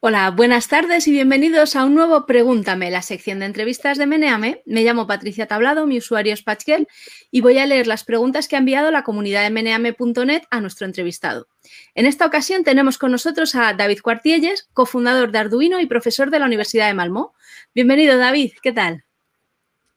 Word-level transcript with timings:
Hola, 0.00 0.30
buenas 0.30 0.68
tardes 0.68 1.08
y 1.08 1.10
bienvenidos 1.10 1.74
a 1.74 1.84
un 1.84 1.96
nuevo 1.96 2.24
Pregúntame, 2.24 2.88
la 2.88 3.02
sección 3.02 3.40
de 3.40 3.46
entrevistas 3.46 3.98
de 3.98 4.06
Meneame. 4.06 4.62
Me 4.64 4.84
llamo 4.84 5.08
Patricia 5.08 5.48
Tablado, 5.48 5.88
mi 5.88 5.98
usuario 5.98 6.32
es 6.32 6.44
Pachkel 6.44 6.86
y 7.32 7.40
voy 7.40 7.58
a 7.58 7.66
leer 7.66 7.88
las 7.88 8.04
preguntas 8.04 8.46
que 8.46 8.54
ha 8.54 8.60
enviado 8.60 8.92
la 8.92 9.02
comunidad 9.02 9.42
de 9.42 9.50
meneame.net 9.50 10.42
a 10.52 10.60
nuestro 10.60 10.86
entrevistado. 10.86 11.48
En 11.96 12.06
esta 12.06 12.26
ocasión 12.26 12.62
tenemos 12.62 12.96
con 12.96 13.10
nosotros 13.10 13.56
a 13.56 13.74
David 13.74 13.98
Cuartielles, 14.00 14.68
cofundador 14.72 15.32
de 15.32 15.38
Arduino 15.40 15.80
y 15.80 15.86
profesor 15.86 16.30
de 16.30 16.38
la 16.38 16.46
Universidad 16.46 16.86
de 16.86 16.94
Malmö. 16.94 17.32
Bienvenido, 17.74 18.18
David, 18.18 18.52
¿qué 18.62 18.70
tal? 18.70 19.04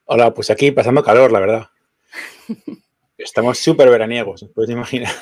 Hola, 0.06 0.34
pues 0.34 0.50
aquí 0.50 0.72
pasando 0.72 1.04
calor, 1.04 1.32
la 1.32 1.40
verdad. 1.42 1.70
Estamos 3.20 3.60
súper 3.60 3.92
veraniegos, 3.92 4.50
puedes 4.56 4.72
imaginar. 4.72 5.14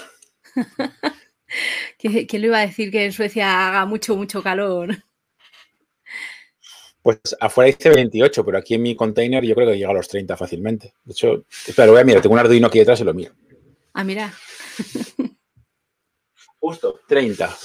¿Quién 2.00 2.41
le 2.41 2.47
iba 2.47 2.57
a 2.59 2.66
decir 2.66 2.91
que 2.91 3.04
en 3.04 3.11
Suecia 3.11 3.68
haga 3.68 3.86
mucho, 3.86 4.15
mucho 4.15 4.41
calor? 4.41 5.04
Pues 7.01 7.19
afuera 7.41 7.75
dice 7.75 7.89
28, 7.89 8.46
pero 8.46 8.57
aquí 8.57 8.75
en 8.75 8.83
mi 8.83 8.96
container 8.96 9.43
yo 9.43 9.54
creo 9.54 9.68
que 9.68 9.78
llega 9.78 9.89
a 9.89 9.93
los 9.93 10.07
30 10.07 10.38
fácilmente. 10.38 10.93
De 11.04 11.11
hecho, 11.11 11.46
espera, 11.68 11.88
lo 11.88 11.91
voy 11.93 12.01
a 12.01 12.05
mirar, 12.05 12.21
tengo 12.21 12.33
un 12.33 12.39
Arduino 12.39 12.68
aquí 12.68 12.79
detrás 12.79 13.01
y 13.01 13.04
lo 13.04 13.14
miro. 13.14 13.33
Ah, 13.93 14.05
mira. 14.05 14.33
Justo, 16.60 17.01
30. 17.05 17.57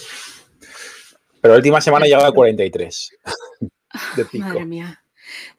Pero 1.40 1.54
la 1.54 1.58
última 1.58 1.80
semana 1.80 2.06
llegado 2.06 2.26
a 2.26 2.34
43. 2.34 3.18
Madre 4.34 4.64
mía. 4.66 5.04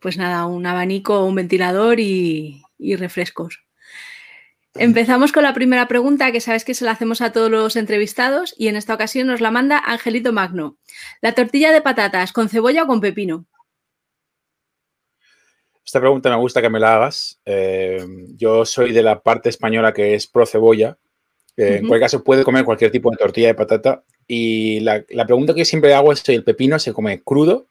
Pues 0.02 0.18
nada, 0.18 0.46
un 0.48 0.66
abanico, 0.66 1.24
un 1.24 1.36
ventilador 1.36 2.02
y 2.02 2.62
refrescos. 2.98 3.65
Empezamos 4.78 5.32
con 5.32 5.44
la 5.44 5.54
primera 5.54 5.88
pregunta 5.88 6.34
que 6.34 6.42
sabes 6.42 6.66
que 6.66 6.74
se 6.74 6.84
la 6.84 6.92
hacemos 6.92 7.22
a 7.22 7.32
todos 7.32 7.50
los 7.50 7.78
entrevistados 7.78 8.54
y 8.58 8.68
en 8.68 8.76
esta 8.76 8.94
ocasión 8.94 9.28
nos 9.28 9.40
la 9.40 9.50
manda 9.50 9.80
Angelito 9.80 10.34
Magno. 10.34 10.76
¿La 11.22 11.34
tortilla 11.34 11.72
de 11.72 11.82
patatas 11.82 12.34
con 12.34 12.50
cebolla 12.50 12.84
o 12.84 12.88
con 12.88 13.00
pepino? 13.00 13.46
Esta 15.86 16.02
pregunta 16.02 16.30
me 16.30 16.36
gusta 16.36 16.62
que 16.62 16.70
me 16.70 16.82
la 16.82 16.96
hagas. 16.96 17.40
Eh, 17.46 18.06
yo 18.36 18.66
soy 18.66 18.92
de 18.92 19.02
la 19.02 19.22
parte 19.22 19.48
española 19.48 19.94
que 19.94 20.14
es 20.14 20.28
pro 20.28 20.46
cebolla. 20.46 20.98
En 21.56 21.88
cualquier 21.88 22.08
caso, 22.08 22.24
puede 22.24 22.44
comer 22.44 22.66
cualquier 22.66 22.92
tipo 22.92 23.10
de 23.12 23.16
tortilla 23.18 23.48
de 23.48 23.56
patata. 23.56 24.04
Y 24.28 24.82
la, 24.82 25.06
la 25.10 25.26
pregunta 25.26 25.54
que 25.54 25.64
siempre 25.64 25.94
hago 25.94 26.12
es 26.12 26.20
si 26.20 26.34
el 26.34 26.44
pepino 26.44 26.80
se 26.80 26.92
come 26.92 27.22
crudo 27.24 27.68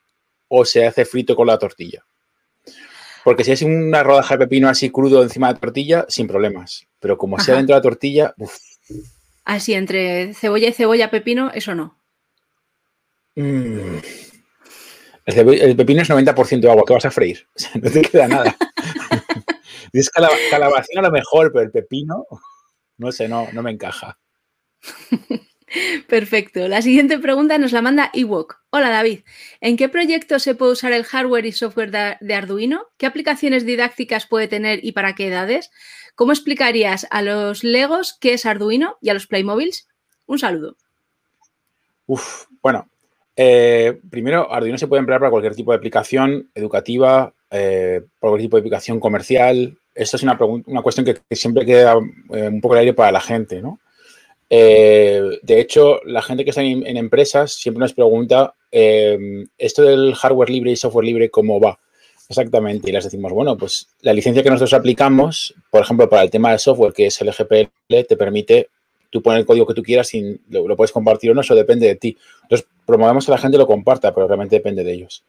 o 0.47 0.65
se 0.65 0.87
hace 0.87 1.05
frito 1.05 1.35
con 1.35 1.45
la 1.45 1.59
tortilla. 1.59 2.03
Porque 3.25 3.43
si 3.43 3.51
es 3.51 3.63
una 3.63 4.03
rodaja 4.03 4.35
de 4.35 4.45
pepino 4.45 4.69
así 4.69 4.91
crudo 4.91 5.23
encima 5.23 5.47
de 5.47 5.55
la 5.55 5.59
tortilla, 5.59 6.05
sin 6.07 6.27
problemas. 6.27 6.87
Pero 6.99 7.17
como 7.17 7.39
sea 7.39 7.55
dentro 7.55 7.73
de 7.73 7.79
la 7.79 7.81
tortilla, 7.81 8.35
uff. 8.37 8.55
Así, 9.43 9.73
entre 9.73 10.35
cebolla 10.35 10.67
y 10.67 10.73
cebolla, 10.73 11.09
pepino, 11.09 11.49
eso 11.51 11.73
no. 11.73 11.99
Mm. 13.33 13.97
El, 15.25 15.75
pepino 15.75 16.03
es 16.03 16.09
90% 16.11 16.59
de 16.59 16.69
agua, 16.69 16.83
¿qué 16.85 16.93
vas 16.93 17.05
a 17.05 17.09
freír? 17.09 17.47
no 17.81 17.89
te 17.89 18.03
queda 18.03 18.27
nada. 18.27 18.55
es 19.91 20.11
calabacín 20.51 20.99
a 20.99 21.01
lo 21.01 21.11
mejor, 21.11 21.51
pero 21.51 21.65
el 21.65 21.71
pepino, 21.71 22.27
no 22.97 23.11
sé, 23.11 23.27
no, 23.27 23.47
no 23.53 23.63
me 23.63 23.71
encaja. 23.71 24.19
Perfecto. 26.07 26.67
La 26.67 26.83
siguiente 26.83 27.17
pregunta 27.17 27.57
nos 27.57 27.71
la 27.71 27.81
manda 27.81 28.11
Ewok. 28.13 28.64
Hola 28.77 28.89
David, 28.89 29.21
¿en 29.61 29.77
qué 29.77 29.87
proyecto 29.87 30.37
se 30.37 30.53
puede 30.53 30.73
usar 30.73 30.91
el 30.91 31.05
hardware 31.05 31.45
y 31.45 31.53
software 31.53 31.91
de 32.19 32.33
Arduino? 32.33 32.87
¿Qué 32.97 33.05
aplicaciones 33.05 33.65
didácticas 33.65 34.27
puede 34.27 34.49
tener 34.49 34.83
y 34.83 34.91
para 34.91 35.15
qué 35.15 35.27
edades? 35.27 35.71
¿Cómo 36.13 36.33
explicarías 36.33 37.07
a 37.09 37.21
los 37.21 37.63
Legos 37.63 38.17
qué 38.19 38.33
es 38.33 38.45
Arduino 38.45 38.97
y 38.99 39.07
a 39.07 39.13
los 39.13 39.27
Playmobiles? 39.27 39.87
Un 40.25 40.39
saludo. 40.39 40.75
Uf, 42.05 42.47
bueno, 42.61 42.89
eh, 43.37 43.97
primero, 44.09 44.51
Arduino 44.51 44.77
se 44.77 44.87
puede 44.87 44.99
emplear 44.99 45.21
para 45.21 45.31
cualquier 45.31 45.55
tipo 45.55 45.71
de 45.71 45.77
aplicación 45.77 46.49
educativa, 46.53 47.33
eh, 47.51 48.01
cualquier 48.19 48.41
tipo 48.41 48.57
de 48.57 48.59
aplicación 48.59 48.99
comercial. 48.99 49.77
Esta 49.93 50.17
es 50.17 50.23
una, 50.23 50.37
cuestión 50.83 51.05
que, 51.05 51.21
siempre 51.33 51.65
queda 51.65 51.93
eh, 52.33 52.49
un 52.49 52.59
poco 52.59 52.73
al 52.73 52.81
aire 52.81 52.93
para 52.93 53.13
la 53.13 53.21
gente, 53.21 53.61
¿no? 53.61 53.79
De 54.49 55.59
hecho, 55.59 56.01
la 56.05 56.21
gente 56.21 56.43
que 56.43 56.51
está 56.51 56.61
en, 56.61 56.97
empresas 56.97 57.53
siempre 57.53 57.79
nos 57.79 57.93
pregunta 57.93 58.53
eh, 58.77 59.47
esto 59.57 59.83
del 59.83 60.13
hardware 60.15 60.49
libre 60.49 60.71
y 60.71 60.75
software 60.75 61.05
libre, 61.05 61.29
¿cómo 61.29 61.61
va? 61.61 61.79
Exactamente. 62.27 62.89
Y 62.89 62.91
les 62.91 63.05
decimos, 63.05 63.31
bueno, 63.31 63.55
pues 63.57 63.87
la 64.01 64.11
licencia 64.11 64.43
que 64.43 64.49
nosotros 64.49 64.73
aplicamos, 64.73 65.55
por 65.71 65.81
ejemplo, 65.81 66.09
para 66.09 66.23
el 66.23 66.29
tema 66.29 66.51
de 66.51 66.59
software, 66.59 66.91
que 66.91 67.05
es 67.05 67.21
el 67.21 67.31
GPL, 67.31 67.69
te 67.87 68.17
permite 68.17 68.67
tú 69.09 69.21
poner 69.21 69.39
el 69.39 69.45
código 69.45 69.65
que 69.65 69.73
tú 69.73 69.81
quieras 69.81 70.13
y 70.13 70.41
lo, 70.49 70.75
puedes 70.75 70.91
compartir 70.91 71.31
o 71.31 71.33
no, 71.33 71.39
eso 71.39 71.55
depende 71.55 71.87
de 71.87 71.95
ti. 71.95 72.17
Entonces, 72.43 72.67
promovemos 72.85 73.23
que 73.25 73.31
la 73.31 73.37
gente 73.37 73.57
lo 73.57 73.65
comparta, 73.65 74.13
pero 74.13 74.27
realmente 74.27 74.57
depende 74.57 74.83
de 74.83 74.91
ellos. 74.91 75.23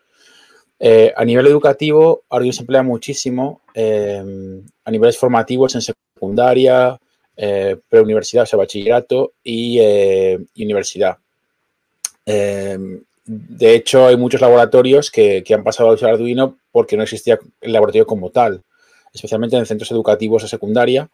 Eh, 0.81 1.13
a 1.17 1.25
nivel 1.25 1.47
educativo, 1.47 2.25
Arduino 2.29 2.53
se 2.53 2.63
emplea 2.63 2.83
muchísimo 2.83 3.61
a 3.77 4.91
niveles 4.91 5.17
formativos 5.17 5.77
en 5.77 5.83
secundaria, 5.83 6.99
eh, 7.37 7.77
preuniversidad, 7.89 8.43
o 8.43 8.47
sea, 8.47 8.57
bachillerato 8.57 9.35
y, 9.45 9.79
eh, 9.79 10.39
universidad. 10.57 11.19
De 13.27 13.75
hecho, 13.75 14.07
hay 14.07 14.17
muchos 14.17 14.41
laboratorios 14.41 15.11
que, 15.11 15.45
han 15.53 15.65
pasado 15.65 15.91
a 15.91 15.95
usar 15.95 16.11
Arduino 16.11 16.59
porque 16.71 16.97
no 16.97 17.03
existía 17.03 17.39
el 17.61 17.73
laboratorio 17.73 18.07
como 18.07 18.31
tal, 18.31 18.63
especialmente 19.13 19.57
en 19.57 19.67
centros 19.67 19.91
educativos 19.91 20.43
de 20.43 20.49
secundaria. 20.49 21.11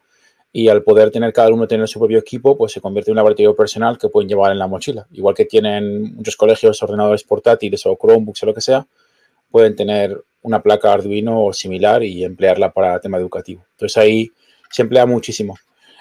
Y 0.55 0.69
al 0.69 0.83
poder 0.83 1.11
tener 1.11 1.33
cada 1.33 1.49
uno 1.49 1.67
tener 1.67 1.89
su 1.89 1.99
propio 1.99 2.19
equipo, 2.19 2.59
pues 2.59 2.73
se 2.73 2.83
convierte 2.83 3.11
en 3.11 3.13
un 3.13 3.17
laboratorio 3.17 3.57
personal 3.57 3.97
que 3.97 4.11
pueden 4.11 4.29
llevar 4.29 4.53
en 4.53 4.59
la 4.59 4.67
mochila. 4.67 5.07
Igual 5.13 5.35
que 5.35 5.47
tienen 5.47 6.15
muchos 6.15 6.37
colegios 6.37 6.83
ordenadores 6.83 7.25
portátiles 7.25 7.87
o 7.87 7.97
Chromebooks 7.97 8.43
o 8.43 8.47
lo 8.47 8.55
que 8.55 8.61
sea, 8.61 8.87
pueden 9.51 9.75
tener 9.75 10.23
una 10.43 10.63
placa 10.63 10.93
Arduino 10.93 11.47
o 11.47 11.55
similar 11.55 12.03
y 12.03 12.23
emplearla 12.23 12.71
para 12.71 13.01
tema 13.01 13.17
educativo. 13.17 13.65
Entonces 13.71 13.97
ahí 13.97 14.31
se 14.71 14.83
emplea 14.83 15.07
muchísimo. 15.07 15.57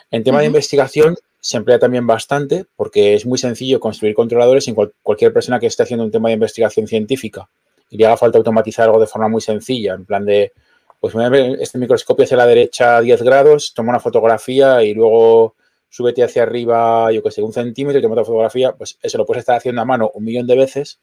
En 0.09 0.25
tema 0.25 0.41
de 0.41 0.47
investigación 0.47 1.15
se 1.41 1.57
emplea 1.57 1.79
también 1.79 2.05
bastante 2.07 2.65
porque 2.75 3.15
es 3.15 3.25
muy 3.25 3.37
sencillo 3.37 3.79
construir 3.79 4.13
controladores 4.13 4.67
en 4.67 4.75
cualquier 4.75 5.33
persona 5.33 5.59
que 5.59 5.65
esté 5.65 5.83
haciendo 5.83 6.05
un 6.05 6.11
tema 6.11 6.29
de 6.29 6.35
investigación 6.35 6.87
científica 6.87 7.49
y 7.89 7.97
le 7.97 8.05
haga 8.05 8.15
falta 8.15 8.37
automatizar 8.37 8.85
algo 8.85 9.01
de 9.01 9.07
forma 9.07 9.27
muy 9.27 9.41
sencilla, 9.41 9.95
en 9.95 10.05
plan 10.05 10.23
de, 10.23 10.53
pues 10.99 11.13
este 11.59 11.77
microscopio 11.79 12.23
hacia 12.23 12.37
la 12.37 12.45
derecha 12.45 12.97
a 12.97 13.01
10 13.01 13.23
grados, 13.23 13.73
toma 13.73 13.89
una 13.89 13.99
fotografía 13.99 14.83
y 14.83 14.93
luego 14.93 15.55
súbete 15.89 16.23
hacia 16.23 16.43
arriba, 16.43 17.11
yo 17.11 17.21
que 17.21 17.31
sé, 17.31 17.41
un 17.41 17.51
centímetro 17.51 17.99
y 17.99 18.01
toma 18.01 18.13
otra 18.13 18.23
fotografía, 18.23 18.71
pues 18.73 18.97
eso 19.01 19.17
lo 19.17 19.25
puedes 19.25 19.41
estar 19.41 19.57
haciendo 19.57 19.81
a 19.81 19.85
mano 19.85 20.11
un 20.13 20.23
millón 20.23 20.47
de 20.47 20.55
veces 20.55 20.99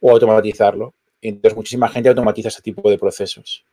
o 0.00 0.10
automatizarlo. 0.10 0.94
Y 1.20 1.28
entonces 1.28 1.56
muchísima 1.56 1.88
gente 1.88 2.08
automatiza 2.08 2.48
ese 2.48 2.62
tipo 2.62 2.88
de 2.88 2.98
procesos. 2.98 3.64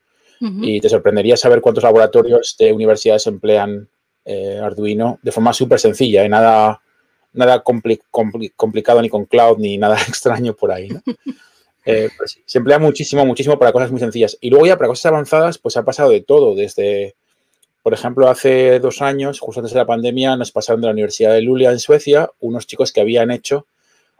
Y 0.41 0.79
te 0.79 0.87
sorprendería 0.87 1.35
saber 1.35 1.59
cuántos 1.59 1.83
laboratorios 1.83 2.55
de 2.57 2.71
universidades 2.71 3.27
emplean 3.27 3.89
eh, 4.31 4.59
Arduino 4.61 5.17
de 5.23 5.31
forma 5.31 5.53
súper 5.53 5.79
sencilla, 5.79 6.23
¿eh? 6.23 6.29
nada, 6.29 6.79
nada 7.33 7.63
complicado 7.63 9.01
ni 9.01 9.09
con 9.09 9.25
cloud 9.25 9.57
ni 9.57 9.79
nada 9.79 9.97
extraño 10.07 10.53
por 10.53 10.71
ahí. 10.71 10.89
Eh, 11.85 12.09
pues 12.15 12.37
se 12.45 12.57
emplea 12.59 12.77
muchísimo, 12.77 13.25
muchísimo 13.25 13.57
para 13.57 13.71
cosas 13.71 13.89
muy 13.89 13.99
sencillas. 13.99 14.37
Y 14.41 14.51
luego 14.51 14.67
ya 14.67 14.77
para 14.77 14.89
cosas 14.89 15.07
avanzadas, 15.07 15.57
pues 15.57 15.75
ha 15.75 15.83
pasado 15.83 16.11
de 16.11 16.21
todo, 16.21 16.53
desde, 16.53 17.15
por 17.81 17.95
ejemplo, 17.95 18.29
hace 18.29 18.79
dos 18.79 19.01
años, 19.01 19.39
justo 19.39 19.61
antes 19.61 19.73
de 19.73 19.79
la 19.79 19.87
pandemia, 19.87 20.35
nos 20.35 20.51
pasaron 20.51 20.81
de 20.81 20.87
la 20.87 20.93
Universidad 20.93 21.33
de 21.33 21.41
Luleå 21.41 21.71
en 21.71 21.79
Suecia 21.79 22.29
unos 22.41 22.67
chicos 22.67 22.91
que 22.91 23.01
habían 23.01 23.31
hecho 23.31 23.65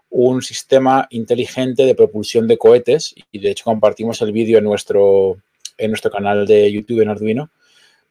un 0.10 0.42
sistema 0.42 1.06
inteligente 1.12 1.86
de 1.86 1.94
propulsión 1.94 2.48
de 2.48 2.58
cohetes 2.58 3.14
y 3.32 3.38
de 3.38 3.52
hecho 3.52 3.66
compartimos 3.66 4.20
el 4.24 4.32
vídeo 4.32 4.58
en 4.58 4.64
nuestro, 4.64 5.38
en 5.78 5.92
nuestro 5.92 6.10
canal 6.10 6.48
de 6.48 6.72
YouTube 6.72 7.02
en 7.02 7.10
Arduino 7.10 7.52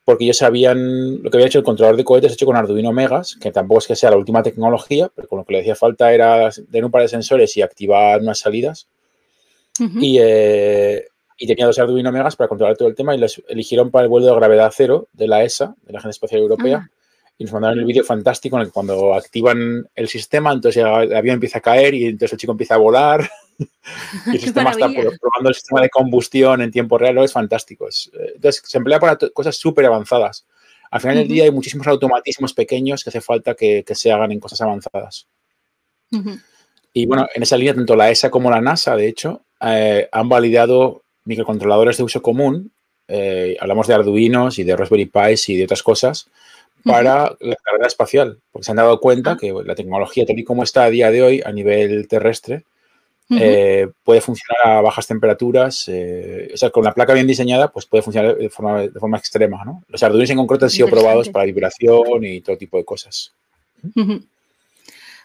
porque 0.09 0.25
ellos 0.25 0.39
sabían 0.39 1.23
lo 1.23 1.31
que 1.31 1.37
había 1.37 1.49
hecho 1.49 1.59
el 1.59 1.65
controlador 1.67 1.99
de 1.99 2.03
cohetes 2.03 2.33
hecho 2.33 2.47
con 2.47 2.57
Arduino 2.57 2.95
Megas, 2.95 3.37
que 3.39 3.53
tampoco 3.53 3.81
es 3.81 3.89
que 3.89 3.95
sea 3.95 4.09
la 4.09 4.17
última 4.17 4.43
tecnología, 4.43 5.11
pero 5.15 5.29
con 5.29 5.41
lo 5.41 5.45
que 5.45 5.53
le 5.53 5.61
hacía 5.61 5.75
falta 5.75 6.15
era 6.15 6.51
tener 6.51 6.87
un 6.87 6.91
par 6.91 7.03
de 7.03 7.09
sensores 7.09 7.55
y 7.59 7.61
activar 7.61 8.23
unas 8.23 8.39
salidas. 8.39 8.89
Eh, 9.79 11.05
y, 11.37 11.47
tenía 11.47 11.67
dos 11.67 11.79
Arduino 11.79 12.11
Megas 12.11 12.37
para 12.37 12.49
controlar 12.49 12.75
todo 12.79 12.89
el 12.89 12.95
tema 12.95 13.15
y 13.15 13.19
les 13.19 13.43
eligieron 13.49 13.91
para 13.91 14.05
el 14.05 14.09
vuelo 14.09 14.29
de 14.29 14.35
gravedad 14.35 14.73
cero 14.75 15.09
de 15.13 15.29
la 15.29 15.45
ESA, 15.45 15.75
de 15.83 15.93
la 15.93 15.99
Agencia 15.99 16.17
Espacial 16.17 16.41
Europea. 16.41 16.91
Y 17.41 17.45
nos 17.45 17.53
mandaron 17.53 17.79
el 17.79 17.85
vídeo 17.85 18.03
fantástico 18.03 18.57
en 18.57 18.63
el 18.63 18.67
que 18.67 18.73
cuando 18.73 19.15
activan 19.15 19.89
el 19.95 20.09
sistema, 20.09 20.53
entonces 20.53 20.85
el 20.85 21.15
avión 21.15 21.35
empieza 21.35 21.59
a 21.59 21.63
caer 21.63 21.95
y 21.95 22.07
entonces 22.07 22.33
el 22.33 22.39
chico 22.41 22.53
empieza 22.53 22.75
a 22.75 22.79
volar. 22.79 23.31
y 24.27 24.31
el 24.31 24.41
sistema 24.41 24.73
está 24.73 24.89
probando 24.89 25.49
el 25.49 25.55
sistema 25.55 25.81
de 25.81 25.89
combustión 25.89 26.63
en 26.63 26.73
tiempo 26.73 26.99
real, 26.99 27.17
es 27.19 27.33
fantástico. 27.33 27.89
Eh, 27.89 28.33
entonces, 28.35 28.63
se 28.67 28.79
emplea 28.79 28.99
para 28.99 29.17
cosas 29.33 29.57
súper 29.57 29.87
avanzadas. 29.87 30.47
Al 30.91 31.01
final 31.01 31.17
del 31.17 31.29
día 31.29 31.45
hay 31.45 31.53
muchísimos 31.53 31.87
automatismos 31.87 32.55
pequeños 32.55 33.05
que 33.05 33.11
hace 33.11 33.21
falta 33.21 33.55
que, 33.55 33.85
se 33.89 34.11
hagan 34.11 34.33
en 34.33 34.41
cosas 34.41 34.61
avanzadas. 34.61 35.29
Y 36.93 37.07
bueno, 37.07 37.27
en 37.33 37.43
esa 37.43 37.57
línea, 37.57 37.75
tanto 37.75 37.95
la 37.95 38.11
ESA 38.11 38.31
como 38.31 38.51
la 38.51 38.61
NASA, 38.61 38.97
de 38.97 39.07
hecho, 39.07 39.43
eh, 39.61 40.09
han 40.11 40.29
validado 40.29 41.03
microcontroladores 41.25 41.99
de 41.99 42.03
uso 42.03 42.23
común. 42.23 42.73
Eh, 43.07 43.57
hablamos 43.61 43.87
de 43.87 43.95
Arduinos 43.95 44.59
y 44.59 44.65
de 44.65 44.77
Raspberry 44.77 45.07
Pis 45.07 45.49
y 45.51 45.57
de 45.57 45.65
otras 45.65 45.83
cosas 45.83 46.29
para 46.85 47.37
la 47.41 47.57
carrera 47.57 47.87
espacial, 47.87 48.41
porque 48.51 48.65
se 48.65 48.73
han 48.73 48.77
dado 48.77 49.01
cuenta 49.01 49.33
ah. 49.33 49.37
que 49.37 49.53
la 49.65 49.75
tecnología 49.75 50.25
tal 50.27 50.39
y 50.39 50.45
como 50.45 50.63
está 50.63 50.85
a 50.85 50.91
día 50.91 51.11
de 51.11 51.23
hoy 51.23 51.43
a 51.45 51.53
nivel 51.53 52.09
terrestre 52.09 52.65
eh, 53.31 53.89
puede 54.05 54.21
funcionar 54.23 54.79
a 54.79 54.81
bajas 54.81 55.07
temperaturas. 55.07 55.85
Eh, 55.89 56.51
o 56.55 56.57
sea, 56.57 56.71
con 56.71 56.85
la 56.85 56.95
placa 56.95 57.13
bien 57.13 57.27
diseñada, 57.27 57.71
pues 57.71 57.87
puede 57.87 58.03
funcionar 58.03 58.37
de 58.37 58.49
forma, 58.49 58.83
de 58.83 59.01
forma 59.01 59.19
extrema, 59.19 59.65
¿no? 59.65 59.85
Los 59.89 60.03
arduinos 60.03 60.31
en 60.31 60.39
concreto 60.39 60.65
han 60.65 60.71
sido 60.71 60.89
probados 60.89 61.29
para 61.29 61.45
vibración 61.45 62.25
y 62.25 62.41
todo 62.41 62.57
tipo 62.57 62.79
de 62.79 62.85
cosas. 62.85 63.35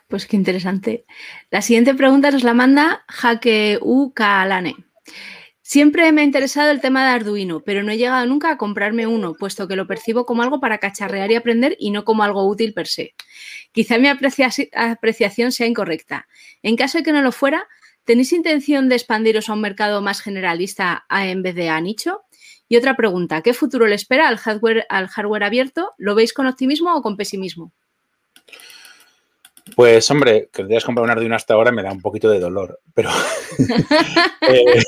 Pues 0.07 0.25
qué 0.25 0.35
interesante. 0.35 1.05
La 1.49 1.61
siguiente 1.61 1.95
pregunta 1.95 2.31
nos 2.31 2.43
la 2.43 2.53
manda 2.53 3.03
Jaque 3.07 3.79
U. 3.81 4.11
Kalane. 4.13 4.75
Siempre 5.65 6.11
me 6.11 6.19
ha 6.19 6.23
interesado 6.25 6.71
el 6.71 6.81
tema 6.81 7.05
de 7.05 7.11
Arduino, 7.11 7.61
pero 7.61 7.83
no 7.83 7.91
he 7.93 7.97
llegado 7.97 8.25
nunca 8.25 8.51
a 8.51 8.57
comprarme 8.57 9.07
uno, 9.07 9.33
puesto 9.33 9.65
que 9.65 9.77
lo 9.77 9.87
percibo 9.87 10.25
como 10.25 10.43
algo 10.43 10.59
para 10.59 10.77
cacharrear 10.77 11.31
y 11.31 11.35
aprender 11.35 11.77
y 11.79 11.91
no 11.91 12.03
como 12.03 12.23
algo 12.23 12.45
útil 12.45 12.73
per 12.73 12.85
se. 12.85 13.15
Quizá 13.71 13.97
mi 13.97 14.09
apreciación 14.09 15.51
sea 15.53 15.65
incorrecta. 15.65 16.27
En 16.63 16.75
caso 16.75 16.97
de 16.97 17.05
que 17.05 17.13
no 17.13 17.21
lo 17.21 17.31
fuera, 17.31 17.65
¿tenéis 18.03 18.33
intención 18.33 18.89
de 18.89 18.95
expandiros 18.95 19.47
a 19.47 19.53
un 19.53 19.61
mercado 19.61 20.01
más 20.01 20.19
generalista 20.19 21.05
en 21.09 21.41
vez 21.41 21.55
de 21.55 21.69
a 21.69 21.79
nicho? 21.79 22.23
Y 22.67 22.75
otra 22.75 22.97
pregunta, 22.97 23.41
¿qué 23.41 23.53
futuro 23.53 23.87
le 23.87 23.95
espera 23.95 24.27
al 24.27 24.37
hardware, 24.37 24.85
al 24.89 25.07
hardware 25.07 25.45
abierto? 25.45 25.93
¿Lo 25.97 26.13
veis 26.13 26.33
con 26.33 26.45
optimismo 26.45 26.93
o 26.93 27.01
con 27.01 27.15
pesimismo? 27.15 27.71
Pues 29.75 30.09
hombre, 30.11 30.49
que 30.51 30.63
te 30.63 30.73
hayas 30.73 30.85
comprado 30.85 31.05
un 31.05 31.11
Arduino 31.11 31.35
hasta 31.35 31.53
ahora 31.53 31.71
me 31.71 31.83
da 31.83 31.91
un 31.91 32.01
poquito 32.01 32.29
de 32.29 32.39
dolor, 32.39 32.79
pero... 32.93 33.09
eh, 34.41 34.83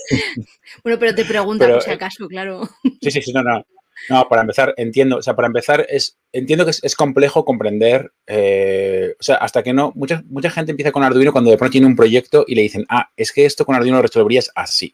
bueno, 0.83 0.99
pero 0.99 1.15
te 1.15 1.25
pregunto 1.25 1.67
por 1.67 1.81
si 1.81 1.89
eh, 1.89 1.93
acaso, 1.93 2.27
claro. 2.27 2.69
Sí, 3.01 3.11
sí, 3.11 3.21
sí, 3.21 3.33
no, 3.33 3.43
no. 3.43 3.65
No, 4.09 4.27
para 4.27 4.41
empezar, 4.41 4.73
entiendo, 4.77 5.17
o 5.17 5.21
sea, 5.21 5.35
para 5.35 5.47
empezar, 5.47 5.85
es, 5.89 6.17
entiendo 6.31 6.65
que 6.65 6.71
es, 6.71 6.95
complejo 6.95 7.45
comprender, 7.45 8.11
eh, 8.27 9.15
o 9.19 9.23
sea, 9.23 9.35
hasta 9.37 9.63
que 9.63 9.73
no, 9.73 9.93
mucha, 9.95 10.21
mucha 10.27 10.49
gente 10.49 10.71
empieza 10.71 10.91
con 10.91 11.03
Arduino 11.03 11.31
cuando 11.31 11.49
de 11.49 11.57
pronto 11.57 11.71
tiene 11.71 11.88
un 11.88 11.95
proyecto 11.95 12.43
y 12.45 12.55
le 12.55 12.61
dicen, 12.61 12.85
ah, 12.89 13.09
es 13.15 13.31
que 13.31 13.45
esto 13.45 13.65
con 13.65 13.73
Arduino 13.73 13.95
lo 13.95 14.03
resolverías 14.03 14.51
así. 14.53 14.93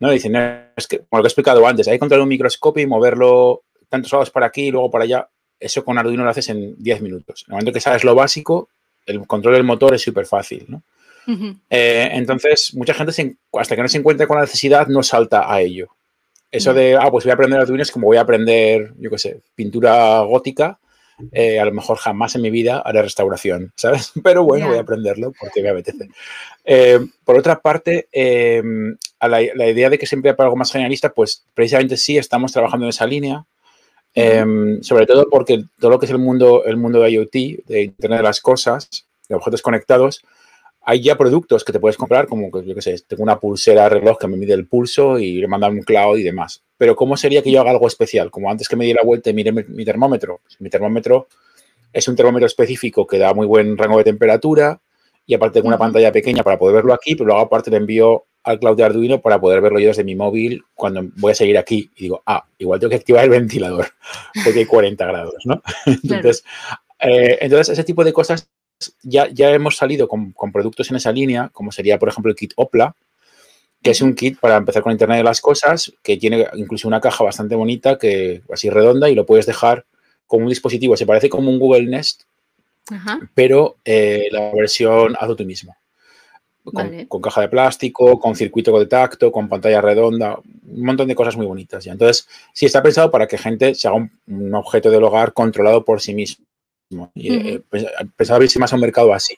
¿No? 0.00 0.08
Le 0.08 0.14
dicen, 0.14 0.32
no, 0.32 0.40
es 0.76 0.88
que, 0.88 0.98
como 0.98 1.18
lo 1.18 1.22
que 1.22 1.26
he 1.26 1.30
explicado 1.30 1.66
antes, 1.66 1.86
hay 1.86 1.94
que 1.94 2.00
controlar 2.00 2.24
un 2.24 2.28
microscopio 2.28 2.82
y 2.82 2.86
moverlo 2.86 3.62
tantos 3.88 4.12
lados 4.12 4.30
para 4.30 4.46
aquí 4.46 4.66
y 4.66 4.70
luego 4.72 4.90
para 4.90 5.04
allá 5.04 5.28
eso 5.60 5.84
con 5.84 5.96
Arduino 5.96 6.24
lo 6.24 6.30
haces 6.30 6.48
en 6.48 6.74
10 6.78 7.00
minutos. 7.00 7.44
En 7.46 7.52
el 7.52 7.54
momento 7.54 7.72
que 7.72 7.80
sabes 7.80 8.04
lo 8.04 8.14
básico, 8.14 8.68
el 9.06 9.26
control 9.26 9.54
del 9.54 9.64
motor 9.64 9.94
es 9.94 10.02
súper 10.02 10.26
fácil, 10.26 10.66
¿no? 10.68 10.82
eh, 11.70 12.10
entonces, 12.12 12.74
mucha 12.74 12.92
gente, 12.92 13.12
se, 13.12 13.36
hasta 13.54 13.76
que 13.76 13.82
no 13.82 13.88
se 13.88 13.98
encuentra 13.98 14.26
con 14.26 14.36
la 14.36 14.42
necesidad, 14.42 14.86
no 14.88 15.02
salta 15.02 15.52
a 15.52 15.60
ello. 15.60 15.88
Eso 16.50 16.72
de, 16.72 16.94
ah, 16.94 17.10
pues 17.10 17.24
voy 17.24 17.32
a 17.32 17.34
aprender 17.34 17.60
Arduino 17.60 17.82
es 17.82 17.90
como 17.90 18.06
voy 18.06 18.16
a 18.16 18.20
aprender, 18.20 18.92
yo 18.98 19.10
qué 19.10 19.18
sé, 19.18 19.40
pintura 19.56 20.20
gótica. 20.20 20.78
Eh, 21.32 21.60
a 21.60 21.64
lo 21.64 21.72
mejor 21.72 21.96
jamás 21.96 22.34
en 22.34 22.42
mi 22.42 22.50
vida 22.50 22.78
haré 22.78 23.02
restauración, 23.02 23.72
¿sabes? 23.76 24.12
Pero 24.22 24.44
bueno, 24.44 24.66
yeah. 24.66 24.68
voy 24.68 24.78
a 24.78 24.82
aprenderlo 24.82 25.32
porque 25.38 25.62
me 25.62 25.70
apetece. 25.70 26.08
Eh, 26.64 27.00
por 27.24 27.36
otra 27.36 27.60
parte, 27.60 28.08
eh, 28.12 28.62
a 29.18 29.28
la, 29.28 29.40
la, 29.54 29.68
idea 29.68 29.90
de 29.90 29.98
que 29.98 30.06
siempre 30.06 30.30
hay 30.30 30.36
algo 30.38 30.56
más 30.56 30.70
generalista, 30.70 31.12
pues 31.12 31.44
precisamente 31.54 31.96
sí 31.96 32.18
estamos 32.18 32.52
trabajando 32.52 32.86
en 32.86 32.90
esa 32.90 33.06
línea. 33.06 33.44
Eh, 34.14 34.78
sobre 34.82 35.06
todo 35.06 35.28
porque 35.28 35.64
todo 35.78 35.90
lo 35.90 35.98
que 35.98 36.06
es 36.06 36.12
el 36.12 36.18
mundo, 36.18 36.64
el 36.64 36.76
mundo 36.76 37.00
de 37.00 37.10
IoT, 37.10 37.64
de 37.66 37.82
Internet 37.82 38.18
de 38.18 38.22
las 38.22 38.40
Cosas, 38.40 39.06
de 39.28 39.34
objetos 39.34 39.62
conectados, 39.62 40.22
hay 40.86 41.02
ya 41.02 41.16
productos 41.16 41.64
que 41.64 41.72
te 41.72 41.80
puedes 41.80 41.96
comprar, 41.96 42.26
como 42.26 42.50
que 42.50 42.64
yo 42.66 42.74
qué 42.74 42.82
sé, 42.82 42.96
tengo 43.08 43.22
una 43.22 43.40
pulsera 43.40 43.88
reloj 43.88 44.18
que 44.18 44.28
me 44.28 44.36
mide 44.36 44.52
el 44.52 44.66
pulso 44.66 45.18
y 45.18 45.40
le 45.40 45.48
mandan 45.48 45.72
un 45.72 45.82
cloud 45.82 46.18
y 46.18 46.22
demás. 46.22 46.62
Pero 46.76 46.94
¿cómo 46.94 47.16
sería 47.16 47.42
que 47.42 47.50
yo 47.50 47.60
haga 47.60 47.70
algo 47.70 47.86
especial? 47.86 48.30
Como 48.30 48.50
antes 48.50 48.68
que 48.68 48.76
me 48.76 48.84
di 48.84 48.92
la 48.92 49.02
vuelta 49.02 49.30
y 49.30 49.34
mire 49.34 49.50
mi, 49.50 49.62
mi 49.68 49.84
termómetro. 49.84 50.42
Mi 50.58 50.68
termómetro 50.68 51.28
es 51.92 52.06
un 52.06 52.16
termómetro 52.16 52.46
específico 52.46 53.06
que 53.06 53.18
da 53.18 53.32
muy 53.32 53.46
buen 53.46 53.78
rango 53.78 53.96
de 53.98 54.04
temperatura 54.04 54.80
y 55.26 55.34
aparte 55.34 55.54
tengo 55.54 55.68
una 55.68 55.78
pantalla 55.78 56.12
pequeña 56.12 56.42
para 56.42 56.58
poder 56.58 56.76
verlo 56.76 56.92
aquí, 56.92 57.14
pero 57.14 57.26
luego 57.28 57.40
aparte 57.40 57.70
le 57.70 57.78
envío 57.78 58.24
al 58.44 58.58
cloud 58.58 58.76
de 58.76 58.84
Arduino 58.84 59.20
para 59.20 59.40
poder 59.40 59.60
verlo 59.60 59.80
yo 59.80 59.88
desde 59.88 60.04
mi 60.04 60.14
móvil 60.14 60.62
cuando 60.74 61.02
voy 61.16 61.32
a 61.32 61.34
seguir 61.34 61.58
aquí 61.58 61.90
y 61.96 62.02
digo, 62.02 62.22
ah, 62.26 62.46
igual 62.58 62.78
tengo 62.78 62.90
que 62.90 62.96
activar 62.96 63.24
el 63.24 63.30
ventilador 63.40 63.88
porque 64.44 64.60
hay 64.60 64.66
40 64.66 65.06
grados, 65.06 65.34
¿no? 65.44 65.62
entonces, 65.86 66.44
eh, 67.00 67.38
entonces, 67.40 67.70
ese 67.70 67.84
tipo 67.84 68.04
de 68.04 68.12
cosas 68.12 68.48
ya, 69.02 69.28
ya 69.28 69.50
hemos 69.50 69.76
salido 69.76 70.08
con, 70.08 70.32
con, 70.32 70.52
productos 70.52 70.90
en 70.90 70.96
esa 70.96 71.12
línea, 71.12 71.48
como 71.52 71.72
sería, 71.72 71.98
por 71.98 72.08
ejemplo, 72.08 72.30
el 72.30 72.36
kit 72.36 72.52
Opla, 72.56 72.94
que 73.82 73.90
es 73.90 74.00
un 74.00 74.14
kit 74.14 74.38
para 74.40 74.56
empezar 74.56 74.82
con 74.82 74.92
Internet 74.92 75.18
de 75.18 75.24
las 75.24 75.40
Cosas, 75.40 75.92
que 76.02 76.16
tiene 76.16 76.46
incluso 76.54 76.88
una 76.88 77.00
caja 77.00 77.22
bastante 77.22 77.54
bonita, 77.54 77.98
que 77.98 78.42
así 78.52 78.70
redonda, 78.70 79.10
y 79.10 79.14
lo 79.14 79.26
puedes 79.26 79.46
dejar 79.46 79.84
con 80.26 80.42
un 80.42 80.48
dispositivo, 80.48 80.96
se 80.96 81.06
parece 81.06 81.28
como 81.28 81.50
un 81.50 81.58
Google 81.58 81.86
Nest, 81.86 82.22
Ajá. 82.90 83.20
pero 83.34 83.76
eh, 83.84 84.28
la 84.30 84.52
versión 84.54 85.14
hazlo 85.18 85.36
tú 85.36 85.44
mismo. 85.44 85.76
Con, 86.64 86.72
vale. 86.72 87.06
con, 87.08 87.20
caja 87.20 87.42
de 87.42 87.48
plástico, 87.48 88.18
con 88.18 88.34
circuito 88.34 88.78
de 88.78 88.86
tacto, 88.86 89.30
con 89.30 89.50
pantalla 89.50 89.82
redonda, 89.82 90.38
un 90.38 90.82
montón 90.82 91.06
de 91.08 91.14
cosas 91.14 91.36
muy 91.36 91.44
bonitas. 91.44 91.84
¿ya? 91.84 91.92
Entonces, 91.92 92.26
sí 92.54 92.64
está 92.64 92.82
pensado 92.82 93.10
para 93.10 93.28
que 93.28 93.36
gente 93.36 93.74
se 93.74 93.86
haga 93.86 93.98
un, 93.98 94.10
un 94.26 94.54
objeto 94.54 94.90
del 94.90 95.04
hogar 95.04 95.34
controlado 95.34 95.84
por 95.84 96.00
sí 96.00 96.14
mismo. 96.14 96.46
Y, 97.14 97.30
uh 97.30 97.34
-huh. 97.34 97.64
eh, 97.72 98.06
pensaba 98.16 98.36
abrirse 98.36 98.58
más 98.58 98.72
a 98.72 98.76
un 98.76 98.82
mercado 98.82 99.12
así. 99.12 99.36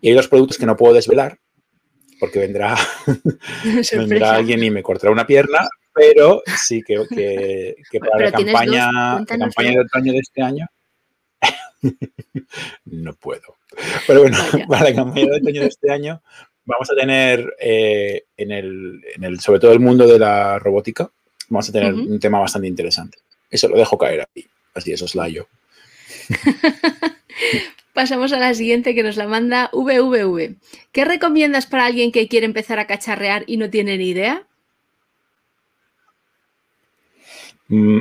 Y 0.00 0.08
hay 0.08 0.14
dos 0.14 0.28
productos 0.28 0.58
que 0.58 0.66
no 0.66 0.76
puedo 0.76 0.94
desvelar, 0.94 1.38
porque 2.20 2.38
vendrá, 2.38 2.76
vendrá 3.92 4.34
alguien 4.34 4.62
y 4.62 4.70
me 4.70 4.82
cortará 4.82 5.12
una 5.12 5.26
pierna, 5.26 5.68
pero 5.94 6.42
sí 6.56 6.82
que, 6.82 7.02
que, 7.08 7.76
que 7.90 8.00
para 8.00 8.26
la 8.26 8.32
campaña, 8.32 8.90
la 9.20 9.24
campaña 9.26 9.70
de 9.72 9.80
otoño 9.80 10.12
de 10.12 10.18
este 10.18 10.42
año 10.42 10.66
no 12.84 13.14
puedo. 13.14 13.55
Pero 14.06 14.22
bueno, 14.22 14.38
Vaya. 14.52 14.66
para 14.68 14.90
la 14.90 14.94
campaña 14.94 15.26
de 15.26 15.36
otoño 15.36 15.60
de 15.62 15.66
este 15.68 15.90
año 15.90 16.22
vamos 16.66 16.90
a 16.90 16.94
tener 16.94 17.54
eh, 17.60 18.24
en, 18.36 18.50
el, 18.50 19.02
en, 19.14 19.24
el, 19.24 19.40
sobre 19.40 19.60
todo 19.60 19.72
el 19.72 19.80
mundo 19.80 20.06
de 20.06 20.18
la 20.18 20.58
robótica, 20.58 21.10
vamos 21.48 21.68
a 21.68 21.72
tener 21.72 21.94
uh 21.94 21.98
-huh. 21.98 22.08
un 22.08 22.20
tema 22.20 22.40
bastante 22.40 22.68
interesante. 22.68 23.18
Eso 23.48 23.68
lo 23.68 23.78
dejo 23.78 23.96
caer 23.96 24.26
ahí, 24.34 24.44
así 24.74 24.90
de 24.90 24.96
soslayo. 24.96 25.46
Pasamos 27.94 28.32
a 28.32 28.38
la 28.38 28.52
siguiente 28.52 28.94
que 28.94 29.02
nos 29.02 29.16
la 29.16 29.26
manda 29.26 29.70
VVV. 29.72 30.56
¿Qué 30.92 31.04
recomiendas 31.04 31.66
para 31.66 31.86
alguien 31.86 32.12
que 32.12 32.28
quiere 32.28 32.44
empezar 32.44 32.78
a 32.78 32.86
cacharrear 32.86 33.44
y 33.46 33.56
no 33.56 33.70
tiene 33.70 33.96
ni 33.96 34.08
idea? 34.08 34.46
Mm, 37.68 38.00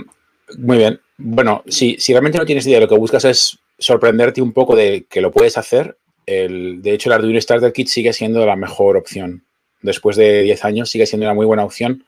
muy 0.58 0.78
bien. 0.78 1.00
Bueno, 1.18 1.64
si, 1.68 1.96
si 1.98 2.12
realmente 2.12 2.38
no 2.38 2.46
tienes 2.46 2.68
idea, 2.68 2.82
lo 2.82 2.90
que 2.90 2.98
buscas 2.98 3.24
es 3.24 3.58
sorprenderte 3.78 4.42
un 4.42 4.54
poco 4.54 4.76
de 4.76 5.06
que 5.10 5.22
lo 5.22 5.32
puedes 5.32 5.58
hacer. 5.58 5.98
El, 6.26 6.82
de 6.82 6.94
hecho, 6.94 7.10
el 7.10 7.14
Arduino 7.14 7.40
Starter 7.40 7.74
Kit 7.74 7.88
sigue 7.88 8.14
siendo 8.14 8.46
la 8.46 8.56
mejor 8.56 8.98
opción. 8.98 9.46
Después 9.82 10.16
de 10.16 10.42
10 10.42 10.66
años 10.66 10.90
sigue 10.90 11.06
siendo 11.06 11.26
una 11.28 11.34
muy 11.34 11.46
buena 11.46 11.64
opción. 11.64 12.06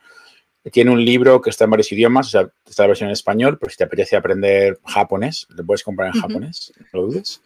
Tiene 0.71 0.91
un 0.91 1.03
libro 1.03 1.41
que 1.41 1.49
está 1.49 1.63
en 1.63 1.69
varios 1.69 1.91
idiomas, 1.91 2.27
o 2.27 2.29
sea, 2.31 2.49
está 2.67 2.83
la 2.83 2.87
versión 2.87 3.09
en 3.09 3.13
español, 3.13 3.57
pero 3.57 3.69
si 3.69 3.77
te 3.77 3.85
apetece 3.85 4.17
aprender 4.17 4.79
japonés, 4.85 5.47
lo 5.49 5.65
puedes 5.65 5.83
comprar 5.83 6.09
en 6.09 6.17
uh 6.17 6.17
-huh. 6.17 6.27
japonés, 6.27 6.73
no 6.91 7.01
lo 7.01 7.07
dudes. 7.07 7.41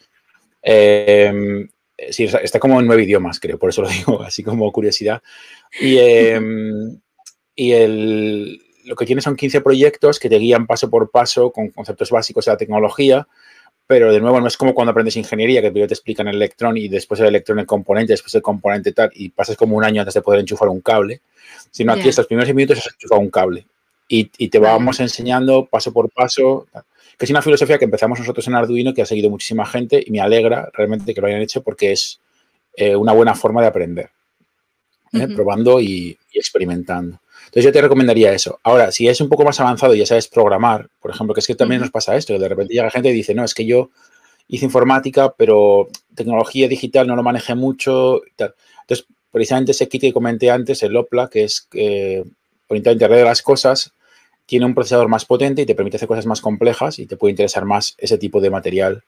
Eh, 0.64 1.68
sí, 2.10 2.24
está 2.24 2.60
como 2.60 2.80
en 2.80 2.88
nueve 2.88 3.04
idiomas, 3.04 3.40
creo, 3.40 3.60
por 3.60 3.70
eso 3.70 3.84
lo 3.84 3.90
digo, 3.90 4.22
así 4.24 4.42
como 4.44 4.72
curiosidad. 4.72 5.22
Y, 5.80 5.98
eh, 5.98 6.42
y 7.56 7.72
el, 7.74 8.62
lo 8.86 8.96
que 8.96 9.06
tiene 9.06 9.22
son 9.22 9.36
15 9.36 9.62
proyectos 9.62 10.20
que 10.20 10.30
te 10.30 10.38
guían 10.38 10.66
paso 10.66 10.90
por 10.90 11.12
paso 11.12 11.52
con 11.52 11.70
conceptos 11.70 12.10
básicos 12.10 12.46
de 12.46 12.52
la 12.52 12.58
tecnología, 12.58 13.28
pero 13.92 14.10
de 14.10 14.22
nuevo 14.22 14.40
no 14.40 14.48
es 14.48 14.56
como 14.56 14.74
cuando 14.74 14.92
aprendes 14.92 15.18
ingeniería, 15.18 15.62
que 15.62 15.70
primero 15.70 15.90
te 15.90 15.96
explican 15.96 16.26
el 16.30 16.38
electrón 16.38 16.78
y 16.78 16.88
después 16.88 17.20
el 17.20 17.26
electrón 17.26 17.60
el 17.60 17.66
componente, 17.66 18.14
después 18.14 18.34
el 18.36 18.42
componente 18.42 18.94
tal, 18.94 19.12
y 19.14 19.28
pasas 19.28 19.58
como 19.58 19.76
un 19.76 19.84
año 19.84 20.00
antes 20.00 20.14
de 20.14 20.22
poder 20.22 20.40
enchufar 20.40 20.70
un 20.70 20.80
cable, 20.80 21.20
sino 21.72 21.92
aquí 21.92 22.04
yeah. 22.04 22.12
estos 22.12 22.26
primeros 22.26 22.56
minutos 22.56 22.78
has 22.78 22.94
enchufado 22.94 23.20
un 23.20 23.30
cable 23.30 23.66
y, 24.08 24.32
y 24.38 24.48
te 24.48 24.60
vamos 24.60 25.02
enseñando 25.02 25.66
paso 25.66 25.92
por 25.92 26.10
paso, 26.10 26.68
que 27.18 27.26
es 27.26 27.32
una 27.32 27.42
filosofía 27.42 27.78
que 27.78 27.84
empezamos 27.84 28.18
nosotros 28.18 28.48
en 28.48 28.56
Arduino, 28.56 28.94
que 28.94 29.02
ha 29.02 29.06
seguido 29.06 29.30
muchísima 29.30 29.66
gente 29.66 30.02
y 30.06 30.10
me 30.10 30.22
alegra 30.22 30.70
realmente 30.72 31.14
que 31.14 31.20
lo 31.20 31.28
hayan 31.28 31.42
hecho 31.42 31.62
porque 31.62 31.92
es 31.92 32.22
eh, 32.78 32.96
una 32.96 33.12
buena 33.12 33.36
forma 33.36 33.60
de 33.60 33.68
aprender, 33.68 34.10
¿eh? 35.12 35.18
uh 35.18 35.20
-huh. 35.20 35.36
probando 35.36 35.82
y, 35.82 36.18
y 36.32 36.40
experimentando. 36.40 37.20
Entonces 37.52 37.66
yo 37.66 37.74
te 37.74 37.82
recomendaría 37.82 38.32
eso. 38.32 38.62
Ahora, 38.64 38.94
si 38.94 39.10
es 39.10 39.20
un 39.20 39.28
poco 39.28 39.44
más 39.44 39.60
avanzado 39.60 39.94
y 39.94 40.00
ya 40.00 40.06
sabes 40.06 40.30
programar, 40.30 40.88
por 41.02 41.12
ejemplo, 41.12 41.34
que 41.34 41.42
es 41.42 41.48
que 41.48 41.56
también 41.56 41.82
nos 41.82 41.92
pasa 41.92 42.16
esto, 42.16 42.32
que 42.32 42.40
de 42.40 42.48
repente 42.48 42.74
llega 42.74 42.90
gente 42.90 43.10
y 43.10 43.14
dice, 43.14 43.36
no, 43.36 43.44
es 43.44 43.54
que 43.54 43.66
yo 43.66 43.90
hice 44.48 44.64
informática, 44.64 45.34
pero 45.38 45.90
tecnología 46.16 46.70
digital 46.70 47.08
no 47.08 47.18
lo 47.18 47.24
manejé 47.24 47.54
mucho. 47.54 48.22
Entonces, 48.26 49.06
precisamente 49.34 49.74
ese 49.74 49.90
kit 49.90 50.00
que 50.00 50.14
comenté 50.14 50.50
antes, 50.50 50.82
el 50.82 50.96
OPLA, 50.96 51.30
que 51.30 51.44
es 51.44 51.68
eh, 51.74 52.24
orientado 52.70 52.92
a 52.92 52.94
Internet 52.94 53.20
de 53.20 53.26
las 53.26 53.42
Cosas, 53.42 53.92
tiene 54.46 54.66
un 54.66 54.74
procesador 54.74 55.10
más 55.10 55.26
potente 55.26 55.64
y 55.64 55.66
te 55.66 55.76
permite 55.76 55.98
hacer 55.98 56.08
cosas 56.08 56.26
más 56.26 56.40
complejas 56.40 57.00
y 57.00 57.06
te 57.06 57.18
puede 57.18 57.32
interesar 57.32 57.66
más 57.66 57.96
ese 57.98 58.18
tipo 58.18 58.40
de 58.40 58.50
material. 58.50 59.04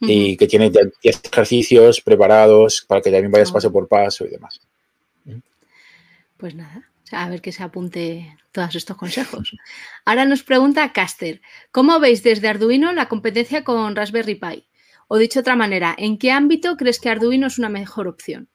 Uh 0.00 0.06
-huh. 0.06 0.10
Y 0.10 0.36
que 0.36 0.48
tiene 0.48 0.70
10 0.70 0.92
ejercicios 1.04 2.00
preparados 2.00 2.84
para 2.84 3.00
que 3.00 3.12
también 3.12 3.30
vayas 3.30 3.50
oh. 3.50 3.54
paso 3.54 3.70
por 3.70 3.86
paso 3.86 4.24
y 4.24 4.30
demás. 4.30 4.60
Pues 6.36 6.54
nada, 6.54 6.89
a 7.12 7.28
ver 7.28 7.40
que 7.40 7.52
se 7.52 7.62
apunte 7.62 8.36
todos 8.52 8.74
estos 8.74 8.96
consejos. 8.96 9.56
Ahora 10.04 10.24
nos 10.24 10.42
pregunta 10.42 10.92
Caster, 10.92 11.40
¿cómo 11.70 12.00
veis 12.00 12.22
desde 12.22 12.48
Arduino 12.48 12.92
la 12.92 13.08
competencia 13.08 13.64
con 13.64 13.96
Raspberry 13.96 14.34
Pi? 14.34 14.66
O 15.08 15.18
dicho 15.18 15.38
de 15.38 15.42
otra 15.42 15.56
manera, 15.56 15.94
¿en 15.98 16.18
qué 16.18 16.30
ámbito 16.30 16.76
crees 16.76 17.00
que 17.00 17.08
Arduino 17.08 17.46
es 17.46 17.58
una 17.58 17.68
mejor 17.68 18.06
opción? 18.06 18.48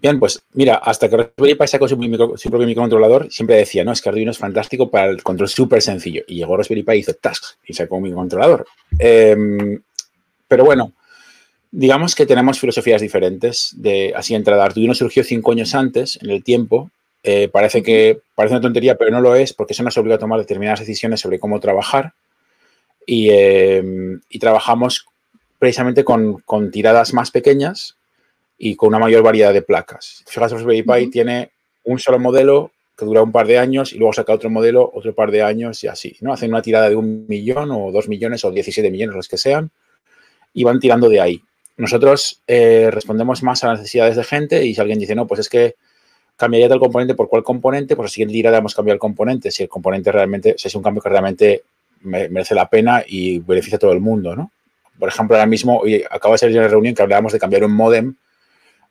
Bien, 0.00 0.18
pues 0.18 0.42
mira, 0.54 0.74
hasta 0.74 1.08
que 1.08 1.16
Raspberry 1.16 1.54
Pi 1.54 1.66
sacó 1.68 1.86
su, 1.86 1.96
propio 1.96 2.66
microcontrolador, 2.66 3.30
siempre 3.30 3.56
decía, 3.56 3.84
no, 3.84 3.92
es 3.92 4.02
que 4.02 4.08
Arduino 4.08 4.32
es 4.32 4.38
fantástico 4.38 4.90
para 4.90 5.10
el 5.10 5.22
control 5.22 5.48
súper 5.48 5.80
sencillo. 5.80 6.24
Y 6.26 6.36
llegó 6.36 6.56
Raspberry 6.56 6.82
Pi 6.82 6.92
y 6.94 6.98
hizo 6.98 7.14
tasks 7.14 7.58
y 7.64 7.72
sacó 7.72 7.96
un 7.96 8.02
microcontrolador. 8.02 8.66
Eh, 8.98 9.36
pero 10.48 10.64
bueno, 10.64 10.92
digamos 11.72 12.14
que 12.14 12.26
tenemos 12.26 12.60
filosofías 12.60 13.00
diferentes. 13.00 13.74
De, 13.76 14.12
así 14.14 14.34
entrada, 14.34 14.64
Arduino 14.64 14.94
surgió 14.94 15.24
cinco 15.24 15.52
años 15.52 15.74
antes, 15.74 16.18
en 16.22 16.30
el 16.30 16.44
tiempo. 16.44 16.90
Eh, 17.24 17.48
parece 17.48 17.82
que 17.82 18.20
parece 18.34 18.54
una 18.54 18.62
tontería, 18.62 18.96
pero 18.96 19.10
no 19.10 19.20
lo 19.20 19.34
es, 19.34 19.52
porque 19.52 19.72
eso 19.72 19.82
nos 19.82 19.96
obliga 19.96 20.16
a 20.16 20.18
tomar 20.18 20.38
determinadas 20.38 20.80
decisiones 20.80 21.20
sobre 21.20 21.40
cómo 21.40 21.58
trabajar. 21.58 22.12
Y, 23.06 23.30
eh, 23.30 23.82
y 24.28 24.38
trabajamos 24.38 25.06
precisamente 25.58 26.04
con, 26.04 26.40
con 26.42 26.70
tiradas 26.70 27.14
más 27.14 27.30
pequeñas 27.30 27.96
y 28.58 28.76
con 28.76 28.88
una 28.88 28.98
mayor 28.98 29.22
variedad 29.22 29.52
de 29.52 29.62
placas. 29.62 30.22
Fíjate, 30.26 30.54
Raspberry 30.54 30.82
Pi 30.82 31.10
tiene 31.10 31.50
un 31.84 31.98
solo 31.98 32.18
modelo 32.18 32.70
que 32.96 33.04
dura 33.04 33.22
un 33.22 33.32
par 33.32 33.46
de 33.46 33.58
años 33.58 33.92
y 33.92 33.98
luego 33.98 34.12
saca 34.12 34.32
otro 34.32 34.50
modelo, 34.50 34.90
otro 34.92 35.14
par 35.14 35.30
de 35.30 35.42
años 35.42 35.82
y 35.82 35.88
así, 35.88 36.16
¿no? 36.20 36.32
Hacen 36.32 36.50
una 36.50 36.62
tirada 36.62 36.90
de 36.90 36.96
un 36.96 37.26
millón 37.26 37.70
o 37.70 37.90
dos 37.90 38.08
millones 38.08 38.44
o 38.44 38.50
17 38.50 38.90
millones, 38.90 39.16
los 39.16 39.28
que 39.28 39.38
sean, 39.38 39.70
y 40.52 40.64
van 40.64 40.78
tirando 40.78 41.08
de 41.08 41.20
ahí. 41.20 41.42
Nosotros 41.76 42.42
eh, 42.46 42.90
respondemos 42.90 43.42
más 43.42 43.64
a 43.64 43.68
las 43.68 43.80
necesidades 43.80 44.16
de 44.16 44.24
gente 44.24 44.64
y 44.64 44.74
si 44.74 44.80
alguien 44.80 44.98
dice, 44.98 45.14
no, 45.14 45.26
pues 45.26 45.40
es 45.40 45.48
que 45.48 45.74
cambiaría 46.36 46.68
tal 46.68 46.80
componente 46.80 47.14
por 47.14 47.28
cuál 47.28 47.42
componente, 47.42 47.96
pues 47.96 48.06
la 48.06 48.12
siguiente 48.12 48.32
tirada 48.32 48.58
hemos 48.58 48.74
cambiado 48.74 48.94
el 48.94 49.00
componente, 49.00 49.50
si 49.50 49.62
el 49.62 49.68
componente 49.68 50.10
realmente, 50.12 50.54
si 50.58 50.68
es 50.68 50.74
un 50.74 50.82
cambio 50.82 51.02
que 51.02 51.08
realmente 51.08 51.62
merece 52.02 52.54
la 52.54 52.68
pena 52.68 53.04
y 53.06 53.38
beneficia 53.38 53.76
a 53.76 53.78
todo 53.78 53.92
el 53.92 54.00
mundo, 54.00 54.34
¿no? 54.34 54.50
Por 54.98 55.08
ejemplo, 55.08 55.36
ahora 55.36 55.46
mismo, 55.46 55.78
hoy 55.78 56.04
acaba 56.10 56.34
de 56.34 56.38
salir 56.38 56.58
una 56.58 56.68
reunión 56.68 56.94
que 56.94 57.02
hablábamos 57.02 57.32
de 57.32 57.38
cambiar 57.38 57.64
un 57.64 57.72
modem 57.72 58.14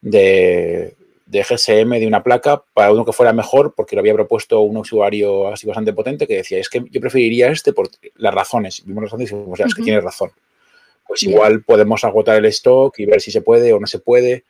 de, 0.01 0.95
de, 1.25 1.43
GSM 1.43 1.89
de 1.99 2.07
una 2.07 2.23
placa 2.23 2.63
para 2.73 2.91
uno 2.91 3.05
que 3.05 3.13
fuera 3.13 3.33
mejor, 3.33 3.73
porque 3.75 3.95
lo 3.95 3.99
había 3.99 4.13
propuesto 4.13 4.61
un 4.61 4.77
usuario 4.77 5.49
así 5.49 5.67
bastante 5.67 5.93
potente 5.93 6.27
que 6.27 6.37
decía, 6.37 6.57
es 6.57 6.69
que 6.69 6.83
yo 6.89 6.99
preferiría 6.99 7.51
este 7.51 7.73
por 7.73 7.89
las 8.15 8.33
razones. 8.33 8.83
Vimos 8.85 9.03
las 9.03 9.11
razones 9.11 9.31
y 9.31 9.35
dijimos, 9.35 9.53
o 9.53 9.55
sea, 9.57 9.65
es 9.67 9.75
que 9.75 9.81
uh 9.81 9.83
-huh. 9.83 9.85
tiene 9.85 10.01
razón. 10.01 10.31
Pues 11.11 11.23
igual 11.23 11.61
podemos 11.63 12.05
agotar 12.05 12.37
el 12.37 12.45
stock 12.45 12.97
y 12.97 13.05
ver 13.05 13.19
si 13.19 13.31
se 13.31 13.41
puede 13.41 13.73
o 13.73 13.81
no 13.81 13.85
se 13.85 13.99
puede. 13.99 14.45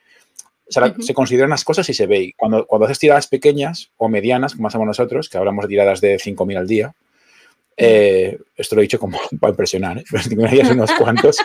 O 0.70 0.72
sea, 0.72 0.84
uh 0.84 0.90
-huh. 0.90 1.02
se 1.02 1.16
consideran 1.16 1.50
las 1.50 1.64
cosas 1.64 1.90
y 1.90 1.96
se 1.96 2.06
ve. 2.06 2.20
Y 2.20 2.34
cuando, 2.34 2.68
cuando 2.68 2.86
haces 2.86 3.00
tiradas 3.00 3.26
pequeñas 3.26 3.90
o 3.98 4.08
medianas, 4.08 4.54
como 4.54 4.68
hacemos 4.68 4.86
nosotros, 4.86 5.28
que 5.28 5.40
hablamos 5.40 5.64
de 5.64 5.70
tiradas 5.70 6.02
de 6.02 6.20
5.000 6.20 6.60
al 6.60 6.68
día, 6.68 6.94
eh, 7.76 8.38
esto 8.56 8.76
lo 8.76 8.82
he 8.82 8.84
dicho 8.84 9.00
como 9.00 9.18
para 9.40 9.50
impresionar, 9.50 9.98
¿eh? 9.98 10.04
son 10.08 10.74
unos 10.74 10.92
cuantos. 10.92 11.38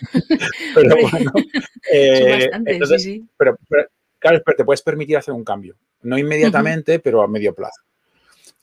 pero 0.74 0.96
bueno. 1.02 1.32
Eh, 1.92 2.50
entonces, 2.64 3.02
sí, 3.02 3.12
sí. 3.12 3.24
Pero, 3.36 3.56
pero, 3.68 3.88
claro, 4.18 4.42
pero 4.42 4.56
te 4.56 4.64
puedes 4.64 4.80
permitir 4.80 5.18
hacer 5.18 5.34
un 5.34 5.44
cambio. 5.44 5.76
No 6.02 6.16
inmediatamente, 6.16 6.92
uh 6.94 6.98
-huh. 6.98 7.02
pero 7.04 7.22
a 7.22 7.28
medio 7.28 7.54
plazo. 7.54 7.82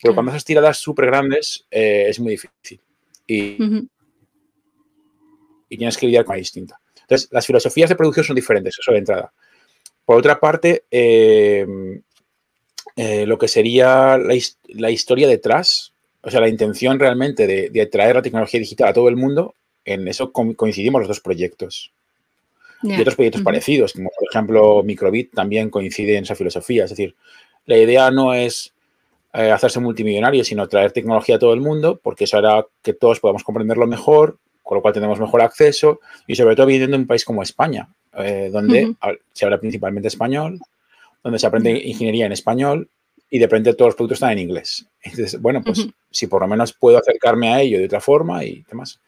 Pero 0.02 0.10
uh 0.10 0.12
-huh. 0.12 0.16
cuando 0.16 0.32
haces 0.32 0.44
tiradas 0.44 0.78
súper 0.78 1.06
grandes, 1.06 1.68
eh, 1.70 2.08
es 2.10 2.20
muy 2.20 2.32
difícil. 2.32 2.82
Y, 3.28 3.62
uh 3.62 3.66
-huh. 3.66 3.88
Y 5.74 5.78
tienes 5.78 5.98
que 5.98 6.06
lidiar 6.06 6.24
con 6.24 6.36
la 6.36 6.40
distinta. 6.40 6.80
Entonces, 7.02 7.30
las 7.32 7.46
filosofías 7.46 7.90
de 7.90 7.96
producción 7.96 8.26
son 8.26 8.36
diferentes, 8.36 8.78
eso 8.80 8.92
de 8.92 9.00
entrada. 9.00 9.34
Por 10.06 10.18
otra 10.18 10.40
parte, 10.40 10.84
eh, 10.92 11.66
eh, 12.96 13.26
lo 13.26 13.38
que 13.38 13.48
sería 13.48 14.18
la, 14.18 14.36
la 14.68 14.92
historia 14.92 15.28
detrás, 15.28 15.94
o 16.22 16.30
sea, 16.30 16.42
la 16.42 16.48
intención 16.48 17.00
realmente 17.00 17.48
de, 17.48 17.70
de, 17.70 17.86
traer 17.88 18.16
la 18.16 18.22
tecnología 18.22 18.60
digital 18.60 18.90
a 18.90 18.94
todo 18.94 19.10
el 19.10 19.16
mundo, 19.16 19.56
en 19.84 20.08
eso 20.08 20.32
coincidimos 20.32 21.02
los 21.02 21.08
dos 21.08 21.20
proyectos. 21.20 21.92
Yeah. 22.84 22.98
Y 22.98 23.02
otros 23.02 23.16
proyectos 23.16 23.42
uh 23.42 23.44
-huh. 23.44 23.46
parecidos, 23.46 23.94
como 23.94 24.10
por 24.18 24.30
ejemplo 24.30 24.84
Microbit 24.84 25.34
también 25.34 25.70
coincide 25.70 26.18
en 26.18 26.24
esa 26.24 26.36
filosofía. 26.36 26.84
Es 26.84 26.92
decir, 26.92 27.16
la 27.66 27.78
idea 27.78 28.12
no 28.12 28.34
es 28.34 28.74
eh, 29.34 29.52
hacerse 29.52 29.80
multimillonario, 29.80 30.44
sino 30.44 30.68
traer 30.68 30.92
tecnología 30.92 31.38
a 31.38 31.40
todo 31.40 31.54
el 31.54 31.62
mundo, 31.62 32.00
porque 32.02 32.26
eso 32.26 32.38
hará 32.38 32.66
que 32.82 32.94
todos 32.94 33.20
podamos 33.20 33.44
comprenderlo 33.44 33.88
mejor, 33.88 34.38
con 34.64 34.78
lo 34.78 34.82
cual 34.82 34.94
tenemos 34.94 35.20
mejor 35.20 35.42
acceso, 35.42 36.00
y 36.26 36.36
sobre 36.36 36.56
todo 36.56 36.66
viviendo 36.66 36.96
en 36.96 37.02
un 37.02 37.08
país 37.08 37.26
como 37.26 37.44
España, 37.44 37.88
eh, 38.18 38.50
donde 38.52 38.86
uh 38.86 38.96
-huh. 39.00 39.20
se 39.34 39.46
habla 39.46 39.60
principalmente 39.60 40.08
español, 40.08 40.60
donde 41.24 41.38
se 41.40 41.48
aprende 41.48 41.72
ingeniería 41.72 42.26
en 42.26 42.32
español, 42.32 42.90
y 43.30 43.40
de 43.40 43.46
repente 43.46 43.74
todos 43.74 43.90
los 43.90 43.96
productos 43.96 44.18
están 44.18 44.32
en 44.32 44.40
inglés. 44.40 44.86
Entonces, 45.02 45.42
bueno, 45.42 45.62
pues 45.64 45.80
uh 45.80 45.88
-huh. 45.88 45.94
si 46.12 46.28
por 46.28 46.42
lo 46.42 46.48
menos 46.48 46.74
puedo 46.74 46.98
acercarme 46.98 47.54
a 47.54 47.62
ello 47.62 47.80
de 47.80 47.86
otra 47.86 48.00
forma 48.00 48.44
y 48.44 48.64
demás. 48.70 49.00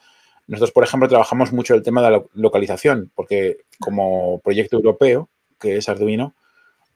Nosotros, 0.48 0.72
por 0.72 0.84
ejemplo, 0.84 1.08
trabajamos 1.10 1.52
mucho 1.52 1.74
el 1.74 1.82
tema 1.82 2.04
de 2.04 2.12
la 2.12 2.24
localización, 2.34 3.12
porque 3.16 3.58
como 3.80 4.40
proyecto 4.42 4.76
europeo, 4.76 5.30
que 5.60 5.78
es 5.78 5.90
Arduino, 5.90 6.36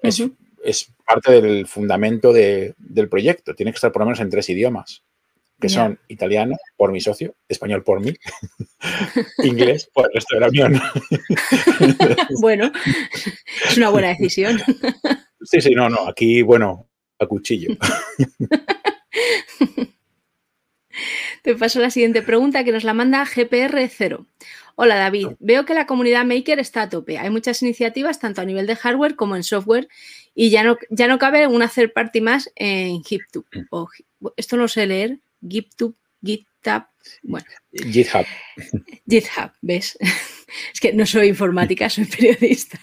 uh 0.04 0.08
-huh. 0.08 0.10
es, 0.10 0.32
es, 0.63 0.94
parte 1.06 1.42
del 1.42 1.66
fundamento 1.66 2.32
de, 2.32 2.75
del 2.78 3.10
proyecto. 3.10 3.56
Tiene 3.56 3.72
que 3.72 3.78
estar 3.78 3.92
por 3.92 4.01
lo 4.01 4.06
menos 4.08 4.20
en 4.20 4.30
tres 4.30 4.50
idiomas, 4.50 5.04
que 5.60 5.68
yeah. 5.68 5.84
son 5.84 6.00
italiano 6.08 6.58
por 6.78 6.92
mi 6.92 7.01
socio, 7.01 7.36
español 7.48 7.84
por 7.84 8.00
mí, 8.00 8.13
inglés 9.44 9.89
por 9.94 10.06
el 10.06 10.13
resto 10.13 10.36
de 10.36 10.42
la 10.42 10.48
unión. 10.48 10.82
bueno, 12.42 12.72
es 13.68 13.78
una 13.78 13.89
buena 13.89 14.10
decisión. 14.10 14.62
sí, 15.42 15.62
sí, 15.62 15.72
no, 15.72 15.89
no, 15.89 16.08
aquí, 16.08 16.42
bueno, 16.42 16.89
a 17.20 17.25
cuchillo. 17.25 17.75
Te 21.42 21.56
paso 21.56 21.80
la 21.80 21.89
siguiente 21.89 22.22
pregunta 22.22 22.63
que 22.63 22.72
nos 22.72 22.84
la 22.84 22.94
manda 22.94 23.25
GPR0. 23.25 24.25
Hola 24.75 24.96
David, 24.96 25.30
veo 25.39 25.66
que 25.66 25.74
la 25.74 25.86
comunidad 25.86 26.25
Maker 26.25 26.60
está 26.60 26.84
a 26.84 26.89
tope. 26.89 27.18
Hay 27.18 27.30
muchas 27.30 27.62
iniciativas 27.62 28.20
tanto 28.20 28.42
a 28.42 28.46
nivel 28.46 28.66
de 28.68 28.78
hardware 28.78 29.16
como 29.16 29.36
en 29.36 29.44
software 29.44 29.89
y 30.34 30.51
ya 30.51 30.63
no, 30.63 30.78
ya 30.89 31.08
no 31.08 31.20
cabe 31.20 31.48
una 31.48 31.68
third 31.68 31.92
party 31.92 32.22
más 32.22 32.51
en 32.56 33.04
GitHub. 33.04 33.46
O, 33.72 33.89
esto 34.38 34.56
no 34.58 34.68
sé 34.70 34.86
leer. 34.88 35.20
GitHub, 35.41 35.96
GitHub, 36.22 36.86
bueno. 37.24 37.46
GitHub. 37.72 38.25
GitHub, 39.08 39.51
¿ves? 39.62 39.98
Es 40.74 40.79
que 40.79 40.93
no 40.93 41.05
soy 41.05 41.27
informática, 41.27 41.91
soy 41.91 42.05
periodista. 42.05 42.79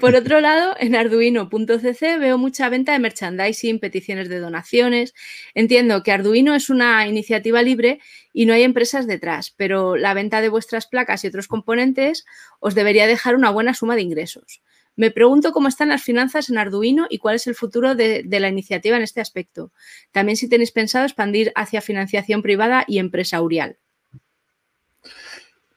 Por 0.00 0.14
otro 0.14 0.40
lado, 0.42 0.76
en 0.78 0.94
arduino.cc 0.94 2.18
veo 2.18 2.36
mucha 2.36 2.68
venta 2.68 2.92
de 2.92 2.98
merchandising, 2.98 3.78
peticiones 3.78 4.28
de 4.28 4.38
donaciones. 4.38 5.14
Entiendo 5.54 6.02
que 6.02 6.12
Arduino 6.12 6.54
es 6.54 6.68
una 6.68 7.06
iniciativa 7.08 7.62
libre 7.62 8.00
y 8.34 8.44
no 8.44 8.52
hay 8.52 8.64
empresas 8.64 9.06
detrás, 9.06 9.50
pero 9.56 9.96
la 9.96 10.12
venta 10.12 10.42
de 10.42 10.50
vuestras 10.50 10.86
placas 10.86 11.24
y 11.24 11.28
otros 11.28 11.48
componentes 11.48 12.26
os 12.60 12.74
debería 12.74 13.06
dejar 13.06 13.34
una 13.34 13.48
buena 13.48 13.72
suma 13.72 13.96
de 13.96 14.02
ingresos. 14.02 14.60
Me 14.96 15.10
pregunto 15.10 15.52
cómo 15.52 15.68
están 15.68 15.88
las 15.88 16.02
finanzas 16.02 16.50
en 16.50 16.58
Arduino 16.58 17.06
y 17.10 17.18
cuál 17.18 17.36
es 17.36 17.46
el 17.46 17.54
futuro 17.54 17.94
de, 17.94 18.22
de, 18.24 18.40
la 18.40 18.48
iniciativa 18.48 18.96
en 18.96 19.02
este 19.02 19.20
aspecto. 19.20 19.72
También 20.12 20.36
si 20.36 20.48
tenéis 20.48 20.70
pensado 20.70 21.04
expandir 21.04 21.52
hacia 21.56 21.80
financiación 21.80 22.42
privada 22.42 22.84
y 22.86 22.98
empresarial. 22.98 23.78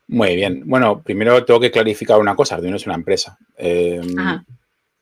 Muy 0.08 0.36
bien. 0.36 0.64
Bueno, 0.66 1.02
primero 1.04 1.44
tengo 1.44 1.60
que 1.60 1.72
clarificar 1.72 2.20
una 2.20 2.36
cosa. 2.36 2.56
Arduino 2.56 2.78
es 2.78 2.86
una 2.86 2.96
empresa. 2.96 3.38
Eh, 3.58 4.02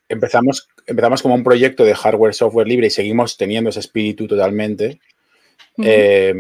empezamos, 0.10 0.68
empezamos 0.88 1.22
como 1.22 1.36
un 1.36 1.44
proyecto 1.44 1.84
de 1.84 1.94
hardware, 1.94 2.34
software 2.34 2.68
libre 2.68 2.88
y 2.88 2.92
seguimos 2.92 3.38
teniendo 3.38 3.70
ese 3.70 3.82
espíritu 3.82 4.28
totalmente. 4.28 5.00
Uh 5.78 5.84
-huh. 5.84 5.88
eh, 5.88 6.34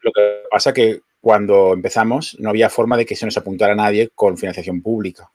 lo 0.00 0.12
que 0.12 0.42
pasa 0.50 0.72
que 0.72 1.00
cuando 1.20 1.74
empezamos 1.74 2.36
no 2.40 2.50
había 2.50 2.70
forma 2.70 2.96
de 2.96 3.06
que 3.06 3.16
se 3.16 3.26
nos 3.26 3.36
apuntara 3.36 3.72
a 3.74 3.76
nadie 3.76 4.10
con 4.14 4.36
financiación 4.36 4.82
pública. 4.82 5.30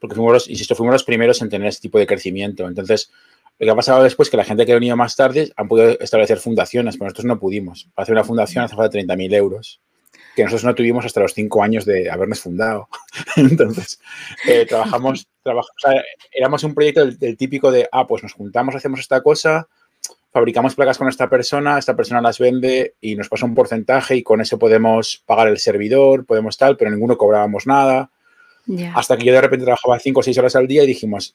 Porque 0.00 0.14
fuimos 0.14 0.32
los, 0.32 0.48
insisto, 0.48 0.74
fuimos 0.74 0.92
los 0.92 1.04
primeros 1.04 1.42
en 1.42 1.48
tener 1.48 1.68
ese 1.68 1.80
tipo 1.80 1.98
de 1.98 2.06
crecimiento. 2.06 2.66
Entonces, 2.66 3.10
lo 3.58 3.66
que 3.66 3.70
ha 3.70 3.76
pasado 3.76 4.02
después 4.02 4.28
es 4.28 4.30
que 4.30 4.36
la 4.36 4.44
gente 4.44 4.64
que 4.64 4.72
ha 4.72 4.76
venido 4.76 4.96
más 4.96 5.16
tarde 5.16 5.52
han 5.56 5.68
podido 5.68 5.98
establecer 6.00 6.38
fundaciones, 6.38 6.96
pero 6.96 7.06
nosotros 7.06 7.26
no 7.26 7.38
pudimos. 7.38 7.88
Para 7.94 8.04
hacer 8.04 8.14
una 8.14 8.24
fundación 8.24 8.64
hace 8.64 8.76
falta 8.76 8.98
30.000 8.98 9.34
euros 9.34 9.80
que 10.38 10.44
nosotros 10.44 10.64
no 10.64 10.74
tuvimos 10.76 11.04
hasta 11.04 11.20
los 11.20 11.34
cinco 11.34 11.64
años 11.64 11.84
de 11.84 12.08
habernos 12.08 12.40
fundado. 12.40 12.88
Entonces, 13.36 14.00
eh, 14.46 14.66
trabajamos, 14.66 15.26
trabajamos 15.42 15.84
o 15.84 15.88
sea, 15.90 16.00
éramos 16.30 16.62
un 16.62 16.74
proyecto 16.74 17.04
del, 17.04 17.18
del, 17.18 17.36
típico 17.36 17.72
de, 17.72 17.88
ah, 17.90 18.06
pues 18.06 18.22
nos 18.22 18.34
juntamos, 18.34 18.76
hacemos 18.76 19.00
esta 19.00 19.20
cosa, 19.20 19.66
fabricamos 20.32 20.76
placas 20.76 20.96
con 20.96 21.08
esta 21.08 21.28
persona, 21.28 21.76
esta 21.76 21.96
persona 21.96 22.20
las 22.20 22.38
vende 22.38 22.94
y 23.00 23.16
nos 23.16 23.28
pasa 23.28 23.46
un 23.46 23.54
porcentaje 23.56 24.14
y 24.14 24.22
con 24.22 24.40
eso 24.40 24.60
podemos 24.60 25.22
pagar 25.26 25.48
el 25.48 25.58
servidor, 25.58 26.24
podemos 26.24 26.56
tal, 26.56 26.76
pero 26.76 26.92
ninguno 26.92 27.18
cobrábamos 27.18 27.66
nada. 27.66 28.12
Yeah. 28.68 28.92
Hasta 28.94 29.16
que 29.16 29.24
yo 29.24 29.32
de 29.32 29.40
repente 29.40 29.64
trabajaba 29.64 29.98
cinco 29.98 30.20
o 30.20 30.22
seis 30.22 30.36
horas 30.38 30.54
al 30.54 30.68
día 30.68 30.84
y 30.84 30.86
dijimos, 30.86 31.34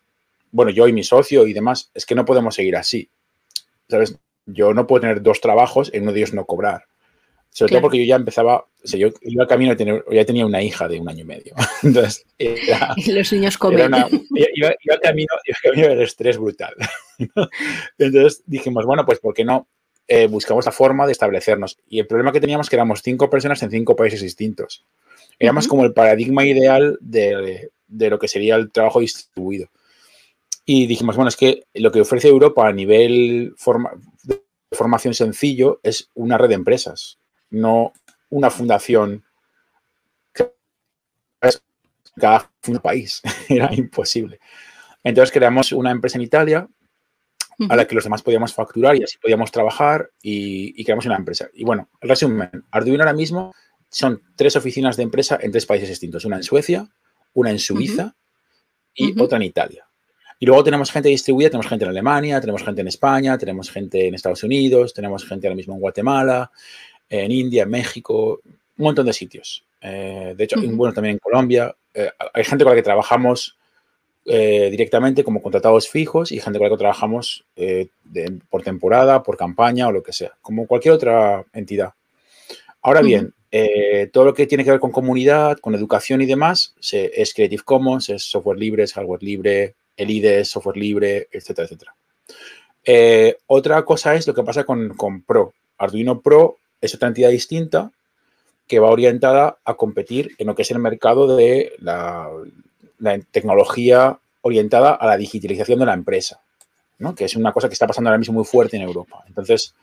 bueno, 0.52 0.72
yo 0.72 0.88
y 0.88 0.94
mi 0.94 1.04
socio 1.04 1.48
y 1.48 1.54
demás, 1.54 1.92
es 1.94 2.06
que 2.06 2.16
no 2.16 2.26
podemos 2.26 2.56
seguir 2.56 2.78
así. 2.78 3.10
¿Sabes? 3.90 4.18
Yo 4.46 4.74
no 4.74 4.88
puedo 4.88 5.02
tener 5.02 5.22
dos 5.22 5.42
trabajos 5.42 5.90
en 5.94 6.04
uno 6.04 6.14
de 6.14 6.20
ellos 6.20 6.34
no 6.34 6.46
cobrar. 6.46 6.86
Sobre 7.50 7.70
claro. 7.70 7.82
todo 7.82 7.88
porque 7.88 8.00
yo 8.00 8.06
ya 8.06 8.16
empezaba, 8.16 8.58
o 8.58 8.68
sea, 8.88 9.00
yo 9.00 9.10
iba 9.22 9.48
camino 9.48 9.72
de 9.72 9.76
tener, 9.76 10.04
ya 10.12 10.26
tenía 10.26 10.46
una 10.46 10.62
hija 10.62 10.88
de 10.88 11.00
un 11.00 11.10
año 11.10 11.22
y 11.22 11.28
medio. 11.28 11.54
Entonces, 11.84 12.26
era, 12.38 12.96
los 13.08 13.34
niños 13.34 13.58
comen. 13.58 13.88
Una, 13.88 14.08
iba, 14.10 14.74
iba, 14.80 14.98
camino, 15.02 15.34
iba 15.46 15.58
camino 15.62 15.88
del 15.90 16.02
estrés 16.02 16.38
brutal. 16.38 16.74
Entonces 17.98 18.44
dijimos, 18.46 18.86
bueno, 18.86 19.06
pues 19.06 19.20
¿por 19.20 19.34
qué 19.34 19.46
no 19.46 19.68
eh, 20.08 20.28
buscamos 20.28 20.66
la 20.66 20.72
forma 20.72 21.06
de 21.06 21.12
establecernos? 21.12 21.80
Y 21.88 22.00
el 22.00 22.08
problema 22.08 22.32
que 22.32 22.42
teníamos 22.42 22.70
que 22.70 22.76
éramos 22.76 23.02
cinco 23.02 23.30
personas 23.30 23.62
en 23.64 23.72
cinco 23.72 23.96
países 23.96 24.22
distintos. 24.22 24.86
Uh 25.52 25.56
-huh. 25.56 25.68
como 25.68 25.84
el 25.84 25.94
paradigma 25.94 26.46
ideal 26.46 26.98
de, 27.02 27.70
de, 27.88 28.10
lo 28.10 28.20
que 28.20 28.28
sería 28.28 28.56
el 28.56 28.72
trabajo 28.72 29.00
distribuido. 29.00 29.68
Y 30.66 30.88
dijimos, 30.88 31.16
bueno, 31.16 31.30
es 31.30 31.36
que 31.36 31.64
lo 31.74 31.92
que 31.92 32.02
ofrece 32.02 32.30
Europa 32.30 32.68
a 32.68 32.72
nivel 32.72 33.54
de 34.24 34.44
formación 34.72 35.14
sencillo 35.14 35.80
es 35.84 36.10
una 36.14 36.38
red 36.38 36.50
de 36.50 36.56
empresas, 36.56 37.20
no 37.50 37.92
una 38.30 38.50
fundación 38.50 39.24
cada 42.16 42.52
país. 42.82 43.22
Era 43.50 43.74
imposible. 43.74 44.40
Entonces 45.04 45.32
creamos 45.32 45.72
una 45.72 45.92
empresa 45.92 46.18
en 46.18 46.24
Italia 46.24 46.68
a 47.70 47.76
la 47.76 47.86
que 47.86 47.96
los 47.96 48.04
demás 48.04 48.24
podíamos 48.24 48.54
facturar 48.54 48.96
y 48.96 49.04
así 49.04 49.18
podíamos 49.18 49.52
trabajar 49.52 50.10
y, 50.22 50.84
creamos 50.84 51.06
una 51.06 51.18
empresa. 51.18 51.50
Y 51.54 51.64
bueno, 51.64 51.90
el 52.02 52.10
resumen, 52.10 52.50
Arduino 52.72 53.04
ahora 53.04 53.14
mismo 53.14 53.54
son 53.94 54.22
tres 54.36 54.56
oficinas 54.56 54.98
de 54.98 55.04
empresa 55.04 55.38
en 55.42 55.52
tres 55.52 55.66
países 55.66 55.88
distintos, 55.88 56.26
una 56.26 56.38
en 56.38 56.44
Suecia, 56.44 56.90
una 57.34 57.52
en 57.52 57.60
Suiza 57.60 58.16
y 58.94 59.20
otra 59.20 59.38
en 59.38 59.44
Italia. 59.44 59.88
Y 60.40 60.46
luego 60.46 60.64
tenemos 60.64 60.92
gente 60.92 61.10
distribuida, 61.10 61.50
tenemos 61.50 61.68
gente 61.68 61.86
en 61.86 61.92
Alemania, 61.92 62.42
tenemos 62.42 62.64
gente 62.64 62.82
en 62.82 62.88
España, 62.88 63.38
tenemos 63.38 63.70
gente 63.70 64.08
en 64.08 64.16
Estados 64.16 64.44
Unidos, 64.44 64.94
tenemos 64.94 65.26
gente 65.26 65.48
ahora 65.48 65.56
mismo 65.56 65.76
en 65.76 65.80
Guatemala, 65.80 66.52
en 67.08 67.32
India, 67.32 67.64
en 67.64 67.70
México, 67.70 68.42
un 68.44 68.84
montón 68.84 69.06
de 69.06 69.14
sitios. 69.14 69.64
Eh, 69.80 70.34
de 70.36 70.44
hecho, 70.44 70.60
bueno, 70.62 70.94
también 70.94 71.14
en 71.14 71.20
Colombia. 71.20 71.74
Eh, 71.94 72.10
hay 72.34 72.44
gente 72.44 72.64
con 72.64 72.72
la 72.72 72.76
que 72.76 72.84
trabajamos 72.84 73.58
eh, 74.26 74.70
directamente 74.72 75.24
como 75.24 75.42
contratados 75.42 75.88
fijos 75.88 76.32
y 76.32 76.40
gente 76.40 76.58
con 76.58 76.66
la 76.66 76.76
que 76.76 76.80
trabajamos 76.80 77.46
por 78.50 78.64
temporada, 78.64 79.22
por 79.22 79.38
campaña 79.38 79.88
o 79.88 79.92
lo 79.92 80.02
que 80.02 80.14
sea, 80.14 80.32
como 80.42 80.66
cualquier 80.66 80.96
otra 80.96 81.46
entidad. 81.54 81.94
Ahora 82.82 83.02
bien, 83.02 83.34
todo 84.12 84.26
lo 84.26 84.34
que 84.34 84.48
tiene 84.48 84.64
que 84.64 84.72
ver 84.72 84.80
con 84.80 84.92
comunidad, 84.92 85.60
con 85.60 85.76
educación 85.76 86.22
y 86.22 86.26
demás, 86.26 86.74
es 86.92 87.34
Creative 87.34 87.64
Commons, 87.64 88.10
es 88.10 88.24
software 88.24 88.58
libre, 88.58 88.84
es 88.84 88.94
hardware 88.94 89.22
libre, 89.22 89.76
el 89.96 90.10
IDE 90.10 90.40
es 90.40 90.50
software 90.50 90.78
libre, 90.78 91.28
etcétera, 91.32 91.68
etcétera. 91.68 91.96
otra 93.48 93.84
cosa 93.86 94.16
es 94.16 94.26
lo 94.26 94.34
que 94.34 94.44
pasa 94.44 94.64
con, 94.64 94.96
con 94.96 95.22
Pro. 95.22 95.54
Arduino 95.78 96.22
Pro 96.22 96.58
es 96.82 96.96
otra 96.96 97.08
entidad 97.10 97.30
distinta 97.30 97.92
que 98.68 98.80
va 98.80 98.90
orientada 98.90 99.58
a 99.64 99.74
competir 99.76 100.36
en 100.38 100.48
lo 100.48 100.56
que 100.56 100.64
es 100.64 100.72
el 100.72 100.80
mercado 100.80 101.36
de 101.36 101.74
la, 101.80 102.30
tecnología 103.32 104.18
orientada 104.42 104.94
a 104.94 105.06
la 105.06 105.18
digitalización 105.18 105.80
de 105.80 105.86
la 105.86 105.94
empresa, 105.94 106.42
¿no? 107.00 107.14
que 107.14 107.26
es 107.26 107.36
una 107.36 107.52
cosa 107.52 107.68
que 107.68 107.74
está 107.74 107.86
pasando 107.86 108.10
ahora 108.10 108.18
mismo 108.18 108.36
muy 108.36 108.46
fuerte 108.46 108.78
en 108.78 108.84
Europa. 108.84 109.24
Entonces, 109.28 109.76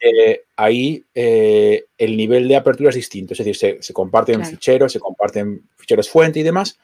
eh, 0.00 0.42
ahí 0.56 1.04
eh, 1.14 1.84
el 1.96 2.16
nivel 2.16 2.48
de 2.48 2.56
apertura 2.56 2.90
es 2.90 2.96
distinto, 2.96 3.34
es 3.34 3.38
decir, 3.38 3.78
se, 3.80 3.92
comparten 3.92 4.44
ficheros, 4.44 4.92
se 4.92 5.00
comparten 5.00 5.62
ficheros 5.76 6.08
fuente 6.08 6.40
y 6.40 6.42
demás, 6.42 6.78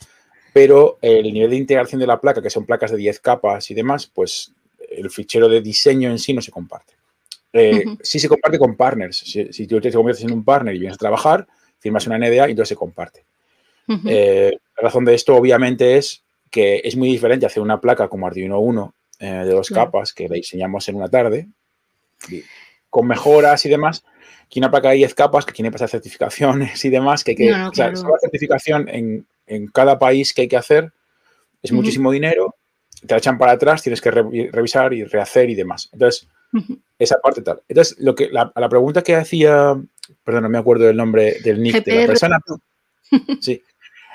pero 0.52 0.98
el 1.00 1.32
nivel 1.32 1.50
de 1.50 1.56
integración 1.56 2.00
de 2.00 2.06
la 2.06 2.20
placa, 2.20 2.42
que 2.42 2.50
son 2.50 2.66
placas 2.66 2.90
de 2.90 2.98
10 2.98 3.20
capas 3.20 3.70
y 3.70 3.74
demás, 3.74 4.10
pues 4.12 4.52
el 4.90 5.10
fichero 5.10 5.48
de 5.48 5.60
diseño 5.60 6.10
en 6.10 6.18
sí 6.18 6.34
no 6.34 6.42
se 6.42 6.50
comparte. 6.50 6.94
Eh, 7.52 7.84
sí 8.02 8.18
se 8.18 8.28
comparte 8.28 8.58
con 8.58 8.76
partners. 8.76 9.18
Si, 9.18 9.66
tú 9.66 9.80
te 9.80 9.92
conviertes 9.92 10.24
en 10.24 10.32
un 10.32 10.44
partner 10.44 10.74
y 10.74 10.78
vienes 10.78 10.94
a 10.94 10.98
trabajar, 10.98 11.46
firmas 11.78 12.06
una 12.06 12.18
NDA 12.18 12.48
y 12.48 12.50
entonces 12.52 12.70
se 12.70 12.76
comparte. 12.76 13.24
Eh, 14.06 14.56
la 14.76 14.82
razón 14.82 15.04
de 15.04 15.14
esto, 15.14 15.36
obviamente, 15.36 15.98
es 15.98 16.22
que 16.50 16.80
es 16.84 16.96
muy 16.96 17.08
diferente 17.08 17.44
hacer 17.44 17.62
una 17.62 17.80
placa 17.80 18.08
como 18.08 18.26
Arduino 18.26 18.58
1 18.58 18.94
eh, 19.18 19.26
de 19.26 19.50
dos 19.50 19.68
capas 19.68 20.12
que 20.12 20.28
la 20.28 20.36
diseñamos 20.36 20.88
en 20.88 20.96
una 20.96 21.08
tarde, 21.08 21.48
con 22.92 23.08
mejoras 23.08 23.64
y 23.64 23.70
demás, 23.70 24.04
que 24.50 24.60
una 24.60 24.70
placa 24.70 24.90
de 24.90 24.96
10 24.96 25.14
capas 25.14 25.46
que 25.46 25.52
tiene 25.54 25.70
que 25.70 25.72
pasar 25.72 25.88
certificaciones 25.88 26.84
y 26.84 26.90
demás, 26.90 27.24
que 27.24 27.30
hay 27.30 27.36
que. 27.36 27.50
la 27.50 27.70
certificación 28.20 28.86
en, 28.86 29.26
en, 29.46 29.66
cada 29.68 29.98
país 29.98 30.34
que 30.34 30.42
hay 30.42 30.48
que 30.48 30.58
hacer 30.58 30.92
es 31.62 31.72
muchísimo 31.72 32.12
dinero, 32.12 32.54
te 33.00 33.14
la 33.14 33.16
echan 33.16 33.38
para 33.38 33.52
atrás, 33.52 33.82
tienes 33.82 34.02
que 34.02 34.10
revisar 34.10 34.92
y 34.92 35.04
rehacer 35.04 35.48
y 35.48 35.54
demás. 35.54 35.88
Entonces, 35.94 36.28
esa 36.98 37.18
parte 37.18 37.40
tal. 37.40 37.62
Entonces, 37.66 37.98
lo 37.98 38.14
que, 38.14 38.28
la, 38.28 38.52
la 38.54 38.68
pregunta 38.68 39.00
que 39.00 39.16
hacía, 39.16 39.74
perdón, 40.22 40.42
no 40.42 40.48
me 40.50 40.58
acuerdo 40.58 40.84
del 40.84 40.98
nombre 40.98 41.38
del 41.42 41.62
nick 41.62 41.82
de 41.84 42.00
la 42.02 42.06
persona. 42.06 42.38
Sí. 43.40 43.62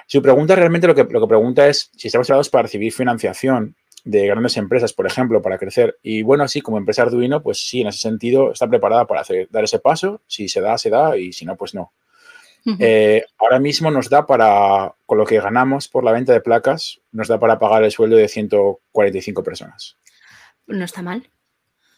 Su 0.08 0.24
pregunta 0.24 0.56
realmente 0.56 0.88
lo 0.88 0.96
que, 0.96 1.04
lo 1.04 1.22
que 1.22 1.28
pregunta 1.28 1.68
es 1.68 1.92
si 1.96 2.08
estamos 2.08 2.26
preparados 2.26 2.50
para 2.50 2.64
recibir 2.64 2.92
financiación 2.94 3.76
de 4.08 4.28
grandes 4.28 4.58
empresas, 4.58 4.94
por 4.94 5.06
ejemplo, 5.06 5.42
para 5.42 5.58
crecer. 5.58 5.98
Y 6.02 6.22
bueno, 6.22 6.44
así 6.44 6.62
como 6.62 6.78
empresa 6.78 7.04
Arduino, 7.04 7.44
pues 7.44 7.68
sí, 7.68 7.82
en 7.82 7.88
ese 7.88 8.00
sentido 8.00 8.52
está 8.52 8.68
preparada 8.68 9.06
para 9.06 9.22
hacer, 9.22 9.48
dar 9.52 9.64
ese 9.64 9.80
paso. 9.80 10.22
Si 10.28 10.48
se 10.48 10.62
da, 10.62 10.78
se 10.78 10.90
da, 10.90 11.18
y 11.18 11.34
si 11.34 11.46
no, 11.46 11.56
pues 11.56 11.74
no. 11.74 11.94
Eh, 12.80 13.24
ahora 13.38 13.60
mismo 13.60 13.90
nos 13.92 14.10
da 14.10 14.26
para, 14.26 14.94
con 15.06 15.18
lo 15.18 15.26
que 15.26 15.40
ganamos 15.40 15.88
por 15.88 16.04
la 16.04 16.12
venta 16.12 16.34
de 16.34 16.42
placas, 16.42 17.00
nos 17.14 17.30
da 17.30 17.40
para 17.40 17.60
pagar 17.60 17.84
el 17.84 17.92
sueldo 17.92 18.18
de 18.18 18.28
145 18.28 19.42
personas. 19.42 19.98
No 20.68 20.84
está 20.84 21.02
mal 21.02 21.30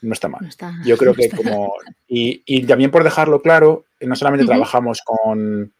no 0.02 0.14
está 0.14 0.30
mal. 0.30 0.50
Yo 0.86 0.98
creo 0.98 1.14
que 1.16 1.30
como... 1.30 1.74
Y, 2.08 2.66
también 2.66 2.92
por 2.92 3.04
dejarlo 3.04 3.42
claro, 3.42 3.86
no 4.02 4.16
solamente 4.16 4.46
trabajamos 4.46 5.02
con... 5.06 5.74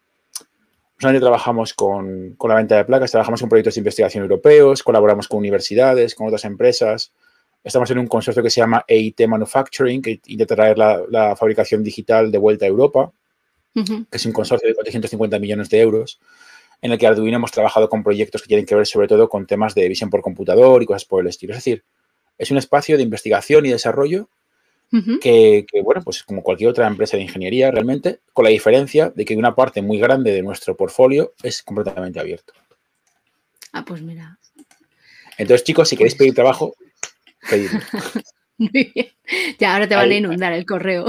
Solamente 1.00 1.24
trabajamos 1.24 1.72
con, 1.72 2.36
la 2.46 2.54
venta 2.54 2.76
de 2.76 2.84
placas, 2.84 3.10
trabajamos 3.10 3.40
con 3.40 3.48
proyectos 3.48 3.74
de 3.74 3.80
investigación 3.80 4.22
europeos, 4.22 4.82
colaboramos 4.82 5.28
con 5.28 5.38
universidades, 5.38 6.14
con 6.14 6.26
otras 6.26 6.44
empresas. 6.44 7.14
Estamos 7.64 7.90
en 7.90 8.00
un 8.00 8.06
consorcio 8.06 8.42
que 8.42 8.50
se 8.50 8.60
llama 8.60 8.84
EIT 8.86 9.26
Manufacturing, 9.26 10.02
que 10.02 10.20
intenta 10.26 10.54
traer 10.54 10.76
la, 10.76 11.34
fabricación 11.36 11.82
digital 11.82 12.30
de 12.30 12.36
vuelta 12.36 12.66
a 12.66 12.68
Europa, 12.68 13.12
que 13.74 14.04
es 14.10 14.26
un 14.26 14.32
consorcio 14.32 14.68
de 14.68 14.74
450 14.74 15.38
millones 15.38 15.70
de 15.70 15.80
euros, 15.80 16.20
en 16.82 16.92
el 16.92 16.98
que 16.98 17.06
Arduino 17.06 17.36
hemos 17.36 17.50
trabajado 17.50 17.88
con 17.88 18.02
proyectos 18.02 18.42
que 18.42 18.48
tienen 18.48 18.66
que 18.66 18.74
ver 18.74 18.86
sobre 18.86 19.08
todo 19.08 19.30
con 19.30 19.46
temas 19.46 19.74
de 19.74 19.88
visión 19.88 20.10
por 20.10 20.20
computador 20.20 20.82
y 20.82 20.86
cosas 20.86 21.06
por 21.06 21.22
el 21.22 21.28
estilo. 21.28 21.54
Es 21.54 21.58
decir, 21.64 21.82
es 22.36 22.50
un 22.50 22.58
espacio 22.58 22.98
de 22.98 23.04
investigación 23.04 23.64
y 23.64 23.70
desarrollo 23.70 24.28
que, 25.20 25.64
bueno, 25.84 26.02
pues 26.02 26.24
como 26.24 26.42
cualquier 26.42 26.70
otra 26.70 26.86
empresa 26.86 27.16
de 27.16 27.22
ingeniería 27.22 27.70
realmente, 27.70 28.20
con 28.32 28.44
la 28.44 28.50
diferencia 28.50 29.10
de 29.10 29.24
que 29.24 29.36
una 29.36 29.54
parte 29.54 29.82
muy 29.82 29.98
grande 29.98 30.32
de 30.32 30.42
nuestro 30.42 30.76
portfolio 30.76 31.32
es 31.42 31.62
completamente 31.62 32.18
abierto. 32.18 32.52
Ah, 33.72 33.84
pues 33.84 34.02
mira. 34.02 34.38
Entonces, 35.38 35.64
chicos, 35.64 35.88
si 35.88 35.96
queréis 35.96 36.16
pedir 36.16 36.34
trabajo, 36.34 36.74
pedidlo. 37.48 37.80
Muy 38.58 38.92
bien. 38.94 39.06
Ya, 39.58 39.72
ahora 39.72 39.88
te 39.88 39.94
van 39.94 40.10
a 40.10 40.14
inundar 40.14 40.52
el 40.52 40.66
correo. 40.66 41.06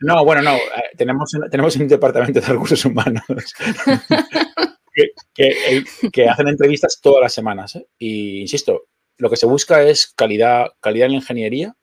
No, 0.00 0.24
bueno, 0.24 0.40
no. 0.40 0.54
Eh, 0.54 0.96
tenemos, 0.96 1.30
tenemos 1.50 1.76
un 1.76 1.88
departamento 1.88 2.40
de 2.40 2.46
recursos 2.46 2.82
humanos 2.86 3.22
que, 5.34 6.28
hacen 6.28 6.48
entrevistas 6.48 7.00
todas 7.02 7.22
las 7.22 7.34
semanas. 7.34 7.76
¿eh? 7.76 7.86
Y 7.98 8.40
insisto, 8.40 8.84
lo 9.18 9.28
que 9.28 9.36
se 9.36 9.46
busca 9.46 9.82
es 9.82 10.06
calidad, 10.06 10.68
calidad 10.80 11.06
en 11.06 11.12
la 11.12 11.18
ingeniería 11.18 11.76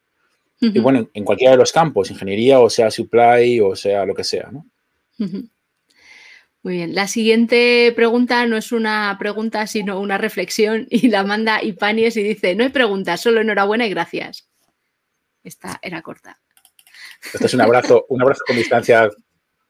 y 0.60 0.80
bueno, 0.80 1.08
en, 1.14 1.24
cualquiera 1.24 1.52
de 1.52 1.58
los 1.58 1.72
campos, 1.72 2.10
ingeniería 2.10 2.60
o 2.60 2.70
sea 2.70 2.90
supply 2.90 3.60
o 3.60 3.76
sea 3.76 4.06
lo 4.06 4.16
que 4.16 4.24
sea, 4.24 4.50
¿no? 4.52 4.66
Muy 6.64 6.74
bien. 6.74 6.96
La 6.96 7.08
siguiente 7.08 7.94
pregunta 7.96 8.46
no 8.46 8.58
es 8.58 8.72
una 8.72 9.16
pregunta, 9.20 9.68
sino 9.68 10.00
una 10.00 10.18
reflexión 10.18 10.88
y 10.90 11.10
la 11.10 11.24
manda 11.24 11.64
Ipanies 11.64 12.18
y 12.18 12.24
dice, 12.24 12.56
no 12.56 12.64
hay 12.64 12.70
preguntas, 12.70 13.22
solo 13.22 13.42
enhorabuena 13.42 13.86
y 13.86 13.90
gracias. 13.90 14.50
Esta 15.44 15.80
era 15.82 16.02
corta. 16.02 16.40
Este 17.34 17.46
es 17.46 17.54
un 17.54 17.62
abrazo, 17.62 18.06
un 18.10 18.22
abrazo 18.22 18.42
con 18.46 18.58
distancia. 18.58 19.10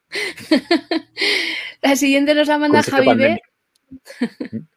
la 1.82 1.96
siguiente 1.96 2.34
nos 2.34 2.48
la 2.48 2.58
manda 2.58 2.82
Javi 2.82 3.38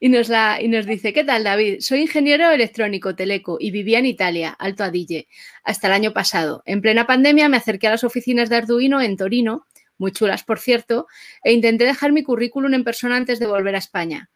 y, 0.00 0.08
nos 0.08 0.28
la, 0.28 0.60
y 0.60 0.68
nos 0.68 0.86
dice, 0.86 1.12
¿qué 1.12 1.24
tal 1.24 1.44
David? 1.44 1.80
Soy 1.80 2.02
ingeniero 2.02 2.50
electrónico 2.50 3.14
teleco 3.14 3.56
y 3.60 3.70
vivía 3.70 3.98
en 3.98 4.06
Italia, 4.06 4.50
Alto 4.58 4.84
Adige, 4.84 5.28
hasta 5.64 5.86
el 5.86 5.92
año 5.92 6.12
pasado. 6.12 6.62
En 6.66 6.80
plena 6.80 7.06
pandemia 7.06 7.48
me 7.48 7.56
acerqué 7.56 7.88
a 7.88 7.92
las 7.92 8.04
oficinas 8.04 8.48
de 8.48 8.56
Arduino 8.56 9.00
en 9.00 9.16
Torino, 9.16 9.66
muy 9.98 10.12
chulas 10.12 10.44
por 10.44 10.58
cierto, 10.58 11.06
e 11.42 11.52
intenté 11.52 11.84
dejar 11.84 12.12
mi 12.12 12.22
currículum 12.22 12.74
en 12.74 12.84
persona 12.84 13.16
antes 13.16 13.38
de 13.38 13.46
volver 13.46 13.74
a 13.74 13.78
España. 13.78 14.30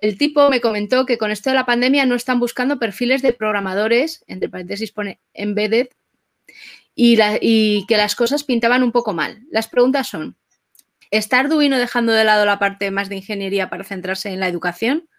El 0.00 0.18
tipo 0.18 0.50
me 0.50 0.60
comentó 0.60 1.06
que 1.06 1.18
con 1.18 1.30
esto 1.30 1.50
de 1.50 1.56
la 1.56 1.66
pandemia 1.66 2.06
no 2.06 2.14
están 2.14 2.40
buscando 2.40 2.78
perfiles 2.78 3.22
de 3.22 3.32
programadores, 3.32 4.24
entre 4.26 4.48
paréntesis 4.48 4.92
pone 4.92 5.20
embedded, 5.32 5.88
y, 6.94 7.18
y 7.40 7.86
que 7.86 7.96
las 7.96 8.14
cosas 8.14 8.44
pintaban 8.44 8.82
un 8.82 8.92
poco 8.92 9.12
mal. 9.12 9.42
Las 9.50 9.68
preguntas 9.68 10.08
son, 10.08 10.36
¿Está 11.12 11.40
Arduino 11.40 11.78
dejando 11.78 12.14
de 12.14 12.24
lado 12.24 12.46
la 12.46 12.58
parte 12.58 12.90
más 12.90 13.10
de 13.10 13.16
ingeniería 13.16 13.68
para 13.68 13.84
centrarse 13.84 14.30
en 14.30 14.40
la 14.40 14.48
educación? 14.48 15.10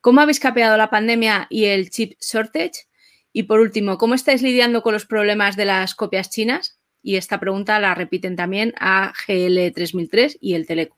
¿Cómo 0.00 0.20
habéis 0.20 0.40
capeado 0.40 0.76
la 0.76 0.90
pandemia 0.90 1.46
y 1.48 1.66
el 1.66 1.90
chip 1.90 2.18
shortage? 2.20 2.88
Y 3.32 3.44
por 3.44 3.60
último, 3.60 3.98
¿cómo 3.98 4.16
estáis 4.16 4.42
lidiando 4.42 4.82
con 4.82 4.94
los 4.94 5.06
problemas 5.06 5.54
de 5.54 5.64
las 5.64 5.94
copias 5.94 6.28
chinas? 6.28 6.80
Y 7.04 7.14
esta 7.14 7.38
pregunta 7.38 7.78
la 7.78 7.94
repiten 7.94 8.34
también 8.34 8.74
a 8.80 9.12
GL3003 9.28 10.38
y 10.40 10.54
el 10.54 10.66
Teleco. 10.66 10.96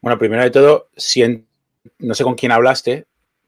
Bueno, 0.00 0.18
primero 0.18 0.42
de 0.42 0.50
todo, 0.50 0.88
no 1.98 2.14
sé 2.14 2.24
con 2.24 2.36
quién 2.36 2.52
hablaste, 2.52 3.04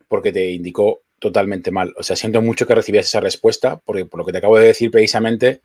porque 0.07 0.33
te 0.33 0.51
indicó 0.51 1.01
totalmente 1.19 1.71
mal. 1.71 1.95
O 1.97 2.03
sea, 2.03 2.15
siento 2.15 2.43
mucho 2.43 2.67
que 2.67 2.75
recibieras 2.75 3.07
esa 3.07 3.21
respuesta, 3.21 3.79
porque 3.79 4.05
por 4.05 4.19
lo 4.19 4.27
que 4.27 4.33
te 4.33 4.39
acabo 4.39 4.59
de 4.59 4.67
decir 4.67 4.91
precisamente, 4.91 5.63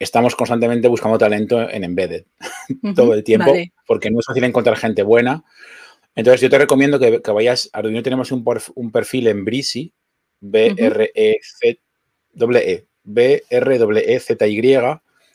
estamos 0.00 0.34
constantemente 0.34 0.88
buscando 0.88 1.18
talento 1.18 1.68
en 1.70 1.84
embedded 1.84 2.24
todo 2.96 3.14
el 3.14 3.22
tiempo, 3.22 3.52
porque 3.86 4.10
no 4.10 4.18
es 4.18 4.26
fácil 4.26 4.42
encontrar 4.44 4.76
gente 4.76 5.04
buena. 5.04 5.44
Entonces, 6.16 6.40
yo 6.40 6.50
te 6.50 6.58
recomiendo 6.58 6.98
que, 6.98 7.20
vayas, 7.32 7.70
Arduino 7.72 8.02
tenemos 8.02 8.32
un, 8.32 8.44
un 8.74 8.90
perfil 8.90 9.28
en 9.28 9.44
Breezy, 9.44 9.92
B-R-E-Z, 10.40 11.80
-E, 12.34 12.86
B-R-E-Z-Y, 13.04 14.60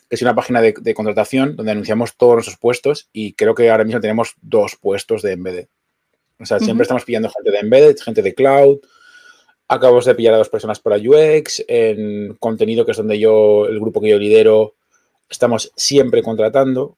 que 0.08 0.16
es 0.16 0.22
una 0.22 0.36
página 0.36 0.62
de, 0.62 0.94
contratación 0.94 1.56
donde 1.56 1.72
anunciamos 1.72 2.18
todos 2.18 2.36
nuestros 2.36 2.58
puestos 2.58 3.10
y 3.14 3.34
creo 3.34 3.56
que 3.56 3.70
ahora 3.70 3.86
mismo 3.86 4.02
tenemos 4.02 4.36
dos 4.42 4.76
puestos 4.76 5.22
de 5.22 5.34
Embedded. 5.34 5.68
O 6.40 6.46
sea, 6.46 6.60
siempre 6.60 6.84
estamos 6.84 7.06
pillando 7.06 7.30
gente 7.30 7.52
de 7.52 7.60
Embedded, 7.60 7.98
gente 8.00 8.22
de 8.22 8.36
Cloud. 8.36 8.80
Acabamos 9.68 10.06
de 10.06 10.16
pillar 10.16 10.36
a 10.36 10.38
dos 10.38 10.50
personas 10.50 10.80
para 10.80 10.98
UX. 10.98 11.64
En 11.68 12.36
contenido, 12.36 12.86
que 12.86 12.92
es 12.92 12.98
donde 12.98 13.20
yo, 13.20 13.66
el 13.68 13.80
grupo 13.80 14.02
que 14.02 14.10
yo 14.10 14.20
lidero, 14.20 14.76
estamos 15.30 15.72
siempre 15.76 16.22
contratando. 16.22 16.98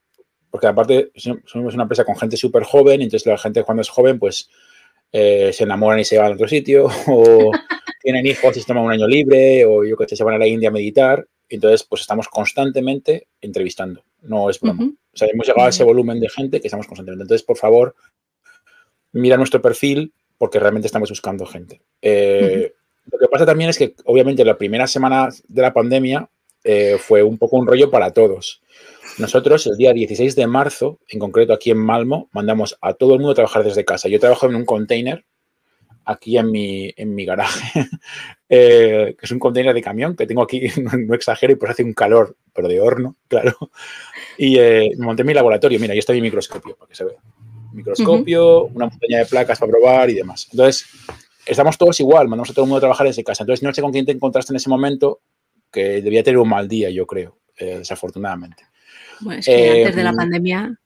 Porque 0.49 0.67
aparte 0.67 1.11
somos 1.45 1.73
una 1.73 1.83
empresa 1.83 2.05
con 2.05 2.17
gente 2.17 2.37
súper 2.37 2.63
joven, 2.63 3.01
entonces 3.01 3.25
la 3.27 3.37
gente 3.37 3.63
cuando 3.63 3.81
es 3.81 3.89
joven, 3.89 4.17
pues 4.17 4.49
eh, 5.11 5.51
se 5.53 5.65
enamoran 5.65 5.99
y 5.99 6.05
se 6.05 6.17
van 6.17 6.31
a 6.31 6.35
otro 6.35 6.47
sitio, 6.47 6.87
o 7.07 7.51
tienen 8.01 8.25
hijos 8.25 8.55
y 8.55 8.61
se 8.61 8.65
toman 8.65 8.85
un 8.85 8.91
año 8.91 9.07
libre, 9.07 9.65
o 9.65 9.83
yo 9.83 9.97
que 9.97 10.07
sé, 10.07 10.15
se 10.15 10.23
van 10.23 10.35
a 10.35 10.37
la 10.37 10.47
India 10.47 10.69
a 10.69 10.71
meditar. 10.71 11.27
Entonces, 11.49 11.83
pues 11.83 12.01
estamos 12.01 12.27
constantemente 12.27 13.27
entrevistando. 13.39 14.03
No 14.21 14.49
es 14.49 14.59
broma. 14.59 14.83
O 14.83 15.17
sea, 15.17 15.29
hemos 15.31 15.47
llegado 15.47 15.67
a 15.67 15.69
ese 15.69 15.83
volumen 15.83 16.19
de 16.19 16.29
gente 16.29 16.59
que 16.59 16.67
estamos 16.67 16.87
constantemente. 16.87 17.23
Entonces, 17.23 17.45
por 17.45 17.57
favor, 17.57 17.95
mira 19.13 19.37
nuestro 19.37 19.61
perfil 19.61 20.13
porque 20.37 20.59
realmente 20.59 20.87
estamos 20.87 21.09
buscando 21.09 21.45
gente. 21.45 21.81
Eh, 22.01 22.73
lo 23.11 23.17
que 23.17 23.27
pasa 23.27 23.45
también 23.45 23.69
es 23.69 23.77
que, 23.77 23.95
obviamente, 24.05 24.43
la 24.43 24.57
primera 24.57 24.87
semana 24.87 25.29
de 25.47 25.61
la 25.61 25.73
pandemia 25.73 26.29
eh, 26.63 26.97
fue 26.99 27.23
un 27.23 27.37
poco 27.37 27.57
un 27.57 27.67
rollo 27.67 27.89
para 27.89 28.11
todos. 28.11 28.61
Nosotros, 29.17 29.65
el 29.67 29.77
día 29.77 29.93
16 29.93 30.35
de 30.35 30.47
marzo, 30.47 30.99
en 31.07 31.19
concreto 31.19 31.53
aquí 31.53 31.71
en 31.71 31.77
Malmo, 31.77 32.29
mandamos 32.33 32.77
a 32.81 32.93
todo 32.93 33.13
el 33.13 33.19
mundo 33.19 33.31
a 33.31 33.35
trabajar 33.35 33.63
desde 33.63 33.85
casa. 33.85 34.09
Yo 34.09 34.19
trabajo 34.19 34.47
en 34.47 34.55
un 34.55 34.65
container 34.65 35.25
aquí 36.05 36.37
en 36.37 36.51
mi, 36.51 36.93
en 36.95 37.15
mi 37.15 37.25
garaje, 37.25 37.87
eh, 38.49 39.15
que 39.17 39.25
es 39.25 39.31
un 39.31 39.39
container 39.39 39.73
de 39.73 39.81
camión 39.81 40.15
que 40.15 40.27
tengo 40.27 40.41
aquí, 40.41 40.61
no, 41.07 41.15
exagero, 41.15 41.53
y 41.53 41.55
pues 41.55 41.71
hace 41.71 41.83
un 41.83 41.93
calor, 41.93 42.35
pero 42.53 42.67
de 42.67 42.81
horno, 42.81 43.15
claro. 43.27 43.57
Y 44.37 44.59
monté 44.97 45.23
mi 45.23 45.33
laboratorio. 45.33 45.79
Mira, 45.79 45.93
ahí 45.93 45.99
está 45.99 46.13
mi 46.13 46.21
microscopio, 46.21 46.75
para 46.75 46.89
que 46.89 46.95
se 46.95 47.05
vea. 47.05 47.17
Microscopio, 47.77 48.65
una 48.65 48.87
montaña 48.87 49.19
de 49.19 49.25
placas 49.25 49.59
para 49.59 49.71
probar 49.71 50.09
y 50.09 50.15
demás. 50.15 50.47
Entonces, 50.51 50.85
estamos 51.45 51.77
todos 51.77 51.99
igual, 51.99 52.27
mandamos 52.27 52.49
a 52.49 52.53
todo 52.53 52.65
el 52.65 52.69
mundo 52.69 52.77
a 52.77 52.81
trabajar 52.81 53.07
desde 53.07 53.23
casa. 53.23 53.43
Entonces, 53.43 53.63
no 53.63 53.73
sé 53.73 53.81
con 53.81 53.91
quién 53.91 54.05
te 54.05 54.11
encontraste 54.11 54.51
en 54.51 54.57
ese 54.57 54.69
momento, 54.69 55.21
que 55.71 56.01
debía 56.01 56.23
tener 56.23 56.39
un 56.39 56.49
mal 56.49 56.67
día, 56.67 56.89
yo 56.89 57.05
creo, 57.05 57.37
eh, 57.57 57.77
desafortunadamente. 57.79 58.63
Bueno, 59.19 59.39
es 59.39 59.45
que 59.45 59.81
antes 59.81 59.95
de 59.95 60.03
la 60.03 60.13
pandemia. 60.13 60.79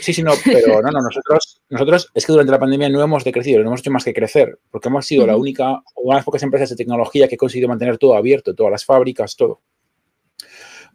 Sí, 0.00 0.12
sí, 0.12 0.22
no, 0.22 0.32
pero 0.44 0.82
no, 0.82 0.90
no, 0.90 1.00
nosotros, 1.00 1.62
nosotros 1.70 2.10
es 2.12 2.26
que 2.26 2.32
durante 2.32 2.52
la 2.52 2.58
pandemia 2.58 2.90
no 2.90 3.02
hemos 3.02 3.24
decrecido, 3.24 3.60
no 3.60 3.68
hemos 3.68 3.80
hecho 3.80 3.90
más 3.90 4.04
que 4.04 4.12
crecer, 4.12 4.58
porque 4.70 4.88
hemos 4.88 5.06
sido 5.06 5.26
la 5.26 5.36
única, 5.36 5.82
una 5.96 6.16
de 6.16 6.18
las 6.18 6.24
pocas 6.24 6.42
empresas 6.42 6.68
de 6.68 6.76
tecnología 6.76 7.26
que 7.26 7.36
ha 7.36 7.38
conseguido 7.38 7.68
mantener 7.68 7.96
todo 7.96 8.14
abierto, 8.14 8.54
todas 8.54 8.70
las 8.70 8.84
fábricas, 8.84 9.34
todo. 9.36 9.62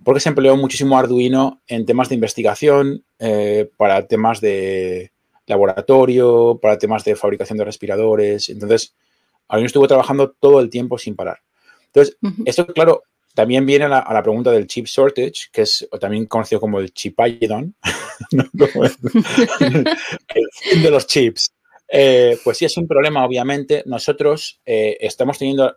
Porque 0.04 0.20
se 0.20 0.30
empleó 0.30 0.56
muchísimo 0.58 0.98
Arduino 0.98 1.62
en 1.66 1.86
temas 1.86 2.10
de 2.10 2.16
investigación, 2.16 3.04
eh, 3.20 3.70
para 3.78 4.06
temas 4.06 4.42
de 4.42 5.13
laboratorio, 5.48 6.60
para 6.62 6.78
temas 6.78 7.04
de 7.04 7.16
fabricación 7.16 7.58
de 7.58 7.66
respiradores. 7.66 8.50
Entonces, 8.50 8.96
Arduino 9.48 9.68
estuvo 9.68 9.88
trabajando 9.88 10.32
todo 10.32 10.60
el 10.60 10.70
tiempo 10.70 10.98
sin 10.98 11.16
parar. 11.16 11.40
Entonces, 11.88 12.18
esto, 12.46 12.66
claro, 12.68 13.04
también 13.34 13.66
viene 13.66 13.86
a 13.86 13.90
la, 13.90 14.24
pregunta 14.24 14.52
del 14.52 14.68
chip 14.68 14.86
shortage, 14.86 15.50
que 15.52 15.64
es 15.64 15.88
también 16.00 16.28
conocido 16.28 16.62
como 16.62 16.80
el 16.80 16.94
chipayedon, 16.94 17.76
el 18.32 18.50
fin 20.62 20.84
de 20.84 20.92
los 20.92 21.08
chips. 21.08 21.52
Eh, 21.88 22.38
pues 22.44 22.58
sí, 22.58 22.66
es 22.66 22.78
un 22.78 22.88
problema, 22.88 23.26
obviamente. 23.26 23.84
Nosotros 23.86 24.62
eh, 24.66 24.98
estamos 25.00 25.38
teniendo 25.38 25.76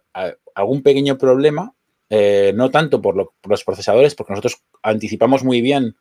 algún 0.55 0.83
pequeño 0.83 1.19
problema, 1.19 1.75
eh, 2.09 2.53
no 2.55 2.71
tanto 2.71 3.03
por, 3.03 3.17
los 3.17 3.65
procesadores, 3.65 4.15
porque 4.15 4.33
nosotros 4.33 4.63
anticipamos 4.83 5.43
muy 5.43 5.61
bien 5.61 5.97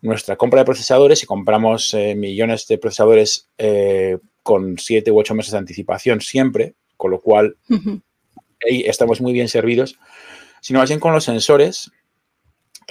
nuestra 0.00 0.36
compra 0.36 0.60
de 0.60 0.64
procesadores 0.64 1.22
y 1.22 1.26
compramos 1.26 1.94
millones 2.16 2.66
de 2.66 2.78
procesadores 2.78 3.48
con 4.42 4.78
siete 4.78 5.10
u 5.10 5.18
ocho 5.18 5.34
meses 5.34 5.52
de 5.52 5.58
anticipación 5.58 6.20
siempre, 6.20 6.74
con 6.96 7.10
lo 7.10 7.20
cual 7.20 7.56
estamos 8.60 9.20
muy 9.20 9.32
bien 9.32 9.48
servidos 9.48 9.98
sino 10.60 10.78
más 10.80 10.88
bien 10.88 11.00
con 11.00 11.12
los 11.12 11.24
sensores 11.24 11.90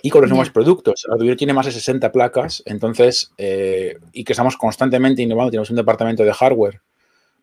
y 0.02 0.10
con 0.10 0.22
los 0.22 0.30
nuevos 0.30 0.50
productos. 0.50 1.06
Arduino 1.12 1.36
tiene 1.36 1.54
más 1.54 1.65
de 1.65 1.72
60 1.72 2.12
placas, 2.12 2.62
entonces, 2.65 3.32
eh, 3.38 3.98
y 4.13 4.24
que 4.24 4.34
estamos 4.34 4.56
constantemente 4.58 5.22
innovando, 5.22 5.52
tenemos 5.52 5.70
un 5.70 5.76
departamento 5.76 6.24
de 6.24 6.34
hardware. 6.34 6.82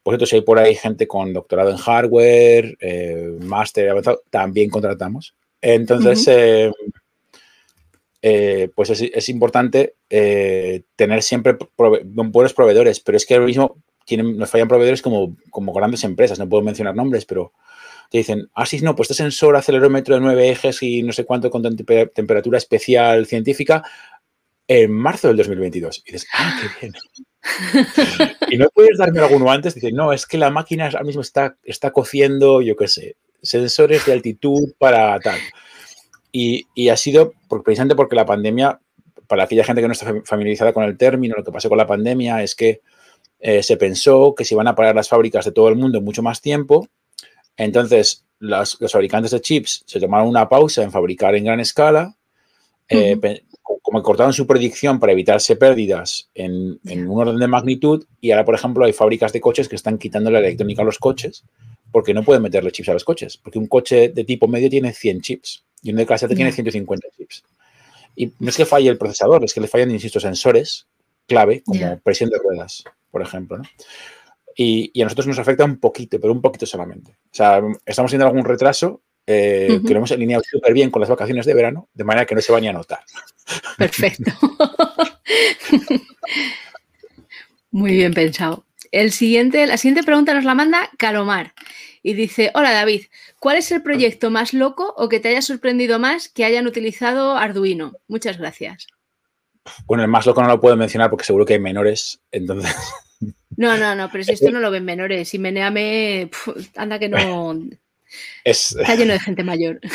Por 0.03 0.13
cierto, 0.13 0.27
si 0.27 0.37
hay 0.37 0.43
por 0.43 0.59
ahí 0.59 0.75
gente 0.75 1.09
con 1.09 1.33
doctorado 1.33 1.71
en 1.71 1.77
hardware, 1.79 2.77
eh, 2.81 3.37
máster 3.41 3.91
avanzado, 3.91 4.23
también 4.31 4.71
contratamos. 4.71 5.35
Entonces, 5.61 6.29
eh, 8.27 8.71
pues 8.75 8.89
es, 8.89 9.29
importante 9.29 9.97
tener 10.09 11.23
siempre 11.23 11.59
buenos 11.77 12.55
proveedores, 12.55 13.01
pero 13.01 13.19
es 13.19 13.27
que 13.27 13.35
ahora 13.35 13.45
mismo 13.45 13.77
tienen, 14.07 14.39
nos 14.39 14.49
fallan 14.49 14.67
proveedores 14.67 15.03
como, 15.03 15.37
como 15.51 15.75
grandes 15.75 16.05
empresas, 16.05 16.39
no 16.39 16.49
puedo 16.49 16.63
mencionar 16.63 16.95
nombres, 16.95 17.27
pero 17.27 17.53
te 18.11 18.17
dicen, 18.17 18.49
ah, 18.55 18.65
sí, 18.65 18.81
no, 18.81 18.97
pues 18.97 19.11
este 19.11 19.23
sensor 19.23 19.57
acelerómetro 19.57 20.15
de 20.15 20.23
nueve 20.23 20.49
ejes 20.49 20.83
y 20.83 21.03
no 21.03 21.13
sé 21.13 21.27
cuánto 21.27 21.51
con 21.51 21.63
temperatura 21.63 22.57
especial 22.57 23.27
científica 23.27 23.83
en 24.69 24.91
marzo 24.91 25.29
del 25.29 25.37
2022. 25.37 26.03
Y 26.07 26.13
dices, 26.13 26.27
ah, 26.33 26.63
qué 26.81 26.87
bien. 26.87 26.95
y 28.51 28.57
no 28.57 28.71
puedes 28.73 28.97
darme 28.97 29.21
alguno 29.21 29.51
antes. 29.51 29.75
Dice, 29.75 29.93
no, 29.93 30.15
es 30.15 30.25
que 30.25 30.39
la 30.39 30.49
máquina 30.49 30.87
ahora 30.87 31.05
mismo 31.05 31.21
está, 31.21 31.59
está 31.63 31.91
cociendo, 31.91 32.63
yo 32.63 32.75
qué 32.75 32.89
sé, 32.89 33.17
sensores 33.43 34.07
de 34.07 34.15
altitud 34.15 34.73
para 34.79 35.21
tal. 35.21 35.39
Y, 36.37 36.67
y 36.75 36.89
ha 36.89 36.97
sido 36.97 37.33
precisamente 37.63 37.95
porque 37.95 38.17
la 38.17 38.27
pandemia, 38.27 38.81
para 39.29 39.45
aquella 39.45 39.63
gente 39.63 39.81
que 39.81 39.87
no 39.87 39.93
está 39.93 40.13
familiarizada 40.25 40.73
con 40.73 40.83
el 40.83 40.97
término, 40.99 41.37
lo 41.37 41.45
que 41.45 41.53
pasó 41.53 41.69
con 41.69 41.79
la 41.79 41.87
pandemia 41.87 42.43
es 42.43 42.57
que 42.57 42.81
eh, 43.39 43.63
se 43.63 43.77
pensó 43.77 44.35
que 44.35 44.45
se 44.45 44.55
iban 44.55 44.67
a 44.67 44.75
parar 44.75 44.97
las 44.97 45.09
fábricas 45.09 45.45
de 45.45 45.53
todo 45.53 45.69
el 45.69 45.77
mundo 45.77 46.01
mucho 46.01 46.25
más 46.25 46.41
tiempo. 46.41 46.89
Entonces, 47.57 48.25
los, 48.41 48.77
fabricantes 48.91 49.31
de 49.31 49.41
chips 49.41 49.85
se 49.87 50.01
tomaron 50.01 50.27
una 50.27 50.49
pausa 50.49 50.83
en 50.83 50.91
fabricar 50.91 51.37
en 51.37 51.45
gran 51.45 51.61
escala, 51.61 52.17
eh, 52.89 53.17
como 53.81 54.03
cortaron 54.03 54.33
su 54.33 54.45
predicción 54.49 54.99
para 54.99 55.13
evitarse 55.13 55.55
pérdidas 55.55 56.31
en, 56.35 56.81
un 56.85 57.21
orden 57.21 57.37
de 57.37 57.47
magnitud, 57.47 58.05
y 58.21 58.33
ahora, 58.33 58.45
por 58.45 58.57
ejemplo, 58.57 58.85
hay 58.85 58.93
fábricas 58.93 59.33
de 59.33 59.41
coches 59.41 59.69
que 59.69 59.77
están 59.77 59.99
quitando 59.99 60.33
la 60.33 60.41
electrónica 60.41 60.83
a 60.83 60.85
los 60.85 60.99
coches 60.99 61.45
porque 61.93 62.13
no 62.13 62.25
pueden 62.25 62.43
meterle 62.43 62.73
chips 62.73 62.89
a 62.89 62.95
los 62.95 63.05
coches, 63.05 63.37
porque 63.37 63.61
un 63.61 63.69
coche 63.69 64.09
de 64.09 64.25
tipo 64.25 64.49
medio 64.49 64.69
tiene 64.69 64.93
100 64.93 65.21
chips 65.21 65.65
y 65.85 65.91
uno 65.91 66.01
de 66.01 66.07
clase 66.07 66.27
tiene 66.27 66.51
150 66.51 67.09
chips. 67.17 67.45
Y 68.17 68.33
no 68.41 68.49
es 68.49 68.57
que 68.57 68.67
falle 68.67 68.89
el 68.89 68.99
procesador, 68.99 69.45
es 69.45 69.55
que 69.55 69.61
le 69.61 69.69
fallan, 69.69 69.93
insisto, 69.93 70.19
sensores 70.19 70.89
clave, 71.27 71.63
como 71.65 71.99
presión 72.01 72.31
de 72.31 72.39
ruedas, 72.39 72.83
por 73.11 73.23
ejemplo. 73.23 73.59
¿no? 73.59 73.65
y, 74.57 75.01
a 75.01 75.05
nosotros 75.05 75.27
nos 75.27 75.39
afecta 75.39 75.65
un 75.65 75.79
poquito, 75.79 76.21
pero 76.21 76.33
un 76.33 76.41
poquito 76.41 76.67
solamente. 76.67 77.13
O 77.13 77.35
sea, 77.35 77.63
estamos 77.85 78.11
teniendo 78.11 78.29
algún 78.29 78.45
retraso 78.45 79.03
eh, 79.27 79.81
que 79.85 79.93
lo 79.93 79.99
hemos 79.99 80.13
alineado 80.13 80.43
súper 80.49 80.73
bien 80.73 80.91
con 80.91 81.01
las 81.01 81.09
vacaciones 81.09 81.47
de 81.47 81.55
verano, 81.55 81.89
de 81.93 82.05
manera 82.05 82.27
que 82.27 82.35
no 82.35 82.41
se 82.41 82.53
va 82.53 82.61
ni 82.61 82.69
a 82.69 82.73
notar. 82.73 83.01
Perfecto. 83.79 84.33
Muy 87.71 87.93
bien 87.93 88.15
pensado. 88.15 88.65
El 88.93 89.11
siguiente, 89.11 89.67
la 89.67 89.77
siguiente 89.77 90.05
pregunta 90.05 90.35
nos 90.35 90.45
la 90.45 90.55
manda 90.55 90.91
Calomar 90.99 91.53
y 92.05 92.15
dice, 92.15 92.53
hola 92.55 92.71
David, 92.71 93.07
¿cuál 93.41 93.57
es 93.57 93.73
el 93.73 93.83
proyecto 93.83 94.31
más 94.31 94.55
loco 94.55 94.95
o 94.97 95.09
que 95.09 95.19
te 95.19 95.31
haya 95.31 95.43
sorprendido 95.43 95.99
más 95.99 96.29
que 96.29 96.45
hayan 96.45 96.69
utilizado 96.69 97.37
Arduino? 97.37 97.95
Muchas 98.07 98.39
gracias. 98.39 98.87
Bueno, 99.87 100.05
el 100.05 100.11
más 100.11 100.27
loco 100.27 100.43
no 100.43 100.49
lo 100.49 100.61
puedo 100.61 100.77
mencionar 100.77 101.11
porque 101.11 101.25
seguro 101.25 101.47
que 101.47 101.55
hay 101.55 101.61
menores, 101.61 102.21
entonces 102.31 102.77
no, 103.57 103.77
no, 103.77 103.95
no, 103.95 104.11
pero 104.11 104.25
si 104.25 104.33
esto 104.33 104.51
no 104.51 104.61
lo 104.61 104.71
ven 104.71 104.85
menores, 104.85 105.33
y 105.35 105.39
meneame, 105.39 106.31
anda 106.77 106.99
que 106.99 107.09
no. 107.09 107.59
está 108.45 108.95
lleno 108.95 109.13
de 109.13 109.21
gente 109.21 109.45
mayor. 109.45 109.81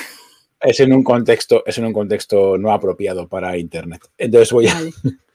Es 0.62 0.82
en 0.82 0.92
un 0.92 1.06
contexto, 1.06 1.64
es 1.66 1.78
en 1.78 1.86
un 1.86 1.94
contexto 1.94 2.58
no 2.58 2.74
apropiado 2.74 3.30
para 3.30 3.58
Internet. 3.58 4.02
Entonces 4.18 4.52
voy 4.52 4.68
a. 4.68 4.76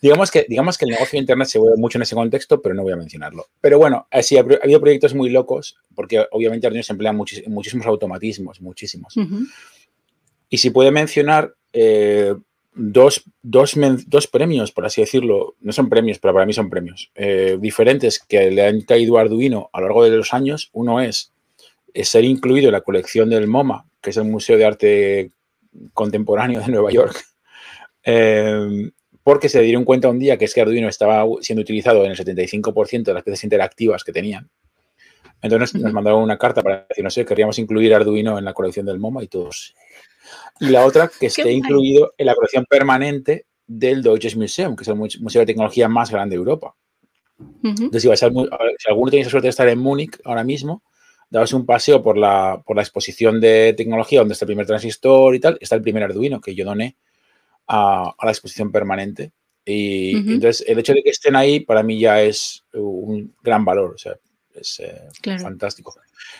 digamos, 0.00 0.30
que, 0.30 0.46
digamos 0.48 0.78
que 0.78 0.84
el 0.84 0.92
negocio 0.92 1.16
de 1.16 1.20
Internet 1.20 1.48
se 1.48 1.58
mueve 1.58 1.76
mucho 1.76 1.98
en 1.98 2.02
ese 2.02 2.14
contexto, 2.14 2.60
pero 2.60 2.74
no 2.74 2.82
voy 2.82 2.92
a 2.92 2.96
mencionarlo. 2.96 3.46
Pero 3.60 3.78
bueno, 3.78 4.06
eh, 4.10 4.22
sí, 4.22 4.36
ha 4.36 4.40
habido 4.40 4.80
proyectos 4.80 5.14
muy 5.14 5.30
locos, 5.30 5.76
porque 5.94 6.24
obviamente 6.30 6.66
Arduino 6.66 6.82
se 6.82 6.92
emplean 6.92 7.16
muchísimos 7.16 7.86
automatismos, 7.86 8.60
muchísimos. 8.60 9.14
Y 10.48 10.58
si 10.58 10.70
puede 10.70 10.90
mencionar, 10.90 11.54
eh, 11.72 12.34
dos, 12.74 13.24
dos, 13.42 13.74
dos, 14.06 14.26
premios, 14.26 14.72
por 14.72 14.86
así 14.86 15.00
decirlo, 15.00 15.56
no 15.60 15.72
son 15.72 15.88
premios, 15.88 16.18
pero 16.18 16.32
para 16.32 16.46
mí 16.46 16.52
son 16.52 16.70
premios, 16.70 17.10
eh, 17.14 17.58
diferentes 17.60 18.20
que 18.20 18.50
le 18.50 18.66
han 18.66 18.80
caído 18.82 19.18
a 19.18 19.22
Arduino 19.22 19.68
a 19.72 19.80
lo 19.80 19.86
largo 19.86 20.04
de 20.04 20.16
los 20.16 20.32
años. 20.32 20.70
Uno 20.72 21.00
es, 21.00 21.32
ser 21.94 22.24
incluido 22.24 22.68
en 22.68 22.74
la 22.74 22.82
colección 22.82 23.28
del 23.28 23.48
MoMA, 23.48 23.84
que 24.00 24.10
es 24.10 24.16
el 24.16 24.24
Museo 24.24 24.56
de 24.56 24.64
Arte 24.64 25.32
Contemporáneo 25.92 26.60
de 26.60 26.68
Nueva 26.68 26.92
York, 26.92 27.24
eh, 28.04 28.90
porque 29.28 29.50
se 29.50 29.60
dieron 29.60 29.84
cuenta 29.84 30.08
un 30.08 30.18
día 30.18 30.38
que 30.38 30.46
es 30.46 30.54
que 30.54 30.62
Arduino 30.62 30.88
estaba 30.88 31.26
siendo 31.42 31.60
utilizado 31.60 32.02
en 32.02 32.12
el 32.12 32.16
75% 32.16 33.02
de 33.02 33.12
las 33.12 33.22
piezas 33.22 33.44
interactivas 33.44 34.02
que 34.02 34.10
tenían. 34.10 34.48
Entonces 35.42 35.78
nos 35.78 35.92
mandaron 35.92 36.22
una 36.22 36.38
carta 36.38 36.62
para 36.62 36.86
decir, 36.88 37.04
no 37.04 37.10
sé, 37.10 37.26
queríamos 37.26 37.58
incluir 37.58 37.94
Arduino 37.94 38.38
en 38.38 38.46
la 38.46 38.54
colección 38.54 38.86
del 38.86 38.98
MoMA 38.98 39.22
y 39.22 39.26
todos. 39.26 39.74
Y 40.60 40.70
la 40.70 40.86
otra, 40.86 41.10
que 41.20 41.26
esté 41.26 41.52
incluido 41.52 42.14
en 42.16 42.24
la 42.24 42.34
colección 42.34 42.64
permanente 42.64 43.44
del 43.66 44.02
Deutsches 44.02 44.34
Museum, 44.34 44.74
que 44.74 44.84
es 44.84 44.88
el 44.88 44.96
museo 44.96 45.40
de 45.40 45.46
tecnología 45.46 45.90
más 45.90 46.10
grande 46.10 46.34
de 46.34 46.38
Europa. 46.38 46.74
Entonces, 47.62 48.00
si, 48.00 48.08
si 48.08 48.24
alguno 48.24 49.10
tiene 49.10 49.24
la 49.24 49.30
suerte 49.30 49.48
de 49.48 49.50
estar 49.50 49.68
en 49.68 49.78
Múnich 49.78 50.18
ahora 50.24 50.42
mismo, 50.42 50.82
dabas 51.28 51.52
un 51.52 51.66
paseo 51.66 52.02
por 52.02 52.16
la, 52.16 52.62
por 52.64 52.76
la 52.76 52.82
exposición 52.82 53.42
de 53.42 53.74
tecnología 53.76 54.20
donde 54.20 54.32
está 54.32 54.46
el 54.46 54.48
primer 54.48 54.66
transistor 54.66 55.34
y 55.34 55.40
tal, 55.40 55.58
está 55.60 55.74
el 55.74 55.82
primer 55.82 56.04
Arduino 56.04 56.40
que 56.40 56.54
yo 56.54 56.64
doné 56.64 56.96
a, 57.68 58.14
la 58.22 58.30
exposición 58.30 58.72
permanente. 58.72 59.32
Y 59.64 60.16
entonces 60.16 60.64
el 60.66 60.78
hecho 60.78 60.94
de 60.94 61.02
que 61.02 61.10
estén 61.10 61.36
ahí 61.36 61.60
para 61.60 61.82
mí 61.82 62.00
ya 62.00 62.22
es 62.22 62.64
un 62.72 63.34
gran 63.42 63.66
valor, 63.66 63.94
o 63.94 63.98
sea, 63.98 64.14
es 64.54 64.80
eh, 64.80 65.38
fantástico. 65.38 65.94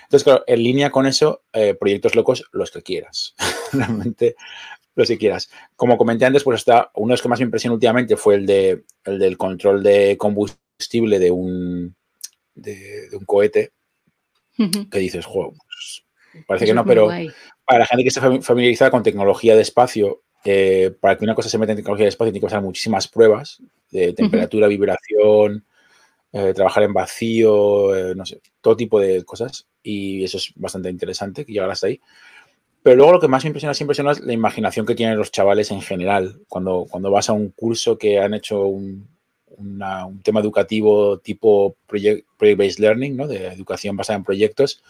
Entonces, 0.05 0.25
claro, 0.25 0.45
en 0.47 0.63
línea 0.63 0.91
con 0.91 1.07
eso, 1.07 1.43
eh, 1.53 1.75
proyectos 1.75 2.15
locos, 2.15 2.45
los 2.53 2.71
que 2.71 2.83
quieras, 2.83 3.35
realmente 3.73 4.35
los 4.95 5.09
que 5.09 5.19
quieras. 5.19 5.51
Como 5.77 5.97
comenté 5.97 6.25
antes, 6.25 6.43
pues 6.43 6.61
está, 6.61 6.91
uno 6.95 7.09
de 7.09 7.13
los 7.13 7.23
que 7.23 7.29
más 7.29 7.39
me 7.39 7.45
impresionó 7.45 7.75
últimamente 7.75 8.17
fue 8.17 8.37
el, 8.37 8.47
de, 8.47 8.85
el 9.05 9.19
del 9.19 9.37
control 9.37 9.83
de 9.83 10.17
combustible 10.17 11.19
de 11.19 11.31
un, 11.31 11.95
de, 12.55 13.09
un 13.13 13.25
cohete, 13.25 13.73
que 14.91 14.99
dices, 14.99 15.25
juego, 15.25 15.53
pues, 15.53 16.05
parece 16.47 16.67
que 16.67 16.75
no, 16.75 16.85
pero 16.85 17.09
para 17.65 17.81
la 17.81 17.87
gente 17.87 18.03
que 18.03 18.09
está 18.09 18.41
familiarizada 18.43 18.91
con 18.91 19.05
tecnología 19.05 19.55
de 19.55 19.63
espacio, 19.63 20.23
eh, 20.45 20.95
para 21.01 21.17
que 21.17 21.25
una 21.25 21.35
cosa 21.35 21.49
se 21.49 21.59
meta 21.59 21.73
en 21.73 21.79
tecnología 21.79 22.05
de 22.05 22.11
espacio 22.11 22.33
tiene 22.33 22.41
que 22.41 22.47
pasar 22.47 22.63
muchísimas 22.63 23.09
pruebas 23.09 23.63
de 23.91 24.13
temperatura, 24.13 24.69
vibración, 24.69 25.65
eh, 26.33 26.53
trabajar 26.55 26.83
en 26.83 26.93
vacío, 26.93 27.97
eh, 27.97 28.15
no 28.15 28.27
sé, 28.27 28.41
todo 28.61 28.77
tipo 28.77 29.01
de 29.01 29.25
cosas. 29.25 29.67
Y 29.83 30.25
eso 30.25 30.37
es 30.37 30.53
bastante 30.57 30.91
interesante 30.91 31.45
que 31.45 31.53
llegar 31.53 31.71
hasta 31.71 31.87
ahí. 31.87 32.01
Pero 32.83 32.97
luego 32.97 33.13
lo 33.13 33.21
que 33.21 33.29
más 33.29 33.45
me 33.45 33.49
impresiona 33.49 33.75
siempre 33.75 33.93
es 33.93 34.21
la 34.21 34.33
imaginación 34.33 34.87
que 34.87 34.95
tienen 34.95 35.19
los 35.19 35.33
chavales 35.33 35.71
en 35.71 35.83
general. 35.83 36.41
Cuando, 36.49 36.87
cuando 36.89 37.11
vas 37.11 37.29
a 37.29 37.33
un 37.33 37.51
curso 37.51 37.99
que 37.99 38.21
han 38.21 38.35
hecho 38.35 38.67
un, 38.67 39.09
tema 40.23 40.41
educativo 40.41 41.19
tipo 41.19 41.77
project-based 41.89 42.79
learning, 42.79 43.17
¿no? 43.17 43.27
de 43.27 43.49
educación 43.49 43.97
basada 43.97 44.19
en 44.19 44.25
proyectos, 44.25 44.83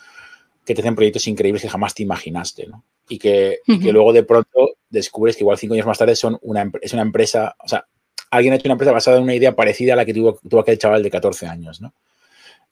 que 0.66 0.74
te 0.74 0.82
hacen 0.82 0.94
proyectos 0.94 1.26
increíbles 1.26 1.62
que 1.62 1.70
jamás 1.70 1.94
te 1.94 2.02
imaginaste. 2.02 2.66
¿no? 2.66 2.84
Y 3.08 3.18
que, 3.18 3.58
luego 3.66 4.12
de 4.12 4.22
pronto 4.22 4.76
descubres 4.88 5.36
que 5.36 5.42
igual 5.42 5.58
cinco 5.58 5.74
años 5.74 5.86
más 5.86 5.98
tarde 5.98 6.16
son 6.16 6.38
una, 6.42 6.70
es 6.80 6.92
una 6.92 7.02
empresa, 7.02 7.56
o 7.62 7.68
sea, 7.68 7.86
alguien 8.30 8.52
ha 8.52 8.56
hecho 8.56 8.68
una 8.68 8.74
empresa 8.74 8.92
basada 8.92 9.16
en 9.18 9.22
una 9.22 9.34
idea 9.34 9.54
parecida 9.56 9.94
a 9.94 9.96
la 9.96 10.04
que 10.04 10.14
tuvo, 10.14 10.38
tuvo 10.48 10.60
aquel 10.60 10.78
chaval 10.78 11.02
de 11.02 11.10
14 11.10 11.46
años, 11.46 11.80
¿no? 11.80 11.92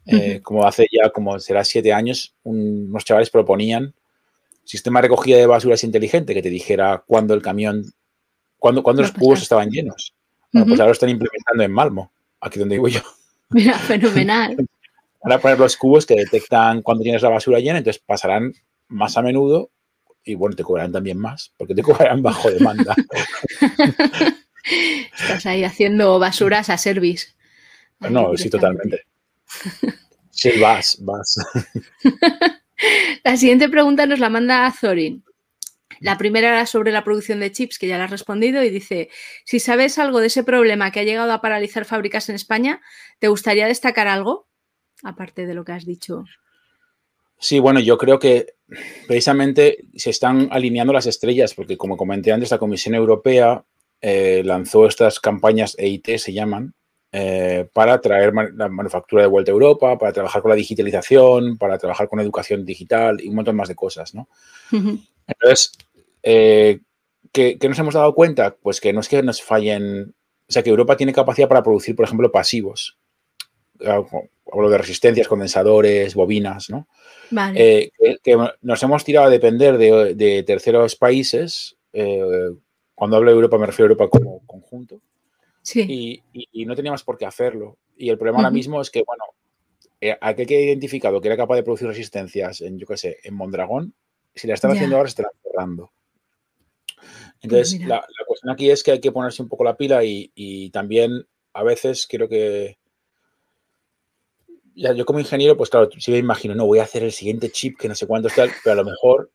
Eh, 0.07 0.41
como 0.41 0.65
hace 0.65 0.87
ya, 0.93 1.11
como 1.11 1.39
será 1.41 1.65
siete 1.65 1.93
años, 1.93 2.35
unos 2.45 3.05
chavales 3.05 3.29
proponían 3.29 3.93
sistema 4.63 5.01
de 5.01 5.09
recogida 5.09 5.37
de 5.37 5.47
basuras 5.47 5.83
inteligente 5.83 6.33
que 6.33 6.43
te 6.43 6.51
dijera 6.51 7.03
cuándo 7.07 7.35
el 7.35 7.43
camión, 7.43 7.85
cuándo, 8.59 8.83
cuando 8.83 9.03
los 9.03 9.13
cubos 9.13 9.43
estaban 9.43 9.71
llenos. 9.71 10.15
Bueno, 10.53 10.67
pues 10.67 10.79
ahora 10.79 10.91
lo 10.91 10.93
están 10.93 11.09
implementando 11.09 11.63
en 11.63 11.73
Malmo, 11.73 12.13
aquí 12.41 12.59
donde 12.59 12.77
vivo 12.77 12.89
yo. 12.89 13.01
Mira, 13.51 13.79
fenomenal. 13.79 14.57
Van 15.25 15.33
a 15.33 15.39
poner 15.39 15.59
los 15.59 15.77
cubos 15.77 16.07
que 16.07 16.15
detectan 16.15 16.83
cuando 16.83 17.03
tienes 17.03 17.23
la 17.23 17.31
basura 17.31 17.59
llena, 17.59 17.79
entonces 17.79 18.01
pasarán 18.05 18.53
más 18.87 19.17
a 19.17 19.23
menudo 19.23 19.71
y 20.27 20.35
bueno, 20.35 20.55
te 20.57 20.65
cobrarán 20.65 20.93
también 20.93 21.19
más, 21.19 21.53
porque 21.57 21.75
te 21.75 21.83
cobrarán 21.85 22.23
bajo 22.23 22.51
demanda. 22.51 22.95
Estás 25.19 25.47
ahí 25.47 25.65
haciendo 25.65 26.19
basuras 26.19 26.69
a 26.69 26.77
service. 26.77 27.29
no, 28.01 28.37
sí, 28.37 28.51
totalmente. 28.51 29.07
Sí, 30.31 30.59
vas, 30.61 30.99
vas. 31.01 31.37
La 33.25 33.37
siguiente 33.37 33.69
pregunta 33.71 34.05
nos 34.05 34.19
la 34.19 34.29
manda 34.29 34.71
Zorin. 34.71 35.25
La 36.01 36.19
primera 36.19 36.49
era 36.49 36.67
sobre 36.67 36.93
la 36.93 37.05
producción 37.05 37.41
de 37.41 37.51
chips, 37.51 37.79
que 37.79 37.87
ya 37.87 37.97
la 37.97 38.05
has 38.05 38.11
respondido, 38.11 38.63
y 38.63 38.69
dice, 38.69 39.09
si 39.47 39.61
sabes 39.61 39.99
algo 39.99 40.21
de 40.21 40.27
ese 40.27 40.45
problema 40.45 40.91
que 40.91 41.01
ha 41.01 41.05
llegado 41.05 41.33
a 41.33 41.41
paralizar 41.41 41.87
fábricas 41.87 42.29
en 42.29 42.35
España, 42.35 42.83
¿te 43.19 43.29
gustaría 43.29 43.67
destacar 43.67 44.09
algo? 44.09 44.47
Aparte 45.03 45.47
de 45.47 45.55
lo 45.55 45.65
que 45.65 45.73
has 45.73 45.87
dicho. 45.87 46.25
Sí, 47.39 47.61
bueno, 47.61 47.81
yo 47.81 47.97
creo 47.97 48.19
que 48.19 48.56
precisamente 49.07 49.85
se 49.95 50.11
están 50.11 50.49
alineando 50.51 50.93
las 50.93 51.07
estrellas, 51.07 51.55
porque 51.55 51.77
como 51.77 51.97
comenté 51.97 52.33
antes, 52.33 52.51
la 52.51 52.59
Comisión 52.59 52.95
Europea 52.95 53.65
eh, 54.01 54.43
lanzó 54.45 54.87
estas 54.87 55.21
campañas 55.21 55.75
EIT, 55.79 56.19
se 56.19 56.33
llaman, 56.33 56.75
eh, 57.13 57.69
para 57.73 58.01
traer 58.01 58.33
la 58.55 58.69
manufactura 58.69 59.23
de 59.23 59.29
vuelta 59.29 59.51
a 59.51 59.55
Europa, 59.55 59.97
para 59.97 60.13
trabajar 60.13 60.43
con 60.43 60.51
la 60.51 60.57
digitalización, 60.57 61.57
para 61.57 61.79
trabajar 61.79 62.09
con 62.09 62.21
educación 62.21 62.65
digital 62.65 63.21
y 63.21 63.29
un 63.29 63.37
montón 63.37 63.57
más 63.57 63.69
de 63.69 63.75
cosas, 63.75 64.15
¿no? 64.15 64.29
Entonces, 65.27 65.73
eh, 66.23 66.81
¿qué, 67.33 67.57
nos 67.63 67.79
hemos 67.79 67.95
dado 67.95 68.15
cuenta? 68.15 68.57
Pues 68.57 68.81
que 68.81 68.93
no 68.93 69.01
es 69.01 69.09
que 69.09 69.23
nos 69.23 69.41
fallen, 69.41 70.15
o 70.49 70.53
sea, 70.53 70.63
que 70.63 70.71
Europa 70.71 70.97
tiene 70.97 71.13
capacidad 71.13 71.49
para 71.49 71.63
producir, 71.63 71.97
por 71.97 72.05
ejemplo, 72.05 72.31
pasivos. 72.31 72.99
Hablo 74.53 74.71
de 74.71 74.79
resistencias, 74.79 75.29
condensadores, 75.29 76.15
bobinas, 76.15 76.71
¿no? 76.71 76.87
Eh, 77.55 77.91
que, 78.23 78.37
nos 78.63 78.83
hemos 78.83 79.05
tirado 79.05 79.27
a 79.27 79.31
depender 79.31 79.77
de, 79.79 80.45
terceros 80.47 80.97
países. 80.97 81.77
Eh, 81.93 82.51
cuando 82.95 83.17
hablo 83.17 83.31
de 83.31 83.37
Europa 83.37 83.59
me 83.59 83.67
refiero 83.67 83.87
a 83.87 83.93
Europa 83.93 84.09
como 84.09 84.41
conjunto. 84.47 85.01
Sí. 85.63 86.23
Y, 86.33 86.65
no 86.65 86.77
teníamos 86.77 87.03
por 87.03 87.19
qué 87.19 87.27
hacerlo. 87.27 87.77
Y 87.97 88.09
el 88.09 88.19
problema 88.19 88.39
ahora 88.39 88.51
mismo 88.51 88.81
es 88.81 88.91
que, 88.91 89.03
bueno, 89.05 89.25
eh, 90.01 90.17
aquel 90.21 90.47
que 90.47 90.57
ha 90.57 90.61
identificado 90.61 91.21
que 91.21 91.29
era 91.29 91.37
capaz 91.37 91.57
de 91.57 91.63
producir 91.63 91.89
resistencias 91.89 92.61
en, 92.61 92.79
yo 92.79 92.87
qué 92.87 92.97
sé, 92.97 93.19
en 93.25 93.35
Mondragón, 93.35 93.95
si 94.35 94.47
la 94.47 94.55
están 94.55 94.73
haciendo 94.73 94.97
ahora, 94.97 95.09
se 95.09 95.23
están 95.23 95.33
cerrando. 95.43 95.91
Entonces, 97.41 97.77
pues 97.77 97.89
la, 97.89 98.07
cuestión 98.27 98.53
aquí 98.53 98.71
es 98.71 98.83
que 98.83 98.93
hay 98.93 99.01
que 99.01 99.13
ponerse 99.13 99.43
un 99.43 99.49
poco 99.49 99.65
la 99.65 99.77
pila 99.77 100.03
y 100.05 100.71
también 100.71 101.27
a 101.53 101.63
veces 101.63 102.07
creo 102.09 102.29
que 102.29 102.77
yo 104.77 105.07
como 105.07 105.21
ingeniero, 105.21 105.57
pues 105.57 105.71
claro, 105.71 105.89
sí 105.99 106.11
me 106.11 106.19
imagino, 106.19 106.55
no, 106.55 106.67
voy 106.67 106.81
a 106.81 106.85
hacer 106.85 107.03
el 107.03 107.13
siguiente 107.13 107.51
chip 107.51 107.79
que 107.79 107.89
no 107.89 107.95
sé 107.95 108.07
cuánto 108.07 108.29
tal, 108.29 108.51
pero 108.63 108.75
a 108.75 108.77
lo 108.77 108.85
mejor, 108.85 109.33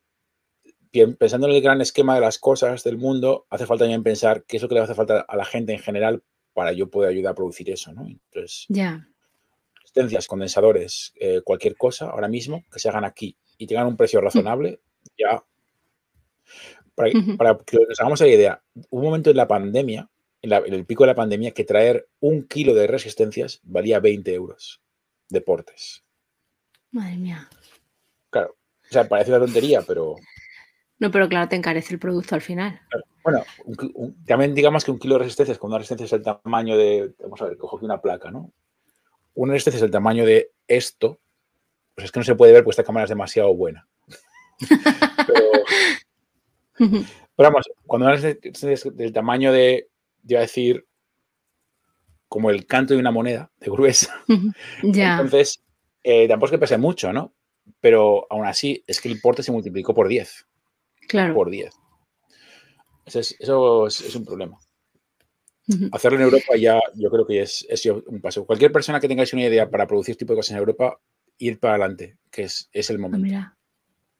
pensando 1.17 1.47
en 1.47 1.55
el 1.55 1.61
gran 1.61 1.81
esquema 1.81 2.15
de 2.15 2.21
las 2.21 2.37
cosas 2.37 2.83
del 2.83 2.97
mundo, 2.97 3.47
hace 3.49 3.65
falta 3.65 3.85
también 3.85 4.03
pensar 4.03 4.43
qué 4.45 4.57
es 4.57 4.63
lo 4.63 4.69
que 4.69 4.75
le 4.75 4.81
hace 4.81 4.93
falta 4.93 5.21
a 5.21 5.35
la 5.35 5.45
gente 5.45 5.73
en 5.73 5.79
general 5.79 6.23
para 6.53 6.73
yo 6.73 6.89
poder 6.89 7.09
ayudar 7.09 7.31
a 7.31 7.35
producir 7.35 7.69
eso, 7.71 7.91
¿no? 7.91 8.05
Entonces, 8.05 8.65
ya. 8.69 9.07
Resistencias, 9.75 10.27
condensadores, 10.27 11.13
eh, 11.19 11.41
cualquier 11.43 11.75
cosa 11.75 12.09
ahora 12.09 12.27
mismo 12.27 12.63
que 12.71 12.79
se 12.79 12.89
hagan 12.89 13.05
aquí 13.05 13.35
y 13.57 13.65
tengan 13.65 13.87
un 13.87 13.97
precio 13.97 14.21
razonable, 14.21 14.79
ya. 15.17 15.43
Para, 16.93 17.11
para, 17.37 17.57
que 17.65 17.77
nos 17.77 17.99
hagamos 17.99 18.19
la 18.19 18.27
idea, 18.27 18.63
un 18.91 19.01
momento 19.01 19.31
en 19.31 19.37
la 19.37 19.47
pandemia, 19.47 20.07
en, 20.41 20.53
en 20.53 20.73
el 20.73 20.85
pico 20.85 21.03
de 21.03 21.07
la 21.07 21.15
pandemia, 21.15 21.51
que 21.51 21.63
traer 21.63 22.07
un 22.19 22.47
kilo 22.47 22.75
de 22.75 22.85
resistencias 22.85 23.59
valía 23.63 23.99
20 23.99 24.33
euros 24.33 24.81
deportes. 25.31 26.03
Madre 26.91 27.17
mía. 27.17 27.49
Claro, 28.29 28.55
o 28.83 28.93
sea, 28.93 29.07
parece 29.07 29.31
una 29.31 29.45
tontería, 29.45 29.81
pero... 29.81 30.15
No, 30.99 31.09
pero 31.09 31.27
claro, 31.27 31.49
te 31.49 31.55
encarece 31.55 31.93
el 31.93 31.99
producto 31.99 32.35
al 32.35 32.41
final. 32.41 32.79
Bueno, 33.23 33.43
también 34.25 34.53
digamos 34.53 34.85
que 34.85 34.91
un 34.91 34.99
kilo 34.99 35.15
de 35.15 35.23
resistencia, 35.23 35.57
cuando 35.57 35.75
una 35.75 35.79
resistencia 35.79 36.05
es 36.05 36.13
el 36.13 36.21
tamaño 36.21 36.77
de, 36.77 37.13
vamos 37.19 37.41
a 37.41 37.45
ver, 37.45 37.57
cojo 37.57 37.77
aquí 37.77 37.85
una 37.85 38.01
placa, 38.01 38.29
¿no? 38.29 38.51
Una 39.33 39.53
resistencia 39.53 39.77
es 39.77 39.83
el 39.83 39.91
tamaño 39.91 40.25
de 40.25 40.51
esto, 40.67 41.19
pues 41.95 42.05
es 42.05 42.11
que 42.11 42.19
no 42.19 42.23
se 42.23 42.35
puede 42.35 42.53
ver 42.53 42.63
porque 42.63 42.73
esta 42.73 42.83
cámara 42.83 43.05
es 43.05 43.09
demasiado 43.09 43.53
buena. 43.55 43.87
pero, 46.77 47.05
vamos, 47.37 47.69
cuando 47.87 48.07
una 48.07 48.15
resistencia 48.15 48.71
es 48.71 48.95
del 48.95 49.13
tamaño 49.13 49.51
de, 49.51 49.89
yo 50.23 50.37
a 50.37 50.41
decir, 50.41 50.85
como 52.31 52.49
el 52.49 52.65
canto 52.65 52.93
de 52.93 52.99
una 53.01 53.11
moneda 53.11 53.51
de 53.59 53.69
gruesa. 53.69 54.23
ya. 54.83 55.19
Entonces, 55.19 55.61
eh, 56.01 56.29
tampoco 56.29 56.45
es 56.45 56.51
que 56.51 56.59
pese 56.59 56.77
mucho, 56.77 57.11
¿no? 57.11 57.33
Pero 57.81 58.25
aún 58.29 58.45
así, 58.45 58.85
es 58.87 59.01
que 59.01 59.09
el 59.09 59.19
porte 59.19 59.43
se 59.43 59.51
multiplicó 59.51 59.93
por 59.93 60.07
10. 60.07 60.47
Claro. 61.09 61.33
Por 61.33 61.49
10. 61.49 61.73
Eso 63.05 63.85
es, 63.85 64.15
un 64.15 64.23
problema. 64.23 64.57
Hacerlo 65.91 66.19
en 66.19 66.23
Europa 66.23 66.55
ya, 66.57 66.79
yo 66.95 67.11
creo 67.11 67.27
que 67.27 67.41
es, 67.41 67.67
un 68.07 68.21
paso. 68.21 68.45
Cualquier 68.45 68.71
persona 68.71 69.01
que 69.01 69.09
tengáis 69.09 69.33
una 69.33 69.43
idea 69.43 69.69
para 69.69 69.85
producir 69.85 70.15
tipo 70.15 70.31
de 70.31 70.37
cosas 70.37 70.51
en 70.51 70.59
Europa, 70.59 71.01
ir 71.37 71.59
para 71.59 71.73
adelante, 71.73 72.15
que 72.31 72.43
es, 72.43 72.69
el 72.71 72.95
ah, 72.95 72.99
momento. 72.99 73.25
mira, 73.25 73.57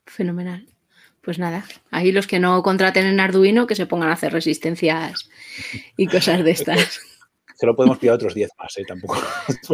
fenomenal. 0.05 0.67
Pues 1.21 1.39
nada, 1.39 1.63
ahí 1.91 2.11
los 2.11 2.27
que 2.27 2.39
no 2.39 2.61
contraten 2.61 3.05
en 3.05 3.21
Arduino, 3.21 3.67
que 3.67 3.75
se 3.75 3.85
pongan 3.85 4.09
a 4.09 4.13
hacer 4.13 4.33
resistencias 4.33 5.29
y 5.95 6.07
cosas 6.07 6.43
de 6.43 6.51
estas. 6.59 6.99
Solo 7.61 7.75
podemos 7.75 7.99
pillar 7.99 8.15
otros 8.15 8.33
10 8.33 8.49
más, 8.57 8.75
¿eh? 8.79 8.85
Tampoco 8.87 9.15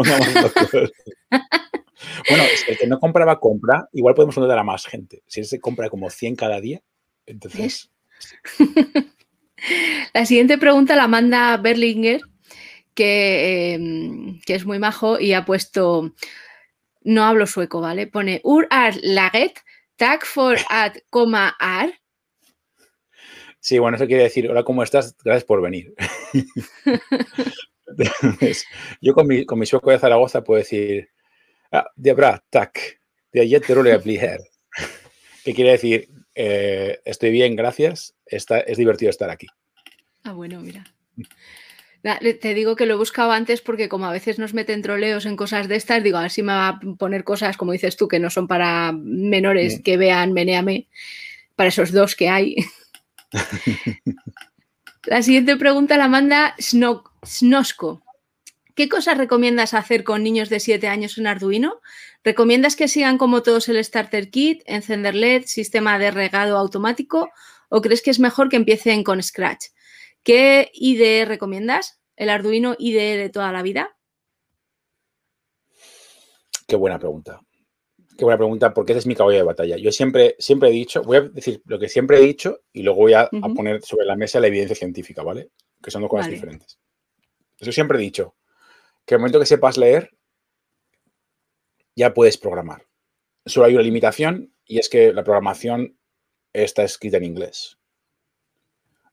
Bueno, 2.30 2.44
el 2.68 2.78
que 2.78 2.86
no 2.86 3.00
compraba 3.00 3.40
compra, 3.40 3.88
igual 3.94 4.14
podemos 4.14 4.36
contratar 4.36 4.60
a 4.60 4.64
más 4.64 4.86
gente. 4.86 5.24
Si 5.26 5.42
se 5.46 5.62
compra 5.62 5.90
como 5.90 6.10
100 6.10 6.36
cada 6.36 6.60
día, 6.60 6.82
entonces... 7.26 7.90
La 10.14 10.26
siguiente 10.26 10.58
pregunta 10.58 10.98
la 10.98 11.08
manda 11.08 11.56
Berlinger, 11.56 12.20
que, 12.94 13.74
em, 13.76 14.42
que, 14.42 14.56
es 14.56 14.66
muy 14.66 14.80
majo 14.80 15.18
y 15.18 15.32
ha 15.32 15.46
puesto, 15.46 16.14
no 17.04 17.24
hablo 17.24 17.48
sueco, 17.48 17.80
¿vale? 17.80 18.06
Pone 18.08 18.42
Ur 18.44 18.68
ar 18.70 18.96
laget, 19.02 19.62
tag 19.96 20.26
for 20.26 20.58
at, 20.70 20.98
coma 21.10 21.56
ar. 21.58 21.94
Sí, 23.62 23.80
bueno, 23.80 23.96
eso 23.96 24.08
quiere 24.08 24.24
decir, 24.24 24.50
hola, 24.50 24.64
¿cómo 24.64 24.84
estás? 24.84 25.16
Gracias 25.24 25.46
por 25.46 25.62
venir. 25.62 25.94
yo 29.02 29.14
con 29.14 29.28
mi, 29.28 29.46
con 29.46 29.60
mi 29.60 29.66
sueco 29.66 29.92
de 29.92 30.00
Zaragoza 30.00 30.44
puedo 30.44 30.60
decir, 30.60 31.10
ah, 31.72 31.88
de 31.96 32.14
bra, 32.14 32.44
tack, 32.50 33.02
de 33.32 33.42
ayer 33.42 33.62
te 33.62 33.74
que 35.44 35.54
quiere 35.54 35.72
decir, 35.72 36.10
eh, 36.36 37.00
estoy 37.06 37.32
bien, 37.32 37.56
gracias, 37.56 38.14
Está, 38.26 38.60
es 38.60 38.78
divertido 38.78 39.10
estar 39.10 39.30
aquí. 39.30 39.48
Ah, 40.24 40.34
bueno, 40.34 40.60
mira. 40.60 40.84
Te 42.42 42.54
digo 42.54 42.76
que 42.76 42.86
lo 42.86 42.94
he 42.94 42.98
buscado 42.98 43.32
antes 43.32 43.62
porque 43.62 43.90
como 43.90 44.06
a 44.06 44.12
veces 44.12 44.40
nos 44.40 44.54
meten 44.54 44.82
troleos 44.82 45.26
en 45.26 45.36
cosas 45.36 45.68
de 45.68 45.76
estas, 45.76 46.04
digo, 46.04 46.18
a 46.18 46.22
ver 46.22 46.32
si 46.32 46.42
me 46.42 46.54
va 46.54 46.68
a 46.70 46.80
poner 46.98 47.24
cosas, 47.24 47.58
como 47.58 47.72
dices 47.72 47.98
tú, 47.98 48.08
que 48.08 48.20
no 48.20 48.30
son 48.30 48.48
para 48.48 48.92
menores 48.94 49.82
que 49.84 49.98
vean 49.98 50.32
Meneame, 50.32 50.88
para 51.56 51.70
esos 51.70 51.92
dos 51.92 52.16
que 52.16 52.30
hay. 52.30 52.56
la 55.06 55.22
siguiente 55.22 55.58
pregunta 55.58 55.98
la 55.98 56.08
manda 56.08 56.56
Snosko. 57.26 58.02
¿Qué 58.76 58.90
cosas 58.90 59.18
recomiendas 59.18 59.74
hacer 59.74 60.04
con 60.04 60.22
niños 60.22 60.50
de 60.50 60.60
7 60.60 60.88
años 60.88 61.18
en 61.18 61.26
Arduino? 61.26 61.82
¿Recomiendas 62.24 62.76
que 62.76 62.88
sigan 62.88 63.18
como 63.18 63.42
todos 63.42 63.70
el 63.70 63.84
Starter 63.84 64.30
Kit, 64.30 64.62
encender 64.66 65.16
LED, 65.16 65.46
sistema 65.46 65.98
de 65.98 66.12
regado 66.12 66.58
automático 66.58 67.32
o 67.70 67.82
crees 67.82 68.02
que 68.02 68.12
es 68.12 68.20
mejor 68.20 68.50
que 68.50 68.58
empiecen 68.58 69.04
con 69.04 69.24
Scratch? 69.24 69.68
¿Qué 70.22 70.70
IDE 70.74 71.26
recomiendas? 71.26 72.00
¿El 72.16 72.30
Arduino 72.30 72.76
IDE 72.78 73.18
de 73.18 73.30
toda 73.30 73.52
la 73.52 73.64
vida? 73.64 73.98
Qué 76.68 76.76
buena 76.76 77.00
pregunta. 77.00 77.42
Qué 78.18 78.26
buena 78.26 78.38
pregunta, 78.38 78.74
porque 78.74 78.94
ese 78.94 79.00
es 79.00 79.08
mi 79.08 79.16
caballo 79.16 79.38
de 79.38 79.44
batalla. 79.44 79.78
Yo 79.78 79.92
siempre, 79.92 80.36
siempre 80.38 80.70
he 80.70 80.72
dicho, 80.72 81.04
voy 81.04 81.18
a 81.18 81.22
decir 81.22 81.62
lo 81.66 81.80
que 81.80 81.88
siempre 81.88 82.18
he 82.18 82.22
dicho 82.22 82.62
y 82.74 82.84
luego 82.84 83.02
voy 83.02 83.14
a, 83.14 83.30
poner 83.56 83.82
sobre 83.84 84.06
la 84.06 84.16
mesa 84.16 84.40
la 84.40 84.48
evidencia 84.48 84.76
científica, 84.76 85.24
¿vale? 85.24 85.50
Que 85.82 85.92
son 85.92 86.02
dos 86.02 86.10
cosas 86.10 86.30
diferentes. 86.30 86.80
Yo 87.60 87.72
siempre 87.72 87.98
he 87.98 88.02
dicho 88.02 88.36
que 89.06 89.16
el 89.16 89.20
momento 89.20 89.40
que 89.40 89.46
sepas 89.46 89.78
leer, 89.78 90.12
ya 91.96 92.14
puedes 92.14 92.38
programar. 92.38 92.86
Solo 93.46 93.66
hay 93.66 93.74
una 93.74 93.84
limitación 93.84 94.54
y 94.66 94.80
es 94.80 94.90
que 94.90 95.14
la 95.14 95.24
programación 95.24 95.98
está 96.54 96.84
escrita 96.84 97.18
en 97.18 97.24
inglés. 97.24 97.78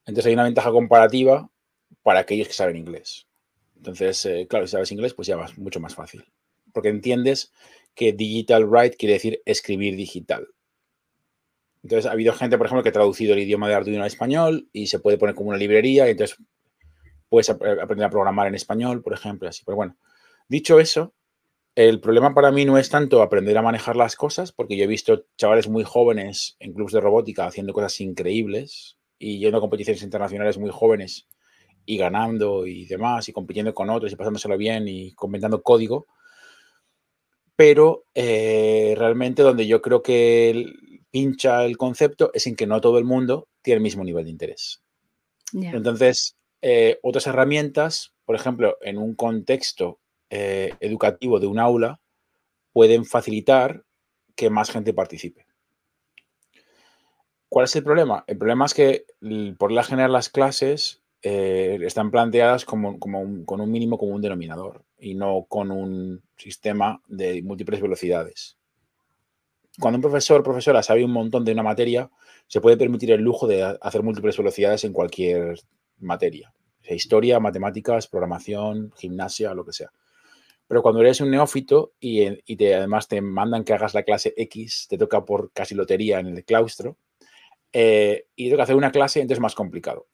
Entonces 0.00 0.26
hay 0.26 0.34
una 0.34 0.44
ventaja 0.44 0.70
comparativa 0.70 1.50
para 2.02 2.20
aquellos 2.20 2.48
que 2.48 2.54
saben 2.54 2.76
inglés. 2.76 3.26
Entonces, 3.76 4.24
eh, 4.26 4.46
claro, 4.48 4.66
si 4.66 4.72
sabes 4.72 4.92
inglés, 4.92 5.14
pues 5.14 5.28
ya 5.28 5.36
va 5.36 5.46
mucho 5.56 5.80
más 5.80 5.94
fácil. 5.94 6.24
Porque 6.72 6.88
entiendes 6.88 7.52
que 7.94 8.12
digital 8.12 8.66
write 8.66 8.96
quiere 8.96 9.14
decir 9.14 9.42
escribir 9.44 9.96
digital. 9.96 10.48
Entonces, 11.82 12.06
ha 12.06 12.12
habido 12.12 12.32
gente, 12.32 12.56
por 12.58 12.66
ejemplo, 12.66 12.82
que 12.82 12.88
ha 12.88 12.92
traducido 12.92 13.34
el 13.34 13.40
idioma 13.40 13.68
de 13.68 13.74
Arduino 13.74 14.00
al 14.00 14.06
español 14.06 14.68
y 14.72 14.86
se 14.86 14.98
puede 14.98 15.18
poner 15.18 15.34
como 15.34 15.50
una 15.50 15.58
librería 15.58 16.06
y 16.06 16.12
entonces 16.12 16.38
puedes 17.28 17.50
aprender 17.50 18.04
a 18.04 18.10
programar 18.10 18.46
en 18.46 18.54
español, 18.54 19.02
por 19.02 19.12
ejemplo, 19.12 19.48
así. 19.48 19.62
Pero 19.64 19.76
bueno, 19.76 19.96
dicho 20.48 20.78
eso, 20.78 21.14
el 21.74 22.00
problema 22.00 22.34
para 22.34 22.52
mí 22.52 22.64
no 22.64 22.78
es 22.78 22.88
tanto 22.88 23.20
aprender 23.20 23.58
a 23.58 23.62
manejar 23.62 23.96
las 23.96 24.14
cosas, 24.14 24.52
porque 24.52 24.76
yo 24.76 24.84
he 24.84 24.88
visto 24.88 25.26
chavales 25.36 25.68
muy 25.68 25.82
jóvenes 25.82 26.56
en 26.60 26.72
clubes 26.72 26.92
de 26.92 27.00
robótica 27.00 27.46
haciendo 27.46 27.72
cosas 27.72 28.00
increíbles 28.00 28.96
y 29.18 29.38
yendo 29.38 29.58
a 29.58 29.60
competiciones 29.60 30.02
internacionales 30.02 30.58
muy 30.58 30.70
jóvenes 30.70 31.26
y 31.84 31.96
ganando 31.96 32.66
y 32.66 32.86
demás, 32.86 33.28
y 33.28 33.32
compitiendo 33.32 33.74
con 33.74 33.90
otros 33.90 34.12
y 34.12 34.16
pasándoselo 34.16 34.56
bien 34.56 34.86
y 34.86 35.12
comentando 35.14 35.62
código. 35.62 36.06
Pero 37.56 38.04
eh, 38.14 38.94
realmente 38.96 39.42
donde 39.42 39.66
yo 39.66 39.82
creo 39.82 40.02
que 40.02 40.64
pincha 41.10 41.64
el 41.64 41.76
concepto 41.76 42.30
es 42.34 42.46
en 42.46 42.56
que 42.56 42.66
no 42.66 42.80
todo 42.80 42.98
el 42.98 43.04
mundo 43.04 43.48
tiene 43.62 43.76
el 43.76 43.82
mismo 43.82 44.04
nivel 44.04 44.24
de 44.24 44.30
interés. 44.30 44.82
Entonces, 45.52 46.36
eh, 46.66 46.98
otras 47.02 47.26
herramientas, 47.26 48.14
por 48.24 48.36
ejemplo, 48.36 48.78
en 48.80 48.96
un 48.96 49.14
contexto 49.14 50.00
eh, 50.30 50.72
educativo 50.80 51.38
de 51.38 51.46
un 51.46 51.58
aula, 51.58 52.00
pueden 52.72 53.04
facilitar 53.04 53.84
que 54.34 54.48
más 54.48 54.70
gente 54.70 54.94
participe. 54.94 55.46
¿Cuál 57.50 57.66
es 57.66 57.76
el 57.76 57.84
problema? 57.84 58.24
El 58.26 58.38
problema 58.38 58.64
es 58.64 58.72
que 58.72 59.04
por 59.58 59.72
la 59.72 59.84
general 59.84 60.12
las 60.12 60.30
clases 60.30 61.02
eh, 61.20 61.78
están 61.82 62.10
planteadas 62.10 62.64
como, 62.64 62.98
con 62.98 63.60
un 63.60 63.70
mínimo 63.70 63.98
común 63.98 64.22
denominador 64.22 64.86
y 64.98 65.16
no 65.16 65.44
con 65.46 65.70
un 65.70 66.22
sistema 66.38 67.02
de 67.08 67.42
múltiples 67.42 67.82
velocidades. 67.82 68.56
Cuando 69.78 69.98
un 69.98 70.02
profesor 70.02 70.40
o 70.40 70.44
profesora 70.44 70.82
sabe 70.82 71.04
un 71.04 71.12
montón 71.12 71.44
de 71.44 71.52
una 71.52 71.62
materia, 71.62 72.10
se 72.46 72.62
puede 72.62 72.78
permitir 72.78 73.10
el 73.12 73.20
lujo 73.20 73.46
de 73.46 73.76
hacer 73.82 74.02
múltiples 74.02 74.38
velocidades 74.38 74.84
en 74.84 74.94
cualquier 74.94 75.58
materia. 75.98 76.52
Historia, 76.82 77.40
matemáticas, 77.40 78.06
programación, 78.06 78.92
gimnasia, 78.96 79.54
lo 79.54 79.64
que 79.64 79.72
sea. 79.72 79.90
Pero 80.66 80.82
cuando 80.82 81.00
eres 81.00 81.20
un 81.20 81.30
neófito 81.30 81.92
y, 82.00 82.56
te, 82.56 82.74
además 82.74 83.08
te 83.08 83.20
mandan 83.20 83.64
que 83.64 83.74
hagas 83.74 83.94
la 83.94 84.02
clase 84.02 84.34
X, 84.36 84.86
te 84.88 84.98
toca 84.98 85.24
por 85.24 85.52
casi 85.52 85.74
lotería 85.74 86.20
en 86.20 86.28
el 86.28 86.44
claustro, 86.44 86.96
eh, 87.72 88.26
y 88.36 88.44
tengo 88.44 88.56
que 88.56 88.62
hacer 88.62 88.76
una 88.76 88.92
clase, 88.92 89.20
entonces 89.20 89.38
es 89.38 89.42
más 89.42 89.54
complicado. 89.54 90.06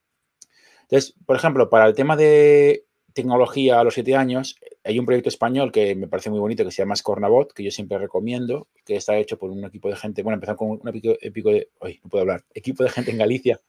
Entonces, 0.83 1.15
por 1.25 1.37
ejemplo, 1.37 1.71
para 1.71 1.87
el 1.87 1.95
tema 1.95 2.17
de 2.17 2.87
tecnología 3.13 3.79
a 3.79 3.85
los 3.85 3.95
siete 3.95 4.17
años, 4.17 4.57
hay 4.85 4.99
un 4.99 5.07
proyecto 5.07 5.29
español 5.29 5.71
que 5.71 5.95
me 5.95 6.09
parece 6.09 6.31
muy 6.31 6.41
bonito 6.41 6.65
que 6.65 6.71
se 6.71 6.83
llama 6.83 6.97
Scornabot, 6.97 7.53
que 7.53 7.63
yo 7.63 7.71
siempre 7.71 7.99
recomiendo, 7.99 8.69
que 8.85 8.97
está 8.97 9.17
hecho 9.17 9.39
por 9.39 9.51
un 9.51 9.65
equipo 9.65 9.89
de 9.89 9.97
gente, 9.97 10.23
bueno, 10.23 10.37
empezó 10.37 10.57
con 10.57 10.71
un 10.71 10.89
equipo, 10.89 11.51
de, 11.51 11.71
hoy 11.79 12.01
no 12.03 12.11
puedo 12.11 12.23
hablar, 12.23 12.45
equipo 12.55 12.83
de 12.83 12.91
gente 12.91 13.11
en 13.11 13.19
Galicia, 13.19 13.61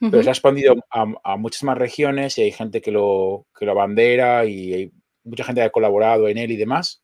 pero 0.00 0.22
se 0.22 0.28
ha 0.28 0.32
expandido 0.32 0.76
a, 0.90 1.36
muchas 1.36 1.64
más 1.64 1.76
regiones 1.76 2.38
y 2.38 2.42
hay 2.42 2.52
gente 2.52 2.80
que 2.80 2.92
lo, 2.92 3.46
que 3.58 3.64
lo 3.64 3.72
abandera 3.72 4.44
y 4.44 4.72
hay 4.72 4.92
mucha 5.24 5.44
gente 5.44 5.60
que 5.60 5.66
ha 5.66 5.70
colaborado 5.70 6.28
en 6.28 6.38
él 6.38 6.52
y 6.52 6.56
demás. 6.56 7.02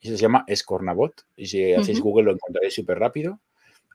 Y 0.00 0.08
se 0.08 0.16
llama 0.16 0.44
Scornabot. 0.52 1.12
Y 1.36 1.46
si 1.46 1.72
hacéis 1.72 2.00
Google 2.00 2.24
lo 2.24 2.32
encontraréis 2.32 2.74
súper 2.74 2.98
rápido. 2.98 3.40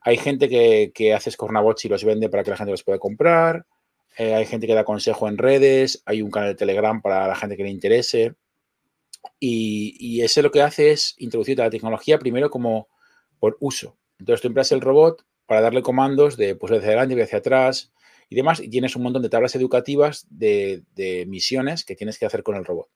Hay 0.02 0.18
gente 0.18 0.50
que, 0.50 1.14
hace 1.14 1.32
Scornabots 1.32 1.86
y 1.86 1.90
los 1.90 2.04
vende 2.04 2.30
para 2.30 2.44
que 2.44 2.52
la 2.52 2.58
gente 2.58 2.72
los 2.72 2.84
pueda 2.84 3.00
comprar. 3.00 3.66
Eh, 4.18 4.34
hay 4.34 4.46
gente 4.46 4.68
que 4.68 4.74
da 4.74 4.84
consejo 4.84 5.30
en 5.30 5.38
redes. 5.38 6.04
Hay 6.06 6.22
un 6.22 6.30
canal 6.30 6.50
de 6.50 6.56
Telegram 6.56 7.02
para 7.02 7.28
la 7.28 7.36
gente 7.36 7.56
que 7.56 7.64
le 7.64 7.70
interese. 7.70 8.36
Y, 9.40 10.22
ese 10.22 10.42
lo 10.42 10.52
que 10.52 10.62
hace 10.62 10.92
es 10.92 11.16
introducir 11.18 11.58
la 11.58 11.70
tecnología 11.70 12.20
primero 12.20 12.50
como 12.50 12.90
por 13.40 13.58
uso. 13.62 13.98
Entonces 14.20 14.42
tú 14.42 14.48
empleas 14.48 14.72
el 14.74 14.82
robot 14.82 15.26
para 15.46 15.62
darle 15.62 15.82
comandos 15.82 16.36
de 16.38 16.56
pues 16.56 16.72
hacia 16.72 16.88
adelante 16.88 17.16
y 17.16 17.22
hacia 17.22 17.40
atrás 17.40 17.93
y 18.34 18.36
demás. 18.36 18.60
Y 18.60 18.70
tienes 18.70 18.96
un 18.96 19.04
montón 19.04 19.22
de 19.22 19.30
tablas 19.30 19.56
educativas 19.56 20.26
de, 20.30 20.84
de 20.96 21.26
misiones 21.28 21.86
que 21.86 21.96
tienes 21.96 22.18
que 22.18 22.26
hacer 22.26 22.44
con 22.44 22.56
el 22.56 22.66
robot. 22.66 22.90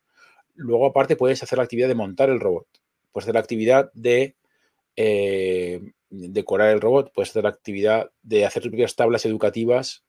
Luego, 0.55 0.87
aparte, 0.87 1.15
puedes 1.15 1.43
hacer 1.43 1.57
la 1.57 1.63
actividad 1.63 1.87
de 1.87 1.95
montar 1.95 2.29
el 2.29 2.39
robot. 2.39 2.67
Puedes 3.11 3.25
hacer 3.25 3.35
la 3.35 3.41
actividad 3.41 3.91
de 3.93 4.35
eh, 4.95 5.79
decorar 6.09 6.73
el 6.73 6.81
robot, 6.81 7.11
puedes 7.13 7.29
hacer 7.29 7.43
la 7.43 7.49
actividad 7.49 8.09
de 8.23 8.45
hacer 8.45 8.63
tus 8.63 8.71
propias 8.71 8.95
tablas 8.95 9.25
educativas 9.25 10.03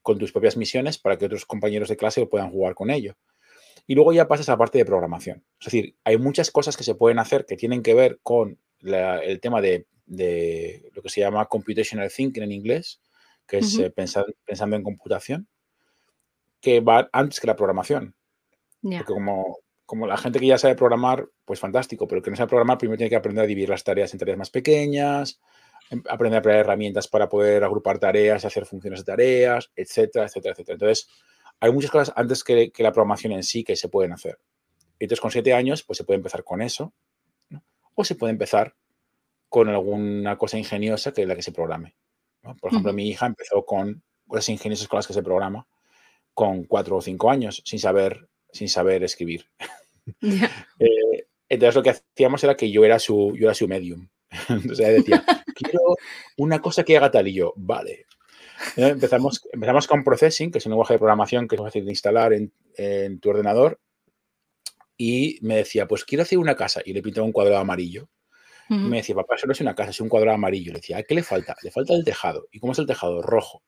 con 0.00 0.18
tus 0.18 0.32
propias 0.32 0.56
misiones 0.56 0.96
para 0.98 1.18
que 1.18 1.26
otros 1.26 1.44
compañeros 1.44 1.90
de 1.90 1.98
clase 1.98 2.26
puedan 2.26 2.50
jugar 2.50 2.74
con 2.74 2.90
ello. 2.90 3.14
Y 3.86 3.94
luego 3.94 4.12
ya 4.14 4.28
pasas 4.28 4.48
a 4.48 4.52
la 4.52 4.58
parte 4.58 4.78
de 4.78 4.86
programación. 4.86 5.44
Es 5.60 5.66
decir, 5.66 5.96
hay 6.04 6.16
muchas 6.16 6.50
cosas 6.50 6.76
que 6.76 6.84
se 6.84 6.94
pueden 6.94 7.18
hacer 7.18 7.44
que 7.44 7.56
tienen 7.56 7.82
que 7.82 7.92
ver 7.92 8.20
con 8.22 8.58
el 8.80 9.40
tema 9.40 9.60
de, 9.60 9.86
lo 10.94 11.02
que 11.02 11.08
se 11.08 11.20
llama 11.20 11.44
computational 11.46 12.10
thinking 12.10 12.42
en 12.42 12.52
inglés, 12.52 13.01
que 13.46 13.58
es 13.58 13.78
eh, 13.78 13.90
pensando 13.90 14.76
en 14.76 14.82
computación, 14.82 15.48
que 16.60 16.80
va 16.80 17.08
antes 17.12 17.40
que 17.40 17.46
la 17.46 17.56
programación. 17.56 18.14
Porque 18.80 19.04
como, 19.04 19.58
como 19.84 20.06
la 20.06 20.16
gente 20.16 20.40
que 20.40 20.46
ya 20.46 20.58
sabe 20.58 20.74
programar, 20.74 21.28
pues 21.44 21.60
fantástico, 21.60 22.06
pero 22.06 22.18
el 22.18 22.24
que 22.24 22.30
no 22.30 22.36
sabe 22.36 22.48
programar 22.48 22.78
primero 22.78 22.96
tiene 22.96 23.10
que 23.10 23.16
aprender 23.16 23.44
a 23.44 23.46
dividir 23.46 23.68
las 23.68 23.84
tareas 23.84 24.12
en 24.12 24.18
tareas 24.18 24.38
más 24.38 24.50
pequeñas, 24.50 25.40
em, 25.90 26.02
aprender 26.08 26.38
a 26.38 26.42
crear 26.42 26.58
herramientas 26.60 27.08
para 27.08 27.28
poder 27.28 27.62
agrupar 27.64 27.98
tareas, 27.98 28.44
hacer 28.44 28.64
funciones 28.64 29.00
de 29.00 29.04
tareas, 29.04 29.70
etcétera, 29.76 30.26
etcétera, 30.26 30.52
etcétera. 30.52 30.74
Entonces, 30.74 31.08
hay 31.60 31.72
muchas 31.72 31.90
cosas 31.90 32.12
antes 32.16 32.42
que, 32.42 32.72
la 32.78 32.92
programación 32.92 33.32
en 33.32 33.42
sí 33.42 33.64
que 33.64 33.76
se 33.76 33.88
pueden 33.88 34.12
hacer. 34.12 34.38
Entonces, 34.98 35.20
con 35.20 35.30
siete 35.30 35.52
años, 35.52 35.82
pues 35.82 35.96
se 35.96 36.04
puede 36.04 36.16
empezar 36.16 36.42
con 36.44 36.62
eso, 36.62 36.92
o 37.94 38.04
se 38.04 38.14
puede 38.14 38.32
empezar 38.32 38.74
con 39.48 39.68
alguna 39.68 40.38
cosa 40.38 40.58
ingeniosa 40.58 41.12
que 41.12 41.22
es 41.22 41.28
la 41.28 41.36
que 41.36 41.42
se 41.42 41.52
programe. 41.52 41.94
Por 42.42 42.70
ejemplo, 42.70 42.92
mi 42.92 43.08
hija 43.08 43.26
empezó 43.26 43.64
con 43.64 44.02
cosas 44.26 44.48
ingeniosas 44.48 44.88
con 44.88 44.98
las 44.98 45.06
que 45.06 45.14
se 45.14 45.22
programa 45.22 45.66
con 46.34 46.64
cuatro 46.64 46.96
o 46.96 47.02
cinco 47.02 47.30
años, 47.30 47.62
sin 47.64 47.78
saber, 47.78 48.28
sin 48.52 48.68
saber 48.68 49.02
escribir. 49.04 49.46
Eh, 50.80 51.28
entonces 51.48 51.76
lo 51.76 51.82
que 51.84 51.90
hacíamos 51.90 52.42
era 52.42 52.56
que 52.56 52.72
yo 52.72 52.84
era 52.84 52.98
su, 52.98 53.36
yo 53.36 53.46
era 53.46 53.54
su 53.54 53.68
medium. 53.68 54.08
Entonces 54.48 54.80
ella 54.80 54.94
decía, 54.94 55.24
quiero 55.54 55.94
una 56.36 56.60
cosa 56.60 56.82
que 56.82 56.96
haga 56.96 57.12
tal 57.12 57.28
y 57.28 57.34
yo, 57.34 57.52
vale. 57.54 58.06
Empezamos, 58.76 59.48
empezamos 59.52 59.86
con 59.86 60.02
Processing, 60.02 60.50
que 60.50 60.58
es 60.58 60.66
un 60.66 60.70
lenguaje 60.70 60.94
de 60.94 60.98
programación 60.98 61.46
que 61.46 61.54
es 61.54 61.62
fácil 61.62 61.84
de 61.84 61.92
instalar 61.92 62.32
en, 62.32 63.20
tu 63.20 63.30
ordenador. 63.30 63.78
Y 64.96 65.38
me 65.42 65.54
decía, 65.54 65.86
pues 65.86 66.04
quiero 66.04 66.22
hacer 66.22 66.38
una 66.38 66.56
casa. 66.56 66.82
Y 66.84 66.94
le 66.94 67.02
pintaba 67.02 67.26
un 67.26 67.32
cuadrado 67.32 67.60
amarillo. 67.60 68.08
Me 68.78 68.98
decía, 68.98 69.14
papá, 69.14 69.36
eso 69.36 69.46
no 69.46 69.52
es 69.52 69.60
una 69.60 69.74
casa, 69.74 69.90
es 69.90 70.00
un 70.00 70.08
cuadrado 70.08 70.34
amarillo. 70.34 70.72
Le 70.72 70.78
decía, 70.78 71.02
qué 71.02 71.14
le 71.14 71.22
falta? 71.22 71.56
Le 71.62 71.70
falta 71.70 71.94
el 71.94 72.04
tejado. 72.04 72.48
¿Y 72.50 72.58
cómo 72.58 72.72
es 72.72 72.78
el 72.78 72.86
tejado? 72.86 73.22
Rojo. 73.22 73.62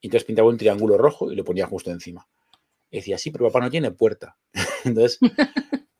Y 0.00 0.08
entonces 0.08 0.26
pintaba 0.26 0.48
un 0.48 0.58
triángulo 0.58 0.98
rojo 0.98 1.32
y 1.32 1.36
lo 1.36 1.44
ponía 1.44 1.66
justo 1.66 1.90
encima. 1.90 2.28
Y 2.90 2.98
decía, 2.98 3.18
sí, 3.18 3.30
pero 3.30 3.46
papá 3.46 3.60
no 3.60 3.70
tiene 3.70 3.90
puerta. 3.90 4.36
entonces, 4.84 5.18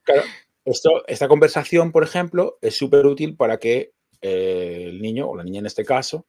claro, 0.03 0.23
esto, 0.65 1.07
esta 1.07 1.29
conversación, 1.29 1.93
por 1.93 2.05
ejemplo, 2.05 2.59
es 2.61 2.77
súper 2.77 3.07
útil 3.07 3.37
para 3.37 3.59
que 3.59 3.93
eh, 4.21 4.85
el 4.89 5.01
niño, 5.01 5.29
o 5.29 5.37
la 5.37 5.45
niña 5.45 5.61
en 5.61 5.67
este 5.67 5.85
caso, 5.85 6.27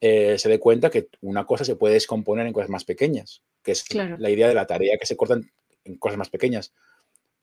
eh, 0.00 0.36
se 0.36 0.48
dé 0.48 0.58
cuenta 0.58 0.90
que 0.90 1.08
una 1.20 1.46
cosa 1.46 1.64
se 1.64 1.76
puede 1.76 1.94
descomponer 1.94 2.46
en 2.46 2.52
cosas 2.52 2.68
más 2.68 2.84
pequeñas, 2.84 3.42
que 3.62 3.72
es 3.72 3.84
la 3.94 4.30
idea 4.30 4.48
de 4.48 4.54
la 4.54 4.66
tarea 4.66 4.98
que 4.98 5.06
se 5.06 5.16
corta 5.16 5.40
en, 5.84 5.98
cosas 5.98 6.18
más 6.18 6.28
pequeñas. 6.28 6.74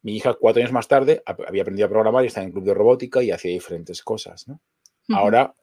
Mi 0.01 0.15
hija, 0.15 0.33
cuatro 0.33 0.61
años 0.61 0.71
más 0.71 0.87
tarde, 0.87 1.21
había 1.25 1.61
aprendido 1.61 1.85
a 1.85 1.89
programar 1.89 2.23
y 2.23 2.27
está 2.27 2.41
en 2.41 2.47
el 2.47 2.53
club 2.53 2.65
de 2.65 2.73
robótica 2.73 3.21
y 3.21 3.31
hacía 3.31 3.51
diferentes 3.51 4.01
cosas. 4.01 4.45
Ahora, 5.09 5.53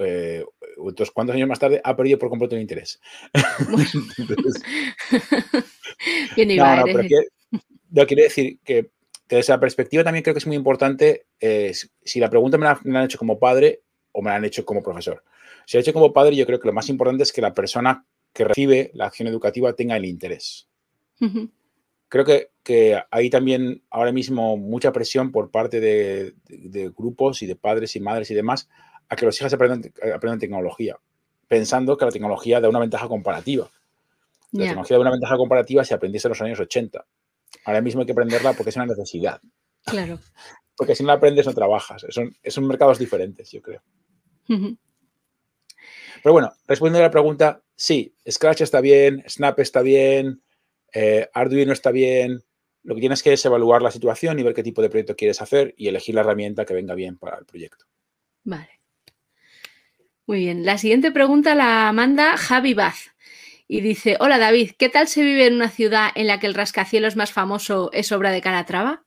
eh, 0.00 0.44
otros 0.76 1.10
cuantos 1.10 1.36
años 1.36 1.48
más 1.48 1.58
tarde, 1.58 1.80
ha 1.82 1.96
perdido 1.96 2.18
por 2.18 2.28
completo 2.28 2.56
el 2.56 2.62
interés. 2.62 3.00
no, 6.36 6.76
no, 6.76 6.84
pero 6.84 7.02
yo 7.90 8.06
quiero 8.06 8.24
decir 8.24 8.58
que 8.64 8.90
desde 9.28 9.40
esa 9.40 9.60
perspectiva 9.60 10.04
también 10.04 10.22
creo 10.22 10.34
que 10.34 10.38
es 10.38 10.46
muy 10.46 10.56
importante, 10.56 11.26
eh, 11.40 11.72
si 12.04 12.20
la 12.20 12.28
pregunta 12.28 12.58
me 12.58 12.64
la, 12.64 12.80
han 12.84 13.04
hecho 13.04 13.18
como 13.18 13.38
padre 13.38 13.82
o 14.12 14.20
me 14.20 14.30
la 14.30 14.36
han 14.36 14.44
hecho 14.44 14.64
como 14.64 14.82
profesor. 14.82 15.22
Si 15.64 15.76
la 15.76 15.78
han 15.78 15.82
hecho 15.82 15.92
como 15.92 16.12
padre, 16.12 16.36
yo 16.36 16.44
creo 16.44 16.60
que 16.60 16.68
lo 16.68 16.74
más 16.74 16.88
importante 16.88 17.22
es 17.22 17.32
que 17.32 17.40
la 17.40 17.54
persona 17.54 18.04
que 18.32 18.44
recibe 18.44 18.90
la 18.94 19.06
acción 19.06 19.28
educativa 19.28 19.72
tenga 19.72 19.96
el 19.96 20.04
interés. 20.04 20.68
Creo 22.08 22.24
que, 22.24 22.50
que, 22.64 23.00
hay 23.10 23.30
también 23.30 23.82
ahora 23.90 24.10
mismo 24.10 24.56
mucha 24.56 24.92
presión 24.92 25.30
por 25.30 25.50
parte 25.50 25.80
de, 25.80 26.34
grupos 26.96 27.42
y 27.42 27.46
de 27.46 27.56
padres 27.56 27.94
y 27.94 28.00
madres 28.00 28.30
y 28.30 28.34
demás 28.34 28.68
a 29.08 29.16
que 29.16 29.26
los 29.26 29.38
hijos 29.38 29.52
aprendan, 29.52 29.92
aprendan 30.14 30.38
tecnología, 30.38 30.96
pensando 31.46 31.96
que 31.96 32.06
la 32.06 32.10
tecnología 32.10 32.60
da 32.60 32.68
una 32.68 32.80
ventaja 32.80 33.06
comparativa. 33.06 33.70
La 34.52 34.64
tecnología 34.64 34.96
da 34.96 35.02
una 35.02 35.10
ventaja 35.10 35.36
comparativa 35.36 35.84
si 35.84 35.94
aprendiese 35.94 36.28
en 36.28 36.30
los 36.30 36.40
años 36.40 36.60
80. 36.60 37.04
Ahora 37.66 37.80
mismo 37.80 38.00
hay 38.00 38.06
que 38.06 38.12
aprenderla 38.12 38.52
porque 38.54 38.70
es 38.70 38.76
una 38.76 38.86
necesidad. 38.86 39.40
Claro. 39.84 40.18
porque 40.76 40.94
si 40.94 41.02
no 41.02 41.08
la 41.08 41.14
aprendes 41.14 41.46
no 41.46 41.54
trabajas. 41.54 42.06
Son, 42.08 42.34
son 42.44 42.66
mercados 42.66 42.98
diferentes, 42.98 43.50
yo 43.50 43.62
creo. 43.62 43.82
Pero 44.46 46.32
bueno, 46.32 46.52
respondiendo 46.66 47.00
a 47.00 47.08
la 47.08 47.10
pregunta, 47.10 47.62
sí, 47.76 48.14
Scratch 48.28 48.62
está 48.62 48.80
bien, 48.80 49.22
Snap 49.28 49.58
está 49.60 49.82
bien, 49.82 50.42
eh, 50.92 51.28
Arduino 51.32 51.72
está 51.72 51.90
bien. 51.90 52.42
Lo 52.84 52.94
que 52.94 53.00
tienes 53.00 53.22
que 53.22 53.32
es 53.32 53.44
evaluar 53.44 53.82
la 53.82 53.90
situación 53.90 54.38
y 54.38 54.42
ver 54.42 54.54
qué 54.54 54.62
tipo 54.62 54.82
de 54.82 54.90
proyecto 54.90 55.16
quieres 55.16 55.40
hacer 55.40 55.74
y 55.76 55.88
elegir 55.88 56.14
la 56.14 56.20
herramienta 56.20 56.64
que 56.64 56.74
venga 56.74 56.94
bien 56.94 57.16
para 57.16 57.38
el 57.38 57.46
proyecto. 57.46 57.86
Vale. 58.44 58.80
Muy 60.26 60.40
bien. 60.40 60.64
La 60.64 60.78
siguiente 60.78 61.10
pregunta 61.10 61.54
la 61.54 61.90
manda 61.92 62.36
Javi 62.36 62.74
Baz 62.74 63.14
y 63.66 63.80
dice, 63.80 64.16
hola 64.20 64.38
David, 64.38 64.72
¿qué 64.78 64.88
tal 64.88 65.08
se 65.08 65.22
vive 65.22 65.46
en 65.46 65.54
una 65.54 65.70
ciudad 65.70 66.10
en 66.14 66.26
la 66.26 66.38
que 66.38 66.46
el 66.46 66.54
rascacielos 66.54 67.16
más 67.16 67.32
famoso 67.32 67.90
es 67.92 68.12
obra 68.12 68.30
de 68.30 68.42
Calatrava? 68.42 69.04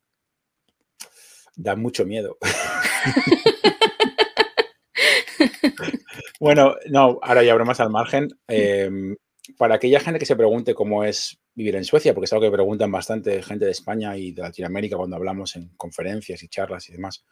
Da 1.56 1.76
mucho 1.76 2.06
miedo. 2.06 2.38
bueno, 6.40 6.76
no, 6.90 7.20
ahora 7.22 7.44
ya 7.44 7.54
bromas 7.54 7.80
al 7.80 7.90
margen. 7.90 8.30
Em, 8.48 9.16
para 9.58 9.76
aquella 9.76 10.00
gente 10.00 10.20
que 10.20 10.26
se 10.26 10.36
pregunte 10.36 10.74
cómo 10.74 11.04
es 11.04 11.40
vivir 11.56 11.76
en 11.76 11.86
Suecia, 11.86 12.14
porque 12.14 12.26
es 12.26 12.34
algo 12.34 12.46
que 12.46 12.52
preguntan 12.52 12.92
bastante 12.92 13.42
gente 13.42 13.66
de 13.66 13.72
España 13.72 14.18
y 14.18 14.32
de 14.32 14.42
Latinoamérica 14.42 14.98
cuando 14.98 15.16
hablamos 15.16 15.56
en 15.56 15.70
conferencias 15.78 16.44
y 16.44 16.48
charlas 16.48 16.90
y 16.90 16.94
demás. 16.94 17.24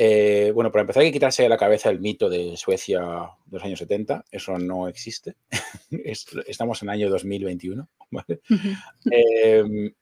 Eh, 0.00 0.52
bueno, 0.54 0.70
para 0.70 0.82
empezar 0.82 1.02
hay 1.02 1.08
que 1.08 1.14
quitarse 1.14 1.42
de 1.42 1.48
la 1.48 1.56
cabeza 1.56 1.90
el 1.90 1.98
mito 1.98 2.30
de 2.30 2.56
Suecia 2.56 3.00
de 3.46 3.56
los 3.56 3.64
años 3.64 3.80
70. 3.80 4.24
Eso 4.30 4.56
no 4.56 4.86
existe. 4.86 5.34
Estamos 6.46 6.82
en 6.82 6.88
el 6.88 6.92
año 6.92 7.10
2021. 7.10 7.88
Em, 9.10 9.92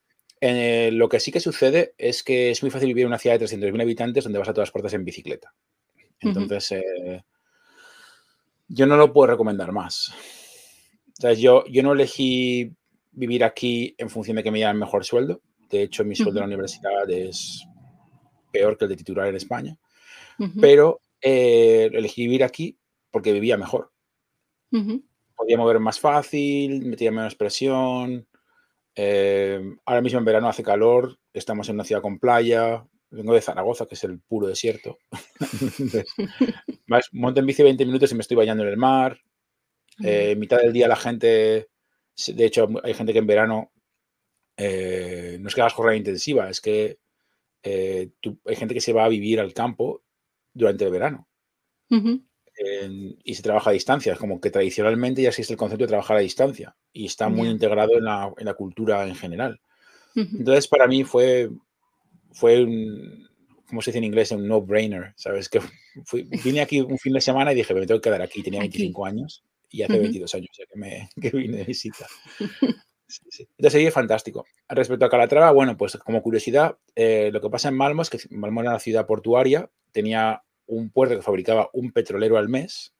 eh, 0.40 0.90
lo 0.92 1.08
que 1.08 1.18
sí 1.18 1.32
que 1.32 1.40
sucede 1.40 1.94
es 1.96 2.22
que 2.22 2.50
es 2.50 2.62
muy 2.62 2.70
fácil 2.70 2.88
vivir 2.88 3.02
en 3.02 3.08
una 3.08 3.18
ciudad 3.18 3.38
de 3.38 3.46
300.000 3.46 3.80
habitantes 3.80 4.24
donde 4.24 4.38
vas 4.38 4.48
a 4.48 4.54
todas 4.54 4.70
partes 4.70 4.92
en 4.92 5.04
bicicleta. 5.04 5.54
Entonces, 6.20 6.72
eh, 6.72 7.22
yo 8.68 8.86
no 8.86 8.96
lo 8.96 9.12
puedo 9.12 9.28
recomendar 9.28 9.72
más. 9.72 10.12
Yo, 11.36 11.64
yo 11.66 11.82
no 11.82 11.92
elegí 11.92 12.72
vivir 13.12 13.44
aquí 13.44 13.94
en 13.98 14.10
función 14.10 14.36
de 14.36 14.42
que 14.42 14.50
me 14.50 14.58
dieran 14.58 14.78
mejor 14.78 15.04
sueldo. 15.04 15.40
De 15.70 15.82
hecho, 15.82 16.04
mi 16.04 16.14
sueldo 16.14 16.38
en 16.38 16.42
la 16.42 16.54
universidad 16.54 17.10
es 17.10 17.66
peor 18.52 18.76
que 18.76 18.84
el 18.84 18.90
de 18.90 18.96
titular 18.96 19.28
en 19.28 19.36
España 19.36 19.78
pero 20.60 21.00
eh, 21.20 21.90
elegí 21.92 22.22
vivir 22.22 22.44
aquí 22.44 22.78
porque 23.10 23.32
vivía 23.32 23.56
mejor. 23.56 23.90
Podía 24.70 25.56
mover 25.56 25.80
más 25.80 26.00
fácil, 26.00 26.84
metía 26.84 27.10
menos 27.10 27.34
presión. 27.34 28.26
Eh, 28.94 29.60
ahora 29.84 30.02
mismo 30.02 30.18
en 30.18 30.24
verano 30.24 30.48
hace 30.48 30.62
calor, 30.62 31.18
estamos 31.32 31.68
en 31.68 31.76
una 31.76 31.84
ciudad 31.84 32.02
con 32.02 32.18
playa. 32.18 32.86
Vengo 33.10 33.34
de 33.34 33.40
Zaragoza, 33.40 33.86
que 33.86 33.94
es 33.94 34.04
el 34.04 34.20
puro 34.20 34.46
desierto. 34.46 34.98
monto 37.12 37.40
en 37.40 37.46
bici 37.46 37.62
20 37.62 37.86
minutos 37.86 38.12
y 38.12 38.14
me 38.14 38.20
estoy 38.20 38.36
bañando 38.36 38.64
en 38.64 38.70
el 38.70 38.76
mar. 38.76 39.18
Eh, 40.02 40.36
mitad 40.36 40.58
del 40.58 40.72
día 40.72 40.88
la 40.88 40.96
gente, 40.96 41.68
de 42.26 42.44
hecho, 42.44 42.68
hay 42.82 42.94
gente 42.94 43.12
que 43.12 43.18
en 43.18 43.26
verano 43.26 43.72
no 44.58 45.48
es 45.48 45.54
que 45.54 45.60
hagas 45.60 45.74
jornada 45.74 45.96
intensiva, 45.96 46.48
es 46.48 46.60
que 46.60 46.98
hay 47.64 48.56
gente 48.56 48.74
que 48.74 48.80
se 48.80 48.92
va 48.92 49.04
a 49.04 49.08
vivir 49.08 49.40
al 49.40 49.52
campo 49.52 50.02
durante 50.52 50.84
el 50.84 50.90
verano. 50.90 51.28
y 53.24 53.34
se 53.34 53.42
trabaja 53.42 53.70
a 53.70 53.72
distancia. 53.72 54.12
Es 54.12 54.18
como 54.18 54.40
que 54.40 54.50
tradicionalmente 54.50 55.22
ya 55.22 55.28
existe 55.28 55.52
el 55.52 55.58
concepto 55.58 55.84
de 55.84 55.88
trabajar 55.88 56.16
a 56.16 56.20
distancia 56.20 56.76
y 56.92 57.06
está 57.06 57.28
muy 57.28 57.48
integrado 57.48 57.92
en 57.98 58.04
la, 58.04 58.54
cultura 58.54 59.06
en 59.06 59.14
general. 59.14 59.60
Entonces, 60.14 60.66
para 60.66 60.86
mí 60.86 61.04
fue, 61.04 61.50
fue 62.32 62.64
un, 62.64 63.28
como 63.66 63.82
se 63.82 63.90
dice 63.90 63.98
en 63.98 64.04
inglés, 64.04 64.30
un 64.32 64.48
no-brainer. 64.48 65.12
¿Sabes? 65.16 65.48
Que 65.48 65.60
vine 66.44 66.60
aquí 66.60 66.80
un 66.80 66.98
fin 66.98 67.12
de 67.12 67.20
semana 67.20 67.52
y 67.52 67.56
dije, 67.56 67.74
me 67.74 67.86
tengo 67.86 68.00
que 68.00 68.08
quedar 68.08 68.22
aquí. 68.22 68.42
Tenía 68.42 68.60
25 68.60 69.04
años 69.04 69.44
y 69.76 69.82
hace 69.82 69.98
22 69.98 70.34
años 70.34 70.48
ya 70.58 70.64
que, 70.66 70.78
me, 70.78 71.08
vine 71.16 71.58
de 71.58 71.64
visita. 71.64 72.06
Entonces 72.40 73.72
sería 73.72 73.92
fantástico. 73.92 74.46
Respecto 74.68 75.04
a 75.04 75.10
Calatrava, 75.10 75.50
bueno, 75.52 75.76
pues 75.76 75.96
como 75.98 76.22
curiosidad, 76.22 76.78
eh, 76.94 77.30
lo 77.32 77.40
que 77.40 77.50
pasa 77.50 77.68
en 77.68 77.76
Malmo 77.76 78.02
es 78.02 78.10
que 78.10 78.18
Malmo 78.30 78.62
era 78.62 78.70
una 78.70 78.80
ciudad 78.80 79.06
portuaria, 79.06 79.70
tenía 79.92 80.42
un 80.66 80.90
puerto 80.90 81.14
que 81.14 81.22
fabricaba 81.22 81.68
un 81.72 81.92
petrolero 81.92 82.38
al 82.38 82.48
mes 82.48 82.94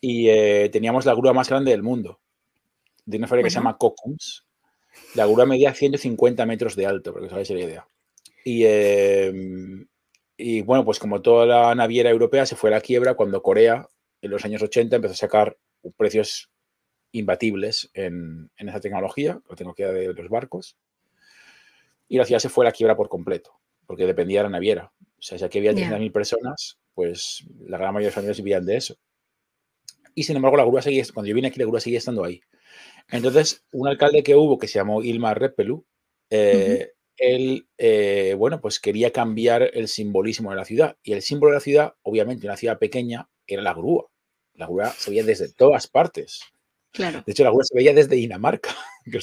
y 0.00 0.28
eh, 0.30 0.70
teníamos 0.72 1.04
la 1.04 1.14
grúa 1.14 1.34
más 1.34 1.48
grande 1.48 1.70
del 1.70 1.82
mundo, 1.82 2.20
de 3.04 3.18
una 3.18 3.28
fábrica 3.28 3.46
que 3.46 3.50
se 3.50 3.56
llama 3.56 3.76
Kokkums. 3.76 4.46
La 5.14 5.26
grúa 5.26 5.46
medía 5.46 5.74
150 5.74 6.46
metros 6.46 6.74
de 6.74 6.86
alto, 6.86 7.12
para 7.12 7.22
que 7.22 7.26
os 7.26 7.32
hagáis 7.32 7.50
la 7.50 7.60
idea. 7.60 7.88
Y, 8.44 8.64
em, 8.64 9.86
y, 10.36 10.62
bueno, 10.62 10.84
pues 10.84 10.98
como 10.98 11.20
toda 11.20 11.46
la 11.46 11.74
naviera 11.74 12.10
europea 12.10 12.46
se 12.46 12.56
fue 12.56 12.70
a 12.70 12.72
la 12.72 12.80
quiebra 12.80 13.14
cuando 13.14 13.42
Corea 13.42 13.88
en 14.22 14.30
los 14.30 14.44
años 14.44 14.62
80 14.62 14.96
empezó 14.96 15.12
a 15.14 15.16
sacar 15.16 15.56
precios 15.96 16.50
imbatibles 17.12 17.90
en, 17.94 18.50
en 18.56 18.68
esa 18.68 18.80
tecnología, 18.80 19.40
la 19.48 19.56
tecnología 19.56 19.92
de 19.92 20.12
los 20.12 20.28
barcos. 20.28 20.76
Y 22.08 22.18
la 22.18 22.24
ciudad 22.24 22.40
se 22.40 22.48
fue 22.48 22.64
a 22.64 22.68
la 22.68 22.72
quiebra 22.72 22.96
por 22.96 23.08
completo, 23.08 23.60
porque 23.86 24.06
dependía 24.06 24.40
de 24.40 24.44
la 24.44 24.50
naviera. 24.50 24.92
O 25.00 25.22
sea, 25.22 25.38
si 25.38 25.44
aquí 25.44 25.58
había 25.58 25.72
30.000 25.72 26.12
personas, 26.12 26.78
pues 26.94 27.44
la 27.60 27.78
gran 27.78 27.92
mayoría 27.92 28.08
de 28.08 28.14
familias 28.14 28.38
vivían 28.38 28.66
de 28.66 28.76
eso. 28.76 28.96
Y 30.14 30.24
sin 30.24 30.36
embargo, 30.36 30.56
la 30.56 30.64
grúa 30.64 30.82
seguía, 30.82 31.04
cuando 31.14 31.28
yo 31.28 31.34
vine 31.34 31.48
aquí, 31.48 31.60
la 31.60 31.66
grúa 31.66 31.80
seguía 31.80 31.98
estando 31.98 32.24
ahí. 32.24 32.40
Entonces, 33.10 33.64
un 33.72 33.88
alcalde 33.88 34.22
que 34.22 34.34
hubo 34.34 34.58
que 34.58 34.66
se 34.66 34.78
llamó 34.78 35.02
Ilmar 35.02 35.38
Repelu, 35.38 35.84
eh, 36.30 36.92
él, 37.16 37.68
eh, 37.78 38.34
bueno, 38.36 38.60
pues 38.60 38.80
quería 38.80 39.12
cambiar 39.12 39.70
el 39.74 39.88
simbolismo 39.88 40.50
de 40.50 40.56
la 40.56 40.64
ciudad. 40.64 40.96
Y 41.02 41.12
el 41.12 41.22
símbolo 41.22 41.52
de 41.52 41.56
la 41.56 41.60
ciudad, 41.60 41.94
obviamente, 42.02 42.46
una 42.46 42.56
ciudad 42.56 42.78
pequeña, 42.78 43.28
era 43.46 43.62
la 43.62 43.74
grúa. 43.74 44.09
La 44.60 44.66
grúa 44.66 44.92
se 44.96 45.10
veía 45.10 45.24
desde 45.24 45.50
todas 45.50 45.86
partes. 45.86 46.42
Claro. 46.92 47.22
De 47.24 47.32
hecho, 47.32 47.44
la 47.44 47.50
grúa 47.50 47.64
se 47.64 47.74
veía 47.74 47.94
desde 47.94 48.14
Dinamarca. 48.14 48.76
Que 49.06 49.18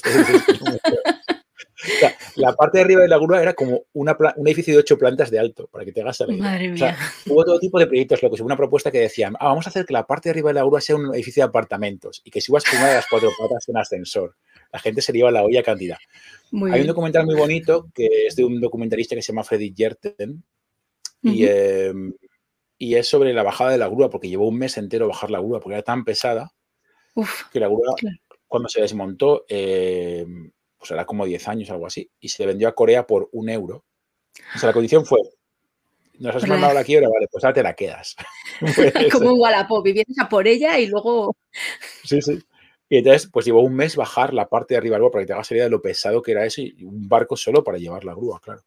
la 2.36 2.54
parte 2.54 2.80
de 2.80 2.84
arriba 2.84 3.02
de 3.04 3.08
la 3.08 3.18
grúa 3.18 3.42
era 3.42 3.54
como 3.54 3.84
un 3.94 4.10
edificio 4.48 4.74
de 4.74 4.80
ocho 4.80 4.98
plantas 4.98 5.30
de 5.30 5.38
alto, 5.38 5.68
para 5.68 5.86
que 5.86 5.92
te 5.92 6.02
hagas 6.02 6.20
la 6.22 6.34
idea. 6.34 6.98
hubo 7.28 7.46
todo 7.46 7.60
tipo 7.60 7.78
de 7.78 7.86
proyectos, 7.86 8.22
lo 8.24 8.32
que 8.32 8.42
hubo 8.42 8.48
una 8.48 8.58
propuesta 8.58 8.90
que 8.90 9.00
decían, 9.00 9.36
ah, 9.40 9.50
vamos 9.50 9.68
a 9.68 9.70
hacer 9.70 9.86
que 9.86 9.94
la 9.94 10.06
parte 10.06 10.28
de 10.28 10.32
arriba 10.32 10.50
de 10.50 10.56
la 10.56 10.64
grúa 10.64 10.82
sea 10.82 10.96
un 10.96 11.14
edificio 11.14 11.44
de 11.44 11.50
apartamentos 11.50 12.22
y 12.26 12.32
que 12.32 12.42
si 12.42 12.52
vas 12.52 12.64
por 12.64 12.80
una 12.80 12.90
de 12.90 12.96
las 12.96 13.06
cuatro 13.08 13.30
patas 13.38 13.70
en 13.70 13.78
ascensor. 13.78 14.36
La 14.74 14.80
gente 14.80 15.02
se 15.02 15.14
lleva 15.14 15.30
la 15.30 15.44
olla 15.44 15.62
cantidad. 15.62 15.98
Hay 16.72 16.82
un 16.82 16.88
documental 16.88 17.26
muy 17.26 17.36
bonito 17.36 17.88
que 17.94 18.26
es 18.26 18.36
de 18.36 18.44
un 18.44 18.60
documentalista 18.60 19.16
que 19.16 19.22
se 19.22 19.32
llama 19.32 19.44
Freddy 19.44 19.74
Jerten 19.78 20.44
y, 21.22 21.46
em, 21.46 22.14
y 22.78 22.96
es 22.96 23.08
sobre 23.08 23.34
la 23.34 23.44
bajada 23.44 23.72
de 23.72 23.78
la 23.78 23.88
grúa, 23.88 24.10
porque 24.10 24.30
llevó 24.30 24.48
un 24.48 24.58
mes 24.58 24.78
entero 24.78 25.08
bajar 25.08 25.32
la 25.32 25.40
grúa 25.40 25.60
porque 25.60 25.76
era 25.76 25.84
tan 25.84 26.04
pesada 26.06 26.54
que 27.52 27.60
la 27.60 27.68
grúa, 27.68 27.96
cuando 28.48 28.70
se 28.70 28.82
desmontó, 28.82 29.46
eh, 29.50 30.26
pues 30.78 30.92
era 30.92 31.06
como 31.06 31.26
10 31.26 31.48
años, 31.48 31.70
algo 31.70 31.88
así, 31.88 32.10
y 32.20 32.30
se 32.30 32.46
vendió 32.46 32.68
a 32.68 32.76
Corea 32.76 33.08
por 33.08 33.30
un 33.32 33.50
euro. 33.50 33.86
O 34.56 34.60
sea, 34.60 34.68
la 34.68 34.74
condición 34.74 35.06
fue, 35.06 35.20
nos 36.20 36.36
has 36.36 36.48
mandado 36.48 36.74
la 36.74 36.84
quiebra, 36.84 37.10
vale, 37.10 37.28
pues 37.32 37.44
ahora 37.44 37.56
te 37.56 37.64
la 37.64 37.74
quedas. 37.74 38.16
como 39.12 39.34
un 39.34 39.42
Wallapop, 39.42 39.86
y 39.88 39.94
vienes 39.94 40.20
a 40.20 40.30
por 40.30 40.48
ella 40.48 40.80
y 40.80 40.88
luego... 40.88 41.36
sí, 42.04 42.22
sí. 42.22 42.40
Y 42.90 43.00
entonces, 43.00 43.30
pues 43.32 43.46
llevó 43.46 43.62
un 43.62 43.76
mes 43.76 43.98
bajar 43.98 44.34
la 44.34 44.48
parte 44.48 44.74
de 44.74 44.78
arriba 44.78 44.96
del 44.96 45.02
barco 45.02 45.12
para 45.12 45.24
que 45.24 45.28
te 45.28 45.34
hagas 45.34 45.52
idea 45.52 45.66
de 45.66 45.70
lo 45.70 45.82
pesado 45.82 46.22
que 46.22 46.32
era 46.32 46.46
eso 46.46 46.62
y 46.62 46.84
un 46.84 47.10
barco 47.10 47.36
solo 47.36 47.62
para 47.64 47.78
llevar 47.78 48.06
la 48.06 48.14
grúa, 48.14 48.40
claro. 48.40 48.62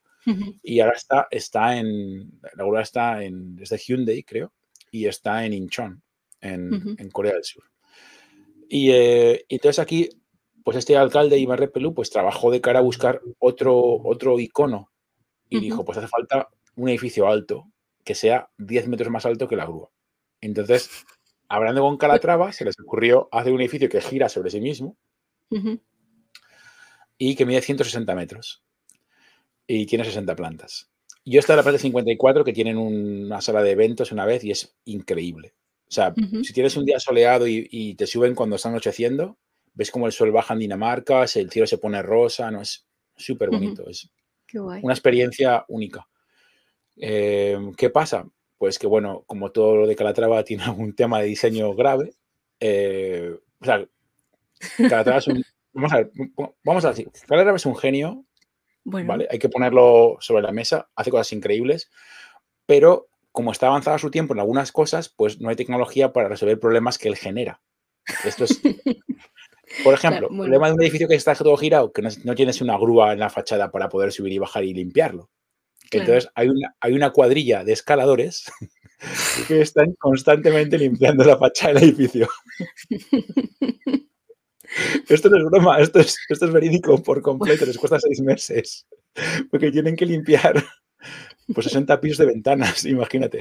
Y 0.63 0.81
ahora 0.81 0.95
está, 0.97 1.29
está 1.31 1.77
en, 1.77 2.41
la 2.43 2.65
grúa 2.65 2.83
está 2.83 3.23
en, 3.23 3.57
desde 3.57 3.79
Hyundai, 3.79 4.23
creo, 4.23 4.53
y 4.91 5.07
está 5.07 5.45
en 5.45 5.53
Incheon, 5.53 6.03
en, 6.41 6.97
en 6.99 7.11
Corea 7.11 7.35
del 7.35 7.45
Sur. 7.45 7.65
Y, 8.69 8.91
eh, 8.93 9.45
entonces 9.49 9.79
aquí, 9.79 10.09
pues 10.63 10.77
este 10.77 10.97
alcalde, 10.97 11.39
Iván 11.39 11.59
Repelú, 11.59 11.95
pues 11.95 12.11
trabajó 12.11 12.51
de 12.51 12.61
cara 12.61 12.81
a 12.81 12.83
buscar 12.83 13.21
otro, 13.39 13.77
otro 13.77 14.39
icono 14.39 14.91
y 15.49 15.59
dijo, 15.59 15.85
pues 15.85 15.99
hace 15.99 16.07
falta 16.07 16.49
un 16.77 16.89
edificio 16.89 17.27
alto 17.27 17.67
que 18.05 18.15
sea 18.15 18.49
10 18.59 18.89
metros 18.89 19.11
más 19.11 19.27
alto 19.27 19.49
que 19.49 19.57
la 19.57 19.65
grúa. 19.65 19.91
Entonces, 20.41 21.05
hablando 21.49 21.83
con 21.83 21.97
Calatrava, 21.97 22.53
se 22.53 22.65
les 22.65 22.79
ocurrió 22.79 23.29
hacer 23.33 23.53
un 23.53 23.61
edificio 23.61 23.89
que 23.89 24.01
gira 24.01 24.29
sobre 24.29 24.51
sí 24.51 24.61
mismo 24.61 24.97
y 27.19 27.35
que 27.35 27.45
mide 27.45 27.61
160 27.61 28.15
metros 28.15 28.63
y 29.73 29.87
tiene 29.87 30.05
60 30.05 30.35
plantas. 30.35 30.91
Yo 31.25 31.39
he 31.39 31.41
estado 31.41 31.55
en 31.55 31.59
la 31.59 31.63
planta 31.65 31.83
54 31.83 32.45
que 32.45 32.53
tienen 32.53 32.79
una 32.79 33.41
sala 33.41 33.63
de 33.63 33.73
eventos 33.73 34.11
una 34.11 34.25
vez 34.25 34.43
y 34.45 34.51
es 34.51 34.77
increíble. 34.85 35.55
O 35.89 35.93
sea, 35.93 36.15
si 36.43 36.53
tienes 36.53 36.77
un 36.77 36.85
día 36.85 37.01
soleado 37.01 37.47
y, 37.47 37.95
te 37.97 38.07
suben 38.07 38.35
cuando 38.35 38.57
están 38.57 38.73
anocheciendo, 38.73 39.39
ves 39.75 39.91
como 39.91 40.07
el 40.07 40.13
sol 40.13 40.31
baja 40.31 40.55
en 40.55 40.61
Dinamarca, 40.61 41.23
el 41.23 41.51
cielo 41.51 41.67
se 41.67 41.79
pone 41.79 42.01
rosa, 42.01 42.51
¿no? 42.51 42.63
Es 42.63 42.87
súper 43.17 43.51
bonito. 43.51 43.89
Es 43.89 44.09
una 44.55 44.93
experiencia 44.93 45.65
única. 45.69 46.07
Eh, 46.97 47.59
¿Qué 47.77 47.91
pasa? 47.91 48.27
pues 48.61 48.79
que 48.79 48.87
bueno, 48.87 49.25
como 49.27 49.53
todo 49.53 49.75
lo 49.75 49.87
de 49.87 49.97
Calatrava 49.97 50.45
tiene 50.45 50.65
algún 50.65 50.95
tema 50.95 51.19
de 51.19 51.29
diseño 51.29 51.75
grave, 51.75 52.13
eh, 52.61 53.35
o 53.59 53.65
sea, 53.65 53.89
Calatrava 54.77 55.19
es 55.19 55.29
un, 55.29 55.43
vamos 55.73 55.93
a 55.95 55.97
ver, 55.97 56.11
vamos 56.63 56.85
a 56.85 56.91
decir, 56.91 57.11
Calatrava 57.27 57.57
es 57.57 57.65
un 57.65 57.75
genio, 57.75 58.27
¿vale? 58.85 59.29
Hay 59.31 59.39
que 59.39 59.49
ponerlo 59.49 60.17
sobre 60.21 60.43
la 60.43 60.53
mesa, 60.53 60.89
hace 60.95 61.11
cosas 61.11 61.33
increíbles, 61.33 61.91
pero 62.67 63.09
como 63.33 63.53
está 63.53 63.69
avanzado 63.69 63.99
su 63.99 64.11
tiempo 64.11 64.35
en 64.35 64.41
algunas 64.41 64.73
cosas, 64.73 65.09
pues 65.09 65.41
no 65.41 65.49
hay 65.49 65.57
tecnología 65.57 66.13
para 66.13 66.29
resolver 66.29 66.59
problemas 66.59 66.99
que 66.99 67.09
él 67.09 67.17
genera. 67.17 67.61
Esto 68.25 68.45
es, 68.45 68.61
por 69.85 69.95
ejemplo, 69.95 70.29
el 70.31 70.37
problema 70.37 70.69
de 70.69 70.75
un 70.75 70.83
edificio 70.83 71.09
que 71.09 71.15
está 71.15 71.35
todo 71.35 71.57
girado, 71.57 71.93
que 71.93 72.03
no, 72.03 72.09
no, 72.25 72.35
tienes 72.35 72.61
una 72.61 72.77
grúa 72.77 73.13
en 73.13 73.21
la 73.21 73.31
fachada 73.31 73.71
para 73.71 73.89
poder 73.89 74.13
subir 74.13 74.33
y 74.33 74.39
bajar 74.39 74.65
y 74.65 74.75
limpiarlo. 74.75 75.31
Entonces 75.91 76.31
hay 76.35 76.49
una, 76.49 76.77
hay 76.81 76.93
una 76.93 77.11
cuadrilla 77.11 77.65
de 77.65 77.73
escaladores 77.73 78.51
que 79.49 79.61
están 79.61 79.95
constantemente 79.99 80.79
limpiando 80.79 81.25
la 81.25 81.37
fachada 81.37 81.75
del 81.75 81.85
edificio. 81.85 82.29
Esto 85.09 85.29
no 85.29 85.39
es 85.39 85.45
broma, 85.45 85.81
esto 85.81 86.01
es, 86.01 86.17
esto 86.29 86.47
es 86.47 86.53
verídico 86.53 87.03
por 87.03 87.23
completo, 87.23 87.67
les 87.67 87.79
cuesta 87.79 87.99
seis 87.99 88.21
meses, 88.21 88.87
porque 89.51 89.71
tienen 89.71 89.97
que 89.97 90.07
limpiar 90.07 90.65
pues 91.55 91.67
60 91.67 92.01
pisos 92.01 92.19
de 92.19 92.27
ventanas, 92.27 92.85
imagínate. 92.85 93.41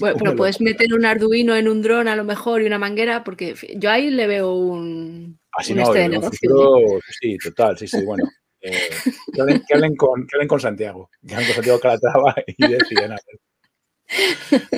bueno, 0.00 0.16
pero 0.18 0.36
puedes 0.36 0.60
meter 0.60 0.94
un 0.94 1.04
Arduino 1.04 1.56
en 1.56 1.68
un 1.68 1.82
dron 1.82 2.08
a 2.08 2.16
lo 2.16 2.24
mejor 2.24 2.62
y 2.62 2.66
una 2.66 2.78
manguera, 2.78 3.24
porque 3.24 3.54
yo 3.76 3.90
ahí 3.90 4.10
le 4.10 4.26
veo 4.26 4.54
un, 4.54 5.38
Así 5.52 5.72
un 5.72 5.78
no, 5.78 5.84
este 5.84 5.98
de 5.98 6.08
negocio. 6.08 7.00
sí, 7.20 7.36
total, 7.38 7.76
sí, 7.78 7.88
sí, 7.88 8.04
bueno. 8.04 8.24
Eh, 8.60 8.90
que, 9.32 9.74
hablen, 9.74 9.94
con, 9.96 10.26
con, 10.48 10.60
Santiago, 10.60 11.10
que 11.26 11.34
hablen 11.34 11.46
con 11.46 11.54
Santiago 11.54 11.80
Calatrava 11.80 12.34
y 12.46 12.66
deciden 12.66 13.14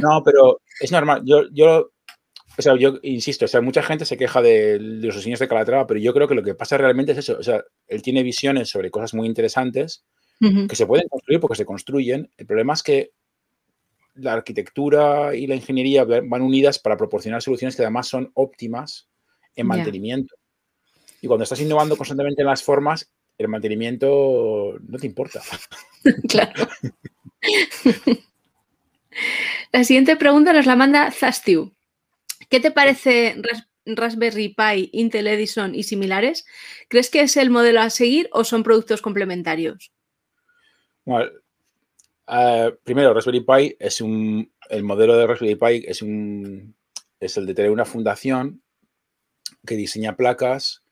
No, 0.03 0.23
pero 0.25 0.61
es 0.81 0.93
normal. 0.93 1.23
Yo, 1.25 1.45
yo, 1.53 1.93
o 2.59 2.63
sea, 2.63 2.77
yo 2.77 2.99
insisto, 3.03 3.45
o 3.45 3.49
sea, 3.49 3.61
mucha 3.61 3.85
gente 3.85 4.05
se 4.05 4.17
queja 4.17 4.43
de, 4.43 4.81
los 4.81 5.15
diseños 5.15 5.39
de 5.39 5.47
Calatrava, 5.47 5.87
pero 5.87 6.01
yo 6.01 6.13
creo 6.13 6.27
que 6.27 6.35
lo 6.35 6.43
que 6.43 6.57
pasa 6.57 6.77
realmente 6.77 7.13
es 7.13 7.19
eso. 7.19 7.37
O 7.39 7.43
sea, 7.43 7.65
él 7.87 8.03
tiene 8.03 8.25
visiones 8.25 8.69
sobre 8.69 8.91
cosas 8.91 9.15
muy 9.15 9.29
interesantes 9.29 10.05
que 10.41 10.77
se 10.77 10.87
pueden 10.87 11.09
construir 11.09 11.41
porque 11.41 11.57
se 11.57 11.65
construyen. 11.65 12.31
El 12.37 12.47
problema 12.47 12.73
es 12.73 12.83
que 12.83 13.11
la 14.15 14.35
arquitectura 14.35 15.35
y 15.35 15.47
la 15.47 15.55
ingeniería 15.55 16.05
van 16.05 16.43
unidas 16.43 16.79
para 16.81 16.97
proporcionar 16.97 17.43
soluciones 17.43 17.77
que 17.77 17.83
además 17.83 18.09
son 18.09 18.31
óptimas 18.35 19.09
en 19.55 19.67
mantenimiento. 19.67 20.35
Y 21.21 21.29
cuando 21.29 21.45
estás 21.45 21.61
innovando 21.61 21.97
constantemente 21.97 22.43
en 22.43 22.49
las 22.49 22.63
formas, 22.63 23.11
el 23.37 23.49
mantenimiento 23.49 24.79
no 24.81 24.99
te 24.99 25.07
importa. 25.07 25.43
claro. 26.29 26.69
La 29.73 29.85
siguiente 29.85 30.17
pregunta 30.17 30.53
nos 30.53 30.67
la 30.67 30.77
manda 30.77 31.11
Zastiu. 31.11 31.75
¿Qué 32.49 32.61
te 32.61 32.71
parece 32.71 33.37
Raspberry 33.85 34.55
Pi, 34.55 34.91
Intel 34.93 35.27
Edison 35.27 35.75
y 35.75 35.83
similares? 35.83 36.47
¿Crees 36.89 37.11
que 37.11 37.21
es 37.21 37.37
el 37.37 37.51
modelo 37.51 37.81
a 37.81 37.91
seguir 37.91 38.29
o 38.33 38.45
son 38.45 38.63
productos 38.63 39.03
complementarios? 39.03 39.93
Bueno, 41.05 41.31
primero, 42.85 43.15
Raspberry 43.15 43.41
Pi 43.41 43.77
es 43.79 44.01
un. 44.01 44.53
El 44.69 44.83
modelo 44.85 45.17
de 45.17 45.27
Raspberry 45.27 45.57
Pi 45.57 45.85
es 45.87 46.03
un. 46.03 46.75
Es 47.21 47.37
el 47.37 47.47
de 47.47 47.55
tener 47.55 47.71
una 47.71 47.85
fundación 47.85 48.63
que 49.67 49.77
diseña 49.77 50.17
placas 50.17 50.83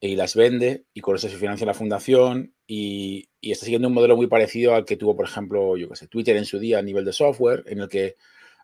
y 0.00 0.16
las 0.16 0.34
vende 0.34 0.84
y 0.94 1.00
con 1.00 1.16
eso 1.16 1.28
se 1.28 1.36
financia 1.36 1.66
la 1.66 1.74
fundación 1.74 2.54
y, 2.66 3.28
está 3.42 3.64
siguiendo 3.64 3.88
un 3.88 3.94
modelo 3.94 4.16
muy 4.16 4.26
parecido 4.26 4.74
al 4.74 4.84
que 4.84 4.96
tuvo, 4.96 5.16
por 5.16 5.26
ejemplo, 5.26 5.76
yo 5.76 5.88
qué 5.88 5.96
sé, 5.96 6.06
Twitter 6.06 6.36
en 6.36 6.44
su 6.44 6.58
día 6.58 6.78
a 6.78 6.82
nivel 6.82 7.04
de 7.04 7.12
software, 7.12 7.64
en 7.66 7.80
el 7.80 7.88
que 7.88 8.16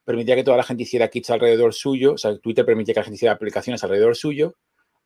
permitía 0.05 0.37
que 0.37 0.45
toda 0.45 0.57
la 0.57 0.63
gente 0.63 0.83
hiciera 0.83 1.09
kits 1.09 1.31
alrededor 1.31 1.75
suyo, 1.75 2.15
o 2.15 2.19
sea, 2.19 2.37
Twitter 2.39 2.65
permitía 2.65 2.95
que 2.95 3.01
la 3.01 3.05
gente 3.05 3.17
hiciera 3.17 3.35
aplicaciones 3.35 3.83
alrededor 3.83 4.17
suyo, 4.17 4.57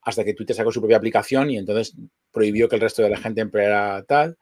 hasta 0.03 0.25
que 0.25 0.35
Twitter 0.35 0.57
sacó 0.57 0.73
su 0.73 0.81
propia 0.81 0.97
aplicación 0.97 1.51
y 1.51 1.59
entonces 1.59 1.95
prohibió 2.33 2.69
que 2.69 2.77
el 2.77 2.83
resto 2.83 3.03
de 3.03 3.11
la 3.11 3.19
gente 3.19 3.41
empleara 3.41 4.03
tal. 4.05 4.39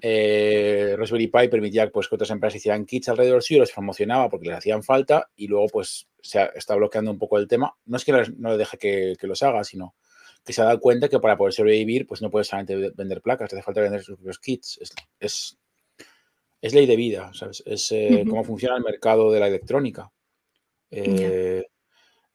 Eh, 0.00 0.94
Raspberry 0.96 1.26
Pi 1.26 1.48
permitía 1.48 1.90
pues, 1.90 2.08
que 2.08 2.14
otras 2.14 2.30
empresas 2.30 2.56
hicieran 2.56 2.86
kits 2.86 3.08
alrededor 3.08 3.42
suyo, 3.42 3.60
los 3.60 3.72
promocionaba 3.72 4.28
porque 4.28 4.48
les 4.48 4.58
hacían 4.58 4.82
falta 4.82 5.30
y 5.36 5.48
luego 5.48 5.66
pues 5.68 6.08
se 6.22 6.48
está 6.54 6.74
bloqueando 6.76 7.10
un 7.10 7.18
poco 7.18 7.38
el 7.38 7.48
tema. 7.48 7.74
No 7.86 7.96
es 7.96 8.04
que 8.04 8.12
no 8.12 8.50
le 8.50 8.56
deje 8.56 8.78
que, 8.78 9.14
que 9.18 9.26
los 9.26 9.42
haga, 9.42 9.64
sino 9.64 9.94
que 10.44 10.52
se 10.52 10.62
ha 10.62 10.66
dado 10.66 10.80
cuenta 10.80 11.08
que 11.08 11.18
para 11.18 11.36
poder 11.36 11.52
sobrevivir, 11.52 12.06
pues 12.06 12.22
no 12.22 12.30
puedes 12.30 12.48
solamente 12.48 12.92
vender 12.94 13.20
placas, 13.20 13.50
te 13.50 13.56
hace 13.56 13.62
falta 13.62 13.80
vender 13.80 14.02
sus 14.02 14.16
propios 14.16 14.38
kits. 14.38 14.78
Ley 16.62 16.86
de 16.86 16.96
vida, 16.96 17.30
¿sabes? 17.34 17.62
Es 17.66 17.90
eh, 17.92 18.24
cómo 18.28 18.44
funciona 18.44 18.76
el 18.76 18.82
mercado 18.82 19.32
de 19.32 19.40
la 19.40 19.48
electrónica. 19.48 20.10
Eh, 20.90 21.64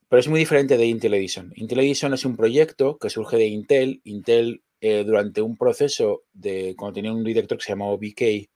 pero 0.08 0.20
es 0.20 0.28
muy 0.28 0.40
diferente 0.40 0.78
de 0.78 0.86
Intel 0.86 1.14
Edison. 1.14 1.52
Intel 1.56 1.80
Edison 1.80 2.14
es 2.14 2.26
un 2.26 2.36
proyecto 2.36 2.98
que 2.98 3.10
surge 3.10 3.38
de 3.38 3.48
Intel. 3.48 4.02
Intel, 4.04 4.64
eh, 4.82 5.04
durante 5.06 5.42
un 5.42 5.58
proceso 5.58 6.24
de 6.34 6.76
cuando 6.78 6.96
tenía 6.96 7.14
un 7.14 7.24
director 7.24 7.58
que 7.58 7.64
se 7.64 7.72
llamaba 7.72 7.96
BK, 7.96 8.50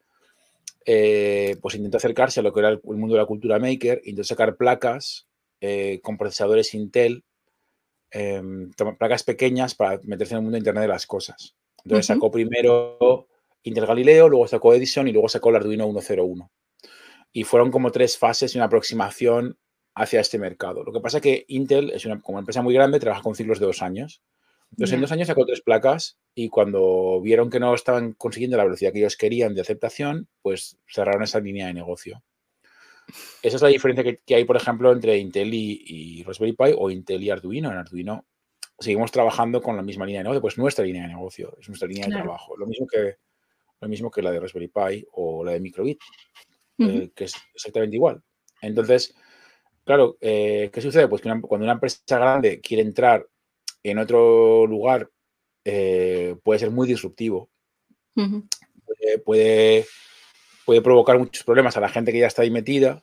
pues 1.61 1.76
intentó 1.76 1.97
acercarse 1.97 2.39
a 2.39 2.43
lo 2.43 2.51
que 2.51 2.61
era 2.61 2.70
el, 2.70 2.82
mundo 2.84 3.15
de 3.15 3.22
la 3.22 3.28
cultura 3.28 3.59
maker, 3.59 4.01
intentó 4.05 4.24
sacar 4.24 4.55
placas 4.55 5.28
con 6.01 6.17
procesadores 6.17 6.74
Intel 6.74 7.24
Em, 8.11 8.72
placas 8.97 9.24
pequeñas 9.24 9.76
para 9.76 9.99
meterse 10.03 10.34
en 10.34 10.38
el 10.38 10.43
mundo 10.43 10.55
de 10.55 10.59
Internet 10.59 10.82
de 10.84 10.88
las 10.88 11.05
cosas. 11.05 11.55
Entonces 11.84 12.07
sacó 12.07 12.32
primero 12.32 13.28
Intel 13.64 13.86
Galileo, 13.86 14.30
luego 14.30 14.47
sacó 14.47 14.74
Edison 14.74 15.07
y 15.07 15.12
luego 15.12 15.30
sacó 15.30 15.49
el 15.49 15.57
Arduino 15.57 15.89
101. 15.89 16.51
Y 17.32 17.43
fueron 17.43 17.72
como 17.72 17.91
tres 17.91 18.18
fases 18.18 18.55
y 18.55 18.57
una 18.57 18.66
aproximación 18.66 19.57
hacia 19.95 20.22
este 20.22 20.39
mercado. 20.39 20.84
Lo 20.84 20.93
que 20.93 21.01
pasa 21.01 21.18
es 21.18 21.24
que 21.24 21.45
Intel 21.47 21.91
es 21.91 22.05
una 22.05 22.22
como 22.22 22.39
empresa 22.39 22.62
muy 22.62 22.74
grande, 22.74 22.99
trabaja 22.99 23.22
con 23.22 23.36
ciclos 23.36 23.60
de 23.60 23.66
dos 23.66 23.82
años. 23.82 24.22
Entonces, 24.72 24.93
en 24.93 25.01
dos 25.01 25.12
años 25.12 25.28
sacó 25.28 25.45
tres 25.45 25.62
placas 25.62 26.20
y 26.36 26.49
cuando 26.49 27.20
vieron 27.22 27.49
que 27.49 27.60
no 27.60 27.74
estaban 27.74 28.14
consiguiendo 28.14 28.55
la 28.55 28.64
velocidad 28.64 28.93
que 28.93 28.99
ellos 28.99 29.18
querían 29.18 29.55
de 29.55 29.62
aceptación, 29.62 30.30
pues 30.41 30.78
cerraron 30.88 31.24
esa 31.24 31.39
línea 31.39 31.68
de 31.68 31.74
negocio. 31.74 32.24
Esa 33.41 33.55
es 33.55 33.62
la 33.62 33.70
diferencia 33.70 34.03
que, 34.03 34.36
hay, 34.36 34.45
por 34.45 34.55
ejemplo, 34.55 34.91
entre 34.91 35.18
Intel 35.18 35.53
y, 35.53 36.24
Raspberry 36.24 36.53
Pi 36.53 36.76
o 36.78 36.91
Intel 36.91 37.24
y 37.24 37.32
Arduino. 37.32 37.72
En 37.72 37.78
Arduino 37.78 38.26
seguimos 38.78 39.12
trabajando 39.12 39.62
con 39.62 39.76
la 39.76 39.82
misma 39.82 40.05
línea 40.05 40.20
de 40.20 40.26
negocio, 40.26 40.41
pues 40.41 40.57
nuestra 40.57 40.86
línea 40.86 41.01
de 41.03 41.10
negocio, 41.10 41.57
es 41.60 41.68
nuestra 41.68 41.88
línea 41.88 42.05
de 42.05 42.14
trabajo. 42.14 42.55
Lo 42.55 42.68
mismo, 42.68 42.86
que, 42.88 43.16
lo 43.82 43.88
mismo 43.88 44.11
que 44.11 44.21
la 44.21 44.32
de 44.32 44.39
Raspberry 44.39 44.67
Pi 44.67 45.05
o 45.13 45.43
la 45.43 45.53
de 45.53 45.59
Microbit, 45.59 45.99
eh, 46.80 47.11
que 47.15 47.25
es 47.25 47.34
exactamente 47.53 47.95
igual. 47.95 48.21
Entonces, 48.61 49.15
claro, 49.84 50.17
eh, 50.21 50.69
¿qué 50.71 50.82
sucede? 50.82 51.07
Pues 51.07 51.21
que 51.21 51.30
cuando 51.41 51.65
una 51.65 51.73
empresa 51.73 52.01
grande 52.09 52.59
quiere 52.61 52.84
entrar 52.84 53.27
en 53.84 53.99
otro 53.99 54.67
lugar, 54.67 55.09
eh, 55.63 56.36
puede 56.43 56.59
ser 56.59 56.71
muy 56.71 56.88
disruptivo. 56.88 57.49
puede 59.23 59.86
puede 60.69 60.84
provocar 60.84 61.17
muchos 61.17 61.43
problemas 61.43 61.77
a 61.77 61.80
la 61.80 61.89
gente 61.89 62.11
que 62.11 62.19
ya 62.19 62.27
está 62.27 62.43
ahí 62.43 62.51
metida 62.51 63.01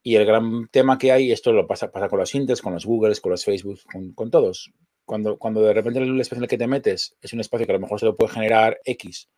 Y 0.00 0.14
el 0.14 0.24
gran 0.24 0.68
tema 0.68 0.96
que 0.96 1.10
hay, 1.10 1.32
esto 1.32 1.52
lo 1.52 1.66
pasa, 1.66 1.90
pasa 1.90 2.08
con 2.08 2.20
los 2.20 2.32
Intels, 2.36 2.62
con 2.62 2.72
los 2.72 2.86
Googles, 2.86 3.20
con 3.20 3.32
los 3.32 3.44
Facebook, 3.44 3.80
con, 4.14 4.30
todos. 4.30 4.70
Cuando, 5.04 5.36
cuando 5.36 5.60
de 5.60 5.74
repente 5.74 5.98
el 5.98 6.20
espacio 6.20 6.38
en 6.38 6.44
el 6.44 6.48
que 6.48 6.56
te 6.56 6.68
metes 6.68 7.16
es 7.20 7.32
un 7.32 7.40
espacio 7.40 7.66
que 7.66 7.72
a 7.72 7.74
lo 7.74 7.80
mejor 7.80 7.98
se 7.98 8.06
lo 8.06 8.16
puede 8.16 8.32
generar 8.32 8.78
X, 8.84 9.28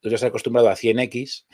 tú 0.00 0.08
ya 0.08 0.16
estás 0.16 0.28
acostumbrado 0.28 0.68
a 0.68 0.76
100X 0.76 1.44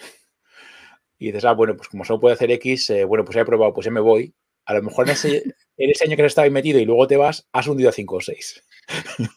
y 1.19 1.27
dices, 1.27 1.45
ah, 1.45 1.53
bueno, 1.53 1.77
pues 1.77 1.89
como 1.89 2.05
solo 2.05 2.21
puede 2.21 2.35
hacer 2.35 2.51
X, 2.53 2.91
eh, 2.91 3.05
bueno, 3.05 3.25
pues 3.25 3.35
ya 3.35 3.43
he 3.43 3.47
probado, 3.47 3.73
pues 3.73 3.85
ya 3.85 3.91
me 3.91 4.01
voy. 4.01 4.35
A 4.67 4.75
lo 4.75 4.83
mejor 4.83 5.07
en 5.07 5.13
ese, 5.13 5.37
en 5.77 5.91
ese 5.91 6.05
año 6.05 6.17
que 6.17 6.23
has 6.23 6.33
estado 6.33 6.45
ahí 6.45 6.51
metido 6.51 6.79
y 6.79 6.85
luego 6.85 7.07
te 7.07 7.17
vas, 7.17 7.49
has 7.53 7.67
hundido 7.67 7.91
a 7.91 7.93
5 7.93 8.17
o 8.17 8.21
6. 8.21 8.65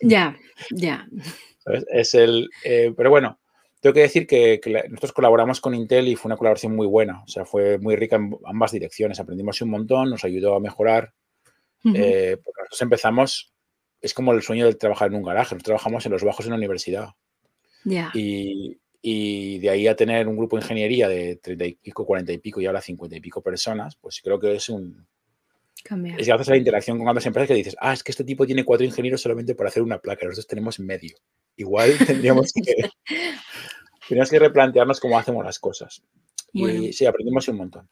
Ya, 0.02 0.38
ya. 0.72 1.08
Es 1.92 2.16
el, 2.16 2.50
eh, 2.64 2.94
pero 2.98 3.12
bueno, 3.12 3.40
tengo 3.80 3.94
que 3.94 4.02
decir 4.02 4.26
que, 4.26 4.60
nosotros 4.90 5.14
colaboramos 5.14 5.62
con 5.62 5.76
Intel 5.76 6.08
y 6.08 6.16
fue 6.16 6.30
una 6.30 6.38
colaboración 6.38 6.76
muy 6.76 6.88
buena. 6.88 7.22
O 7.24 7.28
sea, 7.28 7.46
fue 7.46 7.78
muy 7.78 7.96
rica 7.96 8.16
en 8.16 8.36
ambas 8.46 8.72
direcciones. 8.72 9.20
Aprendimos 9.20 9.62
un 9.62 9.70
montón, 9.70 10.10
nos 10.10 10.26
ayudó 10.26 10.56
a 10.56 10.60
mejorar. 10.60 11.14
Eh, 11.94 12.38
porque 12.44 12.62
nosotros 12.62 12.82
empezamos, 12.82 13.54
es 14.02 14.14
como 14.14 14.34
el 14.34 14.42
sueño 14.42 14.66
de 14.66 14.74
trabajar 14.74 15.10
en 15.10 15.16
un 15.16 15.24
garaje. 15.24 15.56
Nosotros 15.56 15.64
trabajamos 15.64 16.06
en 16.06 16.12
los 16.12 16.24
bajos 16.24 16.46
de 16.46 16.50
una 16.50 16.58
universidad. 16.58 17.10
Ya. 17.86 18.12
Y, 18.14 18.80
y 19.02 19.60
de 19.60 19.70
ahí 19.70 19.88
a 19.88 19.96
tener 19.96 20.28
un 20.28 20.38
grupo 20.38 20.58
de 20.58 20.64
ingeniería 20.64 21.08
de 21.08 21.38
30 21.38 21.66
y 21.66 21.74
pico, 21.76 22.06
40 22.06 22.34
y 22.34 22.38
pico 22.38 22.62
y 22.62 22.66
ahora 22.66 22.82
50 22.82 23.16
y 23.16 23.22
pico 23.22 23.42
personas, 23.42 23.96
pues 23.96 24.22
creo 24.22 24.40
que 24.40 24.56
es 24.56 24.70
un... 24.70 25.08
Es 26.20 26.28
gracias 26.28 26.50
a 26.50 26.52
la 26.52 26.58
interacción 26.58 26.98
con 26.98 27.08
otras 27.08 27.26
empresas 27.26 27.48
que 27.48 27.54
dices, 27.54 27.78
ah, 27.80 27.94
es 27.94 28.04
que 28.04 28.12
este 28.12 28.26
tipo 28.26 28.46
tiene 28.46 28.66
cuatro 28.66 28.86
ingenieros 28.86 29.22
solamente 29.22 29.56
para 29.56 29.70
hacer 29.70 29.82
una 29.82 30.00
placa, 30.00 30.26
nosotros 30.26 30.48
tenemos 30.48 30.80
medio. 30.80 31.16
Igual 31.56 31.94
tendríamos 32.06 32.52
que, 32.52 32.90
tendríamos 34.02 34.30
que 34.30 34.40
replantearnos 34.40 35.00
cómo 35.00 35.18
hacemos 35.18 35.46
las 35.46 35.60
cosas. 35.60 36.04
Y 36.52 36.92
sí, 36.92 37.06
aprendimos 37.06 37.48
un 37.48 37.58
montón. 37.58 37.90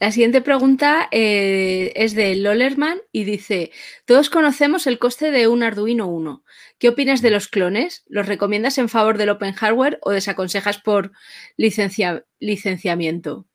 La 0.00 0.12
siguiente 0.12 0.40
pregunta 0.40 1.08
eh, 1.10 1.92
es 1.96 2.14
de 2.14 2.36
Lollerman 2.36 3.00
y 3.10 3.24
dice, 3.24 3.72
todos 4.04 4.30
conocemos 4.30 4.86
el 4.86 4.98
coste 4.98 5.30
de 5.32 5.48
un 5.48 5.62
Arduino 5.62 6.06
1. 6.06 6.44
¿Qué 6.78 6.88
opinas 6.88 7.20
de 7.20 7.30
los 7.30 7.48
clones? 7.48 8.04
¿Los 8.06 8.26
recomiendas 8.26 8.78
en 8.78 8.88
favor 8.88 9.18
del 9.18 9.30
Open 9.30 9.54
Hardware 9.54 9.98
o 10.02 10.10
desaconsejas 10.10 10.78
por 10.78 11.10
licenciamiento? 11.56 13.46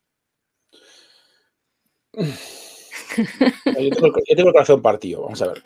Yo 3.16 3.90
tengo, 3.90 4.14
el 4.28 4.44
corazón 4.52 4.82
partido, 4.82 5.22
vamos 5.22 5.42
a 5.42 5.48
ver. 5.48 5.64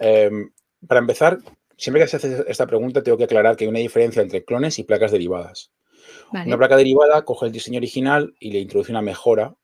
Em, 0.00 0.50
para 0.86 1.00
empezar, 1.00 1.38
siempre 1.76 2.02
que 2.02 2.08
se 2.08 2.16
hace 2.16 2.44
esta 2.46 2.66
pregunta 2.66 3.02
tengo 3.02 3.16
que 3.16 3.24
aclarar 3.24 3.56
que 3.56 3.64
hay 3.64 3.70
una 3.70 3.78
diferencia 3.78 4.22
entre 4.22 4.44
clones 4.44 4.78
y 4.78 4.84
placas 4.84 5.12
derivadas. 5.12 5.70
Una 6.32 6.56
placa 6.56 6.76
derivada 6.76 7.24
coge 7.24 7.46
el 7.46 7.52
diseño 7.52 7.78
original 7.78 8.34
y 8.38 8.52
le 8.52 8.60
introduce 8.60 8.92
una 8.92 9.02
mejora 9.02 9.54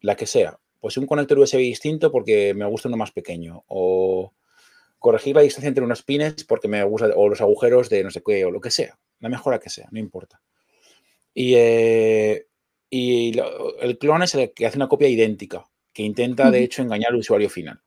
la 0.00 0.16
que 0.16 0.26
sea. 0.26 0.58
Pues 0.80 0.96
un 0.96 1.06
conector 1.06 1.38
USB 1.38 1.58
distinto 1.58 2.10
porque 2.10 2.54
me 2.54 2.66
gusta 2.66 2.88
uno 2.88 2.96
más 2.96 3.12
pequeño. 3.12 3.64
O 3.68 4.32
corregir 4.98 5.34
la 5.34 5.42
distancia 5.42 5.68
entre 5.68 5.84
unos 5.84 6.02
pines 6.02 6.44
porque 6.44 6.68
me 6.68 6.82
gusta, 6.84 7.10
o 7.14 7.28
los 7.28 7.40
agujeros 7.40 7.88
de 7.88 8.04
no 8.04 8.10
sé 8.10 8.22
qué, 8.24 8.44
o 8.44 8.50
lo 8.50 8.60
que 8.60 8.70
sea. 8.70 8.98
La 9.20 9.28
mejora 9.28 9.58
que 9.58 9.70
sea, 9.70 9.88
no 9.90 9.98
importa. 9.98 10.40
Y, 11.34 11.54
eh, 11.56 12.46
y 12.90 13.38
el 13.80 13.98
clon 13.98 14.22
es 14.22 14.34
el 14.34 14.52
que 14.52 14.66
hace 14.66 14.76
una 14.78 14.88
copia 14.88 15.08
idéntica, 15.08 15.64
que 15.92 16.02
intenta, 16.02 16.50
de 16.50 16.62
hecho, 16.62 16.82
engañar 16.82 17.10
al 17.10 17.18
usuario 17.18 17.48
final. 17.48 17.80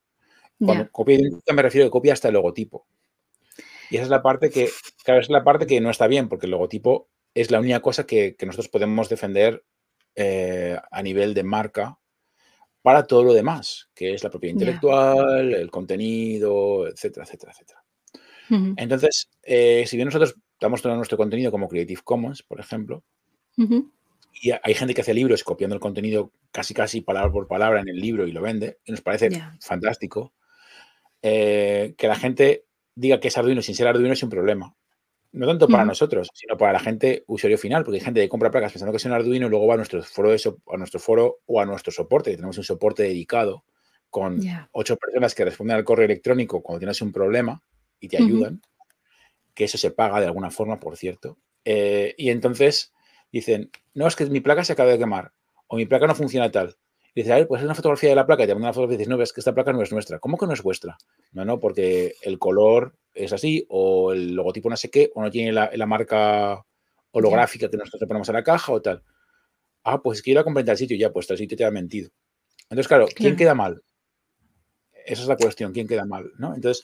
Cuando 0.60 0.90
copia 0.92 1.16
idéntica 1.16 1.54
me 1.54 1.62
refiero 1.62 1.86
a 1.86 1.88
que 1.88 1.92
copia 1.92 2.14
hasta 2.14 2.30
el 2.30 2.34
logotipo. 2.34 2.88
Y 3.90 3.98
esa 3.98 4.06
es 4.06 4.10
la 4.10 4.24
parte 4.24 4.50
que, 4.50 4.70
claro, 5.04 5.22
es 5.22 5.30
la 5.30 5.44
parte 5.44 5.68
que 5.68 5.80
no 5.82 5.90
está 5.90 6.08
bien, 6.08 6.28
porque 6.28 6.48
el 6.48 6.52
logotipo 6.52 7.10
es 7.36 7.52
la 7.52 7.60
única 7.60 7.82
cosa 7.82 8.08
que, 8.08 8.36
que 8.36 8.46
nosotros 8.48 8.70
podemos 8.70 9.10
defender 9.10 9.64
eh, 10.16 10.80
a 10.90 11.04
nivel 11.04 11.34
de 11.34 11.44
marca 11.44 12.00
para 12.82 13.06
todo 13.06 13.24
lo 13.24 13.34
demás, 13.34 13.90
que 13.94 14.14
es 14.14 14.24
la 14.24 14.30
propiedad 14.30 14.54
intelectual, 14.54 15.54
el 15.54 15.70
contenido, 15.70 16.88
etcétera, 16.88 17.26
etcétera, 17.26 17.52
etcétera. 17.52 17.84
Entonces, 18.78 19.28
eh, 19.42 19.84
si 19.88 19.98
bien 19.98 20.06
nosotros 20.06 20.36
damos 20.62 20.82
todo 20.82 20.96
nuestro 20.96 21.18
contenido 21.18 21.52
como 21.52 21.68
Creative 21.68 22.02
Commons, 22.04 22.44
por 22.44 22.60
ejemplo, 22.60 23.04
y 23.58 24.52
hay 24.52 24.74
gente 24.76 24.94
que 24.94 25.02
hace 25.02 25.14
libros 25.14 25.44
copiando 25.44 25.74
el 25.74 25.80
contenido 25.80 26.32
casi 26.52 26.74
casi 26.74 27.02
palabra 27.02 27.32
por 27.32 27.48
palabra 27.48 27.82
en 27.82 27.90
el 27.90 28.00
libro 28.00 28.28
y 28.28 28.32
lo 28.32 28.42
vende, 28.42 28.78
y 28.86 28.92
nos 28.92 29.02
parece 29.02 29.30
fantástico, 29.60 30.34
eh, 31.24 31.96
que 31.98 32.08
la 32.08 32.16
gente 32.16 32.66
diga 32.94 33.20
que 33.20 33.30
es 33.30 33.38
Arduino 33.38 33.64
sin 33.64 33.76
ser 33.76 33.88
Arduino 33.88 34.14
es 34.14 34.24
un 34.24 34.30
problema. 34.30 34.76
No 35.36 35.48
tanto 35.48 35.68
para 35.68 35.84
nosotros, 35.84 36.30
sino 36.34 36.58
para 36.58 36.72
la 36.72 36.80
gente 36.80 37.26
usuario 37.28 37.58
final, 37.58 37.84
porque 37.84 37.98
hay 37.98 38.06
gente 38.06 38.22
que 38.22 38.30
compra 38.30 38.50
placas 38.50 38.72
pensando 38.72 38.94
que 38.94 38.98
es 38.98 39.06
un 39.06 39.12
Arduino 39.12 39.48
y 39.48 39.50
luego 39.50 39.68
va 39.68 39.74
a 39.74 39.78
nuestro 39.78 40.02
foro, 40.02 40.30
a 40.32 40.78
nuestro 40.78 41.00
foro 41.02 41.42
o 41.46 41.60
a 41.60 41.66
nuestro 41.66 41.92
soporte. 41.92 42.32
tenemos 42.32 42.58
un 42.58 42.64
soporte 42.64 43.04
dedicado 43.04 43.66
con 44.10 44.40
ocho 44.72 44.96
personas 44.96 45.36
que 45.36 45.44
responden 45.44 45.76
al 45.76 45.84
correo 45.84 46.06
electrónico 46.06 46.64
cuando 46.64 46.80
tienes 46.80 47.02
un 47.02 47.12
problema 47.12 47.62
y 48.00 48.08
te 48.08 48.16
ayudan, 48.16 48.62
que 49.54 49.66
eso 49.66 49.78
se 49.78 49.92
paga 49.92 50.22
de 50.22 50.28
alguna 50.28 50.52
forma, 50.52 50.80
por 50.80 50.96
cierto. 50.96 51.38
Eh, 51.66 52.16
y 52.18 52.30
entonces 52.30 52.94
dicen, 53.30 53.72
no, 53.94 54.08
es 54.08 54.16
que 54.16 54.28
mi 54.28 54.40
placa 54.40 54.64
se 54.64 54.72
acaba 54.72 54.92
de 54.92 55.00
quemar 55.00 55.34
o 55.68 55.76
mi 55.76 55.86
placa 55.86 56.08
no 56.08 56.16
funciona 56.16 56.50
tal. 56.50 56.78
Y 57.16 57.22
dices, 57.22 57.32
a 57.32 57.38
ver, 57.38 57.48
pues 57.48 57.62
es 57.62 57.66
una 57.66 57.76
fotografía 57.76 58.10
de 58.10 58.16
la 58.16 58.26
placa 58.26 58.44
y 58.44 58.48
te 58.48 58.54
mandan 58.54 58.68
una 58.68 58.74
foto 58.74 58.88
y 58.90 58.98
dices, 58.98 59.08
no, 59.08 59.16
ves 59.16 59.32
que 59.32 59.40
esta 59.40 59.54
placa 59.54 59.72
no 59.72 59.82
es 59.82 59.90
nuestra. 59.94 60.20
¿Cómo 60.20 60.38
que 60.38 60.46
no 60.48 60.54
es 60.54 60.62
vuestra? 60.62 60.98
No, 61.32 61.46
no, 61.46 61.62
porque 61.62 62.16
el 62.22 62.38
color 62.38 62.98
es 63.14 63.32
así, 63.32 63.66
o 63.70 64.12
el 64.12 64.36
logotipo 64.36 64.70
no 64.70 64.76
sé 64.76 64.90
qué, 64.90 65.12
o 65.16 65.22
no 65.22 65.32
tiene 65.32 65.54
la, 65.54 65.86
marca 65.86 66.62
holográfica 67.12 67.70
que 67.70 67.78
nosotros 67.78 68.02
le 68.02 68.08
ponemos 68.08 68.28
a 68.28 68.34
la 68.34 68.44
caja 68.44 68.74
o 68.74 68.82
tal. 68.82 69.02
Ah, 69.86 70.02
pues 70.02 70.18
es 70.18 70.24
que 70.24 70.32
ir 70.32 70.40
a 70.40 70.44
comprar 70.44 70.70
el 70.70 70.78
sitio, 70.78 70.98
ya, 70.98 71.14
pues 71.14 71.30
el 71.30 71.38
sitio 71.38 71.56
te 71.56 71.64
ha 71.64 71.72
mentido. 71.72 72.10
Entonces, 72.64 72.90
claro, 72.90 73.06
¿quién 73.16 73.38
queda 73.38 73.56
mal? 73.56 73.82
Esa 75.06 75.22
es 75.22 75.28
la 75.30 75.38
cuestión, 75.38 75.72
¿quién 75.72 75.88
queda 75.88 76.04
mal? 76.04 76.34
¿no? 76.38 76.54
Entonces, 76.54 76.84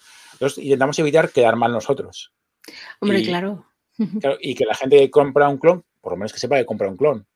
intentamos 0.60 0.98
evitar 1.00 1.30
quedar 1.30 1.58
mal 1.58 1.74
nosotros. 1.74 2.32
Hombre, 3.02 3.22
claro. 3.24 3.66
claro. 4.22 4.38
Y 4.40 4.56
que 4.56 4.64
la 4.64 4.76
gente 4.76 4.98
que 4.98 5.12
compra 5.12 5.50
un 5.50 5.58
clon, 5.58 5.84
por 6.00 6.14
lo 6.14 6.18
menos 6.18 6.32
que 6.32 6.40
sepa 6.40 6.56
que 6.56 6.66
compra 6.66 6.88
un 6.88 6.96
clon. 6.96 7.28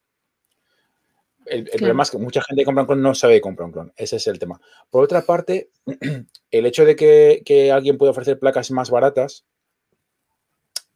El, 1.46 1.66
problema 1.66 2.04
es 2.04 2.12
que 2.12 2.18
mucha 2.18 2.42
gente 2.42 2.62
que 2.62 2.66
compra 2.66 2.84
un 2.84 2.88
clon 2.88 3.02
no 3.02 3.14
sabe 3.14 3.36
que 3.36 3.42
compra 3.42 3.66
un 3.66 3.72
clon. 3.72 3.94
Ese 3.96 4.16
es 4.16 4.28
el 4.28 4.40
tema. 4.40 4.60
Por 4.90 5.04
otra 5.04 5.22
parte, 5.26 5.70
el 6.52 6.66
hecho 6.66 6.86
de 6.86 6.96
que, 6.96 7.72
alguien 7.72 7.98
pueda 7.98 8.12
ofrecer 8.12 8.40
placas 8.40 8.72
más 8.72 8.90
baratas 8.90 9.46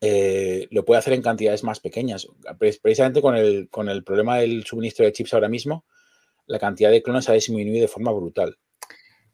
eh, 0.02 0.68
lo 0.72 0.86
puede 0.86 1.00
hacer 1.00 1.14
en 1.14 1.22
cantidades 1.22 1.64
más 1.64 1.80
pequeñas. 1.80 2.28
Precisamente 2.58 3.22
con 3.22 3.36
el, 3.36 3.70
con 3.70 3.90
el 3.90 4.04
problema 4.04 4.38
del 4.38 4.66
suministro 4.66 5.06
de 5.06 5.14
chips 5.14 5.34
ahora 5.34 5.50
mismo, 5.50 5.86
la 6.46 6.60
cantidad 6.60 6.90
de 6.90 7.04
clones 7.04 7.30
ha 7.30 7.34
disminuido 7.34 7.82
de 7.82 7.88
forma 7.88 8.12
brutal. 8.12 8.58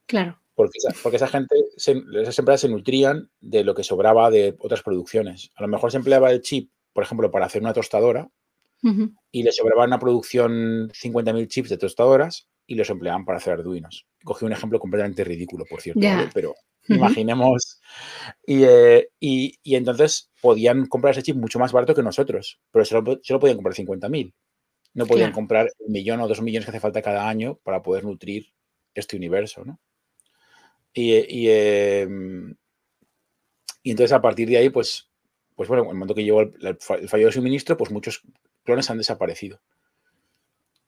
Claro. 0.05 0.39
Porque 0.53 0.77
esa, 0.77 0.93
porque 1.03 1.17
esa 1.17 1.27
gente, 1.27 1.55
esas 1.75 2.39
empresas 2.39 2.61
se 2.61 2.69
nutrían 2.69 3.29
de 3.41 3.63
lo 3.63 3.75
que 3.75 3.83
sobraba 3.83 4.31
de 4.31 4.55
otras 4.59 4.81
producciones. 4.83 5.51
A 5.55 5.61
lo 5.61 5.67
mejor 5.67 5.91
se 5.91 5.97
empleaba 5.97 6.31
el 6.31 6.41
chip, 6.41 6.71
por 6.93 7.03
ejemplo, 7.03 7.29
para 7.29 7.45
hacer 7.45 7.61
una 7.61 7.73
tostadora 7.73 8.29
y 9.31 9.43
les 9.43 9.55
sobraba 9.55 9.85
una 9.85 9.99
producción 9.99 10.89
50.000 10.89 11.47
chips 11.47 11.69
de 11.69 11.77
tostadoras 11.77 12.47
y 12.67 12.75
los 12.75 12.89
empleaban 12.89 13.25
para 13.25 13.37
hacer 13.37 13.53
arduinos. 13.53 14.05
Cogí 14.23 14.45
un 14.45 14.53
ejemplo 14.53 14.79
completamente 14.79 15.23
ridículo, 15.23 15.65
por 15.69 15.81
cierto, 15.81 16.01
pero 16.33 16.55
imaginemos. 16.87 17.79
Eh, 18.47 19.09
y, 19.19 19.59
y, 19.63 19.75
entonces 19.75 20.31
podían 20.41 20.85
comprar 20.87 21.11
ese 21.11 21.23
chip 21.23 21.35
mucho 21.35 21.59
más 21.59 21.71
barato 21.71 21.95
que 21.95 22.03
nosotros, 22.03 22.59
pero 22.71 22.85
solo, 22.85 23.19
solo 23.23 23.39
podían 23.39 23.57
comprar 23.57 23.75
50.000. 23.75 24.33
No 24.93 25.05
podían 25.05 25.33
comprar 25.33 25.69
un 25.79 25.91
millón 25.91 26.21
o 26.21 26.27
dos 26.27 26.41
millones 26.41 26.65
que 26.65 26.71
hace 26.71 26.79
falta 26.79 27.01
cada 27.01 27.27
año 27.27 27.59
para 27.63 27.83
poder 27.83 28.05
nutrir 28.05 28.47
este 28.93 29.17
universo, 29.17 29.65
¿no? 29.65 29.79
Y, 30.93 31.13
y, 31.15 31.49
em, 31.49 32.55
y 33.83 33.91
entonces 33.91 34.13
a 34.13 34.21
partir 34.21 34.47
de 34.47 34.57
ahí, 34.57 34.69
pues, 34.69 35.09
pues 35.55 35.67
bueno, 35.67 35.83
en 35.83 35.89
el 35.89 35.95
momento 35.95 36.15
que 36.15 36.23
llegó 36.23 36.41
el, 36.41 36.77
fallo 36.79 37.25
de 37.25 37.31
suministro, 37.31 37.75
pues 37.75 37.91
muchos 37.91 38.21
clones 38.65 38.89
han 38.89 38.97
desaparecido. 38.97 39.61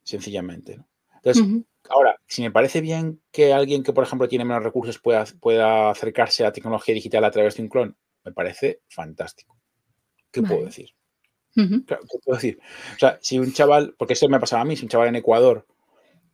Sencillamente. 0.03 0.79
Entonces, 1.15 1.43
ahora, 1.89 2.19
si 2.27 2.41
me 2.41 2.51
parece 2.51 2.81
bien 2.81 3.21
que 3.31 3.53
alguien 3.53 3.83
que, 3.83 3.93
por 3.93 4.03
ejemplo, 4.03 4.27
tiene 4.27 4.45
menos 4.45 4.63
recursos 4.63 4.99
pueda, 4.99 5.25
pueda 5.39 5.89
acercarse 5.89 6.45
a 6.45 6.51
tecnología 6.51 6.95
digital 6.95 7.23
a 7.23 7.31
través 7.31 7.55
de 7.55 7.63
un 7.63 7.69
clon, 7.69 7.97
me 8.23 8.31
parece 8.31 8.81
fantástico. 8.89 9.57
¿Qué 10.31 10.41
puedo 10.41 10.65
decir? 10.65 10.89
¿Qué 11.55 11.97
puedo 12.23 12.35
decir? 12.37 12.59
O 12.95 12.99
sea, 12.99 13.17
si 13.21 13.39
un 13.39 13.51
chaval, 13.51 13.95
porque 13.97 14.13
eso 14.13 14.29
me 14.29 14.39
pasaba 14.39 14.61
a 14.61 14.65
mí, 14.65 14.75
si 14.75 14.85
un 14.85 14.89
chaval 14.89 15.07
en 15.07 15.15
Ecuador 15.15 15.65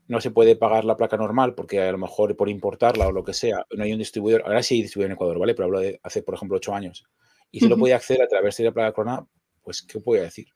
no 0.08 0.20
se 0.20 0.32
puede 0.32 0.56
pagar 0.56 0.84
la 0.84 0.98
placa 0.98 1.16
normal 1.16 1.56
porque 1.56 1.82
a 1.82 1.91
lo 1.91 1.98
mejor 1.98 2.36
por 2.36 2.50
importarla 2.50 3.08
o 3.08 3.12
lo 3.12 3.24
que 3.24 3.34
sea, 3.34 3.66
no 3.72 3.84
hay 3.84 3.94
un 3.94 4.00
distribuidor, 4.00 4.44
ahora 4.46 4.62
sí 4.62 4.76
hay 4.76 4.82
distribuidor 4.82 5.12
en 5.12 5.16
Ecuador, 5.16 5.39
¿vale? 5.39 5.56
Pero 5.56 5.66
hablo 5.66 5.80
de 5.80 6.00
hace, 6.04 6.24
por 6.24 6.36
ejemplo, 6.36 6.58
ocho 6.58 6.76
años, 6.76 7.06
y 7.52 7.62
si 7.62 7.68
lo 7.68 7.78
puede 7.78 7.94
acceder 7.94 8.22
a 8.22 8.28
través 8.28 8.58
de 8.58 8.66
la 8.66 8.72
placa 8.72 8.94
clonada, 8.94 9.28
pues, 9.62 9.82
¿qué 9.82 10.00
voy 10.00 10.20
a 10.20 10.24
decir? 10.24 10.48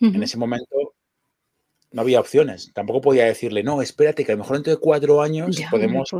En 0.00 0.22
ese 0.22 0.38
momento 0.38 0.94
no 1.92 2.02
había 2.02 2.20
opciones. 2.20 2.70
Tampoco 2.72 3.00
podía 3.00 3.24
decirle, 3.24 3.62
no, 3.62 3.82
espérate, 3.82 4.24
que 4.24 4.32
a 4.32 4.34
lo 4.34 4.42
mejor 4.42 4.56
dentro 4.56 4.72
de 4.72 4.78
cuatro 4.78 5.22
años 5.22 5.60
podemos. 5.70 6.10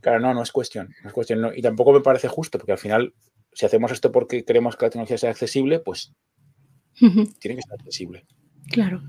Claro, 0.00 0.18
no, 0.18 0.34
no 0.34 0.42
es 0.42 0.50
cuestión. 0.50 0.92
No 1.02 1.08
es 1.08 1.14
cuestión 1.14 1.52
Y 1.54 1.62
tampoco 1.62 1.92
me 1.92 2.00
parece 2.00 2.26
justo, 2.28 2.58
porque 2.58 2.72
al 2.72 2.78
final, 2.78 3.14
si 3.52 3.66
hacemos 3.66 3.92
esto 3.92 4.10
porque 4.10 4.44
queremos 4.44 4.76
que 4.76 4.86
la 4.86 4.90
tecnología 4.90 5.16
sea 5.16 5.30
accesible, 5.30 5.78
pues 5.78 6.12
tiene 6.98 7.56
que 7.56 7.62
ser 7.62 7.74
accesible. 7.74 8.26
Claro. 8.70 9.02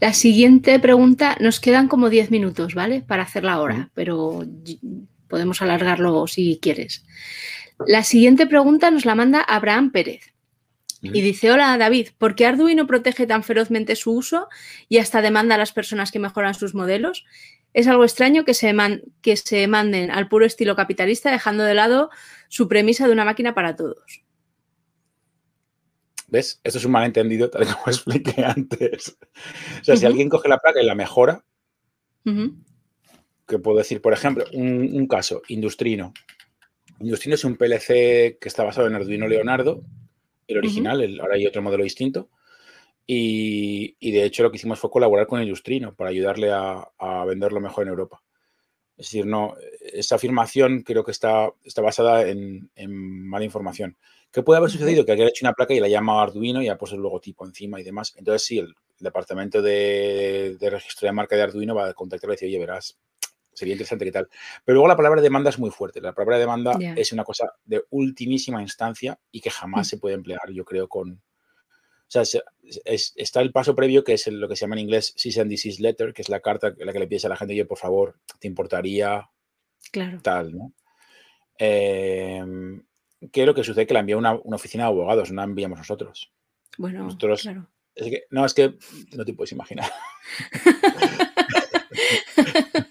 La 0.00 0.12
siguiente 0.12 0.78
pregunta, 0.80 1.36
nos 1.40 1.60
quedan 1.60 1.88
como 1.88 2.10
10 2.10 2.30
minutos, 2.30 2.74
¿vale? 2.74 3.00
Para 3.00 3.22
hacerla 3.22 3.54
ahora, 3.54 3.90
pero 3.94 4.44
podemos 5.28 5.62
alargarlo 5.62 6.26
si 6.26 6.58
quieres. 6.60 7.04
La 7.86 8.02
siguiente 8.02 8.46
pregunta 8.46 8.90
nos 8.90 9.04
la 9.04 9.14
manda 9.14 9.40
Abraham 9.40 9.90
Pérez. 9.92 10.32
Y 11.12 11.20
dice, 11.20 11.50
hola 11.50 11.76
David, 11.78 12.08
¿por 12.18 12.34
qué 12.34 12.46
Arduino 12.46 12.86
protege 12.86 13.26
tan 13.26 13.42
ferozmente 13.42 13.96
su 13.96 14.12
uso 14.12 14.48
y 14.88 14.98
hasta 14.98 15.22
demanda 15.22 15.54
a 15.54 15.58
las 15.58 15.72
personas 15.72 16.10
que 16.10 16.18
mejoran 16.18 16.54
sus 16.54 16.74
modelos? 16.74 17.24
Es 17.72 17.86
algo 17.88 18.04
extraño 18.04 18.44
que 18.44 18.54
se, 18.54 18.74
que 19.20 19.36
se 19.36 19.66
manden 19.66 20.10
al 20.10 20.28
puro 20.28 20.46
estilo 20.46 20.76
capitalista 20.76 21.30
dejando 21.30 21.64
de 21.64 21.74
lado 21.74 22.10
su 22.48 22.68
premisa 22.68 23.06
de 23.06 23.12
una 23.12 23.24
máquina 23.24 23.54
para 23.54 23.76
todos. 23.76 24.22
¿Ves? 26.28 26.60
Esto 26.64 26.78
es 26.78 26.84
un 26.84 26.92
malentendido, 26.92 27.50
tal 27.50 27.66
como 27.66 27.82
expliqué 27.86 28.44
antes. 28.44 29.16
O 29.80 29.84
sea, 29.84 29.96
si 29.96 30.06
alguien 30.06 30.28
coge 30.28 30.48
la 30.48 30.58
placa 30.58 30.80
y 30.82 30.86
la 30.86 30.94
mejora, 30.94 31.44
que 32.24 33.58
puedo 33.58 33.78
decir, 33.78 34.00
por 34.00 34.12
ejemplo, 34.12 34.44
un, 34.52 35.06
caso, 35.06 35.42
Industrino. 35.48 36.12
Industrino 36.98 37.34
es 37.34 37.44
un 37.44 37.56
PLC 37.56 38.38
que 38.40 38.48
está 38.48 38.64
basado 38.64 38.88
en 38.88 38.94
Arduino 38.94 39.28
Leonardo, 39.28 39.82
el 40.46 40.58
original, 40.58 41.20
ahora 41.20 41.34
hay 41.34 41.46
otro 41.46 41.62
modelo 41.62 41.84
distinto. 41.84 42.28
Y, 43.06 44.10
de 44.10 44.24
hecho 44.24 44.42
lo 44.42 44.50
que 44.50 44.56
hicimos 44.56 44.80
fue 44.80 44.90
colaborar 44.90 45.26
con 45.26 45.40
Industrino 45.40 45.94
para 45.94 46.10
ayudarle 46.10 46.50
a, 46.52 47.24
venderlo 47.26 47.60
mejor 47.60 47.84
en 47.84 47.90
Europa. 47.90 48.22
Es 48.96 49.06
decir, 49.06 49.26
no, 49.26 49.54
esa 49.80 50.16
afirmación 50.16 50.82
creo 50.82 51.04
que 51.04 51.10
está, 51.10 51.52
está 51.62 51.82
basada 51.82 52.26
en, 52.28 52.70
mala 52.88 53.44
información. 53.44 53.96
¿Qué 54.32 54.42
puede 54.42 54.58
haber 54.58 54.70
sucedido? 54.70 55.04
Que 55.04 55.12
alguien 55.12 55.28
ha 55.28 55.30
hecho 55.30 55.46
una 55.46 55.52
placa 55.52 55.74
y 55.74 55.80
la 55.80 55.88
llama 55.88 56.22
Arduino 56.22 56.62
y 56.62 56.68
ha 56.68 56.76
puesto 56.76 56.96
el 56.96 57.02
logotipo 57.02 57.46
encima 57.46 57.80
y 57.80 57.84
demás. 57.84 58.14
Entonces, 58.16 58.42
sí, 58.42 58.58
el, 58.58 58.74
departamento 58.98 59.60
de, 59.60 60.56
registro 60.60 61.06
de 61.06 61.12
marca 61.12 61.36
de 61.36 61.42
Arduino 61.42 61.74
va 61.74 61.90
a 61.90 61.94
contactar 61.94 62.30
y 62.30 62.32
decir, 62.32 62.48
oye, 62.48 62.58
verás, 62.58 62.98
sería 63.56 63.72
interesante 63.72 64.04
qué 64.04 64.12
tal. 64.12 64.28
Pero 64.64 64.74
luego 64.74 64.88
la 64.88 64.96
palabra 64.96 65.22
demanda 65.22 65.50
es 65.50 65.58
muy 65.58 65.70
fuerte. 65.70 66.00
La 66.00 66.14
palabra 66.14 66.38
demanda 66.38 66.78
es 66.94 67.12
una 67.12 67.24
cosa 67.24 67.54
de 67.64 67.84
ultimísima 67.90 68.60
instancia 68.60 69.18
y 69.32 69.40
que 69.40 69.50
jamás 69.50 69.86
mm. 69.86 69.90
se 69.90 69.98
puede 69.98 70.14
emplear, 70.14 70.50
yo 70.52 70.64
creo, 70.64 70.88
con... 70.88 71.12
O 71.12 72.08
sea, 72.08 72.22
está 73.16 73.40
el 73.40 73.50
paso 73.50 73.74
previo 73.74 74.04
que 74.04 74.12
es 74.12 74.28
lo 74.28 74.48
que 74.48 74.54
se 74.54 74.60
llama 74.60 74.76
en 74.76 74.82
inglés 74.82 75.12
cease 75.16 75.40
and 75.40 75.50
desist 75.50 75.80
letter, 75.80 76.12
que 76.12 76.22
es 76.22 76.28
la 76.28 76.38
carta 76.38 76.72
en 76.78 76.86
la 76.86 76.92
que 76.92 77.00
le 77.00 77.08
pides 77.08 77.24
a 77.24 77.28
la 77.28 77.36
gente, 77.36 77.54
oye, 77.54 77.64
por 77.64 77.78
favor, 77.78 78.20
¿te 78.38 78.46
importaría 78.46 79.28
claro. 79.90 80.20
tal, 80.22 80.56
no? 80.56 80.72
Eh, 81.58 82.44
¿Qué 83.32 83.40
es 83.40 83.46
lo 83.46 83.54
que 83.54 83.64
sucede? 83.64 83.88
Que 83.88 83.94
la 83.94 84.00
envía 84.00 84.16
una, 84.16 84.34
oficina 84.34 84.84
de 84.84 84.90
abogados, 84.90 85.32
no 85.32 85.40
la 85.40 85.44
enviamos 85.44 85.78
nosotros. 85.78 86.32
Bueno, 86.78 87.02
nosotros, 87.02 87.42
claro. 87.42 87.66
no, 88.30 88.44
es 88.44 88.54
que 88.54 88.76
no 89.16 89.24
te 89.24 89.32
puedes 89.32 89.50
imaginar. 89.50 89.90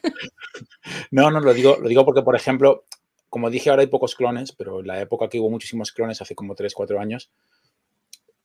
no, 1.15 1.31
no, 1.31 1.39
lo 1.39 1.53
digo, 1.53 1.77
lo 1.81 1.87
digo 1.87 2.03
porque, 2.03 2.23
por 2.23 2.35
ejemplo, 2.35 2.83
como 3.29 3.49
dije, 3.49 3.69
ahora 3.69 3.83
hay 3.83 3.87
pocos 3.87 4.15
clones, 4.15 4.51
pero 4.51 4.81
en 4.81 4.87
la 4.87 4.99
época 4.99 5.29
que 5.29 5.39
hubo 5.39 5.49
muchísimos 5.49 5.93
clones, 5.93 6.21
hace 6.21 6.35
como 6.35 6.55
3, 6.55 6.73
4 6.73 6.99
años, 6.99 7.31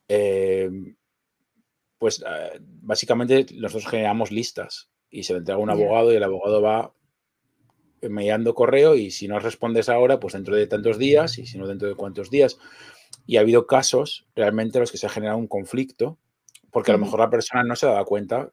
eh, 0.07 0.71
pues 1.99 2.23
eh, 2.25 2.61
básicamente 2.61 3.47
nosotros 3.57 3.91
generamos 3.91 4.31
listas 4.31 4.89
y 5.11 5.25
se 5.25 5.33
le 5.33 5.41
entrega 5.41 5.59
a 5.59 5.63
un 5.63 5.71
abogado 5.71 6.13
y 6.13 6.17
el 6.17 6.23
abogado 6.23 6.63
va 6.63 6.93
enviando 8.03 8.55
correo 8.55 8.95
y 8.95 9.11
si 9.11 9.27
no 9.27 9.41
respondes 9.41 9.89
ahora, 9.89 10.21
pues 10.21 10.35
dentro 10.35 10.55
de 10.55 10.69
tantos 10.69 10.97
días 10.97 11.39
y 11.39 11.47
si 11.47 11.59
no 11.59 11.67
dentro 11.67 11.89
de 11.89 11.97
cuántos 11.97 12.31
días. 12.31 12.57
Y 13.27 13.37
ha 13.37 13.41
habido 13.41 13.67
casos 13.67 14.29
realmente 14.37 14.79
en 14.79 14.83
los 14.83 14.93
que 14.93 14.99
se 14.99 15.07
ha 15.07 15.11
generado 15.11 15.39
un 15.39 15.49
conflicto 15.49 16.19
porque 16.71 16.93
a 16.93 16.95
lo 16.95 17.01
mejor 17.01 17.19
la 17.19 17.31
persona 17.31 17.65
no 17.65 17.75
se 17.75 17.87
ha 17.87 17.91
dado 17.91 18.05
cuenta 18.05 18.53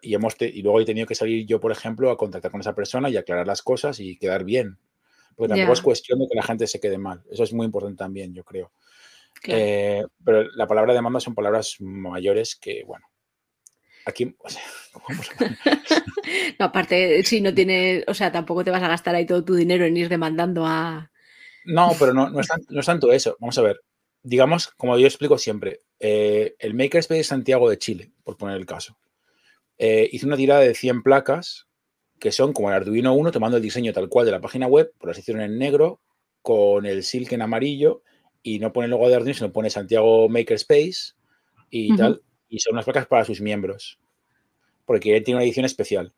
y, 0.00 0.14
hemos 0.14 0.36
y 0.40 0.62
luego 0.62 0.80
he 0.80 0.84
tenido 0.84 1.06
que 1.06 1.14
salir 1.14 1.46
yo, 1.46 1.60
por 1.60 1.72
ejemplo, 1.72 2.10
a 2.10 2.16
contactar 2.16 2.50
con 2.50 2.60
esa 2.60 2.74
persona 2.74 3.10
y 3.10 3.16
aclarar 3.16 3.46
las 3.46 3.62
cosas 3.62 4.00
y 4.00 4.16
quedar 4.16 4.44
bien. 4.44 4.78
Porque 5.34 5.54
tampoco 5.54 5.72
es 5.72 5.80
cuestión 5.80 6.18
de 6.18 6.26
que 6.28 6.36
la 6.36 6.42
gente 6.42 6.66
se 6.66 6.80
quede 6.80 6.98
mal. 6.98 7.22
Eso 7.30 7.44
es 7.44 7.52
muy 7.52 7.64
importante 7.64 7.98
también, 7.98 8.34
yo 8.34 8.44
creo. 8.44 8.72
Eh, 9.44 10.04
pero 10.24 10.44
la 10.52 10.66
palabra 10.66 10.92
demanda 10.94 11.20
son 11.20 11.34
palabras 11.34 11.76
mayores 11.80 12.54
que, 12.54 12.84
bueno, 12.84 13.06
Aquí, 14.04 14.34
o 14.38 14.48
sea, 14.48 14.62
no, 16.58 16.66
aparte, 16.66 17.22
si 17.24 17.40
no 17.40 17.54
tienes, 17.54 18.04
o 18.06 18.14
sea, 18.14 18.32
tampoco 18.32 18.64
te 18.64 18.70
vas 18.70 18.82
a 18.82 18.88
gastar 18.88 19.14
ahí 19.14 19.26
todo 19.26 19.44
tu 19.44 19.54
dinero 19.54 19.84
en 19.84 19.96
ir 19.96 20.08
demandando 20.08 20.66
a. 20.66 21.10
No, 21.64 21.92
pero 21.98 22.12
no, 22.12 22.28
no, 22.28 22.40
es, 22.40 22.86
tanto 22.86 23.12
eso. 23.12 23.36
Vamos 23.40 23.56
a 23.58 23.62
ver. 23.62 23.80
Digamos, 24.24 24.68
como 24.76 24.98
yo 24.98 25.06
explico 25.06 25.38
siempre, 25.38 25.80
eh, 25.98 26.54
el 26.58 26.74
Makerspace 26.74 27.18
de 27.18 27.24
Santiago 27.24 27.70
de 27.70 27.78
Chile, 27.78 28.12
por 28.24 28.36
poner 28.36 28.56
el 28.56 28.66
caso, 28.66 28.96
eh, 29.84 30.08
hizo 30.12 30.26
una 30.26 30.36
tirada 30.36 30.60
de 30.60 30.74
100 30.74 31.02
placas 31.02 31.66
que 32.20 32.30
son 32.30 32.52
como 32.52 32.68
el 32.68 32.76
Arduino 32.76 33.14
1, 33.14 33.32
tomando 33.32 33.56
el 33.56 33.62
diseño 33.62 33.92
tal 33.92 34.08
cual 34.08 34.26
de 34.26 34.32
la 34.32 34.40
página 34.40 34.68
web, 34.68 34.92
por 34.96 35.08
las 35.08 35.18
hicieron 35.18 35.42
en 35.42 35.58
negro, 35.58 36.00
con 36.40 36.86
el 36.86 37.02
silk 37.02 37.32
en 37.32 37.42
amarillo, 37.42 38.04
y 38.44 38.60
no 38.60 38.72
pone 38.72 38.84
el 38.84 38.92
logo 38.92 39.08
de 39.08 39.16
Arduino, 39.16 39.34
sino 39.34 39.52
pone 39.52 39.70
Santiago 39.70 40.28
Makerspace 40.28 41.14
y 41.68 41.96
tal 41.96 42.22
y 42.52 42.58
son 42.58 42.74
unas 42.74 42.84
placas 42.84 43.06
para 43.06 43.24
sus 43.24 43.40
miembros, 43.40 43.98
porque 44.84 45.18
tiene 45.22 45.38
una 45.38 45.44
edición 45.44 45.64
especial. 45.64 46.12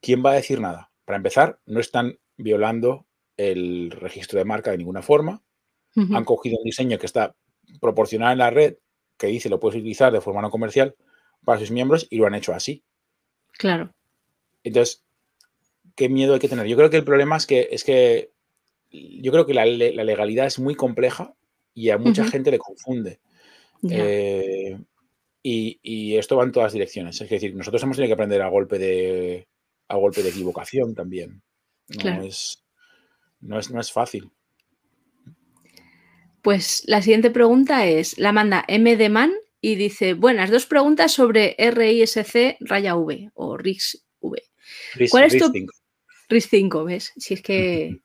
¿Quién 0.00 0.20
va 0.26 0.32
a 0.32 0.34
decir 0.34 0.60
nada? 0.60 0.90
Para 1.04 1.16
empezar, 1.16 1.60
no 1.64 1.78
están 1.78 2.18
violando 2.36 3.06
el 3.36 3.92
registro 3.92 4.40
de 4.40 4.44
marca 4.44 4.72
de 4.72 4.78
ninguna 4.78 5.00
forma. 5.00 5.44
Han 5.94 6.24
cogido 6.24 6.58
un 6.58 6.64
diseño 6.64 6.98
que 6.98 7.06
está 7.06 7.36
proporcionado 7.80 8.32
en 8.32 8.38
la 8.38 8.50
red, 8.50 8.78
que 9.16 9.28
dice 9.28 9.48
lo 9.48 9.60
puedes 9.60 9.78
utilizar 9.78 10.12
de 10.12 10.20
forma 10.20 10.42
no 10.42 10.50
comercial 10.50 10.96
para 11.44 11.60
sus 11.60 11.70
miembros 11.70 12.08
y 12.10 12.16
lo 12.16 12.26
han 12.26 12.34
hecho 12.34 12.52
así. 12.52 12.82
Claro. 13.52 13.92
Entonces, 14.62 15.04
¿qué 15.94 16.08
miedo 16.08 16.34
hay 16.34 16.40
que 16.40 16.48
tener? 16.48 16.66
Yo 16.66 16.76
creo 16.76 16.90
que 16.90 16.96
el 16.96 17.04
problema 17.04 17.36
es 17.36 17.46
que, 17.46 17.68
es 17.70 17.84
que 17.84 18.30
yo 18.90 19.32
creo 19.32 19.46
que 19.46 19.54
la, 19.54 19.64
legalidad 19.64 20.46
es 20.46 20.58
muy 20.58 20.74
compleja 20.74 21.34
y 21.74 21.90
a 21.90 21.98
mucha 21.98 22.24
gente 22.24 22.50
le 22.50 22.58
confunde. 22.58 23.20
Y, 25.42 26.16
esto 26.16 26.36
va 26.36 26.44
en 26.44 26.52
todas 26.52 26.72
direcciones. 26.72 27.20
Es 27.20 27.28
decir, 27.28 27.54
nosotros 27.54 27.82
hemos 27.82 27.96
tenido 27.96 28.10
que 28.10 28.14
aprender 28.14 28.42
a 28.42 28.48
golpe 28.48 28.78
de, 28.78 29.48
a 29.88 29.96
golpe 29.96 30.22
de 30.22 30.30
equivocación 30.30 30.94
también. 30.94 31.42
No, 32.04 32.22
es, 32.22 32.64
no, 33.40 33.58
es, 33.58 33.70
no 33.70 33.80
es 33.80 33.92
fácil. 33.92 34.30
Pues 36.42 36.84
la 36.86 37.02
siguiente 37.02 37.30
pregunta 37.30 37.86
es, 37.86 38.18
la 38.18 38.32
manda 38.32 38.64
M 38.66 38.96
de 38.96 39.08
Man 39.08 39.32
y 39.60 39.74
dice, 39.74 40.14
buenas, 40.14 40.50
dos 40.50 40.66
preguntas 40.66 41.12
sobre 41.12 41.54
RISC 41.58 42.56
raya 42.60 42.96
V 42.96 43.30
o 43.34 43.56
RISC 43.56 44.02
V. 44.20 44.42
¿Cuál 45.10 45.24
es 45.24 45.38
tu... 45.38 45.52
RISC 46.28 46.48
5, 46.48 46.84
¿ves? 46.84 47.12
Si 47.16 47.34
es 47.34 47.42
que... 47.42 48.00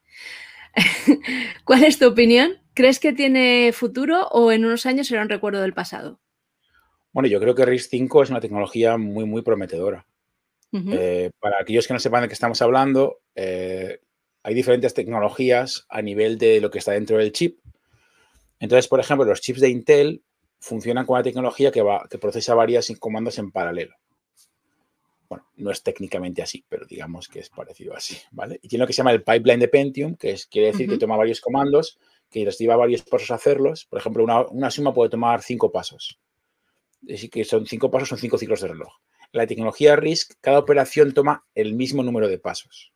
¿Cuál 1.63 1.83
es 1.83 1.99
tu 1.99 2.07
opinión? 2.07 2.57
¿Crees 2.73 2.99
que 2.99 3.13
tiene 3.13 3.71
futuro 3.71 4.27
o 4.27 4.51
en 4.51 4.65
unos 4.65 4.85
años 4.85 5.07
será 5.07 5.21
un 5.21 5.29
recuerdo 5.29 5.61
del 5.61 5.73
pasado? 5.73 6.19
Bueno, 7.13 7.29
yo 7.29 7.39
creo 7.39 7.55
que 7.55 7.63
RISC-5 7.63 8.23
es 8.23 8.29
una 8.29 8.41
tecnología 8.41 8.97
muy, 8.97 9.25
muy 9.25 9.41
prometedora. 9.41 10.05
Eh, 10.73 11.31
para 11.39 11.61
aquellos 11.61 11.87
que 11.87 11.93
no 11.93 12.01
sepan 12.01 12.23
de 12.23 12.27
qué 12.27 12.33
estamos 12.33 12.61
hablando, 12.61 13.21
eh, 13.33 14.01
hay 14.43 14.53
diferentes 14.53 14.93
tecnologías 14.93 15.85
a 15.87 16.01
nivel 16.01 16.37
de 16.37 16.59
lo 16.59 16.69
que 16.69 16.79
está 16.79 16.91
dentro 16.91 17.17
del 17.17 17.31
chip. 17.31 17.59
Entonces, 18.59 18.89
por 18.89 18.99
ejemplo, 18.99 19.25
los 19.25 19.39
chips 19.39 19.61
de 19.61 19.69
Intel 19.69 20.25
funcionan 20.65 21.05
con 21.05 21.15
una 21.15 21.23
tecnología 21.23 21.71
que, 21.71 21.81
va, 21.81 22.07
que 22.09 22.17
procesa 22.17 22.55
varias 22.55 22.91
comandos 22.99 23.37
en 23.37 23.51
paralelo. 23.51 23.95
Bueno, 25.29 25.45
no 25.57 25.71
es 25.71 25.81
técnicamente 25.81 26.41
así, 26.41 26.63
pero 26.67 26.85
digamos 26.85 27.27
que 27.27 27.39
es 27.39 27.49
parecido 27.49 27.95
así, 27.95 28.17
¿vale? 28.31 28.59
Y 28.61 28.67
tiene 28.67 28.83
lo 28.83 28.87
que 28.87 28.93
se 28.93 28.97
llama 28.97 29.11
el 29.11 29.23
pipeline 29.23 29.59
de 29.59 29.67
Pentium, 29.67 30.15
que 30.15 30.31
es, 30.31 30.45
quiere 30.45 30.67
decir 30.67 30.89
que 30.89 30.97
toma 30.97 31.17
varios 31.17 31.41
comandos, 31.41 31.99
que 32.29 32.45
les 32.45 32.57
lleva 32.57 32.75
varios 32.75 33.01
pasos 33.03 33.31
a 33.31 33.35
hacerlos. 33.35 33.85
Por 33.85 33.99
ejemplo, 33.99 34.23
una, 34.23 34.45
una 34.47 34.71
suma 34.71 34.93
puede 34.93 35.09
tomar 35.09 35.41
cinco 35.41 35.71
pasos 35.71 36.19
decir, 37.05 37.29
que 37.29 37.45
son 37.45 37.65
cinco 37.65 37.91
pasos, 37.91 38.09
son 38.09 38.17
cinco 38.17 38.37
ciclos 38.37 38.61
de 38.61 38.69
reloj. 38.69 38.93
La 39.31 39.47
tecnología 39.47 39.95
RISC, 39.95 40.33
cada 40.41 40.59
operación 40.59 41.13
toma 41.13 41.45
el 41.55 41.73
mismo 41.73 42.03
número 42.03 42.27
de 42.27 42.39
pasos. 42.39 42.93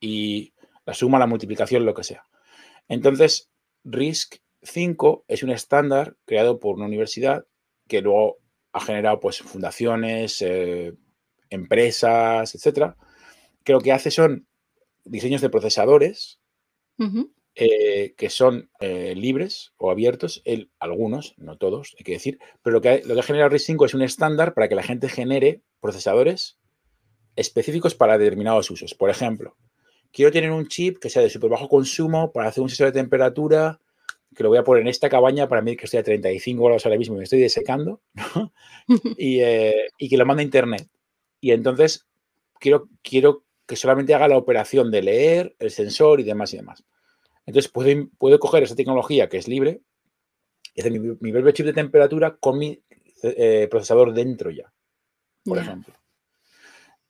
Y 0.00 0.52
la 0.84 0.94
suma, 0.94 1.18
la 1.18 1.26
multiplicación, 1.26 1.84
lo 1.84 1.94
que 1.94 2.04
sea. 2.04 2.24
Entonces, 2.88 3.50
RISC 3.84 4.36
5 4.64 5.24
es 5.28 5.42
un 5.42 5.50
estándar 5.50 6.16
creado 6.24 6.58
por 6.58 6.76
una 6.76 6.86
universidad 6.86 7.46
que 7.88 8.00
luego 8.00 8.38
ha 8.72 8.80
generado 8.80 9.20
pues, 9.20 9.38
fundaciones, 9.38 10.42
eh, 10.42 10.94
empresas, 11.50 12.54
etcétera, 12.54 12.96
que 13.62 13.72
lo 13.72 13.80
que 13.80 13.92
hace 13.92 14.10
son 14.10 14.46
diseños 15.04 15.40
de 15.40 15.50
procesadores 15.50 16.40
eh, 17.56 18.14
que 18.16 18.30
son 18.30 18.68
eh, 18.80 19.14
libres 19.16 19.74
o 19.76 19.92
abiertos, 19.92 20.42
el, 20.44 20.72
algunos, 20.80 21.34
no 21.36 21.56
todos, 21.56 21.94
hay 21.96 22.04
que 22.04 22.12
decir, 22.12 22.38
pero 22.62 22.74
lo 22.74 22.80
que, 22.80 23.02
lo 23.04 23.14
que 23.14 23.22
genera 23.22 23.48
RISC-5 23.48 23.86
es 23.86 23.94
un 23.94 24.02
estándar 24.02 24.54
para 24.54 24.68
que 24.68 24.74
la 24.74 24.82
gente 24.82 25.08
genere 25.08 25.62
procesadores 25.80 26.58
específicos 27.36 27.94
para 27.94 28.18
determinados 28.18 28.70
usos. 28.72 28.94
Por 28.94 29.08
ejemplo, 29.08 29.56
quiero 30.10 30.32
tener 30.32 30.50
un 30.50 30.66
chip 30.66 30.98
que 30.98 31.10
sea 31.10 31.22
de 31.22 31.30
súper 31.30 31.50
bajo 31.50 31.68
consumo 31.68 32.32
para 32.32 32.48
hacer 32.48 32.62
un 32.62 32.68
sensor 32.68 32.86
de 32.88 33.00
temperatura 33.00 33.80
que 34.34 34.42
lo 34.42 34.48
voy 34.48 34.58
a 34.58 34.64
poner 34.64 34.82
en 34.82 34.88
esta 34.88 35.08
cabaña 35.08 35.48
para 35.48 35.62
mí 35.62 35.76
que 35.76 35.84
estoy 35.84 36.00
a 36.00 36.04
35 36.04 36.64
grados 36.64 36.84
ahora 36.84 36.98
mismo 36.98 37.14
y 37.14 37.18
me 37.18 37.24
estoy 37.24 37.40
desecando, 37.40 38.00
y, 39.16 39.40
eh, 39.40 39.88
y, 39.98 40.08
que 40.08 40.16
lo 40.16 40.26
mande 40.26 40.42
a 40.42 40.44
internet. 40.44 40.88
Y 41.40 41.52
entonces 41.52 42.06
quiero, 42.58 42.88
quiero 43.02 43.44
que 43.66 43.76
solamente 43.76 44.14
haga 44.14 44.28
la 44.28 44.36
operación 44.36 44.90
de 44.90 45.02
leer 45.02 45.56
el 45.58 45.70
sensor 45.70 46.20
y 46.20 46.24
demás 46.24 46.52
y 46.54 46.58
demás. 46.58 46.84
Entonces 47.46 47.70
puedo, 47.70 48.08
puedo 48.18 48.38
coger 48.38 48.62
esa 48.62 48.74
tecnología 48.74 49.28
que 49.28 49.38
es 49.38 49.48
libre 49.48 49.80
y 50.74 50.80
hacer 50.80 50.92
mi, 50.92 50.98
mi 50.98 51.52
chip 51.52 51.66
de 51.66 51.72
temperatura 51.72 52.36
con 52.36 52.58
mi 52.58 52.82
eh, 53.22 53.68
procesador 53.70 54.12
dentro 54.12 54.50
ya, 54.50 54.72
por 55.44 55.58
ejemplo. 55.58 55.94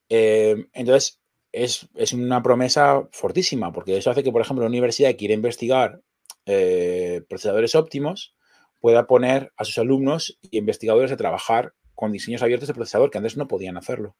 Eh, 0.09 0.67
entonces, 0.73 1.21
es, 1.51 1.89
es, 1.95 2.13
una 2.13 2.43
promesa 2.43 3.09
fortísima, 3.13 3.73
porque 3.73 3.97
eso 3.97 4.11
hace 4.11 4.23
que, 4.23 4.33
por 4.33 4.43
ejemplo, 4.43 4.65
la 4.65 4.69
universidad 4.69 5.17
quiera 5.17 5.35
investigar 5.35 6.01
eh, 6.47 7.23
procesadores 7.29 7.75
óptimos, 7.75 8.35
pueda 8.81 9.07
poner 9.07 9.53
a 9.57 9.65
sus 9.65 9.79
alumnos 9.79 10.39
y 10.43 10.59
investigadores 10.59 11.11
a 11.13 11.17
trabajar 11.17 11.75
con 11.95 12.13
diseños 12.13 12.43
abiertos 12.43 12.69
de 12.69 12.75
procesador, 12.75 13.11
que 13.11 13.19
antes 13.19 13.37
no 13.37 13.49
podían 13.49 13.77
hacerlo. 13.77 14.17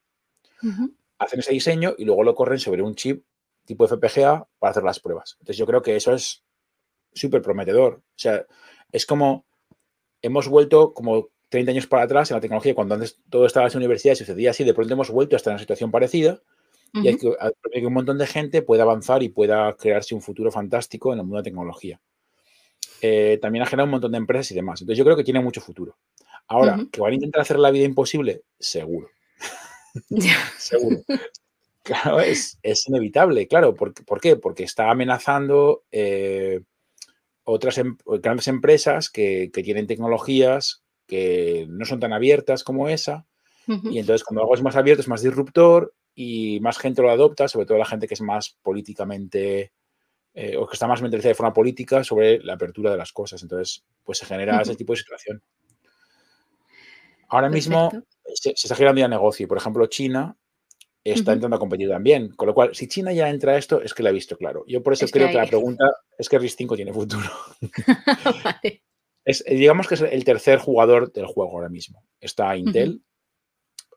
Hacen 1.19 1.39
ese 1.39 1.51
diseño 1.51 1.93
y 1.97 2.05
luego 2.05 2.23
lo 2.23 2.33
corren 2.33 2.59
sobre 2.59 2.81
un 2.81 2.95
chip 2.95 3.25
tipo 3.65 3.87
FPGA 3.87 4.47
para 4.59 4.71
hacer 4.71 4.83
las 4.83 4.99
pruebas. 4.99 5.35
Entonces 5.39 5.57
yo 5.57 5.65
creo 5.65 5.81
que 5.81 5.95
eso 5.95 6.13
es 6.13 6.43
súper 7.13 7.41
prometedor. 7.41 7.95
O 7.95 8.17
sea, 8.17 8.45
es 8.91 9.05
como 9.05 9.45
hemos 10.21 10.47
vuelto 10.47 10.93
como 10.93 11.29
30 11.49 11.71
años 11.71 11.87
para 11.87 12.03
atrás 12.03 12.31
en 12.31 12.35
la 12.35 12.41
tecnología, 12.41 12.75
cuando 12.75 12.95
antes 12.95 13.21
todo 13.29 13.45
estaba 13.45 13.67
en 13.67 13.73
la 13.73 13.77
universidad 13.77 14.13
y 14.13 14.17
sucedía 14.17 14.51
así, 14.51 14.63
de 14.63 14.73
pronto 14.73 14.93
hemos 14.93 15.11
vuelto 15.11 15.35
a 15.35 15.37
estar 15.37 15.51
en 15.51 15.55
una 15.55 15.59
situación 15.59 15.91
parecida 15.91 16.41
y 16.93 17.07
hay 17.09 17.17
que, 17.17 17.35
que, 17.71 17.85
un 17.85 17.93
montón 17.93 18.17
de 18.17 18.25
gente 18.25 18.61
pueda 18.61 18.83
avanzar 18.83 19.21
y 19.21 19.29
pueda 19.29 19.75
crearse 19.75 20.15
un 20.15 20.21
futuro 20.21 20.51
fantástico 20.51 21.11
en 21.11 21.19
el 21.19 21.25
mundo 21.25 21.37
de 21.37 21.43
tecnología. 21.43 22.01
Eh, 23.01 23.37
también 23.41 23.63
ha 23.63 23.65
generado 23.65 23.85
un 23.85 23.91
montón 23.91 24.11
de 24.11 24.17
empresas 24.17 24.51
y 24.51 24.55
demás. 24.55 24.81
Entonces 24.81 24.97
yo 24.97 25.05
creo 25.05 25.17
que 25.17 25.23
tiene 25.23 25.41
mucho 25.41 25.61
futuro. 25.61 25.97
Ahora, 26.47 26.77
que 26.91 27.01
van 27.01 27.11
a 27.11 27.15
intentar 27.15 27.41
hacer 27.41 27.57
la 27.57 27.71
vida 27.71 27.85
imposible, 27.85 28.43
seguro. 28.59 29.09
seguro. 30.57 30.97
Claro, 31.81 32.19
es, 32.19 32.57
inevitable, 32.87 33.47
claro. 33.47 33.75
¿Por, 33.75 33.93
qué? 34.19 34.35
Porque 34.35 34.63
está 34.63 34.89
amenazando 34.89 35.83
eh, 35.91 36.61
otras 37.43 37.77
em, 37.77 37.95
grandes 38.05 38.47
empresas 38.47 39.09
que, 39.09 39.51
tienen 39.53 39.87
tecnologías 39.87 40.83
que 41.07 41.67
no 41.69 41.85
son 41.85 41.99
tan 41.99 42.13
abiertas 42.13 42.63
como 42.63 42.89
esa. 42.89 43.25
Y 43.67 43.97
entonces 43.97 44.23
cuando 44.23 44.41
algo 44.41 44.53
es 44.53 44.61
más 44.61 44.75
abierto 44.75 45.01
es 45.01 45.07
más 45.07 45.23
disruptor 45.23 45.95
y 46.13 46.59
más 46.59 46.77
gente 46.77 47.01
lo 47.01 47.09
adopta, 47.09 47.47
sobre 47.47 47.65
todo 47.65 47.79
la 47.79 47.85
gente 47.85 48.07
que 48.07 48.13
es 48.13 48.21
más 48.21 48.57
políticamente 48.61 49.71
eh, 50.37 50.57
o 50.57 50.67
que 50.67 50.73
está 50.73 50.85
más 50.85 51.01
mentalizada 51.01 51.29
de 51.29 51.35
forma 51.35 51.53
política 51.53 52.03
sobre 52.03 52.39
la 52.39 52.55
apertura 52.55 52.91
de 52.91 52.97
las 52.97 53.13
cosas. 53.13 53.41
Entonces, 53.41 53.85
pues 54.03 54.17
se 54.17 54.25
genera 54.25 54.61
ese 54.61 54.75
tipo 54.75 54.91
de 54.91 54.97
situación. 54.97 55.41
Ahora 57.29 57.49
mismo 57.49 57.89
se, 58.33 58.51
está 58.51 58.75
girando 58.75 58.99
ya 58.99 59.07
negocio. 59.07 59.47
Por 59.47 59.57
ejemplo, 59.57 59.85
China 59.87 60.35
está 61.05 61.31
entrando 61.31 61.55
a 61.55 61.59
competir 61.59 61.87
también. 61.87 62.35
Con 62.35 62.47
lo 62.47 62.53
cual, 62.53 62.75
si 62.75 62.89
China 62.89 63.13
ya 63.13 63.29
entra 63.29 63.53
a 63.53 63.57
esto, 63.57 63.81
es 63.81 63.93
que 63.93 64.03
la 64.03 64.09
ha 64.09 64.11
visto 64.11 64.37
claro. 64.37 64.65
Yo 64.67 64.83
por 64.83 64.91
eso 64.91 65.07
creo 65.07 65.29
que, 65.29 65.35
la 65.35 65.47
pregunta 65.47 65.85
es 66.17 66.27
que 66.27 66.37
RIS 66.37 66.57
5 66.57 66.75
tiene 66.75 66.91
futuro. 66.91 67.29
es, 69.23 69.41
digamos 69.45 69.87
que 69.87 69.95
es 69.95 70.01
el 70.01 70.25
tercer 70.25 70.59
jugador 70.59 71.13
del 71.13 71.27
juego 71.27 71.53
ahora 71.53 71.69
mismo. 71.69 72.03
Está 72.19 72.57
Intel, 72.57 73.01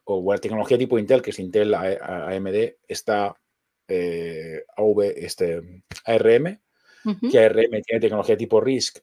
o 0.05 0.33
la 0.33 0.39
tecnología 0.39 0.79
tipo 0.79 1.01
Intel, 1.01 1.21
que 1.21 1.31
es 1.31 1.39
Intel 1.41 1.75
AMD, 1.75 2.77
está 2.87 3.35
eh, 3.89 4.65
AV, 4.77 5.01
este, 5.17 5.83
ARM, 6.05 6.61
que 7.31 7.39
ARM 7.39 7.83
tiene 7.83 8.01
tecnología 8.01 8.37
tipo 8.37 8.61
RISC 8.61 8.99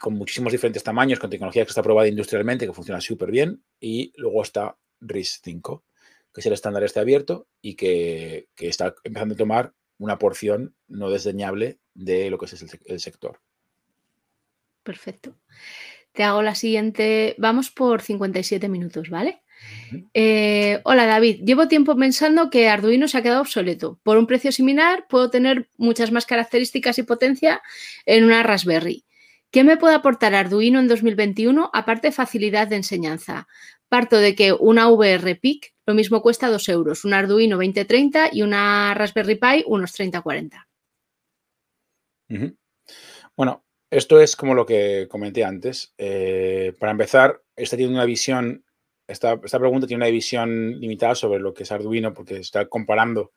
con 0.00 0.14
muchísimos 0.14 0.52
diferentes 0.52 0.82
tamaños, 0.82 1.18
con 1.18 1.30
tecnología 1.30 1.64
que 1.64 1.70
está 1.70 1.82
probada 1.82 2.08
industrialmente, 2.08 2.66
que 2.66 2.72
funciona 2.72 3.00
súper 3.00 3.30
bien, 3.30 3.62
y 3.80 4.12
luego 4.16 4.42
está 4.42 4.76
RISC 5.00 5.42
5, 5.44 5.84
que 6.32 6.40
es 6.40 6.46
el 6.46 6.52
estándar 6.52 6.82
este 6.84 7.00
abierto 7.00 7.48
y 7.60 7.74
que, 7.74 8.48
está 8.56 8.94
empezando 9.04 9.34
a 9.34 9.38
tomar 9.38 9.74
una 9.98 10.18
porción 10.18 10.74
no 10.88 11.10
desdeñable 11.10 11.78
de 11.94 12.30
lo 12.30 12.38
que 12.38 12.46
es 12.46 12.80
el, 12.86 13.00
sector. 13.00 13.40
Perfecto. 14.82 15.36
Te 16.12 16.24
hago 16.24 16.42
la 16.42 16.54
siguiente. 16.54 17.34
Vamos 17.38 17.70
por 17.70 18.02
57 18.02 18.68
minutos, 18.68 19.08
¿vale? 19.08 19.42
Eh, 20.12 20.80
hola 20.84 21.06
David, 21.06 21.42
llevo 21.44 21.68
tiempo 21.68 21.96
pensando 21.96 22.50
que 22.50 22.68
Arduino 22.68 23.08
se 23.08 23.18
ha 23.18 23.22
quedado 23.22 23.42
obsoleto. 23.42 23.98
Por 24.02 24.16
un 24.16 24.26
precio 24.26 24.52
similar 24.52 25.06
puedo 25.08 25.30
tener 25.30 25.68
muchas 25.76 26.10
más 26.10 26.26
características 26.26 26.98
y 26.98 27.02
potencia 27.02 27.62
en 28.06 28.24
una 28.24 28.42
Raspberry. 28.42 29.04
¿Qué 29.50 29.62
me 29.62 29.76
puede 29.76 29.94
aportar 29.94 30.34
Arduino 30.34 30.80
en 30.80 30.88
2021 30.88 31.70
aparte 31.72 32.08
de 32.08 32.12
facilidad 32.12 32.66
de 32.66 32.76
enseñanza? 32.76 33.46
Parto 33.88 34.18
de 34.18 34.34
que 34.34 34.52
una 34.52 34.88
VR 34.88 35.36
PIC 35.36 35.74
lo 35.86 35.94
mismo 35.94 36.22
cuesta 36.22 36.48
2 36.48 36.68
euros, 36.70 37.04
un 37.04 37.14
Arduino 37.14 37.56
2030 37.56 38.30
y 38.32 38.42
una 38.42 38.94
Raspberry 38.94 39.36
Pi 39.36 39.64
unos 39.66 39.98
30-40. 39.98 40.66
Bueno, 43.36 43.64
esto 43.90 44.18
es 44.20 44.34
como 44.34 44.54
lo 44.54 44.64
que 44.66 45.06
comenté 45.10 45.44
antes. 45.44 45.94
Eh, 45.98 46.72
para 46.80 46.92
empezar, 46.92 47.42
esta 47.54 47.76
tiene 47.76 47.92
una 47.92 48.06
visión 48.06 48.64
esta, 49.06 49.38
pregunta 49.38 49.86
tiene 49.86 50.04
una 50.04 50.10
visión 50.10 50.80
limitada 50.80 51.14
sobre 51.14 51.40
lo 51.40 51.52
que 51.52 51.64
es 51.64 51.72
Arduino 51.72 52.14
porque 52.14 52.38
está 52.38 52.66
comparando 52.66 53.32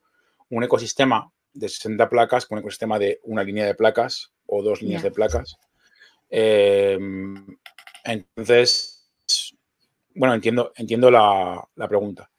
un 0.49 0.63
ecosistema 0.63 1.31
de 1.53 1.67
60 1.67 2.09
placas 2.09 2.45
con 2.45 2.57
un 2.57 2.61
ecosistema 2.61 2.97
de 2.99 3.19
una 3.23 3.43
línea 3.43 3.65
de 3.65 3.75
placas 3.75 4.31
o 4.45 4.63
dos 4.63 4.81
líneas 4.81 5.03
de 5.03 5.11
placas. 5.11 5.57
Em, 6.29 7.57
entonces, 8.05 9.09
bueno, 10.15 10.35
entiendo, 10.35 10.71
entiendo 10.75 11.11
la, 11.11 11.67
pregunta. 11.89 12.29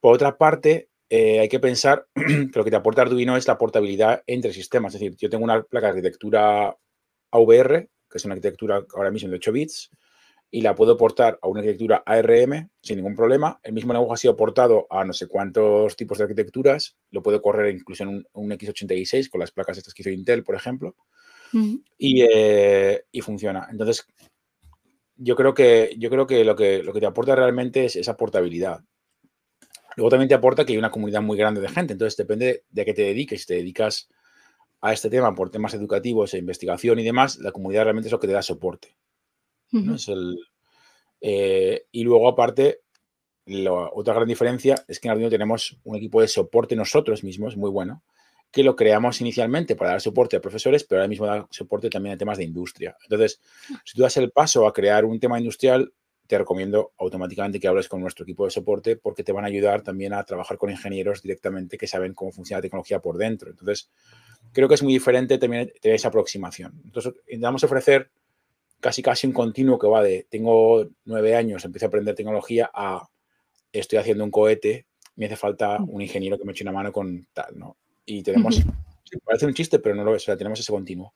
Por 0.00 0.14
otra 0.14 0.38
parte, 0.38 0.88
eh, 1.10 1.40
hay 1.40 1.48
que 1.48 1.60
pensar 1.60 2.06
que 2.14 2.50
lo 2.54 2.64
que 2.64 2.70
te 2.70 2.76
aporta 2.76 3.02
Arduino 3.02 3.36
es 3.36 3.46
la 3.46 3.58
portabilidad 3.58 4.22
entre 4.26 4.52
sistemas. 4.52 4.94
Es 4.94 5.00
decir, 5.00 5.16
yo 5.16 5.28
tengo 5.28 5.44
una 5.44 5.62
placa 5.62 5.88
de 5.88 5.98
arquitectura 5.98 6.74
AVR, 7.30 7.88
que 8.10 8.18
es 8.18 8.24
una 8.24 8.34
arquitectura 8.34 8.86
ahora 8.94 9.10
mismo 9.10 9.28
de 9.28 9.36
8 9.36 9.52
bits, 9.52 9.90
y 10.50 10.62
la 10.62 10.74
puedo 10.74 10.96
portar 10.96 11.38
a 11.42 11.48
una 11.48 11.60
arquitectura 11.60 12.02
ARM 12.04 12.70
sin 12.82 12.96
ningún 12.96 13.14
problema. 13.14 13.60
El 13.62 13.72
mismo 13.72 13.92
lenguaje 13.92 14.14
ha 14.14 14.16
sido 14.16 14.36
portado 14.36 14.86
a 14.90 15.04
no 15.04 15.12
sé 15.12 15.28
cuántos 15.28 15.94
tipos 15.96 16.18
de 16.18 16.24
arquitecturas. 16.24 16.96
Lo 17.10 17.22
puedo 17.22 17.40
correr 17.40 17.74
incluso 17.74 18.02
en 18.02 18.26
un, 18.32 18.50
x86 18.50 19.30
con 19.30 19.40
las 19.40 19.52
placas 19.52 19.78
estas 19.78 19.94
que 19.94 20.02
hizo 20.02 20.10
Intel, 20.10 20.42
por 20.42 20.56
ejemplo. 20.56 20.96
Eh, 21.98 23.04
y, 23.10 23.20
funciona. 23.20 23.68
Entonces, 23.70 24.06
yo 25.16 25.36
creo 25.36 25.54
que, 25.54 25.94
yo 25.98 26.10
creo 26.10 26.26
que, 26.26 26.44
lo, 26.44 26.56
que 26.56 26.82
lo 26.82 26.92
que 26.92 27.00
te 27.00 27.06
aporta 27.06 27.36
realmente 27.36 27.84
es 27.84 27.94
esa 27.94 28.16
portabilidad. 28.16 28.80
Luego 29.96 30.10
también 30.10 30.28
te 30.28 30.34
aporta 30.34 30.64
que 30.64 30.72
hay 30.72 30.78
una 30.78 30.90
comunidad 30.90 31.22
muy 31.22 31.36
grande 31.36 31.60
de 31.60 31.68
gente. 31.68 31.92
Entonces, 31.92 32.16
depende 32.16 32.64
de 32.70 32.82
a 32.82 32.84
qué 32.84 32.94
te 32.94 33.02
dediques. 33.02 33.42
Si 33.42 33.46
te 33.46 33.54
dedicas 33.54 34.08
a 34.80 34.92
este 34.92 35.10
tema 35.10 35.32
por 35.34 35.50
temas 35.50 35.74
educativos 35.74 36.34
e 36.34 36.38
investigación 36.38 36.98
y 36.98 37.04
demás, 37.04 37.38
la 37.38 37.52
comunidad 37.52 37.84
realmente 37.84 38.08
es 38.08 38.12
lo 38.12 38.18
que 38.18 38.26
te 38.26 38.32
da 38.32 38.42
soporte. 38.42 38.96
Es 39.72 40.08
el, 40.08 40.36
eh, 41.20 41.86
y 41.92 42.04
luego, 42.04 42.28
aparte, 42.28 42.80
otra 43.92 44.14
gran 44.14 44.28
diferencia 44.28 44.84
es 44.86 45.00
que 45.00 45.08
en 45.08 45.12
Arduino 45.12 45.30
tenemos 45.30 45.78
un 45.84 45.96
equipo 45.96 46.20
de 46.20 46.28
soporte 46.28 46.76
nosotros 46.76 47.24
mismos, 47.24 47.56
muy 47.56 47.70
bueno, 47.70 48.02
que 48.50 48.62
lo 48.62 48.74
creamos 48.74 49.20
inicialmente 49.20 49.76
para 49.76 49.90
dar 49.90 50.00
soporte 50.00 50.36
a 50.36 50.40
profesores, 50.40 50.84
pero 50.84 51.00
ahora 51.00 51.08
mismo 51.08 51.26
da 51.26 51.46
soporte 51.50 51.88
también 51.88 52.14
a 52.14 52.18
temas 52.18 52.38
de 52.38 52.44
industria. 52.44 52.96
Entonces, 53.04 53.40
ah. 53.72 53.80
si 53.84 53.96
tú 53.96 54.02
das 54.02 54.16
el 54.16 54.30
paso 54.30 54.66
a 54.66 54.72
crear 54.72 55.04
un 55.04 55.20
tema 55.20 55.38
industrial, 55.38 55.92
te 56.26 56.38
recomiendo 56.38 56.92
automáticamente 56.98 57.58
que 57.58 57.66
hables 57.66 57.88
con 57.88 58.00
nuestro 58.00 58.22
equipo 58.22 58.44
de 58.44 58.52
soporte 58.52 58.96
porque 58.96 59.24
te 59.24 59.32
van 59.32 59.44
a 59.44 59.48
ayudar 59.48 59.82
también 59.82 60.12
a 60.12 60.22
trabajar 60.22 60.58
con 60.58 60.70
ingenieros 60.70 61.22
directamente 61.22 61.76
que 61.76 61.88
saben 61.88 62.14
cómo 62.14 62.30
funciona 62.30 62.58
la 62.58 62.62
tecnología 62.62 63.00
por 63.00 63.18
dentro. 63.18 63.50
Entonces, 63.50 63.90
creo 64.52 64.68
que 64.68 64.74
es 64.74 64.82
muy 64.82 64.92
diferente 64.92 65.38
también 65.38 65.72
tener 65.80 65.96
esa 65.96 66.08
aproximación. 66.08 66.80
Entonces, 66.84 67.14
intentamos 67.26 67.64
ofrecer 67.64 68.12
casi 68.80 69.02
casi 69.02 69.26
un 69.26 69.32
continuo 69.32 69.78
que 69.78 69.86
va 69.86 70.02
de 70.02 70.26
tengo 70.28 70.86
nueve 71.04 71.36
años, 71.36 71.64
empecé 71.64 71.84
a 71.84 71.88
aprender 71.88 72.14
tecnología 72.14 72.70
a 72.72 73.06
estoy 73.72 73.98
haciendo 73.98 74.24
un 74.24 74.30
cohete, 74.30 74.86
me 75.16 75.26
hace 75.26 75.36
falta 75.36 75.78
mm. 75.78 75.90
un 75.90 76.02
ingeniero 76.02 76.38
que 76.38 76.44
me 76.44 76.52
eche 76.52 76.64
una 76.64 76.72
mano 76.72 76.92
con 76.92 77.26
tal, 77.32 77.58
¿no? 77.58 77.76
Y 78.04 78.22
tenemos, 78.22 78.60
parece 79.24 79.46
un 79.46 79.54
chiste, 79.54 79.78
pero 79.78 79.94
no 79.94 80.04
lo 80.04 80.16
es, 80.16 80.22
o 80.22 80.26
sea, 80.26 80.36
tenemos 80.36 80.58
ese 80.58 80.72
continuo. 80.72 81.14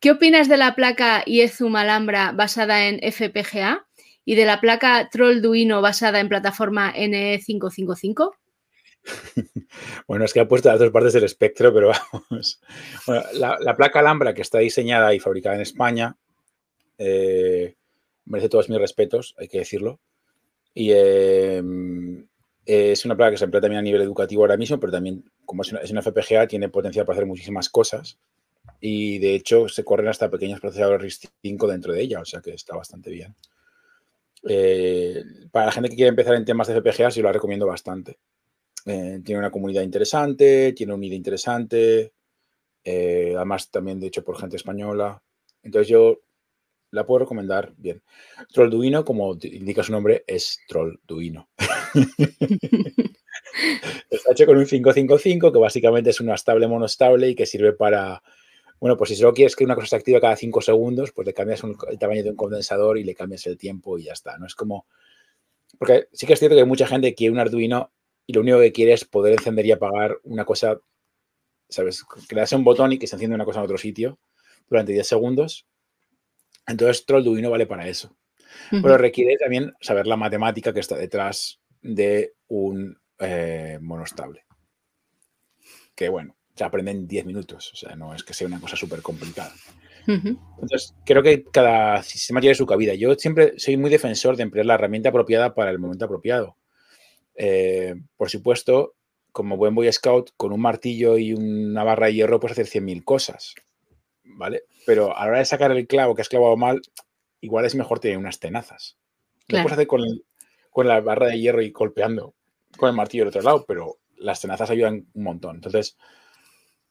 ¿Qué 0.00 0.10
opinas 0.10 0.48
de 0.48 0.58
la 0.58 0.74
placa 0.74 1.22
Iezum 1.24 1.76
Alhambra 1.76 2.32
basada 2.32 2.86
en 2.86 3.00
FPGA 3.00 3.86
y 4.26 4.34
de 4.34 4.44
la 4.44 4.60
placa 4.60 5.08
Trollduino 5.10 5.80
basada 5.80 6.20
en 6.20 6.28
plataforma 6.28 6.92
NE555? 6.94 8.34
Bueno, 10.06 10.24
es 10.24 10.32
que 10.32 10.40
ha 10.40 10.48
puesto 10.48 10.68
las 10.68 10.78
dos 10.78 10.90
partes 10.90 11.12
del 11.12 11.24
espectro, 11.24 11.72
pero 11.72 11.92
vamos. 12.12 12.60
la, 13.34 13.76
placa 13.76 14.00
Alhambra 14.00 14.34
que 14.34 14.42
está 14.42 14.58
diseñada 14.58 15.14
y 15.14 15.20
fabricada 15.20 15.54
en 15.54 15.62
España 15.62 16.16
eh, 16.98 17.76
merece 18.26 18.48
todos 18.48 18.68
mis 18.68 18.78
respetos, 18.78 19.34
hay 19.38 19.48
que 19.48 19.58
decirlo. 19.58 20.00
Y 20.74 20.90
eh, 20.92 21.62
es 22.66 23.04
una 23.04 23.16
placa 23.16 23.32
que 23.32 23.38
se 23.38 23.44
emplea 23.44 23.60
también 23.60 23.80
a 23.80 23.82
nivel 23.82 24.02
educativo 24.02 24.42
ahora 24.42 24.56
mismo, 24.56 24.78
pero 24.78 24.92
también, 24.92 25.24
como 25.44 25.62
es 25.62 25.72
una, 25.72 26.02
FPGA, 26.02 26.46
tiene 26.46 26.68
potencial 26.68 27.04
para 27.04 27.16
hacer 27.16 27.26
muchísimas 27.26 27.68
cosas. 27.68 28.18
Y 28.80 29.18
de 29.18 29.34
hecho, 29.34 29.68
se 29.68 29.84
corren 29.84 30.08
hasta 30.08 30.30
pequeños 30.30 30.60
procesadores 30.60 31.02
RISC-5 31.02 31.66
dentro 31.66 31.92
de 31.92 32.02
ella, 32.02 32.20
o 32.20 32.24
sea 32.24 32.40
que 32.40 32.52
está 32.52 32.76
bastante 32.76 33.10
bien. 33.10 33.34
Eh, 34.48 35.22
para 35.50 35.66
la 35.66 35.72
gente 35.72 35.90
que 35.90 35.96
quiere 35.96 36.10
empezar 36.10 36.34
en 36.34 36.44
temas 36.44 36.68
de 36.68 36.74
FPGA, 36.74 37.10
sí 37.10 37.22
lo 37.22 37.32
recomiendo 37.32 37.66
bastante. 37.66 38.18
Eh, 38.86 39.20
tiene 39.24 39.38
una 39.38 39.50
comunidad 39.50 39.82
interesante, 39.82 40.72
tiene 40.72 40.94
un 40.94 41.04
IDE 41.04 41.16
interesante, 41.16 42.12
eh, 42.84 43.34
además 43.36 43.70
también 43.70 44.00
de 44.00 44.06
hecho 44.06 44.24
por 44.24 44.38
gente 44.38 44.56
española. 44.56 45.22
Entonces 45.62 45.88
yo 45.88 46.20
la 46.90 47.06
puedo 47.06 47.20
recomendar 47.20 47.72
bien. 47.76 48.02
Trollduino, 48.52 49.04
como 49.04 49.36
indica 49.42 49.82
su 49.82 49.92
nombre, 49.92 50.24
es 50.26 50.58
Trollduino. 50.66 51.48
Está 54.10 54.32
hecho 54.32 54.46
con 54.46 54.56
un 54.56 54.66
555, 54.66 55.52
que 55.52 55.58
básicamente 55.58 56.10
es 56.10 56.20
una 56.20 56.34
estable 56.34 56.66
monostable 56.66 57.28
y 57.28 57.34
que 57.34 57.46
sirve 57.46 57.72
para, 57.72 58.22
bueno, 58.80 58.96
pues 58.96 59.10
si 59.10 59.16
solo 59.16 59.34
quieres 59.34 59.56
que 59.56 59.64
una 59.64 59.74
cosa 59.74 59.88
se 59.88 59.96
active 59.96 60.20
cada 60.20 60.36
5 60.36 60.60
segundos, 60.62 61.12
pues 61.12 61.26
le 61.26 61.34
cambias 61.34 61.62
el 61.64 61.98
tamaño 61.98 62.22
de 62.22 62.30
un 62.30 62.36
condensador 62.36 62.98
y 62.98 63.04
le 63.04 63.14
cambias 63.14 63.46
el 63.46 63.56
tiempo 63.56 63.98
y 63.98 64.04
ya 64.04 64.12
está. 64.12 64.38
No 64.38 64.46
es 64.46 64.54
como... 64.54 64.86
Porque 65.78 66.08
sí 66.12 66.26
que 66.26 66.32
es 66.32 66.38
cierto 66.38 66.56
que 66.56 66.64
mucha 66.64 66.86
gente 66.86 67.14
quiere 67.14 67.32
un 67.32 67.38
Arduino 67.38 67.92
y 68.30 68.32
lo 68.32 68.42
único 68.42 68.60
que 68.60 68.70
quiere 68.70 68.92
es 68.92 69.04
poder 69.04 69.32
encender 69.32 69.66
y 69.66 69.72
apagar 69.72 70.18
una 70.22 70.44
cosa, 70.44 70.78
¿sabes? 71.68 72.04
Que 72.28 72.36
le 72.36 72.42
das 72.42 72.52
un 72.52 72.62
botón 72.62 72.92
y 72.92 72.98
que 73.00 73.08
se 73.08 73.16
enciende 73.16 73.34
una 73.34 73.44
cosa 73.44 73.58
en 73.58 73.64
otro 73.64 73.76
sitio 73.76 74.20
durante 74.68 74.92
10 74.92 75.04
segundos. 75.04 75.66
Entonces, 76.64 77.04
Trollduino 77.06 77.50
vale 77.50 77.66
para 77.66 77.88
eso. 77.88 78.16
Pero 78.70 78.96
requiere 78.98 79.36
también 79.36 79.74
saber 79.80 80.06
la 80.06 80.16
matemática 80.16 80.72
que 80.72 80.78
está 80.78 80.96
detrás 80.96 81.60
de 81.82 82.34
un 82.46 82.96
eh, 83.18 83.80
monostable. 83.80 84.44
Que 85.96 86.08
bueno, 86.08 86.36
se 86.54 86.62
aprende 86.62 86.92
en 86.92 87.08
10 87.08 87.26
minutos. 87.26 87.72
O 87.72 87.76
sea, 87.76 87.96
no 87.96 88.14
es 88.14 88.22
que 88.22 88.32
sea 88.32 88.46
una 88.46 88.60
cosa 88.60 88.76
súper 88.76 89.02
complicada. 89.02 89.52
Entonces, 90.06 90.94
creo 91.04 91.24
que 91.24 91.42
cada 91.42 92.00
sistema 92.04 92.40
tiene 92.40 92.54
su 92.54 92.64
cabida. 92.64 92.94
Yo 92.94 93.12
siempre 93.16 93.58
soy 93.58 93.76
muy 93.76 93.90
defensor 93.90 94.36
de 94.36 94.44
emplear 94.44 94.66
la 94.66 94.74
herramienta 94.74 95.08
apropiada 95.08 95.52
para 95.52 95.72
el 95.72 95.80
momento 95.80 96.04
apropiado. 96.04 96.56
Eh, 97.42 97.94
por 98.18 98.28
supuesto, 98.28 98.96
como 99.32 99.56
buen 99.56 99.74
Boy 99.74 99.90
Scout, 99.90 100.32
con 100.36 100.52
un 100.52 100.60
martillo 100.60 101.16
y 101.16 101.32
una 101.32 101.82
barra 101.84 102.08
de 102.08 102.14
hierro 102.14 102.38
puedes 102.38 102.58
hacer 102.58 102.82
100.000 102.82 103.02
cosas, 103.02 103.54
¿vale? 104.24 104.64
Pero 104.84 105.16
a 105.16 105.24
la 105.24 105.30
hora 105.30 105.38
de 105.38 105.46
sacar 105.46 105.72
el 105.72 105.86
clavo 105.86 106.14
que 106.14 106.20
has 106.20 106.28
clavado 106.28 106.58
mal, 106.58 106.82
igual 107.40 107.64
es 107.64 107.74
mejor 107.74 107.98
tener 107.98 108.18
unas 108.18 108.40
tenazas. 108.40 108.98
Lo 109.48 109.56
puedes 109.62 109.72
hacer 109.72 109.86
con, 109.86 110.02
con 110.68 110.86
la 110.86 111.00
barra 111.00 111.28
de 111.28 111.40
hierro 111.40 111.62
y 111.62 111.70
golpeando 111.70 112.34
con 112.76 112.90
el 112.90 112.94
martillo 112.94 113.22
del 113.22 113.28
otro 113.28 113.40
lado, 113.40 113.64
pero 113.66 113.96
las 114.18 114.42
tenazas 114.42 114.68
ayudan 114.68 115.06
un 115.14 115.22
montón. 115.22 115.56
Entonces, 115.56 115.96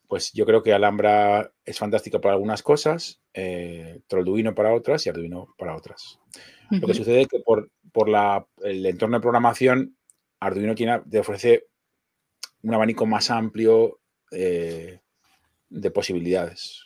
pues 0.08 0.34
yo 0.34 0.47
creo 0.47 0.64
que 0.64 0.74
Alhambra 0.74 1.54
es 1.64 1.78
fantástica 1.78 2.20
para 2.20 2.34
algunas 2.34 2.64
cosas, 2.64 3.22
eh, 3.36 4.02
Trollduino 4.08 4.56
para 4.56 4.74
otras 4.74 5.06
y 5.06 5.10
Arduino 5.10 5.54
para 5.60 5.76
otras. 5.76 6.18
Lo 6.72 6.88
que 6.88 6.95
sucede 6.95 7.22
es 7.22 7.28
que 7.28 7.39
por, 7.39 7.70
por 7.91 8.10
la, 8.10 8.47
el 8.64 8.84
entorno 8.88 9.18
de 9.18 9.22
programación 9.22 9.95
Arduino 10.40 10.76
te 10.76 11.20
ofrece 11.20 11.68
un 12.62 12.74
abanico 12.74 13.06
más 13.06 13.30
amplio 13.30 14.00
eh, 14.32 15.00
de 15.70 15.92
posibilidades. 15.92 16.86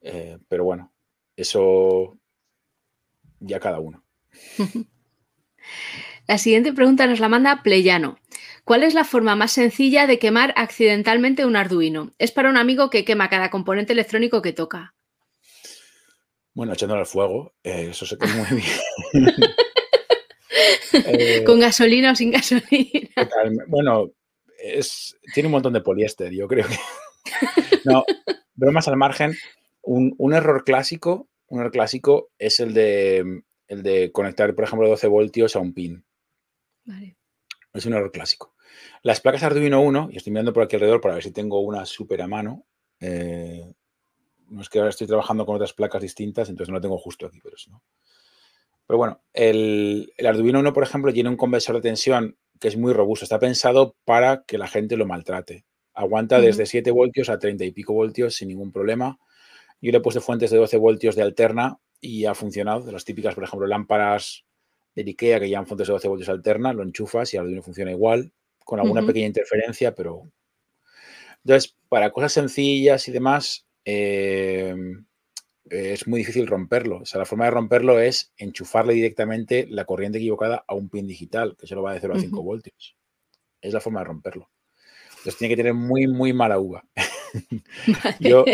Eh, 0.00 0.38
pero 0.48 0.64
bueno, 0.64 0.92
eso 1.36 2.18
ya 3.40 3.60
cada 3.60 3.80
uno. 3.80 4.04
La 6.26 6.38
siguiente 6.38 6.72
pregunta 6.72 7.08
nos 7.08 7.18
la 7.18 7.28
manda 7.28 7.62
Pleyano. 7.64 8.16
¿Cuál 8.64 8.84
es 8.84 8.94
la 8.94 9.02
forma 9.02 9.34
más 9.34 9.50
sencilla 9.50 10.06
de 10.06 10.20
quemar 10.20 10.54
accidentalmente 10.56 11.44
un 11.44 11.56
Arduino? 11.56 12.12
Es 12.18 12.30
para 12.30 12.48
un 12.48 12.56
amigo 12.56 12.88
que 12.88 13.04
quema 13.04 13.28
cada 13.28 13.50
componente 13.50 13.94
electrónico 13.94 14.40
que 14.40 14.52
toca. 14.52 14.94
Bueno, 16.54 16.72
echándolo 16.72 17.00
al 17.00 17.06
fuego, 17.06 17.54
eh, 17.64 17.88
eso 17.90 18.06
se 18.06 18.16
quema 18.16 18.34
muy 18.48 18.62
bien. 19.12 19.34
Eh, 20.92 21.44
¿Con 21.44 21.60
gasolina 21.60 22.12
o 22.12 22.14
sin 22.16 22.30
gasolina? 22.30 23.10
Bueno, 23.68 24.10
es, 24.58 25.16
tiene 25.34 25.46
un 25.46 25.52
montón 25.52 25.72
de 25.72 25.80
poliéster, 25.80 26.32
yo 26.32 26.48
creo 26.48 26.66
que. 26.66 26.76
No, 27.84 28.04
bromas 28.54 28.88
al 28.88 28.96
margen. 28.96 29.34
Un, 29.82 30.34
error 30.34 30.64
clásico, 30.64 31.28
un 31.46 31.60
error 31.60 31.72
clásico 31.72 32.30
es 32.38 32.60
el 32.60 32.74
de, 32.74 33.42
el 33.68 33.82
de 33.82 34.12
conectar, 34.12 34.54
por 34.54 34.64
ejemplo, 34.64 34.88
12 34.88 35.06
voltios 35.06 35.56
a 35.56 35.60
un 35.60 35.72
pin. 35.72 36.04
Es 37.72 37.86
un 37.86 37.94
error 37.94 38.12
clásico. 38.12 38.54
Las 39.02 39.20
placas 39.20 39.42
Arduino 39.42 39.80
1, 39.80 40.10
y 40.12 40.16
estoy 40.16 40.32
mirando 40.32 40.52
por 40.52 40.62
aquí 40.62 40.76
alrededor 40.76 41.00
para 41.00 41.14
ver 41.14 41.22
si 41.22 41.32
tengo 41.32 41.60
una 41.60 41.86
súper 41.86 42.20
a 42.22 42.28
mano. 42.28 42.66
Eh, 43.00 43.72
no 44.48 44.60
es 44.60 44.68
que 44.68 44.78
ahora 44.78 44.90
estoy 44.90 45.06
trabajando 45.06 45.46
con 45.46 45.54
otras 45.54 45.72
placas 45.72 46.02
distintas, 46.02 46.48
entonces 46.48 46.68
no 46.68 46.76
la 46.76 46.82
tengo 46.82 46.98
justo 46.98 47.26
aquí, 47.26 47.40
pero 47.42 47.56
si 47.56 47.70
no. 47.70 47.82
Pero 48.90 48.98
bueno, 48.98 49.22
el, 49.34 50.12
Arduino 50.18 50.58
1, 50.58 50.72
por 50.72 50.82
ejemplo, 50.82 51.12
tiene 51.12 51.28
un 51.28 51.36
conversor 51.36 51.76
de 51.76 51.80
tensión 51.80 52.36
que 52.58 52.66
es 52.66 52.76
muy 52.76 52.92
robusto. 52.92 53.24
Está 53.24 53.38
pensado 53.38 53.94
para 54.04 54.42
que 54.42 54.58
la 54.58 54.66
gente 54.66 54.96
lo 54.96 55.06
maltrate. 55.06 55.64
Aguanta 55.94 56.40
desde 56.40 56.66
7 56.66 56.90
voltios 56.90 57.28
a 57.28 57.38
30 57.38 57.66
y 57.66 57.70
pico 57.70 57.92
voltios 57.92 58.34
sin 58.34 58.48
ningún 58.48 58.72
problema. 58.72 59.20
Yo 59.80 59.92
le 59.92 59.98
he 59.98 60.00
puesto 60.00 60.20
fuentes 60.20 60.50
de 60.50 60.56
12 60.56 60.76
voltios 60.78 61.14
de 61.14 61.22
alterna 61.22 61.78
y 62.00 62.24
ha 62.24 62.34
funcionado. 62.34 62.80
De 62.80 62.90
las 62.90 63.04
típicas, 63.04 63.36
por 63.36 63.44
ejemplo, 63.44 63.68
lámparas 63.68 64.44
de 64.96 65.02
Ikea 65.02 65.38
que 65.38 65.48
llevan 65.48 65.68
fuentes 65.68 65.86
de 65.86 65.92
12 65.92 66.08
voltios 66.08 66.28
alterna, 66.28 66.72
lo 66.72 66.82
enchufas 66.82 67.32
y 67.32 67.36
el 67.36 67.42
Arduino 67.42 67.62
funciona 67.62 67.92
igual, 67.92 68.32
con 68.64 68.80
alguna 68.80 69.06
pequeña 69.06 69.26
interferencia, 69.26 69.94
pero... 69.94 70.32
Entonces, 71.44 71.76
para 71.88 72.10
cosas 72.10 72.32
sencillas 72.32 73.06
y 73.06 73.12
demás, 73.12 73.68
eh, 73.84 74.74
es 75.70 76.06
muy 76.08 76.20
difícil 76.20 76.46
romperlo. 76.46 76.98
O 76.98 77.06
sea, 77.06 77.20
la 77.20 77.24
forma 77.24 77.44
de 77.44 77.52
romperlo 77.52 78.00
es 78.00 78.32
enchufarle 78.36 78.92
directamente 78.92 79.66
la 79.70 79.84
corriente 79.84 80.18
equivocada 80.18 80.64
a 80.66 80.74
un 80.74 80.88
pin 80.88 81.06
digital, 81.06 81.56
que 81.58 81.66
solo 81.66 81.82
va 81.82 81.94
de 81.94 82.00
0 82.00 82.14
a 82.16 82.20
5 82.20 82.42
voltios. 82.42 82.96
Es 83.60 83.72
la 83.72 83.80
forma 83.80 84.00
de 84.00 84.06
romperlo. 84.06 84.50
Entonces 85.10 85.36
tiene 85.36 85.52
que 85.52 85.56
tener 85.56 85.74
muy, 85.74 86.06
muy 86.06 86.32
mala 86.32 86.58
uva. 86.58 86.84
Yo 88.20 88.44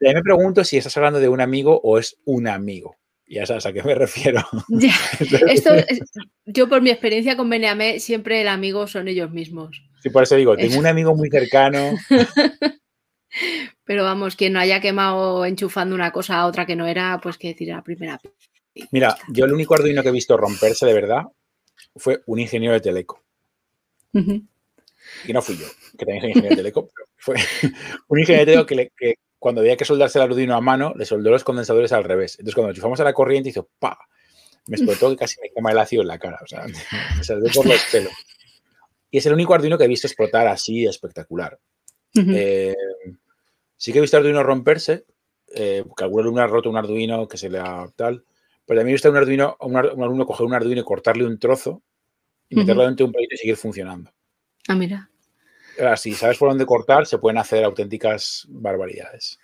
me 0.00 0.22
pregunto 0.22 0.64
si 0.64 0.76
estás 0.76 0.96
hablando 0.96 1.20
de 1.20 1.28
un 1.28 1.40
amigo 1.40 1.80
o 1.82 1.98
es 1.98 2.18
un 2.24 2.48
amigo. 2.48 2.96
Ya 3.28 3.44
sabes 3.46 3.66
a 3.66 3.72
qué 3.72 3.82
me 3.82 3.94
refiero. 3.94 4.44
Esto, 5.48 5.70
yo 6.44 6.68
por 6.68 6.80
mi 6.80 6.90
experiencia 6.90 7.36
con 7.36 7.50
Beneame, 7.50 7.98
siempre 7.98 8.40
el 8.40 8.48
amigo 8.48 8.86
son 8.86 9.08
ellos 9.08 9.32
mismos. 9.32 9.82
Sí, 10.00 10.10
por 10.10 10.22
eso 10.22 10.36
digo, 10.36 10.56
tengo 10.56 10.78
un 10.78 10.86
amigo 10.86 11.14
muy 11.16 11.28
cercano 11.28 11.96
Pero 13.86 14.02
vamos, 14.02 14.36
quien 14.36 14.52
no 14.52 14.58
haya 14.58 14.80
quemado 14.80 15.46
enchufando 15.46 15.94
una 15.94 16.10
cosa 16.10 16.36
a 16.36 16.46
otra 16.46 16.66
que 16.66 16.76
no 16.76 16.86
era, 16.86 17.18
pues 17.22 17.38
que 17.38 17.48
decir 17.48 17.68
la 17.68 17.82
primera. 17.82 18.20
Mira, 18.90 19.16
yo 19.28 19.44
el 19.44 19.52
único 19.52 19.74
Arduino 19.74 20.02
que 20.02 20.08
he 20.08 20.12
visto 20.12 20.36
romperse 20.36 20.84
de 20.84 20.92
verdad 20.92 21.22
fue 21.94 22.20
un 22.26 22.40
ingeniero 22.40 22.74
de 22.74 22.80
Teleco. 22.80 23.22
Y 24.12 25.32
no 25.32 25.40
fui 25.40 25.56
yo, 25.56 25.66
que 25.96 26.04
también 26.04 26.20
soy 26.20 26.30
ingeniero 26.30 26.56
de 26.56 26.56
Teleco, 26.56 26.88
pero 26.88 27.08
fue 27.16 27.36
un 28.08 28.18
ingeniero 28.18 28.44
de 28.44 28.64
Teleco 28.64 28.90
que, 28.96 29.14
cuando 29.38 29.60
había 29.60 29.76
que 29.76 29.84
soldarse 29.84 30.18
el 30.18 30.24
Arduino 30.24 30.56
a 30.56 30.60
mano, 30.60 30.92
le 30.96 31.04
soldó 31.04 31.30
los 31.30 31.44
condensadores 31.44 31.92
al 31.92 32.04
revés. 32.04 32.32
Entonces, 32.38 32.54
cuando 32.54 32.70
enchufamos 32.70 32.98
a 33.00 33.04
la 33.04 33.12
corriente, 33.12 33.50
hizo 33.50 33.68
¡pa! 33.78 33.98
Me 34.66 34.76
explotó 34.76 35.10
que 35.10 35.16
casi 35.16 35.40
me 35.40 35.50
quema 35.50 35.70
el 35.70 35.78
ácido 35.78 36.02
en 36.02 36.08
la 36.08 36.18
cara. 36.18 36.40
O 36.42 36.46
sea, 36.46 36.66
me 37.16 37.22
salió 37.22 37.48
por 37.54 37.66
los 37.66 37.80
pelos. 37.92 38.12
Y 39.10 39.18
es 39.18 39.26
el 39.26 39.34
único 39.34 39.54
Arduino 39.54 39.78
que 39.78 39.84
he 39.84 39.88
visto 39.88 40.08
explotar 40.08 40.48
así 40.48 40.86
espectacular. 40.86 41.58
eh, 42.14 42.74
Sí 43.76 43.92
que 43.92 43.98
he 43.98 44.00
visto 44.00 44.16
Arduino 44.16 44.42
romperse, 44.42 45.04
eh, 45.54 45.84
que 45.96 46.04
algún 46.04 46.20
alumno 46.20 46.42
ha 46.42 46.46
roto 46.46 46.70
un 46.70 46.76
Arduino 46.76 47.28
que 47.28 47.36
se 47.36 47.50
le 47.50 47.58
ha 47.58 47.86
tal, 47.94 48.24
pero 48.64 48.80
también 48.80 48.88
he 48.88 48.94
visto 48.94 49.10
un 49.10 49.16
Arduino, 49.16 49.56
un, 49.60 49.76
alumno 49.76 50.26
coger 50.26 50.46
un 50.46 50.54
Arduino 50.54 50.80
y 50.80 50.84
cortarle 50.84 51.24
un 51.24 51.38
trozo 51.38 51.82
y 52.48 52.56
meterlo 52.56 52.84
dentro 52.84 53.04
de 53.04 53.08
un 53.08 53.12
palito 53.12 53.34
y 53.34 53.38
seguir 53.38 53.56
funcionando. 53.56 54.12
Ah, 54.68 54.74
mira. 54.74 55.10
Ahora, 55.78 55.96
si 55.96 56.12
sabes 56.14 56.38
por 56.38 56.48
dónde 56.48 56.66
cortar, 56.66 57.06
se 57.06 57.18
pueden 57.18 57.38
hacer 57.38 57.64
auténticas 57.64 58.46
barbaridades. 58.48 59.38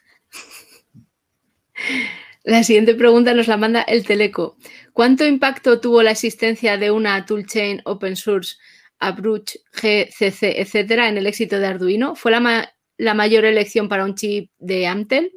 La 2.44 2.64
siguiente 2.64 2.94
pregunta 2.94 3.34
nos 3.34 3.46
la 3.46 3.56
manda 3.56 3.82
el 3.82 4.04
Teleco. 4.04 4.56
¿Cuánto 4.92 5.24
impacto 5.24 5.80
tuvo 5.80 6.02
la 6.02 6.10
existencia 6.10 6.76
de 6.76 6.90
una 6.90 7.24
toolchain 7.24 7.82
open 7.84 8.16
source 8.16 8.56
Abruch, 8.98 9.56
GCC, 9.72 10.60
etcétera, 10.60 11.08
en 11.08 11.18
el 11.18 11.26
éxito 11.26 11.58
de 11.58 11.66
Arduino? 11.66 12.16
¿Fue 12.16 12.32
la, 12.32 12.71
la 12.96 13.14
mayor 13.14 13.44
elección 13.44 13.88
para 13.88 14.04
un 14.04 14.14
chip 14.14 14.50
de 14.58 14.86
Amtel? 14.86 15.32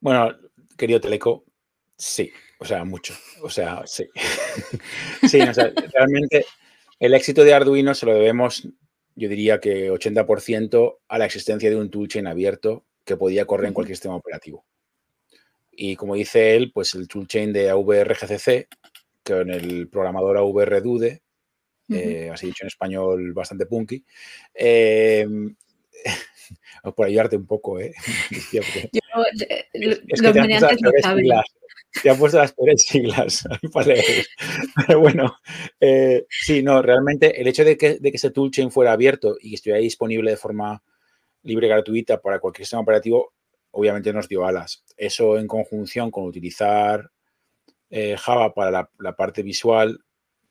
Bueno, 0.00 0.36
querido 0.76 1.00
Teleco, 1.00 1.44
sí, 1.96 2.30
o 2.58 2.64
sea, 2.64 2.84
mucho, 2.84 3.14
o 3.42 3.48
sea, 3.48 3.82
sí. 3.86 4.08
sí, 5.28 5.40
o 5.40 5.54
sea, 5.54 5.72
realmente 5.92 6.44
el 6.98 7.14
éxito 7.14 7.44
de 7.44 7.54
Arduino 7.54 7.94
se 7.94 8.06
lo 8.06 8.14
debemos, 8.14 8.68
yo 9.14 9.28
diría 9.28 9.60
que 9.60 9.90
80% 9.90 10.98
a 11.08 11.18
la 11.18 11.24
existencia 11.26 11.70
de 11.70 11.76
un 11.76 11.90
toolchain 11.90 12.26
abierto 12.26 12.84
que 13.04 13.16
podía 13.16 13.46
correr 13.46 13.68
en 13.68 13.74
cualquier 13.74 13.96
sistema 13.96 14.16
operativo. 14.16 14.64
Y 15.70 15.96
como 15.96 16.14
dice 16.14 16.56
él, 16.56 16.70
pues 16.72 16.94
el 16.94 17.08
toolchain 17.08 17.52
de 17.52 17.70
AVRGCC, 17.70 18.68
que 19.22 19.32
en 19.32 19.50
el 19.50 19.88
programador 19.88 20.36
Eh, 21.88 22.30
así 22.32 22.46
dicho 22.46 22.64
en 22.64 22.68
español 22.68 23.32
bastante 23.34 23.66
punky, 23.66 24.02
eh, 24.54 25.26
por 26.96 27.06
ayudarte 27.06 27.36
un 27.36 27.46
poco, 27.46 27.78
¿eh? 27.78 27.92
Yo, 28.52 28.60
eh, 29.48 29.66
es, 29.72 30.20
que 30.20 30.32
te 32.02 32.10
han, 32.10 32.18
puesto 32.18 32.38
las 32.38 32.52
peores 32.52 32.82
siglas 32.82 33.46
para 33.72 33.88
leer. 33.88 34.26
Pero 34.86 35.00
bueno, 35.00 35.36
eh, 35.80 36.26
sí, 36.28 36.62
no, 36.62 36.82
realmente 36.82 37.40
el 37.40 37.46
hecho 37.46 37.64
de 37.64 37.76
que, 37.76 37.98
de 37.98 38.10
que 38.10 38.16
ese 38.16 38.30
toolchain 38.30 38.70
fuera 38.70 38.92
abierto 38.92 39.36
y 39.40 39.50
que 39.50 39.54
estuviera 39.56 39.80
disponible 39.80 40.32
de 40.32 40.36
forma 40.36 40.82
libre 41.42 41.66
y 41.66 41.70
gratuita 41.70 42.20
para 42.20 42.40
cualquier 42.40 42.66
sistema 42.66 42.82
operativo, 42.82 43.32
obviamente 43.70 44.12
nos 44.12 44.28
dio 44.28 44.44
alas. 44.44 44.82
Eso 44.96 45.38
en 45.38 45.46
conjunción 45.46 46.10
con 46.10 46.24
utilizar 46.24 47.10
eh, 47.90 48.16
Java 48.18 48.52
para 48.52 48.90
la, 48.98 49.16
parte 49.16 49.42
visual, 49.42 50.00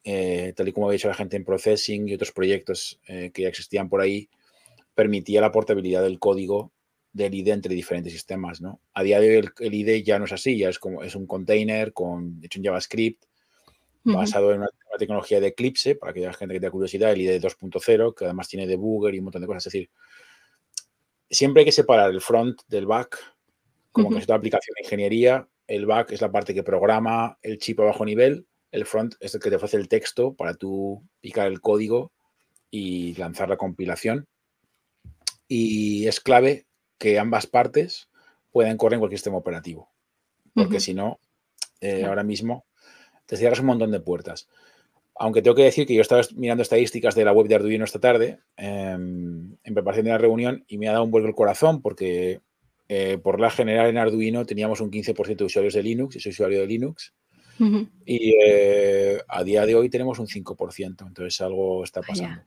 tal 0.04 0.68
y 0.68 0.72
como 0.74 0.90
ha 0.90 0.92
dicho 0.92 1.08
la 1.08 1.14
gente 1.14 1.38
en 1.38 1.46
Processing 1.46 2.10
y 2.10 2.14
otros 2.14 2.32
proyectos 2.32 3.00
que 3.06 3.42
ya 3.42 3.48
existían 3.48 3.90
por 3.90 4.02
ahí, 4.02 4.30
permitía 4.96 5.42
la 5.42 5.52
portabilidad 5.52 6.04
del 6.04 6.20
código 6.20 6.72
del 7.14 7.36
IDE 7.36 7.52
entre 7.52 7.76
diferentes 7.76 8.12
sistemas, 8.12 8.60
¿no? 8.60 8.82
A 8.94 9.04
día 9.04 9.20
de 9.20 9.38
hoy 9.38 9.50
el, 9.60 9.74
IDE 9.74 10.04
ya 10.04 10.18
no 10.18 10.26
es 10.26 10.32
así, 10.32 10.58
ya 10.58 10.70
es 10.70 10.80
como 10.80 11.04
es 11.04 11.16
un 11.16 11.28
container 11.28 11.94
con 11.94 12.40
hecho 12.44 12.60
en 12.60 12.66
JavaScript 12.66 13.24
basado 14.04 14.52
en 14.52 14.60
una, 14.60 14.70
tecnología 15.00 15.40
de 15.40 15.48
Eclipse, 15.48 15.96
para 15.96 16.12
aquella 16.12 16.34
gente 16.34 16.54
que 16.54 16.60
tenga 16.60 16.72
curiosidad, 16.72 17.12
el 17.12 17.22
IDE 17.22 17.42
2.0, 17.42 18.14
que 18.14 18.26
además 18.26 18.48
tiene 18.48 18.68
debugger 18.68 19.16
y 19.16 19.18
un 19.18 19.24
montón 19.26 19.42
de 19.42 19.48
cosas. 19.48 19.66
Es 19.66 19.74
decir, 19.74 19.90
siempre 21.32 21.62
hay 21.62 21.66
que 21.66 21.72
separar 21.72 22.12
el 22.12 22.22
front 22.22 22.62
del 22.68 22.86
back, 22.86 23.18
como 23.92 24.12
que 24.12 24.20
es 24.20 24.28
toda 24.28 24.38
aplicación 24.38 24.76
de 24.76 24.84
ingeniería. 24.84 25.48
El 25.66 25.88
back 25.88 26.12
es 26.12 26.22
la 26.22 26.32
parte 26.32 26.54
que 26.54 26.62
programa 26.62 27.40
el 27.42 27.58
chip 27.58 27.80
a 27.80 27.86
bajo 27.86 28.06
nivel. 28.06 28.46
El 28.74 28.88
front 28.88 29.14
es 29.20 29.36
el 29.36 29.40
que 29.40 29.52
te 29.52 29.58
ofrece 29.58 29.78
el 29.78 29.88
texto 29.88 30.34
para 30.34 30.56
tú 30.56 31.04
picar 31.22 31.48
el 31.48 31.62
código 31.62 32.12
y 32.72 33.14
lanzar 33.18 33.48
la 33.48 33.56
compilación. 33.56 34.28
Y 35.48 36.08
es 36.08 36.20
clave 36.20 36.66
que 36.98 37.20
ambas 37.20 37.46
partes 37.46 38.10
puedan 38.52 38.78
correr 38.78 38.96
en 38.96 39.00
cualquier 39.02 39.20
sistema 39.20 39.38
operativo, 39.38 39.92
porque 40.56 40.80
si 40.80 40.96
no, 40.96 41.20
eh, 41.82 42.04
ahora 42.06 42.24
mismo 42.24 42.66
te 43.28 43.38
cierras 43.38 43.60
un 43.60 43.68
montón 43.68 43.92
de 43.92 44.00
puertas. 44.00 44.50
Aunque 45.16 45.44
tengo 45.44 45.56
que 45.56 45.66
decir 45.66 45.86
que 45.86 45.94
yo 45.94 46.02
estaba 46.02 46.24
mirando 46.36 46.64
estadísticas 46.64 47.14
de 47.14 47.26
la 47.26 47.32
web 47.32 47.48
de 47.48 47.56
Arduino 47.56 47.86
esta 47.86 48.00
tarde 48.00 48.40
em, 48.58 49.56
en 49.64 49.74
preparación 49.76 50.06
de 50.06 50.12
la 50.12 50.18
reunión 50.18 50.66
y 50.68 50.80
me 50.80 50.88
ha 50.88 50.94
dado 50.94 51.04
un 51.04 51.12
vuelco 51.12 51.28
el 51.28 51.36
corazón 51.36 51.84
porque 51.84 52.42
eh, 52.90 53.20
por 53.22 53.40
la 53.40 53.52
general 53.52 53.88
en 53.92 54.00
Arduino 54.00 54.48
teníamos 54.48 54.82
un 54.82 54.90
15% 54.90 55.38
de 55.38 55.44
usuarios 55.44 55.76
de 55.76 55.84
Linux, 55.84 56.16
y 56.16 56.20
soy 56.20 56.32
usuario 56.32 56.60
de 56.62 56.68
Linux, 56.68 57.14
y 58.06 58.36
eh, 58.46 59.22
a 59.28 59.44
día 59.44 59.66
de 59.66 59.76
hoy 59.76 59.90
tenemos 59.90 60.20
un 60.20 60.28
5%, 60.28 61.08
entonces 61.08 61.42
algo 61.42 61.84
está 61.84 62.02
pasando. 62.02 62.42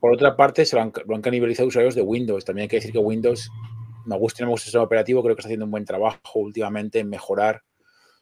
Por 0.00 0.14
otra 0.14 0.34
parte, 0.34 0.64
se 0.64 0.76
lo 0.76 0.82
han, 0.82 1.20
canibalizado 1.20 1.68
usuarios 1.68 1.94
de 1.94 2.00
Windows. 2.00 2.44
También 2.44 2.62
hay 2.62 2.68
que 2.68 2.76
decir 2.76 2.90
que 2.90 2.98
Windows, 2.98 3.50
me 4.06 4.16
gusta 4.16 4.40
y 4.40 4.42
no 4.42 4.48
me 4.48 4.52
gusta 4.52 4.64
el 4.64 4.66
sistema 4.66 4.84
operativo, 4.84 5.22
creo 5.22 5.36
que 5.36 5.40
está 5.40 5.48
haciendo 5.48 5.66
un 5.66 5.70
buen 5.70 5.84
trabajo 5.84 6.40
últimamente 6.40 7.00
en 7.00 7.10
mejorar 7.10 7.62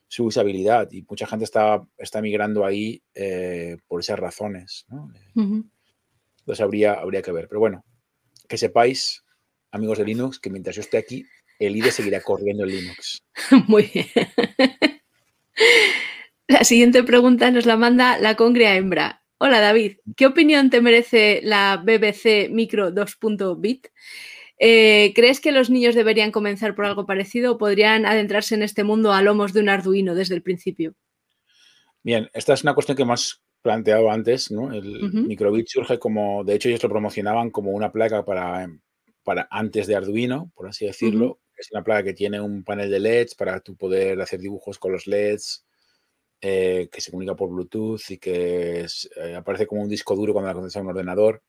su 0.09 0.25
usabilidad 0.25 0.91
y 0.91 1.03
mucha 1.09 1.27
gente 1.27 1.45
está, 1.45 1.87
está 1.97 2.21
migrando 2.21 2.65
ahí 2.65 3.03
eh, 3.15 3.77
por 3.87 4.01
esas 4.01 4.19
razones. 4.19 4.87
Entonces 5.37 6.61
habría, 6.61 6.95
habría 6.95 7.23
que 7.23 7.31
ver. 7.31 7.47
Pero 7.47 7.61
bueno, 7.61 7.85
que 8.49 8.59
sepáis, 8.59 9.25
amigos 9.71 9.99
de 9.99 10.05
Linux, 10.05 10.41
que 10.41 10.51
mientras 10.51 10.75
yo 10.75 10.81
esté 10.81 10.99
aquí, 10.99 11.27
el 11.59 11.77
IDE 11.77 11.91
seguirá 11.91 12.21
corriendo 12.21 12.65
en 12.65 12.71
Linux. 12.71 13.23
Muy 13.67 13.91
bien. 13.93 14.07
La 16.47 16.65
siguiente 16.65 17.03
pregunta 17.03 17.51
nos 17.51 17.67
la 17.67 17.77
manda 17.77 18.19
la 18.19 18.37
congria 18.37 18.75
hembra. 18.75 19.23
Hola 19.39 19.61
David, 19.61 19.99
¿qué 20.17 20.27
opinión 20.27 20.71
te 20.71 20.81
merece 20.81 21.41
la 21.45 21.77
BBC 21.77 22.51
Micro 22.51 22.91
2.bit? 22.93 23.89
Eh, 24.59 25.13
¿Crees 25.15 25.41
que 25.41 25.53
los 25.53 25.71
niños 25.71 25.95
deberían 25.95 26.33
comenzar 26.33 26.75
por 26.75 26.87
algo 26.87 27.07
parecido 27.07 27.53
o 27.53 27.59
podrían 27.59 28.07
adentrarse 28.07 28.55
en 28.55 28.63
este 28.63 28.83
mundo 28.83 29.13
a 29.13 29.23
lomos 29.23 29.53
de 29.53 29.61
un 29.61 29.69
Arduino 29.69 30.15
desde 30.15 30.35
el 30.35 30.43
principio? 30.43 30.95
Bien, 32.03 32.29
esta 32.33 32.55
es 32.55 32.63
una 32.63 32.75
cuestión 32.75 32.97
que 32.97 33.03
hemos 33.03 33.43
planteado 33.63 34.11
antes, 34.11 34.51
¿no? 34.51 34.73
El 34.73 35.13
microbit 35.13 35.69
surge 35.69 35.99
como, 35.99 36.43
de 36.45 36.55
hecho 36.55 36.69
ellos 36.69 36.83
lo 36.83 36.89
promocionaban 36.89 37.51
como 37.51 37.73
una 37.73 37.93
placa 37.93 38.25
para, 38.25 38.69
para 39.23 39.47
antes 39.51 39.87
de 39.87 39.97
Arduino, 39.97 40.51
por 40.55 40.69
así 40.69 40.87
decirlo. 40.87 41.39
Es 41.59 41.73
una 41.73 41.83
placa 41.83 42.05
que 42.05 42.15
tiene 42.15 42.41
un 42.41 42.63
panel 42.63 42.91
de 42.91 43.01
LEDs 43.01 43.35
para 43.35 43.61
tú 43.61 43.77
poder 43.77 44.21
hacer 44.21 44.41
dibujos 44.41 44.79
con 44.79 44.93
los 44.93 45.07
LEDs, 45.07 45.65
eh, 46.41 46.89
que 46.91 47.01
se 47.01 47.11
comunica 47.11 47.35
por 47.35 47.51
Bluetooth 47.51 48.11
y 48.11 48.19
que 48.19 48.87
eh, 49.17 49.35
aparece 49.35 49.67
como 49.67 49.83
un 49.83 49.89
disco 49.89 50.15
duro 50.15 50.33
cuando 50.33 50.49
la 50.49 50.55
conectas 50.55 50.77
a 50.77 50.81
un 50.81 50.89
ordenador. 50.89 51.43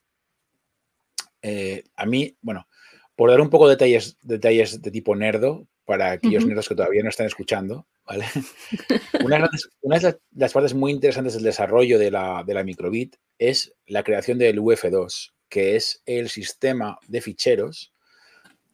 Eh, 1.42 1.84
a 1.96 2.06
mí, 2.08 2.36
bueno, 2.42 2.68
por 3.16 3.30
dar 3.30 3.40
un 3.40 3.52
poco 3.52 3.68
de 3.68 3.76
detalles, 3.76 4.18
detalles 4.24 4.82
de 4.82 4.92
tipo 4.92 5.16
nerdo, 5.16 5.68
para 5.90 6.12
aquellos 6.12 6.46
nerdos 6.46 6.70
que 6.70 6.76
todavía 6.76 7.02
no 7.02 7.10
están 7.10 7.26
escuchando, 7.26 7.88
¿vale? 8.06 8.26
una, 9.24 9.38
de 9.40 10.20
las, 10.36 10.54
partes 10.54 10.76
muy 10.76 10.92
interesantes 10.92 11.34
del 11.34 11.44
desarrollo 11.44 11.98
de 11.98 12.12
la, 12.12 12.44
de 12.46 12.54
la 12.54 12.64
microbit 12.64 13.16
es 13.40 13.74
la 13.88 14.04
creación 14.04 14.38
del 14.38 14.60
UF2, 14.60 15.34
que 15.50 15.76
es 15.76 16.04
el 16.06 16.30
sistema 16.30 17.00
de 17.08 17.22
ficheros 17.22 17.92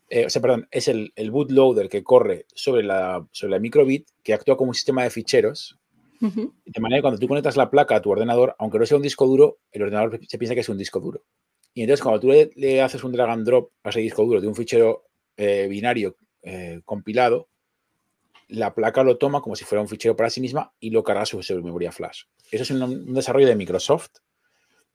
o 0.10 0.30
sea, 0.30 0.42
perdón, 0.42 0.68
es 0.72 0.88
el, 0.88 1.12
el, 1.16 1.32
bootloader 1.32 1.90
que 1.90 2.04
corre 2.04 2.46
sobre 2.54 2.84
la, 2.84 3.26
sobre 3.32 3.52
la 3.52 3.60
microbit, 3.60 4.08
que 4.24 4.34
actúa 4.34 4.56
como 4.58 4.70
un 4.70 4.76
sistema 4.76 5.04
de 5.04 5.10
ficheros 5.10 5.80
de 6.20 6.80
manera 6.80 7.00
que 7.00 7.02
cuando 7.02 7.20
tú 7.20 7.28
conectas 7.28 7.58
la 7.58 7.70
placa 7.70 7.96
a 7.96 8.02
tu 8.02 8.10
ordenador, 8.10 8.56
aunque 8.60 8.80
no 8.80 8.86
sea 8.86 8.98
un 8.98 9.04
disco 9.04 9.26
duro, 9.26 9.60
el 9.72 9.84
ordenador 9.84 10.20
se 10.28 10.38
piensa 10.38 10.56
que 10.56 10.62
es 10.62 10.70
un 10.70 10.78
disco 10.78 11.00
duro. 11.00 11.24
Y 11.74 11.82
entonces 11.82 12.02
cuando 12.02 12.20
tú 12.22 12.32
le, 12.56 12.82
haces 12.82 13.04
un 13.04 13.12
drag 13.12 13.30
and 13.30 13.46
drop 13.46 13.72
a 13.84 13.90
ese 13.90 14.00
disco 14.00 14.24
duro 14.24 14.40
de 14.40 14.48
un 14.48 14.56
fichero 14.56 15.06
eh, 15.36 15.68
binario 15.70 16.16
eh, 16.42 16.82
compilado, 16.86 17.50
la 18.48 18.74
placa 18.74 19.04
lo 19.04 19.18
toma 19.18 19.42
como 19.42 19.56
si 19.56 19.66
fuera 19.66 19.82
un 19.82 19.88
fichero 19.88 20.16
para 20.16 20.30
sí 20.30 20.40
misma 20.40 20.72
y 20.80 20.92
lo 20.92 21.04
carga 21.04 21.26
sobre, 21.26 21.44
su 21.44 21.62
memoria 21.62 21.92
flash. 21.92 22.24
Eso 22.50 22.64
es 22.64 22.72
un, 22.72 23.14
desarrollo 23.14 23.48
de 23.48 23.56
Microsoft 23.56 24.12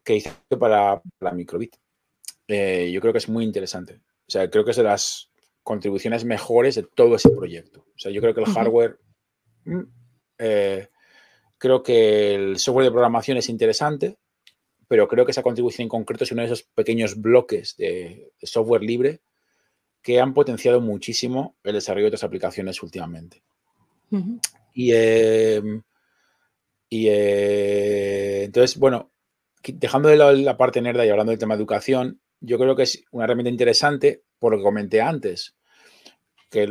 que 0.02 0.16
hizo 0.16 0.30
para 0.58 1.02
la 1.20 1.32
microbit. 1.32 1.76
Eh, 2.48 2.90
yo 2.92 3.00
creo 3.00 3.12
que 3.12 3.18
es 3.18 3.28
muy 3.28 3.44
interesante. 3.44 4.00
O 4.30 4.32
sea, 4.32 4.48
creo 4.48 4.64
que 4.64 4.70
es 4.70 4.76
de 4.76 4.84
las 4.84 5.30
contribuciones 5.64 6.24
mejores 6.24 6.76
de 6.76 6.84
todo 6.84 7.16
ese 7.16 7.30
proyecto. 7.30 7.80
O 7.80 7.98
sea, 7.98 8.12
yo 8.12 8.20
creo 8.20 8.32
que 8.32 8.42
el 8.42 8.46
hardware 8.46 8.98
mm, 9.64 9.82
Creo 11.60 11.82
que 11.82 12.34
el 12.34 12.58
software 12.58 12.86
de 12.86 12.90
programación 12.90 13.36
es 13.36 13.50
interesante, 13.50 14.16
pero 14.88 15.06
creo 15.06 15.26
que 15.26 15.32
esa 15.32 15.42
contribución 15.42 15.84
en 15.84 15.88
concreto 15.90 16.24
es 16.24 16.32
uno 16.32 16.40
de 16.40 16.46
esos 16.46 16.62
pequeños 16.62 17.20
bloques 17.20 17.76
de, 17.76 18.32
software 18.42 18.82
libre 18.82 19.20
que 20.00 20.20
han 20.20 20.32
potenciado 20.32 20.80
muchísimo 20.80 21.56
el 21.62 21.74
desarrollo 21.74 22.04
de 22.04 22.08
otras 22.08 22.24
aplicaciones 22.24 22.82
últimamente. 22.82 23.42
Y, 24.72 24.92
em, 24.94 25.82
eh, 26.90 28.42
entonces, 28.46 28.78
bueno, 28.78 29.10
dejando 29.62 30.08
de 30.08 30.16
lado 30.16 30.32
la 30.32 30.56
parte 30.56 30.80
nerda 30.80 31.04
y 31.04 31.10
hablando 31.10 31.30
del 31.30 31.38
tema 31.38 31.56
de 31.56 31.60
educación, 31.60 32.22
yo 32.40 32.58
creo 32.58 32.74
que 32.74 32.84
es 32.84 33.04
una 33.10 33.24
herramienta 33.24 33.50
interesante 33.50 34.22
por 34.38 34.52
lo 34.52 34.58
que 34.58 34.64
comenté 34.64 35.00
antes, 35.00 35.56
que 36.50 36.68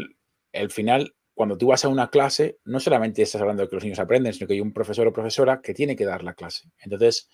al 0.53 0.71
final 0.71 1.15
cuando 1.39 1.57
tú 1.57 1.67
vas 1.67 1.85
a 1.85 1.87
una 1.87 2.09
clase, 2.09 2.57
no 2.65 2.81
solamente 2.81 3.21
estás 3.21 3.39
hablando 3.39 3.63
de 3.63 3.69
que 3.69 3.75
los 3.77 3.83
niños 3.85 3.99
aprenden, 3.99 4.33
sino 4.33 4.45
que 4.45 4.55
hay 4.55 4.59
un 4.59 4.73
profesor 4.73 5.07
o 5.07 5.13
profesora 5.13 5.61
que 5.61 5.73
tiene 5.73 5.95
que 5.95 6.03
dar 6.03 6.21
la 6.21 6.33
clase. 6.33 6.69
Entonces, 6.81 7.29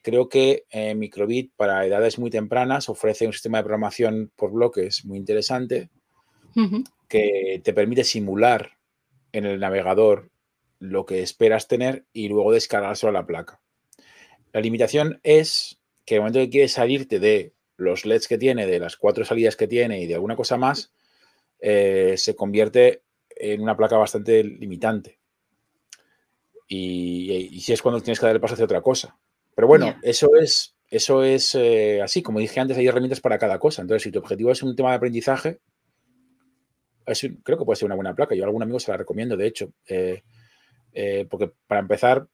creo 0.00 0.30
que 0.30 0.64
eh, 0.70 0.94
Microbit 0.94 1.52
para 1.56 1.84
edades 1.84 2.18
muy 2.18 2.30
tempranas 2.30 2.88
ofrece 2.88 3.26
un 3.26 3.34
sistema 3.34 3.58
de 3.58 3.64
programación 3.64 4.32
por 4.34 4.52
bloques 4.52 5.04
muy 5.04 5.18
interesante 5.18 5.90
que 7.06 7.60
te 7.62 7.74
permite 7.74 8.02
simular 8.02 8.78
en 9.32 9.44
el 9.44 9.60
navegador 9.60 10.30
lo 10.78 11.04
que 11.04 11.22
esperas 11.22 11.68
tener 11.68 12.06
y 12.14 12.28
luego 12.28 12.52
descargárselo 12.52 13.10
a 13.10 13.12
la 13.12 13.26
placa. 13.26 13.60
La 14.54 14.62
limitación 14.62 15.20
es 15.22 15.80
que 16.06 16.14
el 16.14 16.22
momento 16.22 16.38
que 16.38 16.48
quieres 16.48 16.72
salirte 16.72 17.20
de 17.20 17.52
los 17.80 18.04
LEDs 18.04 18.28
que 18.28 18.38
tiene, 18.38 18.66
de 18.66 18.78
las 18.78 18.96
cuatro 18.96 19.24
salidas 19.24 19.56
que 19.56 19.66
tiene 19.66 20.00
y 20.00 20.06
de 20.06 20.14
alguna 20.14 20.36
cosa 20.36 20.56
más, 20.56 20.92
eh, 21.58 22.14
se 22.16 22.34
convierte 22.34 23.02
en 23.28 23.60
una 23.60 23.76
placa 23.76 23.96
bastante 23.96 24.42
limitante. 24.44 25.18
y, 26.68 27.58
si 27.60 27.72
es 27.72 27.82
cuando 27.82 28.00
tienes 28.00 28.20
que 28.20 28.26
dar 28.26 28.34
el 28.36 28.40
paso 28.40 28.54
hacia 28.54 28.64
otra 28.64 28.80
cosa. 28.80 29.18
Pero 29.54 29.68
bueno, 29.68 29.94
eso 30.02 30.36
es, 30.36 30.74
eso 30.88 31.22
es 31.22 31.54
eh, 31.54 32.00
así, 32.02 32.22
como 32.22 32.38
dije 32.38 32.60
antes, 32.60 32.78
hay 32.78 32.86
herramientas 32.86 33.20
para 33.20 33.38
cada 33.38 33.58
cosa. 33.58 33.82
Entonces, 33.82 34.04
si 34.04 34.10
tu 34.10 34.18
objetivo 34.18 34.50
es 34.50 34.62
un 34.62 34.74
tema 34.74 34.90
de 34.90 34.96
aprendizaje, 34.96 35.60
creo 37.04 37.58
que 37.58 37.64
puede 37.64 37.76
ser 37.76 37.86
una 37.86 37.94
buena 37.94 38.14
placa. 38.14 38.34
Yo 38.34 38.44
a 38.44 38.46
algún 38.46 38.62
amigo 38.62 38.80
se 38.80 38.90
la 38.90 38.96
recomiendo, 38.96 39.36
de 39.36 39.46
hecho, 39.46 39.72
eh, 39.86 40.22
eh, 40.92 41.26
porque 41.28 41.52
para 41.66 41.80
empezar, 41.80 42.26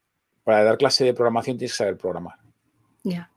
para 0.45 0.63
dar 0.63 0.79
clase 0.79 1.05
de 1.05 1.15
programación 1.15 1.59
tienes 1.59 1.73
que 1.73 1.79
saber 1.79 1.97
programar. 1.97 2.39
Ya. 3.03 3.29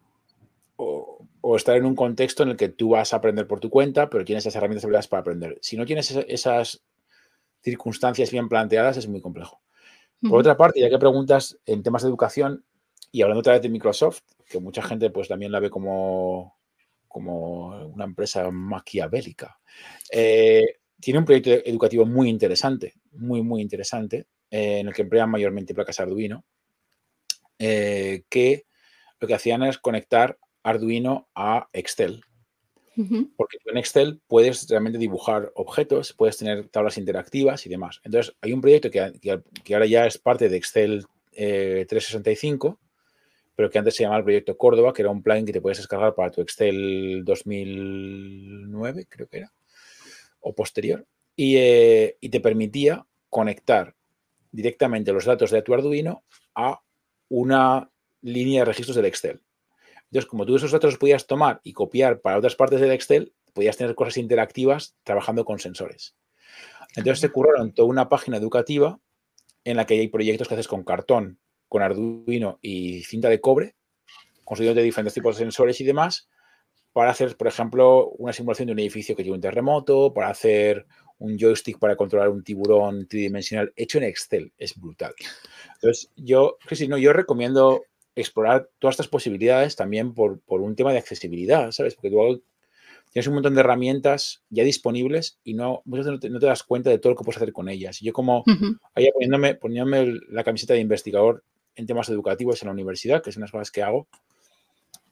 O, 0.76 1.09
estar 1.56 1.76
en 1.76 1.86
un 1.86 1.96
contexto 1.96 2.44
en 2.44 2.50
el 2.50 2.58
que 2.58 2.70
tú 2.70 2.90
vas 2.90 3.14
a 3.14 3.18
aprender 3.18 3.48
por 3.48 3.60
tu 3.60 3.70
cuenta, 3.70 4.10
pero 4.10 4.26
tienes 4.26 4.44
esas 4.44 4.56
herramientas 4.56 4.84
habilidades 4.84 5.08
para 5.08 5.22
aprender. 5.22 5.58
Si 5.62 5.78
no 5.78 5.86
tienes 5.86 6.12
esas 6.12 6.84
circunstancias 7.62 8.32
bien 8.32 8.50
planteadas, 8.50 8.98
es 8.98 9.08
muy 9.08 9.22
complejo. 9.22 9.62
Por 10.22 10.40
otra 10.40 10.58
parte, 10.58 10.82
ya 10.82 10.90
que 10.90 10.98
preguntas 10.98 11.58
en 11.66 11.82
temas 11.82 12.02
de 12.02 12.10
educación 12.10 12.66
y 13.12 13.22
hablando 13.22 13.40
otra 13.40 13.54
vez 13.54 13.62
de 13.62 13.70
Microsoft, 13.70 14.22
que 14.50 14.60
mucha 14.60 14.82
gente 14.82 15.10
pues 15.10 15.30
también 15.30 15.52
la 15.52 15.60
ve 15.60 15.70
como, 15.70 16.58
como 17.08 17.88
una 17.88 18.04
empresa 18.04 18.52
maquiavélica, 18.52 19.60
eh, 20.12 20.80
tiene 21.00 21.20
un 21.20 21.26
proyecto 21.26 21.52
educativo 21.52 22.06
muy 22.06 22.30
interesante, 22.30 22.96
muy, 23.14 23.42
muy 23.42 23.62
interesante, 23.62 24.28
eh, 24.52 24.80
en 24.80 24.88
el 24.88 24.94
que 24.94 25.04
emplean 25.04 25.30
mayormente 25.30 25.74
placas 25.74 26.00
Arduino, 26.02 26.44
eh, 27.58 28.24
que 28.30 28.66
lo 29.20 29.28
que 29.28 29.36
hacían 29.36 29.64
es 29.64 29.78
conectar 29.78 30.38
Arduino 30.64 31.30
a 31.36 31.70
Excel. 31.74 32.24
Porque 33.38 33.60
en 33.66 33.78
Excel 33.78 34.20
puedes 34.28 34.68
realmente 34.68 34.98
dibujar 35.00 35.54
objetos, 35.56 36.12
puedes 36.12 36.38
tener 36.38 36.68
tablas 36.68 36.98
interactivas 36.98 37.66
y 37.66 37.70
demás. 37.70 38.02
Entonces, 38.04 38.36
hay 38.42 38.52
un 38.52 38.60
proyecto 38.60 38.92
que, 38.92 39.74
ahora 39.74 39.86
ya 39.86 40.06
es 40.06 40.18
parte 40.18 40.50
de 40.50 40.58
Excel 40.58 41.06
365, 41.32 42.68
eh, 42.68 42.86
pero 43.56 43.70
que 43.70 43.80
antes 43.80 43.96
se 43.96 44.04
llamaba 44.04 44.20
el 44.20 44.26
proyecto 44.26 44.58
Córdoba, 44.58 44.92
que 44.92 45.02
era 45.02 45.12
un 45.12 45.24
plugin 45.24 45.46
que 45.46 45.54
te 45.54 45.62
puedes 45.62 45.78
descargar 45.78 46.14
para 46.14 46.32
tu 46.32 46.42
Excel 46.42 47.24
2009, 47.24 49.08
creo 49.08 49.28
que 49.30 49.38
era, 49.38 49.54
o 50.42 50.54
posterior, 50.54 51.06
y, 51.38 51.56
eh, 51.56 52.18
y 52.20 52.28
te 52.28 52.42
permitía 52.42 53.06
conectar 53.30 53.96
directamente 54.52 55.14
los 55.14 55.24
datos 55.24 55.52
de 55.52 55.62
tu 55.62 55.74
Arduino 55.74 56.24
a 56.54 56.82
una 57.30 57.90
línea 58.22 58.62
de 58.62 58.66
registros 58.66 58.98
del 58.98 59.06
Excel. 59.06 59.42
Entonces, 60.12 60.30
como 60.30 60.46
tú 60.46 60.56
esos 60.56 60.72
datos 60.72 60.94
los 60.94 61.00
podías 61.00 61.28
tomar 61.28 61.62
y 61.64 61.74
copiar 61.74 62.22
para 62.22 62.38
otras 62.38 62.56
partes 62.56 62.82
del 62.82 62.92
Excel, 62.92 63.34
podías 63.54 63.78
tener 63.78 63.96
cosas 63.96 64.18
interactivas 64.18 64.96
trabajando 65.04 65.46
con 65.46 65.60
sensores. 65.60 66.16
Entonces 66.96 67.20
se 67.20 67.30
curraron 67.30 67.74
toda 67.74 67.88
una 67.88 68.10
página 68.10 68.38
educativa 68.38 69.00
en 69.64 69.78
la 69.78 69.86
que 69.86 70.00
hay 70.00 70.08
proyectos 70.08 70.48
que 70.48 70.56
haces 70.56 70.68
con 70.68 70.84
cartón, 70.84 71.40
con 71.68 71.84
Arduino 71.84 72.58
y 72.62 73.04
cinta 73.04 73.30
de 73.30 73.40
cobre, 73.40 73.76
construyendo 74.44 74.82
diferentes 74.82 75.14
tipos 75.14 75.38
de 75.38 75.44
sensores 75.44 75.80
y 75.82 75.84
demás, 75.84 76.28
para 76.92 77.12
hacer, 77.12 77.38
por 77.38 77.48
ejemplo, 77.48 78.10
una 78.18 78.34
simulación 78.34 78.68
de 78.68 78.74
un 78.74 78.80
edificio 78.80 79.16
que 79.16 79.22
tiene 79.22 79.36
un 79.36 79.42
terremoto, 79.42 80.12
para 80.12 80.30
hacer 80.30 80.88
un 81.20 81.38
joystick 81.38 81.78
para 81.78 81.96
controlar 81.96 82.30
un 82.30 82.44
tiburón 82.44 83.08
tridimensional 83.08 83.72
hecho 83.76 84.00
en 84.00 84.06
Excel. 84.06 84.52
Es 84.58 84.80
brutal. 84.80 85.14
Entonces, 85.76 86.12
yo, 86.16 86.58
no, 86.88 86.98
yo 86.98 87.14
recomiendo 87.14 87.84
explorar 88.16 88.70
todas 88.80 88.94
estas 88.94 89.08
posibilidades 89.08 89.76
también 89.76 90.14
por, 90.14 90.42
un 90.48 90.76
tema 90.76 90.92
de 90.92 91.00
accesibilidad, 91.00 91.72
¿sabes? 91.72 91.96
Porque 91.96 92.10
tú 92.10 92.44
tienes 93.12 93.28
un 93.28 93.36
montón 93.36 93.56
de 93.56 93.62
herramientas 93.62 94.44
ya 94.50 94.64
disponibles 94.64 95.40
y 95.44 95.54
no, 95.54 95.82
muchas 95.86 96.06
veces 96.08 96.32
no 96.32 96.40
te, 96.40 96.46
das 96.46 96.64
cuenta 96.64 96.90
de 96.90 97.00
todo 97.00 97.14
lo 97.14 97.18
que 97.18 97.24
puedes 97.24 97.38
hacer 97.38 97.54
con 97.54 97.70
ellas. 97.70 98.02
Y 98.02 98.06
yo 98.06 98.14
como, 98.14 98.44
ahí 98.94 99.10
poniéndome, 99.14 99.56
poniéndome 99.56 100.20
la 100.30 100.44
camiseta 100.44 100.74
de 100.74 100.82
investigador 100.82 101.44
en 101.76 101.86
temas 101.86 102.10
educativos 102.10 102.62
en 102.62 102.68
la 102.68 102.74
universidad, 102.74 103.24
que 103.24 103.32
de 103.32 103.40
las 103.40 103.52
cosas 103.52 103.72
que 103.72 103.84
hago, 103.84 104.08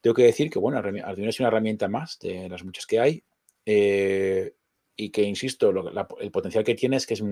tengo 0.02 0.14
que 0.14 0.24
decir 0.24 0.49
que, 0.49 0.60
bueno, 0.60 0.78
Arduino 0.78 1.30
es 1.30 1.40
una 1.40 1.49
herramienta 1.49 1.88
más 1.88 2.19
de 2.19 2.49
las 2.49 2.64
muchas 2.64 2.86
que 2.86 2.99
hay 2.99 3.24
eh, 3.65 4.53
y 4.95 5.10
que, 5.10 5.24
insisto, 5.24 5.74
el 6.19 6.32
potencial 6.32 6.64
que 6.64 6.76
tiene 6.76 6.98
es 6.98 7.06
que 7.06 7.15
es, 7.15 7.24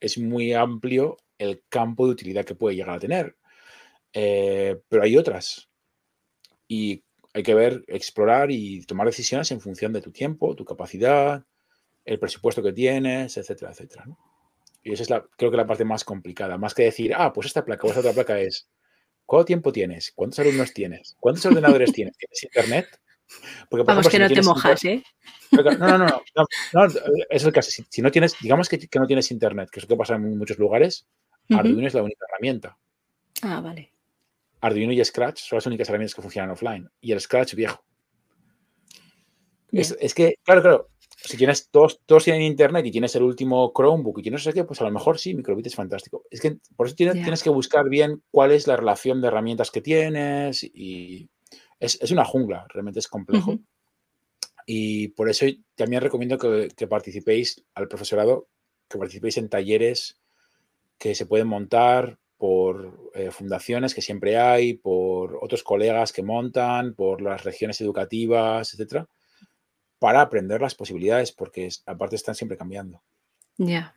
es 0.00 0.18
muy 0.18 0.52
amplio 0.52 1.16
el 1.38 1.62
campo 1.68 2.06
de 2.06 2.12
utilidad 2.12 2.44
que 2.44 2.54
puede 2.54 2.76
llegar 2.76 2.96
a 2.96 3.00
tener. 3.00 3.36
Eh, 4.12 4.76
pero 4.88 5.02
hay 5.02 5.16
otras. 5.16 5.68
Y 6.66 7.02
hay 7.34 7.42
que 7.42 7.54
ver, 7.54 7.84
explorar 7.86 8.50
y 8.50 8.84
tomar 8.84 9.06
decisiones 9.06 9.50
en 9.50 9.60
función 9.60 9.92
de 9.92 10.02
tu 10.02 10.10
tiempo, 10.10 10.54
tu 10.54 10.64
capacidad, 10.64 11.44
el 12.04 12.18
presupuesto 12.18 12.62
que 12.62 12.72
tienes, 12.72 13.36
etcétera, 13.36 13.72
etcétera. 13.72 14.06
Y 14.82 14.92
esa 14.92 15.02
es 15.02 15.10
la, 15.10 15.26
creo 15.36 15.50
que 15.50 15.56
la 15.56 15.66
parte 15.66 15.84
más 15.84 16.04
complicada. 16.04 16.56
Más 16.56 16.74
que 16.74 16.84
decir, 16.84 17.12
ah, 17.14 17.32
pues 17.32 17.46
esta 17.46 17.64
placa 17.64 17.86
o 17.86 17.90
esta 17.90 18.00
otra 18.00 18.12
placa 18.12 18.40
es, 18.40 18.68
¿cuánto 19.26 19.44
tiempo 19.44 19.72
tienes? 19.72 20.12
¿Cuántos 20.14 20.38
alumnos 20.38 20.72
tienes? 20.72 21.16
¿Cuántos 21.20 21.44
ordenadores 21.46 21.92
tienes? 21.92 22.16
¿Tienes 22.16 22.42
internet? 22.42 22.88
Porque, 23.68 23.84
Vamos, 23.84 24.08
que 24.08 24.18
no, 24.18 24.28
te 24.28 24.40
mojas, 24.40 24.84
¿eh? 24.86 25.02
No, 25.50 25.62
no, 25.62 25.98
no, 25.98 26.22
no, 26.72 26.86
es 27.28 27.44
el 27.44 27.52
caso. 27.52 27.70
Si, 27.90 28.02
no 28.02 28.10
tienes, 28.10 28.36
digamos 28.40 28.68
que, 28.68 28.88
no 28.98 29.06
tienes 29.06 29.30
internet, 29.30 29.68
que 29.70 29.80
es 29.80 29.84
lo 29.84 29.88
que 29.88 29.98
pasa 29.98 30.14
en 30.14 30.38
muchos 30.38 30.58
lugares, 30.58 31.06
Arduino 31.50 31.86
es 31.86 31.94
la 31.94 32.02
única 32.02 32.24
herramienta. 32.26 32.78
Ah, 33.42 33.60
vale. 33.60 33.92
Arduino 34.60 34.92
y 34.92 35.04
Scratch 35.04 35.40
son 35.40 35.56
las 35.56 35.66
únicas 35.66 35.88
herramientas 35.88 36.14
que 36.14 36.22
funcionan 36.22 36.50
offline. 36.50 36.88
Y 37.00 37.12
el 37.12 37.20
Scratch 37.20 37.54
viejo. 37.54 37.84
Es, 39.70 40.14
que, 40.14 40.36
claro, 40.42 40.62
claro, 40.62 40.88
si 41.16 41.36
tienes 41.36 41.68
todos, 41.70 42.00
todos 42.06 42.24
tienen 42.24 42.42
internet 42.42 42.86
y 42.86 42.90
tienes 42.90 43.14
el 43.16 43.22
último 43.22 43.72
Chromebook 43.76 44.18
y 44.18 44.22
tienes 44.22 44.40
no 44.40 44.50
sé 44.50 44.54
qué, 44.54 44.64
pues 44.64 44.80
a 44.80 44.84
lo 44.84 44.90
mejor 44.90 45.18
sí, 45.18 45.34
Microbit 45.34 45.66
es 45.66 45.74
fantástico. 45.74 46.24
Es 46.30 46.40
que 46.40 46.58
por 46.76 46.86
eso 46.86 46.96
tienes, 46.96 47.42
que 47.42 47.50
buscar 47.50 47.88
bien 47.88 48.22
cuál 48.30 48.52
es 48.52 48.66
la 48.66 48.76
relación 48.76 49.20
de 49.20 49.28
herramientas 49.28 49.70
que 49.70 49.82
tienes 49.82 50.62
y 50.62 51.28
es, 51.78 52.10
una 52.10 52.24
jungla, 52.24 52.66
realmente 52.68 53.00
es 53.00 53.08
complejo. 53.08 53.58
Y 54.66 55.08
por 55.08 55.28
eso 55.28 55.46
también 55.74 56.02
recomiendo 56.02 56.38
que, 56.38 56.68
que, 56.76 56.86
participéis 56.86 57.64
al 57.74 57.88
profesorado, 57.88 58.48
que 58.88 58.98
participéis 58.98 59.38
en 59.38 59.48
talleres 59.48 60.20
que 60.98 61.14
se 61.14 61.26
pueden 61.26 61.46
montar 61.46 62.18
por 62.38 63.10
eh, 63.14 63.30
fundaciones 63.30 63.94
que 63.94 64.00
siempre 64.00 64.38
hay, 64.38 64.74
por 64.74 65.38
otros 65.42 65.62
colegas 65.62 66.12
que 66.12 66.22
montan, 66.22 66.94
por 66.94 67.20
las 67.20 67.44
regiones 67.44 67.80
educativas, 67.80 68.72
etcétera, 68.72 69.08
para 69.98 70.20
aprender 70.20 70.60
las 70.60 70.76
posibilidades, 70.76 71.32
porque 71.32 71.68
aparte 71.84 72.16
están 72.16 72.36
siempre 72.36 72.56
cambiando. 72.56 73.02
Ya. 73.56 73.96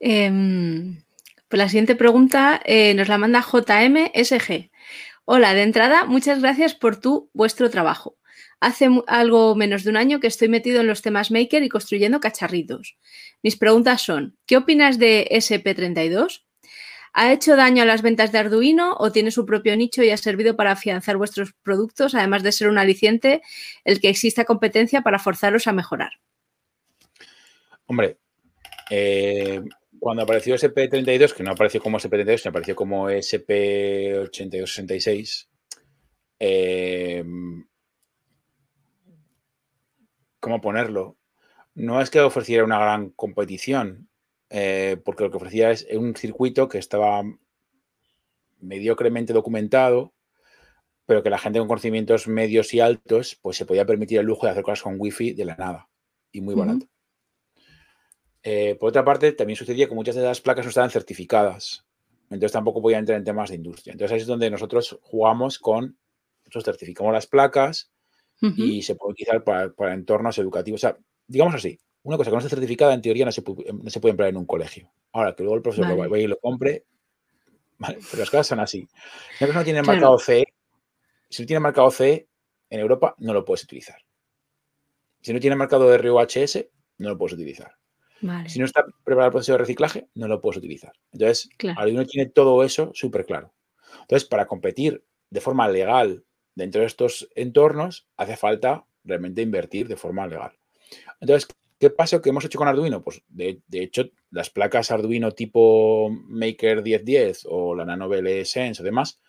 Em, 0.00 1.02
pues 1.48 1.58
la 1.58 1.68
siguiente 1.68 1.96
pregunta 1.96 2.60
eh, 2.64 2.94
nos 2.94 3.08
la 3.08 3.18
manda 3.18 3.42
JMSG. 3.42 4.70
Hola, 5.26 5.54
de 5.54 5.62
entrada, 5.62 6.06
muchas 6.06 6.40
gracias 6.40 6.74
por 6.74 6.96
tu 6.98 7.30
vuestro 7.34 7.68
trabajo. 7.68 8.15
Hace 8.60 8.88
algo 9.06 9.54
menos 9.54 9.84
de 9.84 9.90
un 9.90 9.96
año 9.96 10.18
que 10.18 10.26
estoy 10.26 10.48
metido 10.48 10.80
en 10.80 10.86
los 10.86 11.02
temas 11.02 11.30
Maker 11.30 11.62
y 11.62 11.68
construyendo 11.68 12.20
cacharritos. 12.20 12.96
Mis 13.42 13.56
preguntas 13.56 14.02
son, 14.02 14.36
¿qué 14.46 14.56
opinas 14.56 14.98
de 14.98 15.28
SP32? 15.30 16.42
¿Ha 17.12 17.32
hecho 17.32 17.56
daño 17.56 17.82
a 17.82 17.86
las 17.86 18.02
ventas 18.02 18.30
de 18.30 18.38
Arduino 18.38 18.94
o 18.98 19.10
tiene 19.10 19.30
su 19.30 19.46
propio 19.46 19.74
nicho 19.76 20.02
y 20.02 20.10
ha 20.10 20.16
servido 20.18 20.54
para 20.54 20.72
afianzar 20.72 21.16
vuestros 21.16 21.54
productos, 21.62 22.14
además 22.14 22.42
de 22.42 22.52
ser 22.52 22.68
un 22.68 22.76
aliciente 22.76 23.40
el 23.84 24.00
que 24.00 24.10
exista 24.10 24.44
competencia 24.44 25.00
para 25.00 25.18
forzaros 25.18 25.66
a 25.66 25.72
mejorar? 25.72 26.10
Hombre, 27.86 28.18
eh, 28.90 29.62
cuando 29.98 30.24
apareció 30.24 30.56
SP32, 30.56 31.32
que 31.32 31.42
no 31.42 31.52
apareció 31.52 31.80
como 31.80 31.98
SP32, 31.98 32.36
sino 32.38 32.50
apareció 32.50 32.76
como 32.76 33.08
SP8266, 33.08 35.48
eh, 36.38 37.24
¿cómo 40.46 40.60
ponerlo? 40.60 41.16
No 41.74 42.00
es 42.00 42.08
que 42.08 42.20
ofreciera 42.20 42.62
una 42.62 42.78
gran 42.78 43.10
competición, 43.10 44.08
eh, 44.48 44.96
porque 45.04 45.24
lo 45.24 45.30
que 45.32 45.38
ofrecía 45.38 45.72
es 45.72 45.88
un 45.90 46.14
circuito 46.14 46.68
que 46.68 46.78
estaba 46.78 47.24
mediocremente 48.60 49.32
documentado, 49.32 50.14
pero 51.04 51.24
que 51.24 51.30
la 51.30 51.38
gente 51.38 51.58
con 51.58 51.66
conocimientos 51.66 52.28
medios 52.28 52.72
y 52.74 52.78
altos, 52.78 53.36
pues 53.42 53.56
se 53.56 53.66
podía 53.66 53.84
permitir 53.84 54.20
el 54.20 54.26
lujo 54.26 54.46
de 54.46 54.52
hacer 54.52 54.62
cosas 54.62 54.82
con 54.82 54.94
wifi 55.00 55.32
de 55.32 55.46
la 55.46 55.56
nada 55.56 55.88
y 56.30 56.40
muy 56.40 56.54
barato. 56.54 56.86
Eh, 58.44 58.76
por 58.78 58.90
otra 58.90 59.04
parte, 59.04 59.32
también 59.32 59.56
sucedía 59.56 59.88
que 59.88 59.96
muchas 59.96 60.14
de 60.14 60.22
las 60.22 60.40
placas 60.40 60.64
no 60.64 60.68
estaban 60.68 60.90
certificadas, 60.90 61.84
entonces 62.30 62.52
tampoco 62.52 62.80
podían 62.80 63.00
entrar 63.00 63.18
en 63.18 63.24
temas 63.24 63.50
de 63.50 63.56
industria. 63.56 63.94
Entonces 63.94 64.14
ahí 64.14 64.20
es 64.20 64.28
donde 64.28 64.48
nosotros 64.48 64.96
jugamos 65.02 65.58
con, 65.58 65.98
nosotros 66.44 66.66
certificamos 66.66 67.12
las 67.12 67.26
placas, 67.26 67.90
y 68.40 68.82
se 68.82 68.94
puede 68.94 69.12
utilizar 69.12 69.44
para, 69.44 69.94
entornos 69.94 70.38
educativos. 70.38 70.78
O 70.78 70.86
sea, 70.86 70.96
digamos 71.26 71.54
así, 71.54 71.78
una 72.02 72.16
cosa 72.16 72.30
que 72.30 72.36
no 72.36 72.38
está 72.38 72.50
certificada 72.50 72.94
en 72.94 73.02
teoría 73.02 73.24
no 73.24 73.32
se, 73.32 73.42
puede, 73.42 73.72
no 73.72 73.90
se 73.90 74.00
puede 74.00 74.10
emplear 74.10 74.30
en 74.30 74.36
un 74.36 74.46
colegio. 74.46 74.90
Ahora, 75.12 75.34
que 75.34 75.42
luego 75.42 75.56
el 75.56 75.62
profesor 75.62 75.88
lo 75.88 75.96
vaya 75.96 76.18
y 76.18 76.26
lo 76.26 76.38
compre, 76.38 76.84
pero 77.78 78.18
las 78.18 78.30
cosas 78.30 78.46
son 78.46 78.60
así. 78.60 78.86
Si 79.38 79.44
una 79.44 79.54
no 79.54 79.64
tiene 79.64 79.82
marcado 79.82 80.18
CE, 80.18 80.44
si 81.28 81.42
no 81.42 81.46
tiene 81.46 81.60
marcado 81.60 81.90
CE 81.90 82.28
en 82.70 82.80
Europa, 82.80 83.14
no 83.18 83.32
lo 83.32 83.44
puedes 83.44 83.64
utilizar. 83.64 83.98
Si 85.20 85.32
no 85.32 85.40
tiene 85.40 85.56
marcado 85.56 85.96
RUHS, 85.96 86.66
no 86.98 87.08
lo 87.08 87.18
puedes 87.18 87.34
utilizar. 87.34 87.74
Si 88.46 88.58
no 88.58 88.64
está 88.64 88.84
preparado 89.04 89.26
el 89.26 89.32
proceso 89.32 89.52
de 89.52 89.58
reciclaje, 89.58 90.08
no 90.14 90.26
lo 90.26 90.40
puedes 90.40 90.58
utilizar. 90.58 90.92
Entonces, 91.12 91.50
Arduino 91.76 92.06
tiene 92.06 92.30
todo 92.30 92.64
eso 92.64 92.90
súper 92.94 93.26
claro. 93.26 93.52
Entonces, 94.00 94.26
para 94.28 94.46
competir 94.46 95.04
de 95.30 95.40
forma 95.40 95.68
legal 95.68 96.24
dentro 96.56 96.80
de 96.80 96.88
estos 96.88 97.28
entornos, 97.36 98.08
hace 98.16 98.36
falta 98.36 98.84
realmente 99.04 99.42
invertir 99.42 99.86
de 99.86 99.96
forma 99.96 100.26
legal. 100.26 100.52
Entonces, 101.20 101.48
¿qué 101.78 101.90
pasa 101.90 102.20
que 102.20 102.30
hemos 102.30 102.44
hecho 102.44 102.58
con 102.58 102.66
Arduino? 102.66 103.02
Pues 103.02 103.22
de, 103.28 103.62
hecho, 103.70 104.06
las 104.30 104.50
placas 104.50 104.90
Arduino 104.90 105.30
tipo 105.30 106.10
Maker 106.10 106.82
1010 106.82 107.46
o 107.48 107.74
la 107.76 107.84
Nano 107.84 108.08
Sense 108.44 108.82
o 108.82 108.84
demás, 108.84 109.20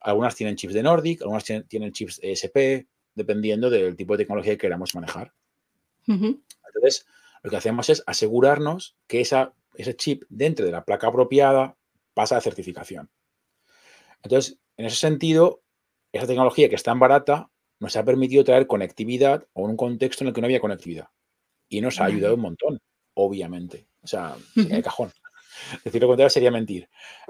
algunas 0.00 0.34
tienen 0.34 0.56
chips 0.56 0.74
de 0.74 0.82
Nordic, 0.82 1.22
algunas 1.22 1.44
tienen 1.44 1.92
chips 1.92 2.18
ESP, 2.22 2.88
dependiendo 3.14 3.70
del 3.70 3.94
tipo 3.94 4.14
de 4.14 4.24
tecnología 4.24 4.54
que 4.54 4.58
queramos 4.58 4.94
manejar. 4.94 5.32
Entonces, 6.06 7.06
lo 7.42 7.50
que 7.50 7.56
hacemos 7.56 7.88
es 7.90 8.02
asegurarnos 8.06 8.96
que 9.06 9.20
esa, 9.20 9.54
ese 9.74 9.94
chip 9.96 10.24
dentro 10.28 10.64
de 10.66 10.72
la 10.72 10.84
placa 10.84 11.08
apropiada 11.08 11.76
pasa 12.14 12.36
a 12.36 12.40
certificación. 12.40 13.10
Entonces, 14.22 14.58
en 14.76 14.86
ese 14.86 14.96
sentido, 14.96 15.63
esa 16.18 16.26
tecnología 16.26 16.68
que 16.68 16.74
es 16.74 16.82
tan 16.82 16.98
barata 16.98 17.48
nos 17.80 17.96
ha 17.96 18.04
permitido 18.04 18.44
traer 18.44 18.66
conectividad 18.66 19.46
a 19.54 19.60
un 19.60 19.76
contexto 19.76 20.24
en 20.24 20.28
el 20.28 20.34
que 20.34 20.40
no 20.40 20.46
había 20.46 20.60
conectividad. 20.60 21.08
Y 21.68 21.80
nos 21.80 22.00
ha 22.00 22.04
ayudado 22.04 22.34
un 22.34 22.40
montón, 22.40 22.80
obviamente. 23.14 23.86
O 24.02 24.06
sea, 24.06 24.36
de 24.54 24.82
cajón. 24.82 25.12
Decir 25.84 26.00
lo 26.00 26.08
contrario 26.08 26.30
sería 26.30 26.50
mentir. 26.50 26.88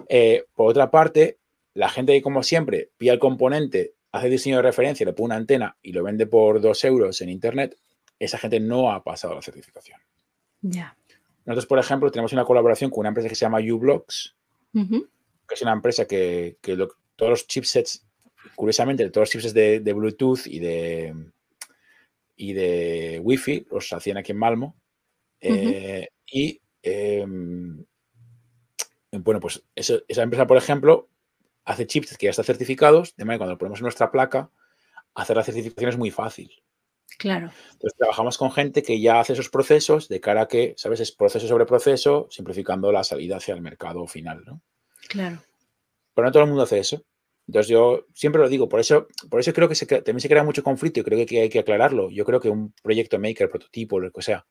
Eh, 0.08 0.44
por 0.54 0.70
otra 0.70 0.90
parte, 0.90 1.38
la 1.72 1.88
gente 1.88 2.12
que, 2.12 2.22
como 2.22 2.42
siempre, 2.42 2.90
pilla 2.96 3.12
el 3.12 3.18
componente, 3.18 3.94
hace 4.12 4.28
diseño 4.28 4.56
de 4.56 4.62
referencia, 4.62 5.06
le 5.06 5.12
pone 5.12 5.26
una 5.26 5.36
antena 5.36 5.76
y 5.82 5.92
lo 5.92 6.02
vende 6.02 6.26
por 6.26 6.60
dos 6.60 6.84
euros 6.84 7.20
en 7.20 7.28
Internet, 7.30 7.78
esa 8.18 8.38
gente 8.38 8.60
no 8.60 8.92
ha 8.92 9.02
pasado 9.02 9.34
la 9.34 9.42
certificación. 9.42 10.00
Ya. 10.60 10.96
Nosotros, 11.44 11.66
por 11.66 11.78
ejemplo, 11.78 12.10
tenemos 12.10 12.32
una 12.32 12.44
colaboración 12.44 12.90
con 12.90 13.00
una 13.00 13.08
empresa 13.08 13.28
que 13.28 13.34
se 13.34 13.44
llama 13.44 13.58
uBlocks, 13.60 14.34
que 14.72 15.54
es 15.54 15.62
una 15.62 15.72
empresa 15.72 16.06
que, 16.06 16.56
todos 17.16 17.30
los 17.30 17.46
chipsets, 17.46 18.04
curiosamente, 18.54 19.08
todos 19.10 19.22
los 19.22 19.30
chipsets 19.30 19.54
de, 19.54 19.92
Bluetooth 19.92 20.46
y 20.46 20.58
de, 20.58 21.14
y 22.36 22.52
de 22.52 23.20
Wi-Fi 23.22 23.66
los 23.70 23.92
hacían 23.92 24.16
aquí 24.16 24.32
en 24.32 24.38
Malmo. 24.38 24.76
Eh, 25.40 26.08
y 26.26 26.60
em, 26.82 27.84
bueno, 29.12 29.40
pues 29.40 29.62
esa 29.74 30.22
empresa, 30.22 30.46
por 30.46 30.56
ejemplo, 30.56 31.08
hace 31.64 31.86
chips 31.86 32.16
que 32.16 32.26
ya 32.26 32.30
están 32.30 32.44
certificados, 32.44 33.14
de 33.16 33.24
manera 33.24 33.36
que 33.36 33.38
cuando 33.40 33.54
lo 33.54 33.58
ponemos 33.58 33.80
en 33.80 33.84
nuestra 33.84 34.10
placa, 34.10 34.50
hacer 35.14 35.36
la 35.36 35.44
certificación 35.44 35.90
es 35.90 35.98
muy 35.98 36.10
fácil. 36.10 36.50
Claro. 37.18 37.50
Entonces 37.72 37.96
trabajamos 37.96 38.38
con 38.38 38.50
gente 38.50 38.82
que 38.82 39.00
ya 39.00 39.20
hace 39.20 39.34
esos 39.34 39.48
procesos 39.48 40.08
de 40.08 40.20
cara 40.20 40.42
a 40.42 40.48
que, 40.48 40.74
¿sabes? 40.76 41.00
Es 41.00 41.12
proceso 41.12 41.46
sobre 41.46 41.66
proceso, 41.66 42.26
simplificando 42.30 42.90
la 42.90 43.04
salida 43.04 43.36
hacia 43.36 43.54
el 43.54 43.60
mercado 43.60 44.06
final, 44.06 44.42
¿no? 44.44 44.60
Claro. 45.08 45.38
Pero 46.14 46.26
no 46.26 46.32
todo 46.32 46.42
el 46.42 46.48
mundo 46.48 46.64
hace 46.64 46.78
eso. 46.78 47.04
Entonces 47.46 47.68
yo 47.68 48.06
siempre 48.14 48.40
lo 48.40 48.48
digo, 48.48 48.68
por 48.68 48.80
eso, 48.80 49.06
por 49.28 49.40
eso 49.40 49.52
creo 49.52 49.68
que 49.68 49.74
también 49.86 50.20
se 50.20 50.28
crea 50.28 50.42
mucho 50.42 50.62
conflicto 50.62 51.00
y 51.00 51.02
creo 51.04 51.26
que 51.26 51.40
hay 51.42 51.48
que 51.48 51.58
aclararlo. 51.58 52.10
Yo 52.10 52.24
creo 52.24 52.40
que 52.40 52.48
un 52.48 52.72
proyecto 52.82 53.18
maker, 53.18 53.50
prototipo, 53.50 54.00
lo 54.00 54.10
que 54.10 54.22
sea, 54.22 54.46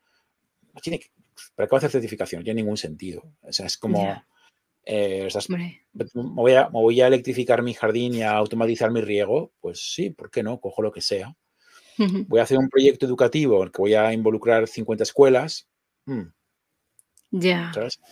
tiene 0.81 0.99
que, 0.99 1.07
¿para 1.55 1.67
qué 1.67 1.71
va 1.71 1.77
a 1.77 1.79
hacer 1.79 1.91
certificación? 1.91 2.39
No 2.39 2.43
tiene 2.43 2.61
ningún 2.61 2.77
sentido. 2.77 3.23
O 3.41 3.51
sea, 3.51 3.65
es 3.65 3.77
como, 3.77 4.23
eh, 4.85 5.27
me, 5.49 5.81
voy 6.13 6.53
a, 6.53 6.67
voy 6.67 7.01
a 7.01 7.07
electrificar 7.07 7.61
mi 7.63 7.73
jardín 7.73 8.15
y 8.15 8.21
a 8.21 8.33
automatizar 8.33 8.91
mi 8.91 9.01
riego, 9.01 9.51
pues 9.59 9.93
sí, 9.93 10.09
¿por 10.09 10.29
qué 10.29 10.43
no? 10.43 10.59
Cojo 10.59 10.81
lo 10.81 10.91
que 10.91 11.01
sea. 11.01 11.35
Voy 11.97 12.39
a 12.39 12.43
hacer 12.43 12.57
un 12.57 12.69
proyecto 12.69 13.05
educativo 13.05 13.57
en 13.57 13.63
el 13.63 13.71
que 13.71 13.81
voy 13.81 13.93
a 13.93 14.13
involucrar 14.13 14.67
50 14.67 15.03
escuelas. 15.03 15.67
Hmm. 16.05 16.23
Ya. 17.35 17.71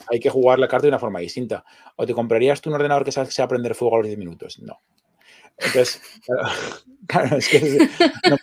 Hay 0.09 0.19
que 0.19 0.31
jugar 0.31 0.57
la 0.57 0.67
carta 0.67 0.87
de 0.87 0.89
una 0.89 0.97
forma 0.97 1.19
distinta. 1.19 1.63
¿O 1.95 2.07
te 2.07 2.13
comprarías 2.13 2.59
tú 2.59 2.71
un 2.71 2.75
ordenador 2.75 3.05
que 3.05 3.11
sabes 3.11 3.35
que 3.35 3.41
aprender 3.43 3.75
fuego 3.75 3.95
a 3.95 3.97
los 3.99 4.07
10 4.07 4.17
minutos? 4.17 4.59
No. 4.59 4.81
Entonces, 5.57 6.01
claro, 7.07 7.37
es 7.37 7.47
que. 7.47 7.87
No, 8.27 8.37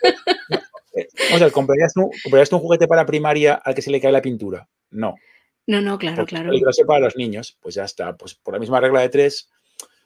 o 1.33 1.37
sea, 1.37 1.51
¿comprarías 1.51 1.97
un, 1.97 2.09
¿comprarías 2.23 2.51
un 2.53 2.59
juguete 2.59 2.87
para 2.87 3.05
primaria 3.05 3.55
al 3.55 3.75
que 3.75 3.81
se 3.81 3.91
le 3.91 3.99
cae 3.99 4.13
la 4.13 4.21
pintura? 4.21 4.69
No. 4.91 5.15
No, 5.67 5.81
no, 5.81 5.97
claro, 5.97 6.25
claro. 6.25 6.49
Peligroso 6.49 6.85
para 6.85 7.01
los 7.01 7.17
niños, 7.17 7.57
pues 7.59 7.75
ya 7.75 7.83
está. 7.83 8.15
Pues 8.15 8.35
por 8.35 8.53
la 8.53 8.59
misma 8.61 8.79
regla 8.79 9.01
de 9.01 9.09
tres, 9.09 9.49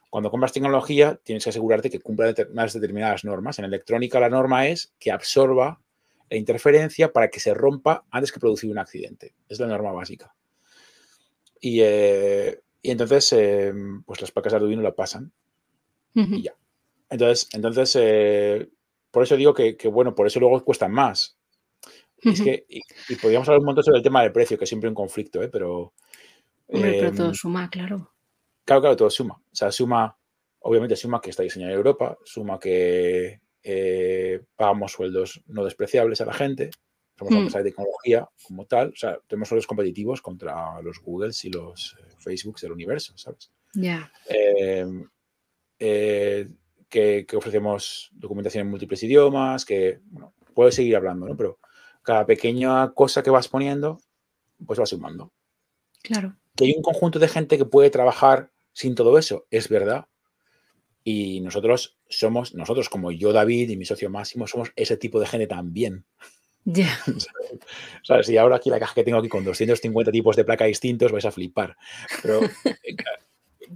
cuando 0.09 0.31
compras 0.31 0.53
tecnología, 0.53 1.19
tienes 1.23 1.43
que 1.43 1.51
asegurarte 1.51 1.91
que 1.91 1.99
cumpla 1.99 2.33
unas 2.49 2.73
determinadas 2.73 3.23
normas. 3.25 3.59
En 3.59 3.65
electrónica, 3.65 4.19
la 4.19 4.29
norma 4.29 4.67
es 4.67 4.91
que 4.99 5.11
absorba 5.11 5.79
la 6.31 6.37
interferencia 6.37 7.13
para 7.13 7.27
que 7.27 7.39
se 7.39 7.53
rompa 7.53 8.05
antes 8.09 8.31
que 8.31 8.39
producir 8.39 8.71
un 8.71 8.79
accidente. 8.79 9.35
Es 9.47 9.59
la 9.59 9.67
norma 9.67 9.91
básica. 9.91 10.33
Y, 11.65 11.79
eh, 11.81 12.61
entonces, 12.83 13.31
em, 13.31 14.03
pues 14.03 14.19
las 14.19 14.31
placas 14.31 14.51
de 14.51 14.57
Arduino 14.57 14.81
la 14.81 14.93
pasan. 14.93 15.31
Y 16.13 16.41
ya. 16.41 16.53
Entonces, 17.09 17.47
entonces 17.53 17.97
eh, 17.99 18.69
por 19.09 19.23
eso 19.23 19.37
digo 19.37 19.53
que, 19.53 19.77
que, 19.77 19.87
bueno, 19.87 20.13
por 20.13 20.27
eso 20.27 20.41
luego 20.41 20.61
cuestan 20.65 20.91
más. 20.91 21.37
Es 22.21 22.41
que, 22.41 22.65
y, 22.67 22.81
podríamos 23.15 23.47
hablar 23.47 23.61
un 23.61 23.67
montón 23.67 23.85
sobre 23.85 23.99
el 23.99 24.03
tema 24.03 24.21
del 24.21 24.33
precio, 24.33 24.57
que 24.57 24.65
es 24.65 24.69
siempre 24.69 24.89
un 24.89 24.95
conflicto, 24.95 25.41
¿eh? 25.41 25.47
pero. 25.47 25.93
Hombre, 26.67 26.97
pero 26.99 27.13
todo 27.13 27.27
em, 27.27 27.33
suma, 27.33 27.69
claro. 27.69 28.11
Claro, 28.65 28.81
claro, 28.81 28.97
todo 28.97 29.09
suma. 29.09 29.35
O 29.35 29.55
sea, 29.55 29.71
suma, 29.71 30.17
obviamente 30.59 30.97
suma 30.97 31.21
que 31.21 31.29
está 31.29 31.43
diseñado 31.43 31.71
en 31.71 31.77
Europa, 31.77 32.17
suma 32.25 32.59
que 32.59 33.39
eh, 33.63 34.41
pagamos 34.57 34.91
sueldos 34.91 35.41
no 35.47 35.63
despreciables 35.63 36.19
a 36.19 36.25
la 36.25 36.33
gente, 36.33 36.71
somos 37.17 37.31
una 37.31 37.39
empresa 37.41 37.59
de 37.59 37.71
tecnología 37.71 38.27
como 38.43 38.65
tal, 38.65 38.89
o 38.89 38.95
sea, 38.95 39.19
tenemos 39.27 39.47
sueldos 39.47 39.67
competitivos 39.67 40.21
contra 40.21 40.81
los 40.81 40.99
Googles 40.99 41.45
y 41.45 41.49
los 41.49 41.95
eh, 41.99 42.13
Facebooks 42.19 42.61
del 42.61 42.71
universo, 42.71 43.13
¿sabes? 43.17 43.51
Ya. 43.73 44.11
Em, 44.27 45.07
eh, 45.79 46.49
que, 46.89 47.25
que, 47.27 47.35
ofrecemos 47.35 48.09
documentación 48.13 48.61
en 48.61 48.71
múltiples 48.71 49.01
idiomas, 49.03 49.65
que, 49.65 49.99
bueno, 50.05 50.33
puedo 50.53 50.71
seguir 50.71 50.95
hablando, 50.95 51.27
¿no? 51.27 51.35
Pero 51.35 51.59
cada 52.03 52.25
pequeña 52.25 52.91
cosa 52.93 53.23
que 53.23 53.29
vas 53.29 53.47
poniendo, 53.47 53.99
pues 54.65 54.79
va 54.79 54.85
sumando. 54.85 55.31
Claro. 56.01 56.35
Que 56.55 56.65
hay 56.65 56.73
un 56.75 56.83
conjunto 56.83 57.17
de 57.19 57.27
gente 57.27 57.57
que 57.57 57.65
puede 57.65 57.89
trabajar 57.89 58.51
sin 58.73 58.95
todo 58.95 59.17
eso, 59.17 59.47
es 59.49 59.69
verdad. 59.69 60.07
Y 61.03 61.41
nosotros 61.41 61.97
somos, 62.07 62.53
nosotros 62.53 62.89
como 62.89 63.11
yo, 63.11 63.33
David 63.33 63.69
y 63.69 63.77
mi 63.77 63.85
socio 63.85 64.09
Máximo, 64.09 64.47
somos 64.47 64.71
ese 64.75 64.97
tipo 64.97 65.19
de 65.19 65.27
gente 65.27 65.47
también. 65.47 66.05
Ya. 66.65 66.97
¿Sabes? 68.03 68.29
Y 68.29 68.37
ahora 68.37 68.57
aquí 68.57 68.69
la 68.69 68.79
caja 68.79 68.95
que 68.95 69.03
tengo 69.03 69.17
aquí 69.17 69.29
con 69.29 69.43
250 69.43 70.11
tipos 70.11 70.35
de 70.35 70.45
placa 70.45 70.65
distintos 70.65 71.11
vais 71.11 71.25
a 71.25 71.31
flipar. 71.31 71.75
Pero, 72.21 72.41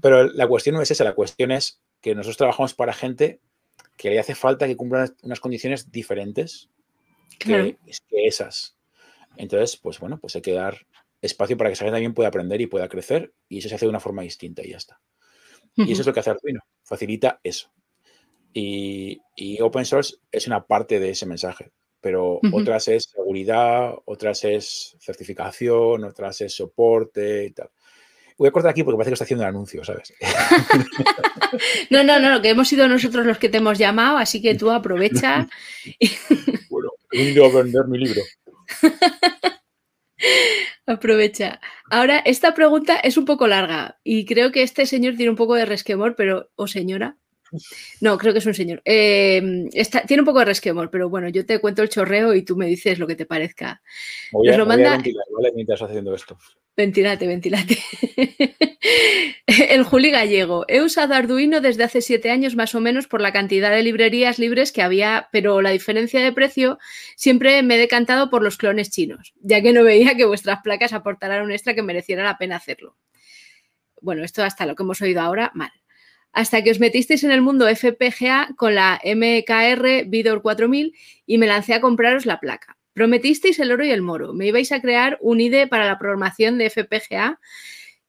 pero 0.02 0.24
la 0.24 0.48
cuestión 0.48 0.76
no 0.76 0.82
es 0.82 0.92
esa, 0.92 1.04
la 1.04 1.16
cuestión 1.16 1.52
es 1.52 1.82
que 2.02 2.16
nosotros 2.16 2.38
trabajamos 2.38 2.74
para 2.74 2.94
gente 2.94 3.42
que 3.98 4.12
le 4.12 4.20
hace 4.20 4.36
falta 4.36 4.68
que 4.68 4.78
cumplan 4.78 5.16
unas 5.24 5.40
condiciones 5.40 5.92
diferentes 5.92 6.70
que, 7.40 7.78
esas. 8.12 8.78
Entonces, 9.36 9.78
pues 9.78 10.00
bueno, 10.00 10.20
pues 10.20 10.36
hay 10.36 10.42
que 10.42 10.54
dar 10.54 10.86
espacio 11.22 11.58
para 11.58 11.70
que 11.70 11.74
esa 11.74 11.86
gente 11.86 11.96
también 11.96 12.14
pueda 12.14 12.30
aprender 12.30 12.62
y 12.62 12.68
pueda 12.68 12.88
crecer 12.88 13.34
y 13.50 13.60
eso 13.60 13.70
se 13.70 13.76
hace 13.76 13.86
de 13.86 13.90
una 13.90 14.00
forma 14.00 14.22
distinta 14.22 14.64
y 14.64 14.72
ya 14.72 14.78
está. 14.78 15.00
Y 15.76 15.92
eso 15.92 16.02
es 16.02 16.08
lo 16.08 16.14
que 16.14 16.22
hace 16.22 16.32
Arduino, 16.32 16.62
facilita 16.84 17.40
eso. 17.44 17.72
Y, 18.54 19.20
open 19.62 19.86
source 19.86 20.16
es 20.32 20.48
una 20.48 20.66
parte 20.66 21.00
de 21.00 21.12
ese 21.12 21.28
mensaje, 21.28 21.72
pero 22.08 22.40
otras 22.54 22.88
es 22.88 23.04
seguridad, 23.04 23.94
otras 24.06 24.42
es 24.46 24.96
certificación, 24.98 26.06
otras 26.06 26.40
es 26.40 26.56
soporte 26.56 27.48
y 27.48 27.52
tal. 27.52 27.70
Voy 28.38 28.48
a 28.48 28.52
cortar 28.52 28.72
aquí 28.72 28.82
porque 28.82 28.96
parece 28.96 29.10
que 29.10 29.16
está 29.16 29.26
haciendo 29.26 29.44
un 29.44 29.50
anuncio, 29.50 29.84
¿sabes? 29.84 30.14
no, 31.90 32.06
no, 32.06 32.18
no, 32.18 32.42
que 32.42 32.48
hemos 32.48 32.70
sido 32.70 32.88
nosotros 32.88 33.26
los 33.26 33.40
que 33.40 33.50
te 33.50 33.58
hemos 33.58 33.78
llamado, 33.78 34.20
así 34.20 34.42
que 34.42 34.56
tú 34.56 34.72
aprovecha. 34.72 35.50
bueno, 36.70 36.92
he 37.12 37.34
vender 37.34 37.88
mi 37.90 37.98
libro. 37.98 38.22
Aprovecha. 40.86 41.60
Ahora, 41.92 42.20
esta 42.20 42.54
pregunta 42.54 42.96
es 42.96 43.18
un 43.18 43.26
poco 43.26 43.48
larga 43.48 44.00
y 44.02 44.24
creo 44.24 44.54
que 44.54 44.64
este 44.64 44.86
señor 44.86 45.18
tiene 45.18 45.32
un 45.32 45.36
poco 45.36 45.56
de 45.56 45.66
resquemor, 45.66 46.16
pero, 46.16 46.52
o 46.56 46.68
señora. 46.68 47.18
No, 48.02 48.18
creo 48.18 48.34
que 48.34 48.40
es 48.40 48.46
un 48.46 48.54
señor. 48.54 48.82
Eh, 48.86 49.70
tiene 50.08 50.22
un 50.22 50.26
poco 50.26 50.40
de 50.40 50.46
resquemor, 50.46 50.90
pero 50.90 51.10
bueno, 51.10 51.30
yo 51.30 51.46
te 51.46 51.60
cuento 51.60 51.82
el 51.82 51.90
chorreo 51.90 52.34
y 52.34 52.44
tú 52.44 52.56
me 52.56 52.68
dices 52.68 53.00
lo 53.00 53.08
que 53.08 53.16
te 53.16 53.26
parezca. 53.26 53.82
Voy 54.32 54.50
a, 54.50 54.58
lo 54.58 54.66
manda... 54.66 54.98
¿vale? 55.32 55.52
Mientras 55.56 55.82
haciendo 55.82 56.14
esto. 56.14 56.38
Ventilate, 56.78 57.26
ventilate. 57.26 57.80
el 59.48 59.84
Juli 59.84 60.12
Gallego. 60.12 60.66
He 60.68 60.82
usado 60.82 61.16
Arduino 61.16 61.60
desde 61.60 61.84
hace 61.84 62.02
siete 62.02 62.30
años 62.30 62.56
más 62.56 62.76
o 62.76 62.80
menos 62.80 63.08
por 63.08 63.20
la 63.20 63.34
cantidad 63.34 63.72
de 63.72 63.82
librerías 63.82 64.38
libres 64.38 64.72
que 64.72 64.84
había, 64.84 65.28
pero 65.32 65.64
la 65.64 65.72
diferencia 65.72 66.22
de 66.22 66.32
precio 66.32 66.78
siempre 67.16 67.64
me 67.64 67.76
he 67.76 67.80
decantado 67.80 68.30
por 68.30 68.44
los 68.44 68.58
clones 68.58 68.92
chinos, 68.92 69.34
ya 69.42 69.62
que 69.64 69.74
no 69.74 69.84
veía 69.84 70.16
que 70.16 70.26
vuestras 70.26 70.60
placas 70.62 70.94
aportaran 70.94 71.44
un 71.44 71.52
extra 71.52 71.74
que 71.74 71.82
mereciera 71.82 72.24
la 72.24 72.38
pena 72.38 72.58
hacerlo. 72.58 72.96
Bueno, 74.00 74.24
esto 74.24 74.44
hasta 74.44 74.68
lo 74.68 74.76
que 74.76 74.84
hemos 74.84 75.02
oído 75.02 75.22
ahora, 75.22 75.52
mal. 75.56 75.72
Hasta 76.38 76.62
que 76.62 76.70
os 76.70 76.80
metisteis 76.80 77.24
en 77.24 77.32
el 77.32 77.42
mundo 77.42 77.66
FPGA 77.66 78.50
con 78.58 78.76
la 78.76 79.02
MKR 79.04 80.06
Vidor 80.06 80.44
4000 80.44 80.94
y 81.26 81.38
me 81.40 81.48
lancé 81.48 81.74
a 81.74 81.82
compraros 81.82 82.28
la 82.28 82.40
placa 82.40 82.78
Prometisteis 82.94 83.58
el 83.58 83.72
oro 83.72 83.84
y 83.84 83.90
el 83.90 84.04
moro. 84.04 84.34
Me 84.34 84.46
ibais 84.46 84.72
a 84.72 84.80
crear 84.80 85.18
un 85.20 85.42
IDE 85.42 85.66
para 85.66 85.88
la 85.88 85.98
programación 85.98 86.60
de 86.60 86.70
FPGA 86.70 87.40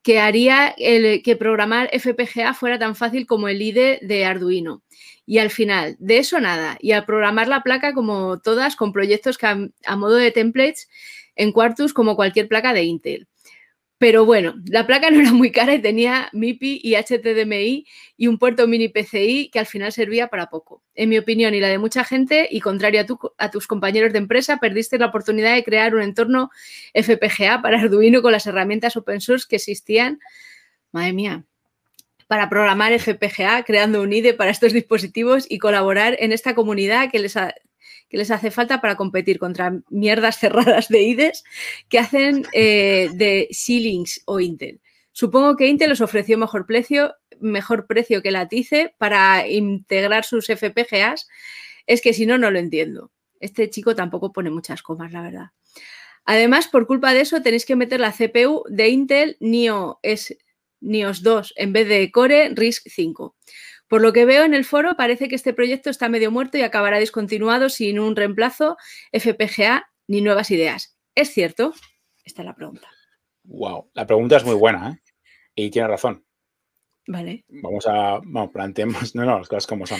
que 0.03 0.19
haría 0.19 0.75
que 0.77 1.35
programar 1.39 1.89
FPGA 1.91 2.53
fuera 2.53 2.77
tan 2.77 2.95
fácil 2.95 3.25
como 3.25 3.47
el 3.47 3.63
IDE 3.63 3.97
de 4.03 4.25
Arduino. 4.25 4.83
Y 5.25 5.39
al 5.39 5.49
final, 5.49 5.95
de 5.97 6.19
eso 6.19 6.39
nada. 6.39 6.77
Y 6.81 6.91
al 6.91 7.05
programar 7.05 7.47
la 7.47 7.63
placa 7.63 7.95
como 7.95 8.39
todas, 8.39 8.75
con 8.75 8.93
proyectos 8.93 9.39
que 9.39 9.47
a 9.47 9.95
modo 9.95 10.17
de 10.17 10.29
templates 10.29 10.87
en 11.35 11.51
Quartus 11.51 11.93
como 11.93 12.15
cualquier 12.15 12.47
placa 12.47 12.73
de 12.73 12.83
Intel. 12.83 13.28
Pero 13.99 14.23
bueno, 14.23 14.55
la 14.65 14.87
placa 14.87 15.11
no 15.11 15.19
era 15.19 15.33
muy 15.33 15.51
cara 15.51 15.73
y 15.75 15.81
tenía 15.81 16.29
MIPI 16.31 16.79
y 16.81 16.95
HTDMI 16.95 17.85
y 18.15 18.27
un 18.27 18.39
puerto 18.39 18.65
mini 18.65 18.87
PCI 18.87 19.49
que 19.51 19.59
al 19.59 19.65
final 19.65 19.91
servía 19.91 20.29
para 20.29 20.49
poco. 20.49 20.81
En 20.95 21.09
mi 21.09 21.17
opinión 21.17 21.53
y 21.53 21.59
la 21.59 21.67
de 21.67 21.79
mucha 21.79 22.05
gente, 22.05 22.47
y 22.49 22.61
contrario 22.61 23.01
a, 23.01 23.45
a, 23.45 23.51
tus 23.51 23.67
compañeros 23.67 24.13
de 24.13 24.19
empresa, 24.19 24.57
perdiste 24.57 24.97
la 24.97 25.07
oportunidad 25.07 25.53
de 25.53 25.65
crear 25.65 25.93
un 25.93 26.01
entorno 26.01 26.49
FPGA 26.93 27.61
para 27.61 27.81
Arduino 27.81 28.21
con 28.21 28.31
las 28.31 28.47
herramientas 28.47 28.95
open 28.95 29.19
source 29.19 29.45
que 29.49 29.57
existían. 29.57 30.19
Madre 30.93 31.11
mía, 31.11 31.43
para 32.27 32.49
programar 32.49 32.93
FPGA, 32.97 33.63
creando 33.63 34.01
un 34.01 34.13
IDE 34.13 34.33
para 34.33 34.51
estos 34.51 34.71
dispositivos 34.71 35.45
y 35.49 35.57
colaborar 35.57 36.15
en 36.19 36.31
esta 36.31 36.55
comunidad 36.55 37.11
que 37.11 37.19
les, 37.19 37.35
ha, 37.35 37.53
que 38.09 38.17
les 38.17 38.31
hace 38.31 38.51
falta 38.51 38.81
para 38.81 38.95
competir 38.95 39.39
contra 39.39 39.79
mierdas 39.89 40.37
cerradas 40.39 40.89
de 40.89 41.01
IDES 41.01 41.43
que 41.87 41.99
hacen 41.99 42.45
eh, 42.53 43.09
de 43.13 43.47
Xilinx 43.51 44.23
o 44.25 44.39
Intel. 44.39 44.81
Supongo 45.11 45.55
que 45.55 45.67
Intel 45.67 45.91
os 45.91 46.01
ofreció 46.01 46.37
mejor 46.37 46.65
precio, 46.65 47.15
mejor 47.39 47.87
precio 47.87 48.21
que 48.21 48.31
la 48.31 48.47
TICE 48.47 48.95
para 48.97 49.47
integrar 49.47 50.25
sus 50.25 50.47
FPGAs. 50.47 51.27
Es 51.85 52.01
que 52.01 52.13
si 52.13 52.25
no, 52.25 52.37
no 52.37 52.51
lo 52.51 52.59
entiendo. 52.59 53.11
Este 53.39 53.69
chico 53.69 53.95
tampoco 53.95 54.31
pone 54.31 54.49
muchas 54.49 54.81
comas, 54.81 55.11
la 55.11 55.21
verdad. 55.21 55.47
Además, 56.25 56.67
por 56.67 56.85
culpa 56.85 57.13
de 57.13 57.21
eso, 57.21 57.41
tenéis 57.41 57.65
que 57.65 57.75
meter 57.75 57.99
la 57.99 58.11
CPU 58.11 58.63
de 58.69 58.89
Intel 58.89 59.37
NIO, 59.39 59.99
es, 60.03 60.37
NIOS 60.81 61.23
2 61.23 61.53
en 61.57 61.73
vez 61.73 61.87
de 61.87 62.11
Core 62.11 62.49
RISC 62.49 62.87
5. 62.87 63.35
Por 63.89 64.01
lo 64.01 64.13
que 64.13 64.23
veo 64.23 64.45
en 64.45 64.53
el 64.53 64.65
foro, 64.65 64.95
parece 64.95 65.27
que 65.27 65.35
este 65.35 65.53
proyecto 65.53 65.89
está 65.89 66.07
medio 66.07 66.31
muerto 66.31 66.57
y 66.57 66.61
acabará 66.61 66.99
discontinuado 66.99 67.69
sin 67.69 67.99
un 67.99 68.15
reemplazo, 68.15 68.77
FPGA 69.11 69.89
ni 70.07 70.21
nuevas 70.21 70.51
ideas. 70.51 70.97
¿Es 71.15 71.33
cierto? 71.33 71.73
Esta 72.23 72.43
es 72.43 72.45
la 72.45 72.55
pregunta. 72.55 72.87
Wow, 73.43 73.89
la 73.93 74.05
pregunta 74.05 74.37
es 74.37 74.45
muy 74.45 74.53
buena 74.53 74.91
¿eh? 74.91 75.11
y 75.55 75.71
tiene 75.71 75.87
razón. 75.87 76.23
Vale. 77.07 77.43
Vamos 77.47 77.87
a, 77.87 78.19
vamos, 78.23 78.51
planteemos, 78.51 79.15
no, 79.15 79.25
no, 79.25 79.39
las 79.39 79.49
cosas 79.49 79.67
como 79.67 79.85
son. 79.87 79.99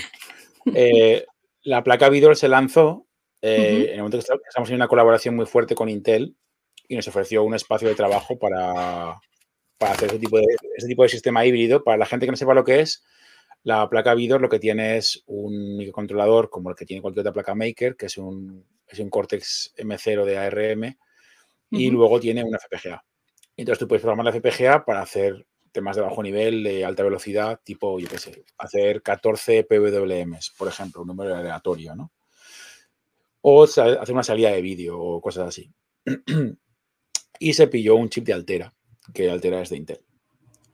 Eh, 0.75 1.25
la 1.63 1.83
placa 1.83 2.09
Vidor 2.09 2.35
se 2.35 2.47
lanzó 2.47 3.07
eh, 3.41 3.85
en 3.87 3.93
el 3.93 3.97
momento 3.99 4.19
que 4.19 4.25
estamos 4.47 4.69
en 4.69 4.75
una 4.75 4.87
colaboración 4.87 5.35
muy 5.35 5.47
fuerte 5.47 5.73
con 5.73 5.89
Intel 5.89 6.35
y 6.87 6.95
nos 6.95 7.07
ofreció 7.07 7.43
un 7.43 7.55
espacio 7.55 7.87
de 7.87 7.95
trabajo 7.95 8.37
para, 8.37 9.15
para 9.77 9.93
hacer 9.93 10.09
ese 10.09 10.19
tipo, 10.19 10.37
de, 10.37 10.45
ese 10.75 10.87
tipo 10.87 11.03
de 11.03 11.09
sistema 11.09 11.45
híbrido. 11.45 11.83
Para 11.83 11.97
la 11.97 12.05
gente 12.05 12.25
que 12.25 12.31
no 12.31 12.37
sepa 12.37 12.53
lo 12.53 12.63
que 12.63 12.81
es, 12.81 13.03
la 13.63 13.89
placa 13.89 14.13
Vidor 14.13 14.41
lo 14.41 14.49
que 14.49 14.59
tiene 14.59 14.97
es 14.97 15.23
un 15.27 15.77
microcontrolador 15.77 16.49
como 16.49 16.69
el 16.69 16.75
que 16.75 16.85
tiene 16.85 17.01
cualquier 17.01 17.21
otra 17.21 17.33
placa 17.33 17.55
Maker, 17.55 17.95
que 17.95 18.05
es 18.05 18.17
un, 18.17 18.65
es 18.87 18.99
un 18.99 19.09
Cortex 19.09 19.73
M0 19.77 20.25
de 20.25 20.37
ARM, 20.37 20.97
y 21.71 21.89
luego 21.91 22.19
tiene 22.19 22.43
una 22.43 22.57
FPGA. 22.57 23.03
Entonces 23.55 23.79
tú 23.79 23.87
puedes 23.87 24.01
programar 24.01 24.25
la 24.25 24.31
FPGA 24.31 24.85
para 24.85 25.01
hacer 25.01 25.45
temas 25.71 25.95
de 25.95 26.01
bajo 26.01 26.23
nivel, 26.23 26.63
de 26.63 26.85
alta 26.85 27.03
velocidad, 27.03 27.59
tipo, 27.63 27.99
yo 27.99 28.07
qué 28.07 28.17
sé, 28.17 28.43
hacer 28.57 29.01
14 29.03 29.65
PWMs, 29.65 30.55
por 30.57 30.67
ejemplo, 30.67 31.01
un 31.01 31.07
número 31.09 31.35
aleatorio, 31.35 31.95
¿no? 31.95 32.11
O 33.41 33.63
hacer 33.63 34.11
una 34.11 34.23
salida 34.23 34.51
de 34.51 34.61
vídeo 34.61 34.99
o 34.99 35.21
cosas 35.21 35.49
así. 35.49 35.71
y 37.39 37.53
se 37.53 37.67
pilló 37.67 37.95
un 37.95 38.09
chip 38.09 38.25
de 38.25 38.33
Altera, 38.33 38.73
que 39.13 39.29
Altera 39.29 39.61
es 39.61 39.69
de 39.69 39.77
Intel 39.77 40.08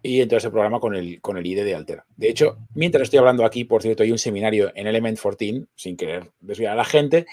y 0.06 0.22
entonces 0.22 0.44
se 0.44 0.52
programa 0.52 0.80
con 0.80 0.96
el, 0.96 1.20
con 1.20 1.38
el 1.38 1.46
IDE 1.46 1.64
de 1.64 1.74
Altera. 1.74 2.06
De 2.16 2.30
hecho, 2.30 2.60
mientras 2.76 3.04
estoy 3.04 3.18
hablando 3.18 3.44
aquí, 3.44 3.64
por 3.64 3.82
cierto, 3.82 4.04
hay 4.04 4.12
un 4.12 4.20
seminario 4.20 4.72
en 4.76 4.86
Element 4.86 5.20
14, 5.20 5.66
sin 5.76 5.98
querer 5.98 6.32
desviar 6.40 6.74
a 6.74 6.76
la 6.76 6.86
gente, 6.86 7.26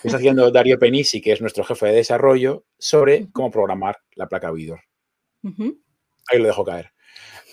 que 0.00 0.08
está 0.08 0.18
haciendo 0.18 0.50
Dario 0.52 0.78
Penisi, 0.78 1.20
que 1.20 1.32
es 1.32 1.40
nuestro 1.40 1.64
jefe 1.64 1.86
de 1.86 1.94
desarrollo, 1.94 2.64
sobre 2.78 3.28
cómo 3.32 3.50
programar 3.50 3.98
la 4.14 4.28
placa 4.28 4.52
Vidor. 4.52 4.80
Ahí 5.42 6.38
lo 6.38 6.46
dejo 6.46 6.64
caer. 6.64 6.92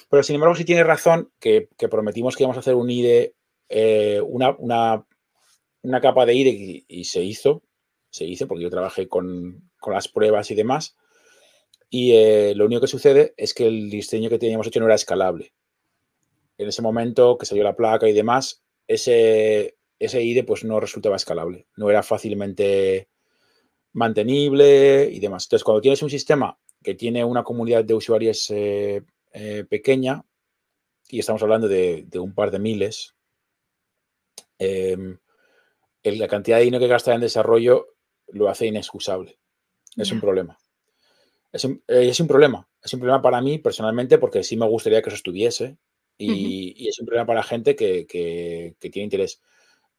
Pero 0.08 0.22
sin 0.22 0.36
embargo, 0.36 0.56
sí 0.56 0.66
tiene 0.66 0.84
razón 0.84 1.32
que, 1.40 1.68
prometimos 1.90 2.36
que 2.36 2.44
íbamos 2.44 2.58
a 2.58 2.60
hacer 2.62 2.76
un 2.76 2.92
IDE, 2.92 3.34
eh, 3.70 4.22
una, 4.24 4.56
una, 4.60 6.02
capa 6.02 6.28
de 6.28 6.36
IDE 6.36 6.86
y, 6.88 7.04
se 7.06 7.24
hizo, 7.24 7.64
se 8.12 8.26
hizo 8.26 8.48
porque 8.48 8.64
yo 8.64 8.70
trabajé 8.70 9.08
con, 9.08 9.72
con 9.80 9.96
las 9.96 10.08
pruebas 10.08 10.52
y 10.52 10.56
demás 10.56 10.96
y 11.90 12.14
eh, 12.14 12.54
lo 12.56 12.66
único 12.66 12.82
que 12.82 12.88
sucede 12.88 13.34
es 13.36 13.54
que 13.54 13.68
el 13.68 13.90
diseño 13.90 14.30
que 14.30 14.38
teníamos 14.38 14.68
hecho 14.68 14.80
no 14.80 14.86
era 14.86 14.96
escalable. 14.96 15.54
En 16.58 16.68
ese 16.68 16.82
momento 16.82 17.38
que 17.38 17.46
salió 17.46 17.64
la 17.64 17.76
placa 17.76 18.08
y 18.08 18.14
demás, 18.14 18.64
ese, 18.88 19.78
ese 19.98 20.22
IDE 20.22 20.44
pues 20.44 20.64
no 20.64 20.80
resultaba 20.80 21.16
escalable, 21.16 21.68
no 21.76 21.90
era 21.90 22.04
fácilmente 22.04 23.10
mantenible 23.94 25.10
y 25.12 25.20
demás. 25.20 25.46
Entonces, 25.46 25.64
cuando 25.64 25.82
tienes 25.82 26.04
un 26.04 26.10
sistema 26.10 26.60
que 26.84 26.94
tiene 26.94 27.24
una 27.26 27.44
comunidad 27.44 27.84
de 27.84 27.94
usuarios 27.96 28.50
eh, 28.52 29.02
eh, 29.34 29.66
pequeña, 29.68 30.24
y 31.10 31.20
estamos 31.20 31.42
hablando 31.42 31.68
de, 31.68 32.08
un 32.20 32.36
par 32.36 32.52
de 32.52 32.60
miles, 32.60 33.16
em, 34.60 35.18
la 36.04 36.28
cantidad 36.28 36.58
de 36.58 36.66
dinero 36.66 36.82
que 36.82 36.88
gasta 36.88 37.16
en 37.16 37.22
desarrollo 37.22 37.96
lo 38.28 38.48
hace 38.48 38.68
inexcusable. 38.68 39.40
Es 39.98 40.12
un 40.12 40.22
problema. 40.22 40.59
Eh, 41.52 41.60
es 41.88 42.20
un, 42.20 42.28
problema. 42.28 42.68
Es 42.84 42.94
un 42.94 43.00
problema 43.00 43.22
para 43.22 43.42
mí 43.42 43.58
personalmente 43.58 44.18
porque 44.18 44.44
sí 44.44 44.56
me 44.58 44.68
gustaría 44.68 45.02
que 45.02 45.10
eso 45.10 45.16
estuviese 45.16 45.78
y, 46.18 46.88
es 46.88 47.00
un 47.00 47.06
problema 47.06 47.26
para 47.26 47.40
la 47.40 47.44
gente 47.44 47.76
que, 47.76 48.76
tiene 48.80 49.04
interés. 49.04 49.42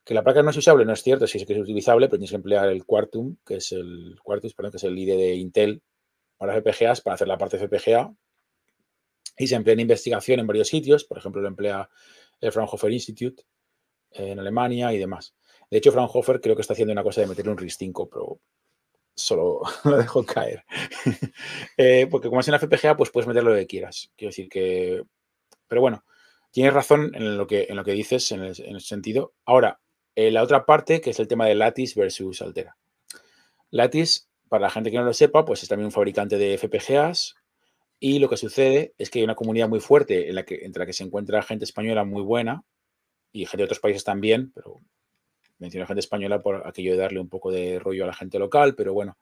Que 0.04 0.14
la 0.14 0.22
placa 0.22 0.42
no 0.42 0.50
es 0.50 0.56
usable, 0.56 0.84
no 0.84 0.92
es 0.92 1.02
cierto, 1.02 1.26
sí 1.26 1.38
es 1.38 1.46
que 1.46 1.52
es 1.52 1.58
utilizable, 1.58 2.08
pero 2.08 2.18
tienes 2.18 2.30
que 2.30 2.36
emplear 2.36 2.68
el 2.68 2.84
Quartum, 2.84 3.36
que 3.44 3.56
es 3.56 3.72
el 3.72 4.16
Quartus, 4.22 4.54
perdón, 4.54 4.72
que 4.72 4.76
es 4.78 4.84
el 4.84 4.98
IDE 4.98 5.16
de 5.16 5.34
Intel 5.34 5.82
para 6.36 6.54
FPGAs, 6.54 7.00
para 7.02 7.14
hacer 7.14 7.28
la 7.28 7.38
parte 7.38 7.58
FPGA. 7.58 8.12
Y 9.38 9.46
se 9.46 9.54
emplea 9.54 9.74
en 9.74 9.80
investigación 9.80 10.40
en 10.40 10.46
varios 10.46 10.68
sitios, 10.68 11.04
por 11.04 11.18
ejemplo, 11.18 11.40
lo 11.40 11.48
emplea 11.48 11.88
el 12.40 12.52
Fraunhofer 12.52 12.92
Institute 12.92 13.42
en 14.12 14.38
Alemania 14.38 14.92
y 14.92 14.98
demás. 14.98 15.34
De 15.70 15.78
hecho, 15.78 15.92
Fraunhofer 15.92 16.40
creo 16.40 16.56
que 16.56 16.62
está 16.62 16.72
haciendo 16.72 16.92
una 16.92 17.02
cosa 17.02 17.20
de 17.20 17.26
meterle 17.26 17.52
un 17.52 17.58
RIS5, 17.58 18.08
pero 18.10 18.40
solo 19.20 19.60
lo 19.84 19.96
dejo 19.96 20.24
caer. 20.24 20.64
Eh, 21.76 22.06
porque 22.10 22.28
como 22.28 22.40
es 22.40 22.48
en 22.48 22.52
la 22.52 22.58
FPGA, 22.58 22.96
pues 22.96 23.10
puedes 23.10 23.26
meter 23.26 23.42
lo 23.42 23.54
que 23.54 23.66
quieras. 23.66 24.10
Quiero 24.16 24.30
decir 24.30 24.48
que... 24.48 25.02
Pero 25.66 25.80
bueno, 25.80 26.04
tienes 26.50 26.74
razón 26.74 27.12
en 27.14 27.38
lo 27.38 27.46
que, 27.46 27.66
en 27.68 27.76
lo 27.76 27.84
que 27.84 27.92
dices 27.92 28.30
en, 28.32 28.44
ese 28.44 28.80
sentido. 28.80 29.32
Ahora, 29.46 29.80
eh, 30.14 30.30
la 30.30 30.42
otra 30.42 30.66
parte, 30.66 31.00
que 31.00 31.10
es 31.10 31.20
el 31.20 31.28
tema 31.28 31.46
de 31.46 31.54
Lattice 31.54 31.98
versus 31.98 32.42
Altera. 32.42 32.76
Lattice, 33.70 34.22
para 34.48 34.62
la 34.62 34.70
gente 34.70 34.90
que 34.90 34.98
no 34.98 35.04
lo 35.04 35.14
sepa, 35.14 35.44
pues 35.44 35.62
es 35.62 35.68
también 35.68 35.86
un 35.86 35.92
fabricante 35.92 36.36
de 36.36 36.58
FPGAs 36.58 37.36
y 38.00 38.18
lo 38.18 38.30
que 38.30 38.38
sucede 38.38 38.94
es 38.96 39.10
que 39.10 39.18
hay 39.18 39.24
una 39.24 39.34
comunidad 39.34 39.68
muy 39.68 39.80
fuerte 39.80 40.30
en 40.30 40.34
la 40.34 40.44
que, 40.44 40.64
entre 40.64 40.80
la 40.80 40.86
que 40.86 40.94
se 40.94 41.04
encuentra 41.04 41.42
gente 41.42 41.66
española 41.66 42.04
muy 42.04 42.22
buena 42.22 42.64
y 43.30 43.44
gente 43.44 43.58
de 43.58 43.64
otros 43.64 43.80
países 43.80 44.04
también, 44.04 44.52
pero 44.54 44.80
menciono 45.60 45.86
gente 45.86 46.00
española 46.00 46.42
por 46.42 46.66
aquello 46.66 46.92
de 46.92 46.98
darle 46.98 47.20
un 47.20 47.28
poco 47.28 47.50
de 47.50 47.78
rollo 47.78 48.04
a 48.04 48.08
la 48.08 48.14
gente 48.14 48.38
local, 48.38 48.74
pero 48.74 48.92
bueno, 48.92 49.18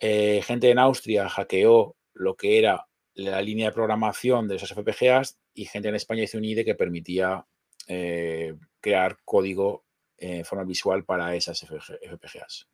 eh, 0.00 0.40
gente 0.44 0.70
en 0.70 0.78
Austria 0.78 1.28
hackeó 1.28 1.96
lo 2.14 2.36
que 2.36 2.58
era 2.58 2.86
la 3.14 3.42
línea 3.42 3.66
de 3.66 3.72
programación 3.72 4.48
de 4.48 4.56
esas 4.56 4.72
FPGAs 4.72 5.38
y 5.54 5.64
gente 5.64 5.88
en 5.88 5.96
España 5.96 6.22
hizo 6.22 6.38
un 6.38 6.44
IDE 6.44 6.64
que 6.64 6.74
permitía 6.74 7.44
eh, 7.86 8.54
crear 8.80 9.18
código 9.24 9.84
en 10.16 10.44
forma 10.44 10.64
visual 10.64 11.04
para 11.04 11.34
esas 11.34 11.64
FPGAs. 11.64 12.68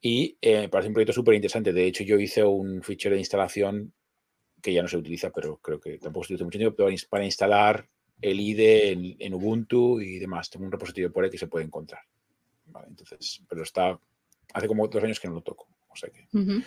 Y 0.00 0.36
eh, 0.42 0.68
parece 0.68 0.88
un 0.88 0.94
proyecto 0.94 1.14
súper 1.14 1.34
interesante. 1.34 1.72
De 1.72 1.86
hecho, 1.86 2.04
yo 2.04 2.18
hice 2.18 2.44
un 2.44 2.82
fichero 2.82 3.14
de 3.14 3.20
instalación 3.20 3.94
que 4.60 4.72
ya 4.72 4.82
no 4.82 4.88
se 4.88 4.98
utiliza, 4.98 5.30
pero 5.30 5.56
creo 5.58 5.80
que 5.80 5.98
tampoco 5.98 6.24
se 6.24 6.34
utiliza 6.34 6.44
mucho 6.44 6.58
tiempo, 6.58 7.08
para 7.08 7.24
instalar 7.24 7.88
el 8.20 8.40
IDE 8.40 9.16
en, 9.18 9.34
Ubuntu 9.34 10.00
y 10.00 10.18
demás. 10.18 10.50
Tengo 10.50 10.64
un 10.64 10.72
repositorio 10.72 11.12
por 11.12 11.24
ahí 11.24 11.30
que 11.30 11.38
se 11.38 11.46
puede 11.46 11.64
encontrar. 11.64 12.02
entonces, 12.86 13.42
pero 13.48 13.62
está, 13.62 13.98
hace 14.52 14.68
como 14.68 14.88
dos 14.88 15.02
años 15.02 15.20
que 15.20 15.28
no 15.28 15.34
lo 15.34 15.42
toco. 15.42 15.68
O 15.88 15.96
sea 15.96 16.10
que, 16.10 16.26
o 16.32 16.62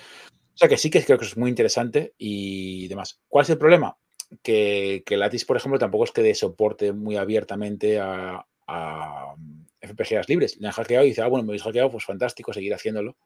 sea 0.53 0.69
que 0.69 0.77
sí 0.77 0.89
que 0.89 1.03
creo 1.03 1.17
que 1.17 1.25
es 1.25 1.37
muy 1.37 1.49
interesante 1.49 2.13
y 2.17 2.87
demás. 2.87 3.19
¿Cuál 3.27 3.43
es 3.43 3.49
el 3.49 3.57
problema? 3.57 3.97
Que, 4.41 5.03
que 5.05 5.17
Lattice, 5.17 5.45
por 5.45 5.57
ejemplo, 5.57 5.79
tampoco 5.79 6.03
es 6.03 6.11
que 6.11 6.21
dé 6.21 6.35
soporte 6.35 6.93
muy 6.93 7.17
abiertamente 7.17 7.99
a, 7.99 8.45
a 8.67 9.35
FPGAs 9.81 10.29
libres. 10.29 10.57
Le 10.57 10.67
han 10.67 10.73
hackeado 10.73 11.05
y 11.05 11.09
dice, 11.09 11.21
ah, 11.21 11.27
bueno, 11.27 11.43
me 11.43 11.51
habéis 11.51 11.63
hackeado, 11.63 11.91
pues 11.91 12.05
fantástico, 12.05 12.53
seguir 12.53 12.73
haciéndolo. 12.73 13.17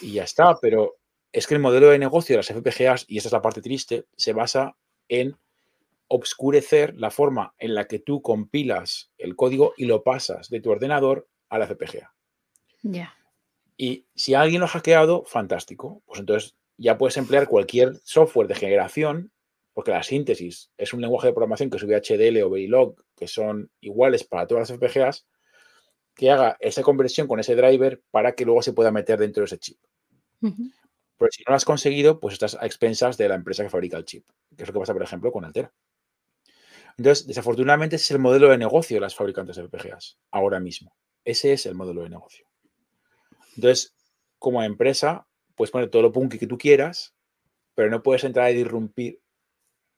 Y 0.00 0.12
ya 0.12 0.24
está, 0.24 0.58
pero 0.60 0.96
es 1.32 1.46
que 1.46 1.54
el 1.54 1.60
modelo 1.60 1.88
de 1.88 1.98
negocio 1.98 2.34
de 2.34 2.38
las 2.38 2.48
FPGAs, 2.48 3.04
y 3.08 3.18
esa 3.18 3.28
es 3.28 3.32
la 3.32 3.42
parte 3.42 3.60
triste, 3.60 4.06
se 4.16 4.32
basa 4.32 4.76
en 5.08 5.36
obscurecer 6.08 6.94
la 6.96 7.10
forma 7.10 7.54
en 7.58 7.74
la 7.74 7.86
que 7.86 7.98
tú 7.98 8.22
compilas 8.22 9.10
el 9.18 9.36
código 9.36 9.74
y 9.76 9.86
lo 9.86 10.02
pasas 10.02 10.48
de 10.48 10.60
tu 10.60 10.70
ordenador 10.70 11.28
a 11.48 11.58
la 11.58 11.66
FPGA. 11.66 12.14
Ya. 12.82 13.14
Y 13.76 14.06
si 14.14 14.34
alguien 14.34 14.60
lo 14.60 14.66
ha 14.66 14.70
hackeado, 14.70 15.24
fantástico. 15.24 16.02
Pues 16.06 16.20
entonces 16.20 16.56
ya 16.76 16.98
puedes 16.98 17.16
emplear 17.16 17.48
cualquier 17.48 17.96
software 18.04 18.48
de 18.48 18.54
generación, 18.54 19.32
porque 19.74 19.90
la 19.90 20.02
síntesis 20.02 20.70
es 20.78 20.92
un 20.92 21.00
lenguaje 21.00 21.28
de 21.28 21.32
programación 21.32 21.70
que 21.70 21.76
es 21.76 21.84
VHDL 21.84 22.42
o 22.42 22.50
Verilog, 22.50 22.96
que 23.14 23.28
son 23.28 23.70
iguales 23.80 24.24
para 24.24 24.46
todas 24.46 24.70
las 24.70 24.78
FPGAs, 24.78 25.26
que 26.14 26.30
haga 26.30 26.56
esa 26.60 26.82
conversión 26.82 27.28
con 27.28 27.40
ese 27.40 27.54
driver 27.54 28.02
para 28.10 28.34
que 28.34 28.44
luego 28.46 28.62
se 28.62 28.72
pueda 28.72 28.90
meter 28.90 29.18
dentro 29.18 29.42
de 29.42 29.46
ese 29.46 29.58
chip. 29.58 29.78
Pero 30.40 31.30
si 31.30 31.42
no 31.42 31.50
lo 31.50 31.56
has 31.56 31.64
conseguido, 31.64 32.20
pues 32.20 32.34
estás 32.34 32.54
a 32.54 32.64
expensas 32.64 33.16
de 33.18 33.28
la 33.28 33.34
empresa 33.34 33.62
que 33.62 33.70
fabrica 33.70 33.98
el 33.98 34.04
chip, 34.04 34.26
que 34.56 34.62
es 34.62 34.68
lo 34.68 34.72
que 34.72 34.80
pasa, 34.80 34.94
por 34.94 35.02
ejemplo, 35.02 35.30
con 35.30 35.44
Altera. 35.44 35.72
Entonces, 36.98 37.26
desafortunadamente, 37.26 37.96
ese 37.96 38.04
es 38.04 38.10
el 38.12 38.18
modelo 38.18 38.48
de 38.48 38.58
negocio 38.58 38.96
de 38.96 39.02
las 39.02 39.14
fabricantes 39.14 39.56
de 39.56 39.64
FPGAs 39.64 40.18
ahora 40.30 40.60
mismo. 40.60 40.96
Ese 41.24 41.52
es 41.52 41.66
el 41.66 41.74
modelo 41.74 42.02
de 42.02 42.10
negocio. 42.10 42.46
Entonces, 43.56 43.94
como 44.38 44.62
empresa, 44.62 45.26
puedes 45.54 45.70
poner 45.70 45.90
todo 45.90 46.02
lo 46.02 46.12
punky 46.12 46.38
que 46.38 46.46
tú 46.46 46.56
quieras, 46.56 47.14
pero 47.74 47.90
no 47.90 48.02
puedes 48.02 48.24
entrar 48.24 48.46
a 48.46 48.48
disrumpir. 48.48 49.20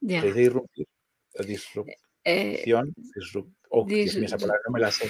Ya. 0.01 0.23
Disrumpir. 0.23 0.87
Disrupción. 1.39 1.97
oh, 3.69 3.87
esa 3.89 4.39
palabra 4.39 4.61
no 4.66 4.73
me 4.73 4.81
la 4.81 4.91
sé. 4.91 5.09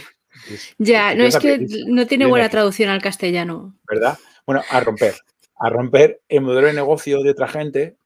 ya, 0.78 1.14
no 1.14 1.24
es 1.24 1.38
que 1.38 1.66
no 1.86 2.06
tiene 2.06 2.26
buena 2.26 2.50
traducción 2.50 2.90
al 2.90 3.00
castellano. 3.00 3.78
¿Verdad? 3.88 4.18
Bueno, 4.44 4.62
a 4.70 4.80
romper. 4.80 5.14
A 5.56 5.70
romper 5.70 6.20
el 6.28 6.42
modelo 6.42 6.66
de 6.66 6.74
negocio 6.74 7.22
de 7.22 7.30
otra 7.30 7.48
gente 7.48 7.96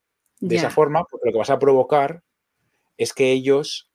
de 0.41 0.57
esa 0.57 0.71
forma, 0.71 1.05
porque 1.05 1.27
lo 1.27 1.33
que 1.33 1.39
vas 1.39 1.51
a 1.51 1.59
provocar 1.59 2.23
es 3.03 3.13
que 3.13 3.33
ellos 3.33 3.91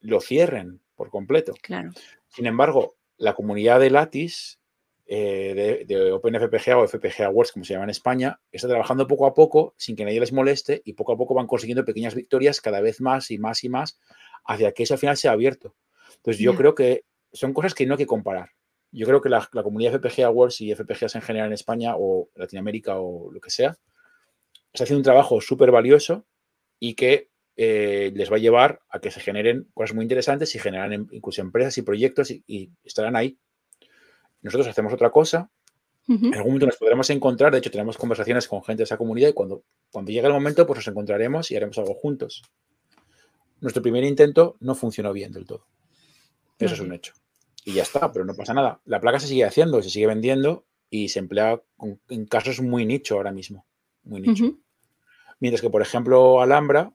lo 0.00 0.20
cierren 0.20 0.80
por 0.94 1.10
completo. 1.10 1.54
Claro. 1.62 1.90
Sin 2.28 2.46
embargo, 2.46 2.96
la 3.16 3.34
comunidad 3.34 3.80
de 3.80 3.90
Lattice 3.90 4.58
eh, 5.06 5.84
de, 5.88 6.12
OpenFPGA 6.12 6.78
o 6.78 6.86
FPGA 6.86 7.30
Works, 7.30 7.52
como 7.52 7.64
se 7.64 7.72
llama 7.72 7.84
en 7.84 7.90
España, 7.90 8.40
está 8.52 8.68
trabajando 8.68 9.08
poco 9.08 9.26
a 9.26 9.34
poco 9.34 9.74
sin 9.76 9.96
que 9.96 10.04
nadie 10.04 10.20
les 10.20 10.32
moleste 10.32 10.82
y 10.84 10.92
poco 10.92 11.12
a 11.12 11.16
poco 11.16 11.34
van 11.34 11.48
consiguiendo 11.48 11.84
pequeñas 11.84 12.14
victorias 12.14 12.60
cada 12.60 12.80
vez 12.80 13.00
más 13.00 13.30
y 13.32 13.38
más 13.38 13.64
y 13.64 13.68
más 13.68 13.98
hacia 14.44 14.72
que 14.72 14.84
eso 14.84 14.94
al 14.94 15.00
final 15.00 15.16
sea 15.16 15.32
abierto. 15.32 15.74
Entonces, 16.14 16.40
yo 16.40 16.54
creo 16.54 16.74
que 16.74 17.04
son 17.32 17.52
cosas 17.52 17.74
que 17.74 17.86
no 17.86 17.94
hay 17.94 17.98
que 17.98 18.06
comparar. 18.06 18.50
Yo 18.92 19.06
creo 19.06 19.20
que 19.20 19.28
la, 19.28 19.48
comunidad 19.64 20.00
FPGA 20.00 20.30
Works 20.30 20.60
y 20.60 20.74
FPGAs 20.74 21.14
en 21.16 21.22
general 21.22 21.48
en 21.48 21.54
España 21.54 21.94
o 21.96 22.28
Latinoamérica 22.34 22.98
o 22.98 23.32
lo 23.32 23.40
que 23.40 23.50
sea, 23.50 23.76
está 24.72 24.84
haciendo 24.84 25.00
un 25.00 25.04
trabajo 25.04 25.40
súper 25.40 25.70
valioso 25.70 26.24
y 26.78 26.94
que 26.94 27.30
eh, 27.56 28.12
les 28.14 28.30
va 28.30 28.36
a 28.36 28.40
llevar 28.40 28.80
a 28.88 29.00
que 29.00 29.10
se 29.10 29.20
generen 29.20 29.68
cosas 29.74 29.94
muy 29.94 30.04
interesantes 30.04 30.54
y 30.54 30.58
generan 30.58 31.08
incluso 31.10 31.40
empresas 31.40 31.76
y 31.78 31.82
proyectos 31.82 32.30
y 32.30 32.70
estarán 32.84 33.16
ahí 33.16 33.38
nosotros 34.42 34.68
hacemos 34.68 34.92
otra 34.92 35.10
cosa, 35.10 35.50
en 36.08 36.34
algún 36.34 36.52
momento 36.52 36.66
nos 36.66 36.76
podremos 36.76 37.08
encontrar, 37.10 37.52
de 37.52 37.58
hecho 37.58 37.70
tenemos 37.70 37.96
conversaciones 37.96 38.48
con 38.48 38.64
gente 38.64 38.80
de 38.80 38.84
esa 38.84 38.96
comunidad 38.96 39.28
y 39.28 39.32
cuando, 39.32 39.62
cuando 39.92 40.10
llegue 40.10 40.26
el 40.26 40.32
momento 40.32 40.66
pues 40.66 40.78
nos 40.78 40.88
encontraremos 40.88 41.50
y 41.50 41.56
haremos 41.56 41.78
algo 41.78 41.94
juntos. 41.94 42.42
Nuestro 43.60 43.82
primer 43.82 44.02
intento 44.02 44.56
no 44.58 44.74
funcionó 44.74 45.12
bien 45.12 45.30
del 45.30 45.46
todo. 45.46 45.66
Eso 46.58 46.74
es 46.74 46.80
un 46.80 46.92
hecho. 46.92 47.12
Y 47.64 47.74
ya 47.74 47.82
está, 47.82 48.10
pero 48.10 48.24
no 48.24 48.34
pasa 48.34 48.54
nada. 48.54 48.80
La 48.86 49.00
placa 49.00 49.20
se 49.20 49.28
sigue 49.28 49.44
haciendo, 49.44 49.82
se 49.82 49.90
sigue 49.90 50.06
vendiendo 50.06 50.64
y 50.88 51.10
se 51.10 51.20
emplea 51.20 51.62
en 52.08 52.26
casos 52.26 52.60
muy 52.60 52.86
nicho 52.86 53.14
ahora 53.14 53.30
mismo. 53.30 53.66
Muy 54.02 54.22
nicho. 54.22 54.58
Mientras 55.38 55.60
que, 55.60 55.70
por 55.70 55.82
ejemplo, 55.82 56.40
Alhambra, 56.40 56.92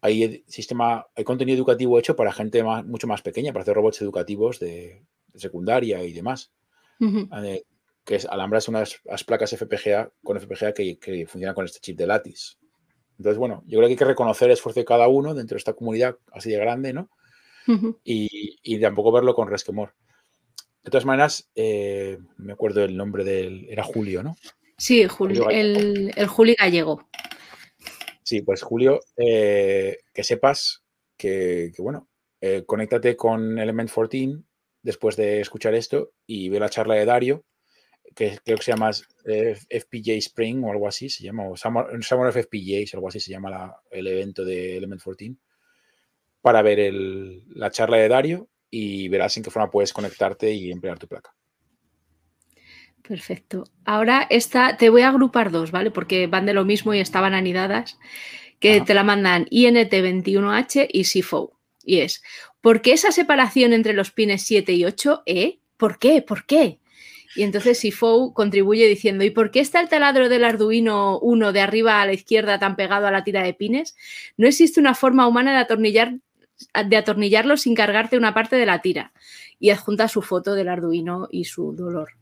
hay 0.00 0.44
sistema, 0.46 1.06
hay 1.14 1.24
contenido 1.24 1.56
educativo 1.56 1.98
hecho 1.98 2.16
para 2.16 2.32
gente 2.32 2.62
mucho 2.62 3.06
más 3.06 3.22
pequeña, 3.22 3.52
para 3.52 3.62
hacer 3.62 3.74
robots 3.74 4.00
educativos 4.02 4.60
de 4.60 5.04
secundaria 5.34 6.02
y 6.04 6.12
demás. 6.12 6.52
Eh, 7.00 7.62
que 8.04 8.16
es 8.16 8.26
Alhambra 8.26 8.58
es 8.58 8.68
una 8.68 8.80
de 8.80 8.88
las 9.04 9.24
placas 9.24 9.54
FPGA 9.54 10.10
con 10.22 10.40
FPGA 10.40 10.72
que, 10.72 10.98
que, 10.98 11.26
funciona 11.26 11.54
con 11.54 11.64
este 11.64 11.80
chip 11.80 11.96
de 11.98 12.06
Lattice. 12.06 12.56
Entonces, 13.18 13.38
bueno, 13.38 13.62
yo 13.66 13.78
creo 13.78 13.88
que 13.88 13.92
hay 13.92 13.98
que 13.98 14.04
reconocer 14.04 14.46
el 14.46 14.52
esfuerzo 14.52 14.80
de 14.80 14.86
cada 14.86 15.08
uno 15.08 15.34
dentro 15.34 15.56
de 15.56 15.58
esta 15.58 15.74
comunidad 15.74 16.16
así 16.32 16.50
de 16.50 16.58
grande, 16.58 16.92
¿no? 16.92 17.10
y, 18.04 18.56
y, 18.62 18.80
tampoco 18.80 19.12
verlo 19.12 19.34
con 19.34 19.48
resquemor. 19.48 19.92
De 20.82 20.90
todas 20.90 21.04
maneras, 21.04 21.50
eh, 21.54 22.18
me 22.38 22.54
acuerdo 22.54 22.82
el 22.82 22.96
nombre 22.96 23.24
del. 23.24 23.66
Era 23.68 23.84
Julio, 23.84 24.22
¿no? 24.22 24.36
Sí, 24.78 25.06
Julio, 25.06 25.50
el, 25.50 26.12
el, 26.16 26.26
Julio 26.28 26.54
Gallego. 26.58 27.06
Sí, 28.28 28.42
pues 28.42 28.60
Julio, 28.60 29.00
eh, 29.16 30.00
que 30.12 30.22
sepas 30.22 30.84
que, 31.16 31.72
bueno, 31.78 32.10
conéctate 32.66 33.16
con 33.16 33.58
Element 33.58 33.88
14 33.88 34.42
después 34.82 35.16
de 35.16 35.40
escuchar 35.40 35.74
esto 35.74 36.12
y 36.26 36.50
ve 36.50 36.60
la 36.60 36.68
charla 36.68 36.96
de 36.96 37.06
Dario, 37.06 37.46
que 38.14 38.38
creo 38.44 38.58
que 38.58 38.64
se 38.64 38.72
llama 38.72 38.90
eh, 39.24 39.56
FPJ 39.70 40.18
Spring 40.18 40.62
o 40.62 40.70
algo 40.70 40.86
así, 40.86 41.08
se 41.08 41.24
llama, 41.24 41.48
o 41.48 41.56
Summer, 41.56 41.86
Summer 42.04 42.26
of 42.26 42.36
FPJs, 42.36 42.92
algo 42.92 43.08
así 43.08 43.18
se 43.18 43.30
llama 43.30 43.74
el 43.90 44.06
evento 44.06 44.44
de 44.44 44.76
Element 44.76 45.02
14, 45.02 45.34
para 46.42 46.60
ver 46.60 46.92
la 46.92 47.70
charla 47.70 47.96
de 47.96 48.08
Dario 48.08 48.50
y 48.68 49.08
verás 49.08 49.38
en 49.38 49.42
qué 49.42 49.50
forma 49.50 49.70
puedes 49.70 49.94
conectarte 49.94 50.52
y 50.52 50.70
emplear 50.70 50.98
tu 50.98 51.08
placa. 51.08 51.34
Perfecto. 53.08 53.64
Ahora 53.86 54.26
esta, 54.28 54.76
te 54.76 54.90
voy 54.90 55.00
a 55.00 55.08
agrupar 55.08 55.50
dos, 55.50 55.70
¿vale? 55.70 55.90
Porque 55.90 56.26
van 56.26 56.44
de 56.44 56.52
lo 56.52 56.66
mismo 56.66 56.92
y 56.92 57.00
estaban 57.00 57.32
anidadas, 57.32 57.98
que 58.60 58.82
te 58.82 58.92
la 58.92 59.02
mandan 59.02 59.46
INT21H 59.46 60.88
y 60.92 61.04
SIFO. 61.04 61.58
Y 61.82 62.00
es, 62.00 62.22
¿por 62.60 62.82
qué 62.82 62.92
esa 62.92 63.10
separación 63.10 63.72
entre 63.72 63.94
los 63.94 64.10
pines 64.10 64.42
7 64.42 64.74
y 64.74 64.84
8? 64.84 65.22
¿Eh? 65.24 65.60
¿Por 65.78 65.98
qué? 65.98 66.20
¿Por 66.20 66.44
qué? 66.44 66.80
Y 67.34 67.44
entonces 67.44 67.78
Sifou 67.78 68.34
contribuye 68.34 68.86
diciendo, 68.86 69.24
¿y 69.24 69.30
por 69.30 69.50
qué 69.50 69.60
está 69.60 69.80
el 69.80 69.88
taladro 69.88 70.28
del 70.28 70.44
Arduino 70.44 71.18
1 71.20 71.52
de 71.52 71.60
arriba 71.60 72.02
a 72.02 72.06
la 72.06 72.12
izquierda 72.12 72.58
tan 72.58 72.76
pegado 72.76 73.06
a 73.06 73.10
la 73.10 73.24
tira 73.24 73.42
de 73.42 73.54
pines? 73.54 73.96
No 74.36 74.46
existe 74.46 74.80
una 74.80 74.94
forma 74.94 75.26
humana 75.26 75.52
de, 75.52 75.58
atornillar, 75.58 76.16
de 76.86 76.96
atornillarlo 76.96 77.56
sin 77.56 77.74
cargarte 77.74 78.18
una 78.18 78.34
parte 78.34 78.56
de 78.56 78.66
la 78.66 78.82
tira. 78.82 79.12
Y 79.58 79.70
adjunta 79.70 80.08
su 80.08 80.20
foto 80.20 80.54
del 80.54 80.68
Arduino 80.68 81.28
y 81.30 81.44
su 81.44 81.72
dolor. 81.74 82.17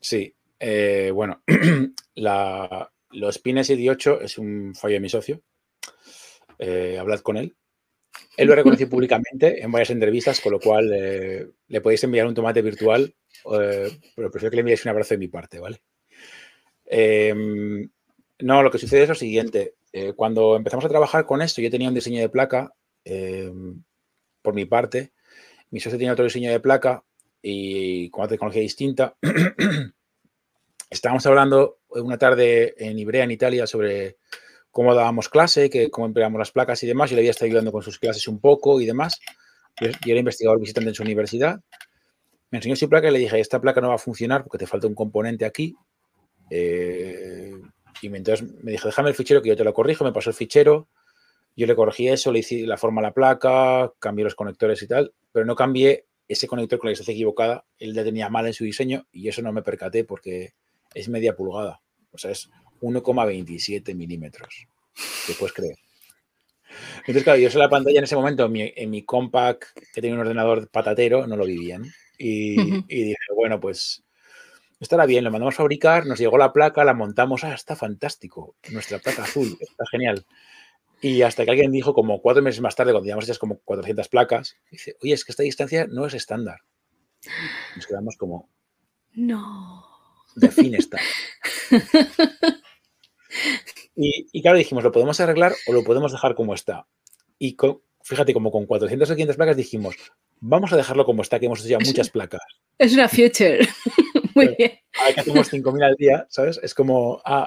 Sí, 0.00 0.34
eh, 0.60 1.10
bueno, 1.12 1.42
los 3.10 3.38
pines 3.38 3.66
7 3.66 3.82
y 3.82 3.88
8 3.88 4.20
es 4.20 4.38
un 4.38 4.74
fallo 4.74 4.94
de 4.94 5.00
mi 5.00 5.08
socio. 5.08 5.40
Eh, 6.58 6.96
hablad 6.98 7.20
con 7.20 7.36
él 7.36 7.54
él 8.36 8.48
lo 8.48 8.54
reconoció 8.54 8.88
públicamente 8.88 9.62
en 9.62 9.70
varias 9.70 9.90
entrevistas, 9.90 10.40
con 10.40 10.52
lo 10.52 10.60
cual 10.60 10.90
eh, 10.94 11.46
le 11.68 11.80
podéis 11.80 12.04
enviar 12.04 12.26
un 12.26 12.34
tomate 12.34 12.62
virtual, 12.62 13.14
pero 13.44 14.30
prefiero 14.30 14.50
que 14.50 14.56
le 14.56 14.60
enviéis 14.60 14.84
un 14.84 14.90
abrazo 14.90 15.14
de 15.14 15.18
mi 15.18 15.28
parte, 15.28 15.58
¿vale? 15.58 15.82
Em, 16.84 17.88
no, 18.40 18.62
lo 18.62 18.70
que 18.70 18.78
sucede 18.78 19.02
es 19.02 19.08
lo 19.08 19.14
siguiente. 19.14 19.74
Cuando 20.14 20.56
empezamos 20.56 20.84
a 20.84 20.90
trabajar 20.90 21.24
con 21.24 21.40
esto, 21.40 21.62
yo 21.62 21.70
tenía 21.70 21.88
un 21.88 21.94
diseño 21.94 22.20
de 22.20 22.28
placa 22.28 22.74
em, 23.04 23.82
por 24.42 24.52
mi 24.54 24.66
parte, 24.66 25.12
mi 25.70 25.80
socio 25.80 25.98
tenía 25.98 26.12
otro 26.12 26.24
diseño 26.24 26.50
de 26.50 26.60
placa 26.60 27.05
y 27.48 28.10
con 28.10 28.22
una 28.22 28.28
tecnología 28.28 28.60
distinta. 28.60 29.16
Estábamos 30.90 31.24
hablando 31.26 31.78
una 31.90 32.18
tarde 32.18 32.74
en 32.76 32.98
Ibrea, 32.98 33.22
en 33.22 33.30
Italia, 33.30 33.68
sobre 33.68 34.16
cómo 34.72 34.92
dábamos 34.96 35.28
clase, 35.28 35.70
que, 35.70 35.88
cómo 35.88 36.08
empleamos 36.08 36.40
las 36.40 36.50
placas 36.50 36.82
y 36.82 36.88
demás. 36.88 37.08
Yo 37.08 37.14
le 37.14 37.20
había 37.20 37.30
estado 37.30 37.46
ayudando 37.46 37.70
con 37.70 37.82
sus 37.82 38.00
clases 38.00 38.26
un 38.26 38.40
poco 38.40 38.80
y 38.80 38.86
demás. 38.86 39.20
Yo, 39.80 39.90
era 40.04 40.18
investigador 40.18 40.58
visitante 40.58 40.88
en 40.88 40.96
su 40.96 41.04
universidad. 41.04 41.60
Me 42.50 42.58
enseñó 42.58 42.74
su 42.74 42.88
placa 42.88 43.08
y 43.08 43.12
le 43.12 43.20
dije, 43.20 43.38
esta 43.38 43.60
placa 43.60 43.80
no 43.80 43.90
va 43.90 43.94
a 43.94 43.98
funcionar 43.98 44.42
porque 44.42 44.58
te 44.58 44.66
falta 44.66 44.88
un 44.88 44.96
componente 44.96 45.44
aquí. 45.44 45.76
Eh, 46.50 47.52
y 48.02 48.06
entonces 48.08 48.52
me 48.60 48.72
dijo, 48.72 48.88
déjame 48.88 49.10
el 49.10 49.14
fichero 49.14 49.40
que 49.40 49.50
yo 49.50 49.56
te 49.56 49.62
lo 49.62 49.72
corrijo. 49.72 50.02
Me 50.02 50.12
pasó 50.12 50.30
el 50.30 50.36
fichero. 50.36 50.88
Yo 51.54 51.68
le 51.68 51.76
corregí 51.76 52.08
eso, 52.08 52.32
le 52.32 52.40
hice 52.40 52.66
la 52.66 52.76
forma 52.76 53.00
a 53.00 53.04
la 53.04 53.14
placa, 53.14 53.92
cambié 54.00 54.24
los 54.24 54.34
conectores 54.34 54.82
y 54.82 54.88
tal, 54.88 55.14
pero 55.30 55.46
no 55.46 55.54
cambié 55.54 56.06
ese 56.28 56.46
conector 56.46 56.78
con 56.78 56.88
la 56.88 56.90
distancia 56.90 57.12
equivocada. 57.12 57.64
Él 57.78 57.92
le 57.92 58.04
tenía 58.04 58.28
mal 58.28 58.46
en 58.46 58.54
su 58.54 58.64
diseño 58.64 59.06
y 59.12 59.28
eso 59.28 59.42
no 59.42 59.52
me 59.52 59.62
percaté 59.62 60.04
porque 60.04 60.54
es 60.94 61.08
media 61.08 61.36
pulgada. 61.36 61.80
O 62.10 62.18
sea, 62.18 62.30
es 62.30 62.50
1,27 62.80 63.94
milímetros. 63.94 64.66
¿Te 65.26 65.34
puedes 65.34 65.52
creer? 65.52 65.76
Entonces, 67.00 67.22
claro, 67.22 67.38
yo 67.38 67.48
en 67.48 67.58
la 67.58 67.68
pantalla 67.68 67.98
en 67.98 68.04
ese 68.04 68.16
momento, 68.16 68.46
en 68.46 68.52
mi, 68.52 68.72
en 68.74 68.90
mi 68.90 69.02
compact, 69.02 69.64
que 69.94 70.00
tenía 70.00 70.14
un 70.14 70.20
ordenador 70.20 70.68
patatero, 70.68 71.26
no 71.26 71.36
lo 71.36 71.44
vi 71.44 71.58
bien. 71.58 71.84
Y, 72.18 72.56
dije, 72.88 73.16
bueno, 73.34 73.60
pues 73.60 74.02
estará 74.80 75.06
bien, 75.06 75.24
lo 75.24 75.30
mandamos 75.30 75.54
a 75.54 75.58
fabricar, 75.58 76.06
nos 76.06 76.18
llegó 76.18 76.38
la 76.38 76.52
placa, 76.52 76.84
la 76.84 76.94
montamos, 76.94 77.44
ah, 77.44 77.54
está 77.54 77.76
fantástico, 77.76 78.56
nuestra 78.70 78.98
placa 78.98 79.22
azul, 79.22 79.56
está 79.60 79.84
genial. 79.90 80.26
Y 81.00 81.22
hasta 81.22 81.44
que 81.44 81.50
alguien 81.50 81.72
dijo, 81.72 81.94
como 81.94 82.20
cuatro 82.22 82.42
meses 82.42 82.60
más 82.60 82.74
tarde, 82.74 82.92
cuando 82.92 83.04
llevamos 83.04 83.24
hechas 83.24 83.38
como 83.38 83.58
400 83.60 84.08
placas, 84.08 84.56
dice, 84.70 84.96
oye, 85.02 85.12
es 85.12 85.24
que 85.24 85.32
esta 85.32 85.42
distancia 85.42 85.86
no 85.86 86.06
es 86.06 86.14
estándar. 86.14 86.60
Nos 87.74 87.86
quedamos 87.86 88.16
como... 88.16 88.48
No. 89.12 89.84
Define 90.34 90.78
estándar. 90.78 91.06
Y, 93.98 94.42
claro, 94.42 94.58
dijimos, 94.58 94.84
¿lo 94.84 94.92
podemos 94.92 95.18
arreglar 95.20 95.54
o 95.66 95.72
lo 95.72 95.82
podemos 95.82 96.12
dejar 96.12 96.34
como 96.34 96.52
está? 96.52 96.86
Y 97.38 97.56
fíjate, 98.02 98.34
como 98.34 98.50
con 98.50 98.66
400 98.66 99.10
o 99.10 99.14
500 99.14 99.36
placas 99.36 99.56
dijimos, 99.56 99.96
vamos 100.38 100.70
a 100.72 100.76
dejarlo 100.76 101.06
como 101.06 101.22
está, 101.22 101.40
que 101.40 101.46
hemos 101.46 101.60
hecho 101.60 101.70
ya 101.70 101.78
muchas 101.78 102.10
placas. 102.10 102.42
Es 102.78 102.92
una 102.92 103.08
future. 103.08 103.66
Muy 104.34 104.54
bien. 104.58 104.72
Ahora 104.98 105.14
que 105.14 105.20
hacemos 105.20 105.50
5.000 105.50 105.84
al 105.84 105.94
día, 105.96 106.26
¿sabes? 106.28 106.60
Es 106.62 106.74
como... 106.74 107.22
Ah, 107.24 107.46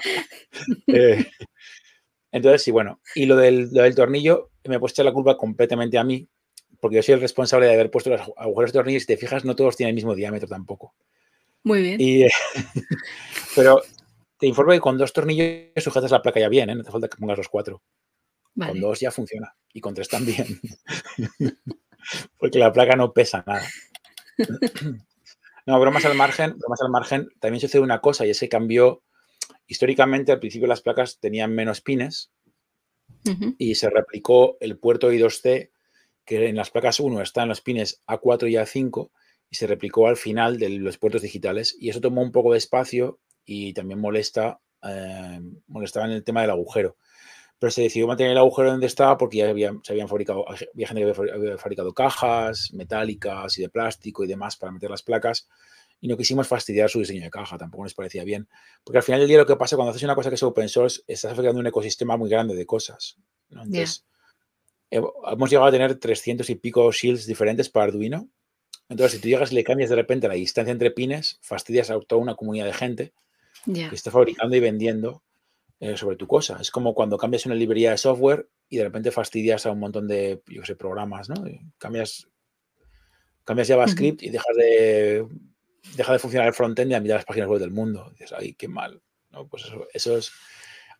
eh, 0.87 1.23
entonces, 2.31 2.63
sí, 2.63 2.71
bueno. 2.71 3.01
Y 3.15 3.25
lo 3.25 3.35
del, 3.35 3.69
lo 3.71 3.83
del 3.83 3.95
tornillo, 3.95 4.51
me 4.65 4.75
he 4.75 4.79
puesto 4.79 5.03
la 5.03 5.13
culpa 5.13 5.37
completamente 5.37 5.97
a 5.97 6.03
mí, 6.03 6.27
porque 6.79 6.97
yo 6.97 7.03
soy 7.03 7.15
el 7.15 7.21
responsable 7.21 7.67
de 7.67 7.73
haber 7.73 7.91
puesto 7.91 8.09
los 8.09 8.21
agujeros 8.37 8.71
de 8.71 8.79
tornillo 8.79 8.97
y 8.97 9.01
si 9.01 9.07
te 9.07 9.17
fijas, 9.17 9.45
no 9.45 9.55
todos 9.55 9.75
tienen 9.75 9.91
el 9.91 9.95
mismo 9.95 10.15
diámetro 10.15 10.47
tampoco. 10.47 10.93
Muy 11.63 11.81
bien. 11.81 12.29
pero 13.55 13.81
te 14.37 14.47
informo 14.47 14.71
que 14.71 14.79
con 14.79 14.97
dos 14.97 15.11
tornillos 15.11 15.71
sujetas 15.77 16.11
la 16.11 16.21
placa 16.21 16.39
ya 16.39 16.49
bien, 16.49 16.69
¿eh? 16.69 16.75
no 16.75 16.83
te 16.83 16.91
falta 16.91 17.07
que 17.07 17.17
pongas 17.17 17.37
los 17.37 17.49
cuatro. 17.49 17.81
Con 18.57 18.79
dos 18.79 18.99
ya 18.99 19.11
funciona 19.11 19.55
y 19.73 19.79
con 19.79 19.93
tres 19.93 20.09
también. 20.09 20.59
porque 22.39 22.59
la 22.59 22.73
placa 22.73 22.95
no 22.95 23.13
pesa 23.13 23.43
nada. 23.45 23.65
no, 25.65 25.79
bromas 25.79 26.05
al 26.05 26.15
margen, 26.15 26.57
bromas 26.57 26.81
al 26.81 26.89
margen, 26.89 27.29
también 27.39 27.61
sucede 27.61 27.81
una 27.81 28.01
cosa 28.01 28.25
y 28.25 28.31
ese 28.31 28.49
cambió, 28.49 29.03
históricamente 29.69 30.31
al 30.31 30.39
principio 30.39 30.67
las 30.67 30.81
placas 30.81 31.19
tenían 31.19 31.53
menos 31.53 31.79
pines 31.79 32.31
y 33.57 33.75
se 33.75 33.89
replicó 33.89 34.57
el 34.59 34.77
puerto 34.77 35.11
I2C 35.11 35.69
que 36.25 36.47
en 36.47 36.55
las 36.55 36.71
placas 36.71 36.99
1 36.99 37.21
están 37.21 37.49
los 37.49 37.61
pines 37.61 38.01
A4 38.07 38.49
y 38.49 38.55
A5 38.55 39.11
y 39.49 39.55
se 39.55 39.67
replicó 39.67 40.07
al 40.07 40.17
final 40.17 40.57
de 40.57 40.69
los 40.69 40.97
puertos 40.97 41.21
digitales. 41.21 41.75
Y 41.79 41.89
eso 41.89 42.01
tomó 42.01 42.21
un 42.21 42.31
poco 42.31 42.51
de 42.51 42.57
espacio 42.57 43.19
y 43.45 43.73
también 43.73 43.99
molesta, 43.99 44.59
eh, 44.83 45.39
molestaba 45.67 46.05
en 46.07 46.13
el 46.13 46.23
tema 46.23 46.41
del 46.41 46.51
agujero. 46.51 46.97
Pero 47.59 47.71
se 47.71 47.83
decidió 47.83 48.07
mantener 48.07 48.31
el 48.31 48.37
agujero 48.37 48.71
donde 48.71 48.87
estaba 48.87 49.17
porque 49.17 49.37
ya 49.37 49.73
se 49.83 49.91
habían 49.91 50.07
fabricado, 50.07 50.45
había 50.49 50.87
gente 50.87 51.03
que 51.03 51.31
había 51.31 51.57
fabricado 51.57 51.93
cajas 51.93 52.71
metálicas 52.73 53.57
y 53.57 53.63
de 53.63 53.69
plástico 53.69 54.23
y 54.23 54.27
demás 54.27 54.55
para 54.55 54.71
meter 54.71 54.89
las 54.89 55.03
placas 55.03 55.47
y 56.01 56.07
no 56.07 56.17
quisimos 56.17 56.47
fastidiar 56.47 56.89
su 56.89 56.99
diseño 56.99 57.23
de 57.23 57.29
caja, 57.29 57.57
tampoco 57.57 57.83
nos 57.83 57.93
parecía 57.93 58.23
bien. 58.23 58.47
Porque 58.83 58.97
al 58.97 59.03
final 59.03 59.19
del 59.19 59.27
día 59.27 59.37
lo 59.37 59.45
que 59.45 59.55
pasa 59.55 59.75
cuando 59.75 59.91
haces 59.91 60.03
una 60.03 60.15
cosa 60.15 60.29
que 60.29 60.35
es 60.35 60.43
open 60.43 60.69
source, 60.69 61.01
estás 61.07 61.33
afectando 61.33 61.59
un 61.59 61.67
ecosistema 61.67 62.15
muy 62.17 62.29
grande 62.29 62.55
de 62.55 62.65
cosas. 62.65 63.17
Entonces, 63.49 64.05
hemos 64.89 65.49
llegado 65.49 65.67
a 65.67 65.71
tener 65.71 65.95
300 65.95 66.49
y 66.49 66.55
pico 66.55 66.91
shields 66.91 67.25
diferentes 67.25 67.69
para 67.69 67.85
Arduino. 67.85 68.29
Entonces, 68.87 69.17
si 69.17 69.21
tú 69.21 69.27
llegas 69.27 69.51
y 69.51 69.55
le 69.55 69.63
cambias 69.63 69.89
de 69.89 69.95
repente 69.95 70.27
la 70.27 70.33
distancia 70.35 70.71
entre 70.71 70.91
pines, 70.91 71.37
fastidias 71.41 71.89
a 71.89 71.99
toda 71.99 72.21
una 72.21 72.35
comunidad 72.35 72.65
de 72.65 72.73
gente 72.73 73.13
que 73.65 73.93
está 73.93 74.09
fabricando 74.09 74.55
y 74.55 74.59
vendiendo 74.59 75.21
eh, 75.79 75.97
sobre 75.97 76.15
tu 76.15 76.27
cosa. 76.27 76.57
Es 76.61 76.71
como 76.71 76.93
cuando 76.93 77.17
cambias 77.17 77.45
una 77.45 77.55
librería 77.55 77.91
de 77.91 77.97
software 77.97 78.49
y 78.69 78.77
de 78.77 78.85
repente 78.85 79.11
fastidias 79.11 79.65
a 79.65 79.71
un 79.71 79.79
montón 79.79 80.07
de, 80.07 80.41
yo 80.47 80.63
sé, 80.63 80.75
programas, 80.75 81.29
¿no? 81.29 81.43
cambias, 81.77 82.27
cambias 83.43 83.67
JavaScript 83.67 84.23
y 84.23 84.29
dejas 84.29 84.55
de, 84.55 85.27
deja 85.95 86.13
de 86.13 86.19
funcionar 86.19 86.47
el 86.47 86.53
frontend 86.53 86.91
y 86.91 86.95
a 86.95 86.99
mitad 86.99 87.15
de 87.15 87.19
las 87.19 87.25
páginas 87.25 87.49
web 87.49 87.59
del 87.59 87.71
mundo. 87.71 88.09
dices, 88.11 88.33
ay, 88.37 88.53
qué 88.53 88.67
mal. 88.67 89.01
¿no? 89.31 89.47
Pues 89.47 89.65
eso, 89.65 89.87
eso 89.93 90.17
es... 90.17 90.31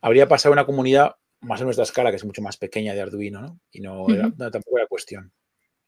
Habría 0.02 0.28
pasado 0.28 0.54
una 0.54 0.66
comunidad 0.66 1.16
más 1.42 1.62
a 1.62 1.64
nuestra 1.64 1.84
escala, 1.84 2.10
que 2.10 2.18
es 2.18 2.26
mucho 2.26 2.42
más 2.42 2.58
pequeña 2.58 2.94
de 2.94 3.02
Arduino, 3.02 3.42
¿no? 3.42 3.60
Y 3.72 3.82
no, 3.82 4.06
tampoco 4.38 4.78
era 4.78 4.88
cuestión. 4.88 5.32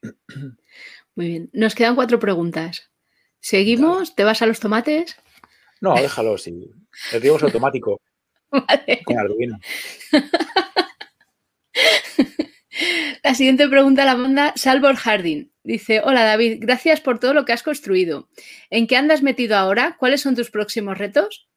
Muy 1.16 1.28
bien. 1.28 1.50
Nos 1.54 1.76
quedan 1.76 1.96
cuatro 1.96 2.20
preguntas. 2.20 2.92
¿Seguimos? 3.40 4.16
¿Te 4.16 4.24
vas 4.24 4.42
a 4.42 4.46
los 4.46 4.60
tomates? 4.60 5.18
No, 5.80 5.96
déjalo, 6.02 6.38
sí. 6.38 6.72
El 7.12 7.22
riego 7.22 7.38
es 7.38 7.44
automático. 7.44 8.02
Con 9.06 9.18
Arduino. 9.18 9.60
La 13.24 13.36
siguiente 13.36 13.68
pregunta 13.68 14.04
la 14.06 14.16
manda 14.16 14.54
Salvor 14.56 14.96
Harding. 14.96 15.51
Dice, 15.64 16.02
hola 16.04 16.24
David, 16.24 16.58
gracias 16.60 17.02
por 17.02 17.20
todo 17.20 17.34
lo 17.34 17.46
que 17.46 17.54
has 17.54 17.62
construido. 17.62 18.28
¿En 18.70 18.88
qué 18.88 18.96
andas 18.96 19.22
metido 19.22 19.56
ahora? 19.56 19.96
¿Cuáles 20.00 20.22
son 20.22 20.36
tus 20.36 20.50
próximos 20.50 20.98
retos? 20.98 21.48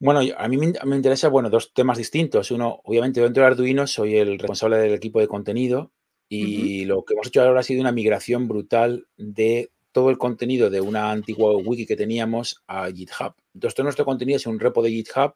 Bueno, 0.00 0.20
a 0.36 0.48
mí 0.48 0.56
me, 0.56 0.96
interesa, 0.96 1.28
bueno, 1.28 1.50
dos 1.50 1.72
temas 1.72 1.98
distintos. 1.98 2.50
Uno, 2.50 2.80
obviamente, 2.84 3.20
dentro 3.20 3.42
de 3.42 3.48
Arduino 3.48 3.86
soy 3.86 4.16
el 4.16 4.38
responsable 4.38 4.76
del 4.76 4.94
equipo 4.94 5.20
de 5.20 5.26
contenido 5.26 5.92
y 6.28 6.84
lo 6.84 7.04
que 7.04 7.14
hemos 7.14 7.28
hecho 7.28 7.42
ahora 7.42 7.60
ha 7.60 7.64
sido 7.64 7.80
una 7.80 7.90
migración 7.90 8.46
brutal 8.46 9.08
de 9.16 9.72
todo 9.90 10.10
el 10.10 10.18
contenido 10.18 10.70
de 10.70 10.80
una 10.82 11.10
antigua 11.10 11.56
wiki 11.56 11.86
que 11.86 11.96
teníamos 11.96 12.62
a 12.68 12.92
GitHub. 12.92 13.34
Entonces, 13.54 13.74
todo 13.74 13.84
nuestro 13.84 14.04
contenido 14.04 14.36
es 14.36 14.46
un 14.46 14.60
repo 14.60 14.82
de 14.82 14.90
GitHub 14.90 15.34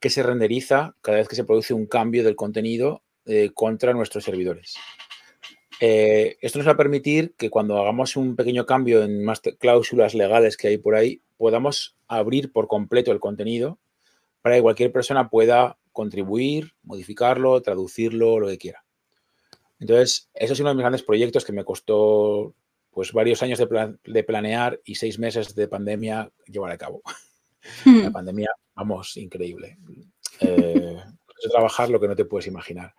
que 0.00 0.10
se 0.10 0.22
renderiza 0.22 0.96
cada 1.00 1.18
vez 1.18 1.28
que 1.28 1.36
se 1.36 1.44
produce 1.44 1.74
un 1.74 1.86
cambio 1.86 2.24
del 2.24 2.34
contenido 2.34 3.04
eh, 3.26 3.50
contra 3.54 3.92
nuestros 3.92 4.24
servidores. 4.24 4.74
Eh, 5.80 6.36
esto 6.40 6.58
nos 6.58 6.68
va 6.68 6.72
a 6.72 6.76
permitir 6.76 7.34
que 7.36 7.50
cuando 7.50 7.78
hagamos 7.78 8.16
un 8.16 8.36
pequeño 8.36 8.66
cambio 8.66 9.02
en 9.02 9.24
más 9.24 9.40
cláusulas 9.58 10.14
legales 10.14 10.56
que 10.56 10.68
hay 10.68 10.78
por 10.78 10.94
ahí, 10.94 11.22
podamos 11.36 11.96
abrir 12.06 12.52
por 12.52 12.68
completo 12.68 13.12
el 13.12 13.20
contenido 13.20 13.78
para 14.42 14.56
que 14.56 14.62
cualquier 14.62 14.92
persona 14.92 15.30
pueda 15.30 15.78
contribuir, 15.92 16.74
modificarlo, 16.82 17.60
traducirlo, 17.62 18.38
lo 18.38 18.48
que 18.48 18.58
quiera. 18.58 18.84
Entonces, 19.78 20.30
eso 20.34 20.52
es 20.52 20.60
uno 20.60 20.70
de 20.70 20.74
mis 20.76 20.82
grandes 20.82 21.02
proyectos 21.02 21.44
que 21.44 21.52
me 21.52 21.64
costó 21.64 22.54
pues 22.90 23.12
varios 23.12 23.42
años 23.42 23.58
de, 23.58 24.24
planear 24.24 24.80
y 24.84 24.94
seis 24.94 25.18
meses 25.18 25.54
de 25.54 25.66
pandemia 25.66 26.30
llevar 26.46 26.70
a 26.70 26.78
cabo. 26.78 27.02
La 27.84 28.10
pandemia, 28.10 28.50
vamos, 28.74 29.16
increíble. 29.16 29.78
Eh, 30.40 30.96
trabajar 31.50 31.90
lo 31.90 32.00
que 32.00 32.08
no 32.08 32.14
te 32.14 32.24
puedes 32.24 32.46
imaginar. 32.46 32.94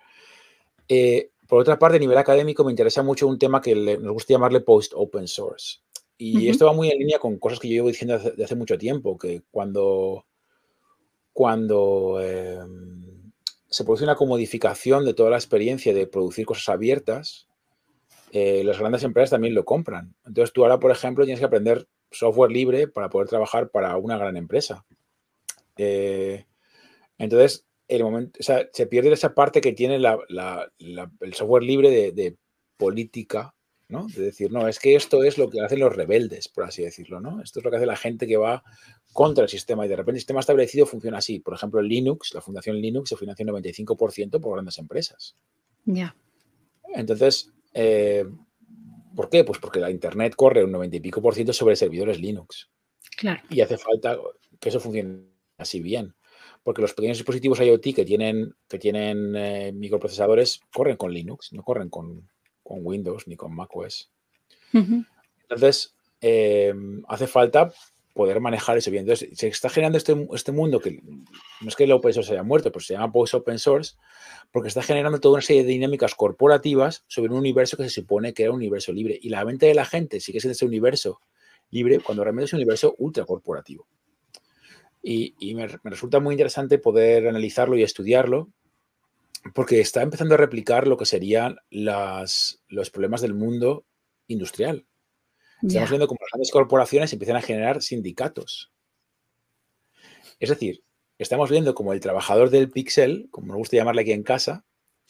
Eh, 0.87 1.31
por 1.47 1.59
otra 1.59 1.77
parte, 1.77 1.97
a 1.97 1.99
nivel 1.99 2.17
académico, 2.17 2.63
me 2.63 2.71
interesa 2.71 3.03
mucho 3.03 3.27
un 3.27 3.37
tema 3.37 3.61
que 3.61 3.75
nos 3.75 4.13
gusta 4.13 4.33
llamarle 4.33 4.61
post-open 4.61 5.27
source. 5.27 5.79
Y 6.17 6.47
esto 6.47 6.65
va 6.65 6.73
muy 6.73 6.89
en 6.89 6.99
línea 6.99 7.19
con 7.19 7.37
cosas 7.37 7.59
que 7.59 7.67
yo 7.67 7.73
llevo 7.73 7.89
diciendo 7.89 8.17
desde 8.17 8.43
hace 8.43 8.55
mucho 8.55 8.77
tiempo, 8.77 9.17
que 9.17 9.43
cuando, 9.51 10.25
cuando 11.33 12.21
em, 12.21 13.31
se 13.67 13.83
produce 13.83 14.05
una 14.05 14.15
comodificación 14.15 15.03
de 15.03 15.13
toda 15.13 15.29
la 15.29 15.35
experiencia 15.35 15.93
de 15.93 16.07
producir 16.07 16.45
cosas 16.45 16.69
abiertas, 16.69 17.47
eh, 18.31 18.63
las 18.63 18.79
grandes 18.79 19.03
empresas 19.03 19.31
también 19.31 19.53
lo 19.53 19.65
compran. 19.65 20.15
Entonces 20.25 20.53
tú 20.53 20.63
ahora, 20.63 20.79
por 20.79 20.91
ejemplo, 20.91 21.25
tienes 21.25 21.39
que 21.39 21.47
aprender 21.47 21.85
software 22.11 22.51
libre 22.51 22.87
para 22.87 23.09
poder 23.09 23.27
trabajar 23.27 23.69
para 23.69 23.97
una 23.97 24.17
gran 24.17 24.37
empresa. 24.37 24.85
Eh, 25.75 26.45
entonces, 27.17 27.65
el 27.87 28.03
momento, 28.03 28.39
se 28.41 28.87
pierde 28.87 29.11
esa 29.13 29.35
parte 29.35 29.61
que 29.61 29.73
tiene 29.73 29.95
el 29.95 31.33
software 31.33 31.63
libre 31.63 32.11
de, 32.11 32.37
política, 32.77 33.55
¿no? 33.87 34.07
De 34.07 34.21
decir, 34.21 34.51
no, 34.51 34.67
es 34.67 34.79
que 34.79 34.95
esto 34.95 35.23
es 35.23 35.37
lo 35.37 35.49
que 35.49 35.61
hacen 35.61 35.79
los 35.79 35.95
rebeldes, 35.95 36.49
por 36.49 36.65
así 36.65 36.83
decirlo, 36.83 37.21
¿no? 37.21 37.41
Esto 37.41 37.59
es 37.59 37.63
lo 37.63 37.71
que 37.71 37.77
hace 37.77 37.85
la 37.85 37.95
gente 37.95 38.27
que 38.27 38.35
va 38.35 38.63
contra 39.13 39.45
el 39.45 39.49
sistema 39.49 39.85
y 39.85 39.89
de 39.89 39.95
repente 39.95 40.17
el 40.17 40.21
sistema 40.21 40.41
establecido 40.41 40.85
funciona 40.85 41.19
así. 41.19 41.39
Por 41.39 41.53
ejemplo, 41.53 41.81
Linux, 41.81 42.33
la 42.33 42.41
fundación 42.41 42.81
Linux 42.81 43.09
se 43.09 43.15
financia 43.15 43.43
en 43.43 43.49
95% 43.49 44.41
por 44.41 44.53
grandes 44.53 44.77
empresas. 44.77 45.37
Ya. 45.85 46.17
Entonces, 46.93 47.53
eh, 47.73 48.25
¿por 49.15 49.29
qué? 49.29 49.45
Pues 49.45 49.59
porque 49.59 49.79
la 49.79 49.89
Internet 49.89 50.35
corre 50.35 50.65
un 50.65 50.73
90 50.73 50.97
y 50.97 50.99
pico 50.99 51.21
por 51.21 51.33
ciento 51.33 51.53
sobre 51.53 51.77
servidores 51.77 52.19
Linux. 52.19 52.69
Claro. 53.15 53.41
Y 53.49 53.61
hace 53.61 53.77
falta 53.77 54.17
que 54.59 54.67
eso 54.67 54.81
funcione 54.81 55.29
así 55.57 55.79
bien 55.79 56.13
porque 56.65 56.81
los 56.81 56.95
pequeños 56.95 57.19
dispositivos 57.19 57.59
IoT 57.59 57.93
que 57.93 58.03
tienen, 58.03 58.55
que 58.67 58.79
tienen 58.79 59.35
eh, 59.35 59.71
microprocesadores 59.71 60.61
corren 60.73 60.97
con 60.97 61.13
Linux, 61.13 61.53
no 61.53 61.61
corren 61.61 61.89
con, 61.89 62.27
Windows 62.63 63.27
ni 63.27 63.35
con 63.35 63.55
macOS. 63.55 64.11
Entonces, 64.73 65.95
em, 66.19 67.03
hace 67.07 67.27
falta 67.27 67.71
poder 68.13 68.39
manejar 68.39 68.79
eso 68.79 68.89
bien. 68.89 69.01
Entonces, 69.01 69.37
se 69.37 69.47
está 69.47 69.69
generando 69.69 69.99
este, 69.99 70.27
este, 70.33 70.51
mundo 70.51 70.79
que 70.79 71.03
no 71.03 71.67
es 71.67 71.75
que 71.75 71.83
el 71.83 71.91
open 71.91 72.13
source 72.13 72.33
haya 72.33 72.41
muerto, 72.41 72.71
pero 72.71 72.83
se 72.83 72.93
llama 72.93 73.11
post 73.11 73.35
open 73.35 73.59
source, 73.59 73.93
porque 74.51 74.69
está 74.69 74.81
generando 74.81 75.19
toda 75.19 75.35
una 75.35 75.43
serie 75.43 75.63
de 75.63 75.69
dinámicas 75.69 76.15
corporativas 76.15 77.05
sobre 77.05 77.31
un 77.31 77.37
universo 77.37 77.77
que 77.77 77.83
se 77.83 77.91
supone 77.91 78.33
que 78.33 78.41
era 78.41 78.51
un 78.51 78.57
universo 78.57 78.91
libre. 78.91 79.19
Y 79.21 79.29
la 79.29 79.45
mente 79.45 79.67
de 79.67 79.75
la 79.75 79.85
gente 79.85 80.19
sigue 80.19 80.39
siendo 80.39 80.53
ese 80.53 80.65
universo 80.65 81.21
libre 81.69 81.99
cuando 81.99 82.23
realmente 82.23 82.45
es 82.45 82.53
un 82.53 82.57
universo 82.57 82.95
ultra 82.97 83.23
Y, 85.07 85.53
me, 85.53 85.67
resulta 85.67 86.19
muy 86.19 86.33
interesante 86.33 86.79
poder 86.79 87.27
analizarlo 87.27 87.77
y 87.77 87.83
estudiarlo, 87.83 88.49
porque 89.53 89.79
está 89.79 90.01
empezando 90.01 90.33
a 90.33 90.39
replicar 90.39 90.87
lo 90.87 90.97
que 90.97 91.05
serían 91.05 91.57
las, 91.69 92.63
los 92.69 92.89
problemas 92.89 93.21
del 93.21 93.35
mundo 93.35 93.85
industrial. 94.25 94.87
Estamos 95.61 95.91
viendo 95.91 96.07
cómo 96.07 96.17
las 96.21 96.31
grandes 96.31 96.51
corporaciones 96.51 97.13
empiezan 97.13 97.37
a 97.37 97.43
generar 97.43 97.83
sindicatos. 97.83 98.71
Es 100.39 100.49
decir, 100.49 100.83
estamos 101.19 101.51
viendo 101.51 101.75
como 101.75 101.93
el 101.93 101.99
trabajador 101.99 102.49
del 102.49 102.71
pixel, 102.71 103.27
como 103.29 103.49
nos 103.49 103.57
gusta 103.57 103.77
llamarle 103.77 104.01
aquí 104.01 104.11
en 104.11 104.23
casa, 104.23 104.65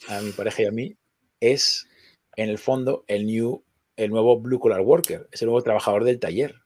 a 0.08 0.20
mi 0.20 0.32
pareja 0.32 0.64
y 0.64 0.66
a 0.66 0.72
mí, 0.72 0.96
es 1.40 1.88
en 2.36 2.50
el 2.50 2.58
fondo 2.58 3.06
el, 3.06 3.24
new, 3.24 3.64
el 3.96 4.10
nuevo 4.10 4.38
blue 4.38 4.60
collar 4.60 4.82
worker, 4.82 5.26
es 5.32 5.40
el 5.40 5.46
nuevo 5.46 5.62
trabajador 5.62 6.04
del 6.04 6.20
taller. 6.20 6.65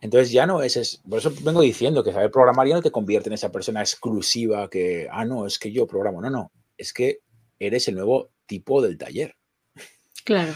Entonces 0.00 0.32
ya 0.32 0.46
no 0.46 0.62
es, 0.62 1.02
por 1.08 1.18
eso 1.18 1.32
vengo 1.42 1.60
diciendo 1.60 2.02
que 2.02 2.12
saber 2.12 2.30
programar 2.30 2.66
ya 2.66 2.74
no 2.74 2.82
te 2.82 2.90
convierte 2.90 3.28
en 3.28 3.34
esa 3.34 3.52
persona 3.52 3.80
exclusiva 3.80 4.68
que, 4.70 5.08
ah, 5.10 5.24
no, 5.24 5.46
es 5.46 5.58
que 5.58 5.72
yo 5.72 5.86
programo. 5.86 6.22
No, 6.22 6.30
no, 6.30 6.52
es 6.78 6.92
que 6.92 7.20
eres 7.58 7.86
el 7.88 7.96
nuevo 7.96 8.30
tipo 8.46 8.80
del 8.80 8.96
taller. 8.96 9.36
Claro. 10.24 10.52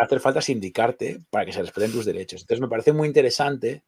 hacer 0.00 0.20
falta 0.20 0.40
sindicarte 0.40 1.20
para 1.30 1.44
que 1.44 1.52
se 1.52 1.60
respeten 1.60 1.92
tus 1.92 2.04
derechos. 2.04 2.42
Entonces 2.42 2.60
me 2.60 2.68
parece 2.68 2.92
muy 2.92 3.08
interesante 3.08 3.82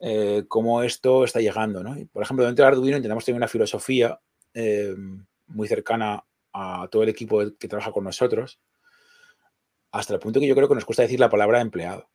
eh, 0.00 0.44
cómo 0.48 0.82
esto 0.82 1.24
está 1.24 1.40
llegando. 1.40 1.82
¿no? 1.82 1.96
Por 2.12 2.22
ejemplo, 2.22 2.44
dentro 2.44 2.64
de 2.64 2.68
Arduino 2.68 2.96
intentamos 2.96 3.24
tener 3.24 3.36
una 3.36 3.48
filosofía 3.48 4.20
eh, 4.54 4.94
muy 5.46 5.68
cercana 5.68 6.24
a 6.52 6.88
todo 6.90 7.02
el 7.02 7.08
equipo 7.08 7.42
que 7.58 7.68
trabaja 7.68 7.92
con 7.92 8.04
nosotros, 8.04 8.58
hasta 9.92 10.14
el 10.14 10.20
punto 10.20 10.40
que 10.40 10.46
yo 10.46 10.54
creo 10.54 10.68
que 10.68 10.74
nos 10.74 10.84
cuesta 10.84 11.02
decir 11.02 11.20
la 11.20 11.30
palabra 11.30 11.60
empleado. 11.60 12.08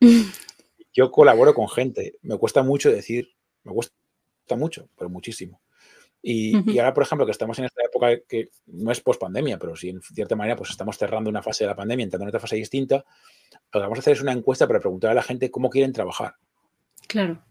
yo 0.92 1.10
colaboro 1.10 1.54
con 1.54 1.68
gente, 1.68 2.16
me 2.22 2.36
cuesta 2.36 2.62
mucho 2.62 2.90
decir, 2.90 3.28
me 3.64 3.72
cuesta 3.72 3.94
mucho, 4.56 4.88
pero 4.96 5.10
muchísimo. 5.10 5.60
Y, 6.22 6.78
ahora, 6.78 6.92
por 6.92 7.02
ejemplo, 7.02 7.24
que 7.24 7.32
estamos 7.32 7.58
en 7.58 7.64
esta 7.64 7.82
época 7.82 8.20
que 8.28 8.50
no 8.66 8.90
es 8.90 9.00
post 9.00 9.20
pandemia, 9.20 9.58
pero 9.58 9.74
sí 9.74 9.88
en 9.88 10.02
cierta 10.02 10.36
manera, 10.36 10.56
pues 10.56 10.70
estamos 10.70 10.98
cerrando 10.98 11.30
una 11.30 11.42
fase 11.42 11.64
de 11.64 11.68
la 11.68 11.76
pandemia, 11.76 12.04
entrando 12.04 12.24
en 12.24 12.28
otra 12.28 12.40
fase 12.40 12.56
distinta. 12.56 13.04
Lo 13.72 13.80
que 13.80 13.84
vamos 13.84 13.98
a 13.98 14.00
hacer 14.00 14.12
es 14.14 14.20
una 14.20 14.32
encuesta 14.32 14.66
para 14.66 14.80
preguntar 14.80 15.12
a 15.12 15.14
la 15.14 15.22
gente 15.22 15.50
cómo 15.50 15.70
quieren 15.70 15.92
trabajar. 15.92 16.34
Claro. 17.08 17.42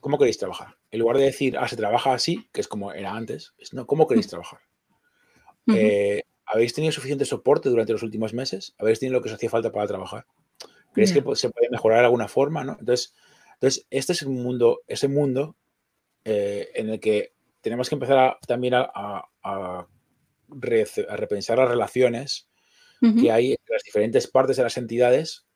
¿Cómo 0.00 0.16
queréis 0.16 0.38
trabajar? 0.38 0.76
En 0.90 1.00
lugar 1.00 1.18
de 1.18 1.24
decir, 1.24 1.58
ah, 1.58 1.68
se 1.68 1.76
trabaja 1.76 2.14
así, 2.14 2.48
que 2.52 2.60
es 2.60 2.68
como 2.68 2.92
era 2.92 3.12
antes, 3.12 3.52
es, 3.58 3.74
no, 3.74 3.86
¿cómo 3.86 4.06
queréis 4.06 4.28
trabajar? 4.28 4.60
Eh, 5.66 6.22
¿Habéis 6.46 6.72
tenido 6.72 6.92
suficiente 6.92 7.26
soporte 7.26 7.68
durante 7.68 7.92
los 7.92 8.02
últimos 8.02 8.32
meses? 8.32 8.74
¿Habéis 8.78 9.00
tenido 9.00 9.18
lo 9.18 9.22
que 9.22 9.28
os 9.28 9.34
hacía 9.34 9.50
falta 9.50 9.70
para 9.70 9.86
trabajar? 9.86 10.24
¿Creéis 10.98 11.12
que 11.12 11.36
se 11.36 11.50
puede 11.50 11.70
mejorar 11.70 12.00
de 12.00 12.04
alguna 12.06 12.26
forma? 12.26 12.64
¿no? 12.64 12.76
Entonces, 12.80 13.14
entonces, 13.54 13.86
este 13.90 14.12
es 14.12 14.22
un 14.22 14.42
mundo, 14.42 14.82
ese 14.86 15.08
mundo 15.08 15.56
eh, 16.24 16.70
en 16.74 16.90
el 16.90 17.00
que 17.00 17.32
tenemos 17.60 17.88
que 17.88 17.94
empezar 17.94 18.38
también 18.46 18.74
a, 18.74 19.28
repensar 20.48 21.58
las 21.58 21.68
relaciones 21.68 22.48
que 23.00 23.30
hay 23.30 23.52
entre 23.52 23.74
las 23.74 23.82
diferentes 23.84 24.26
partes 24.26 24.56
de 24.56 24.62
las 24.62 24.76
entidades, 24.76 25.46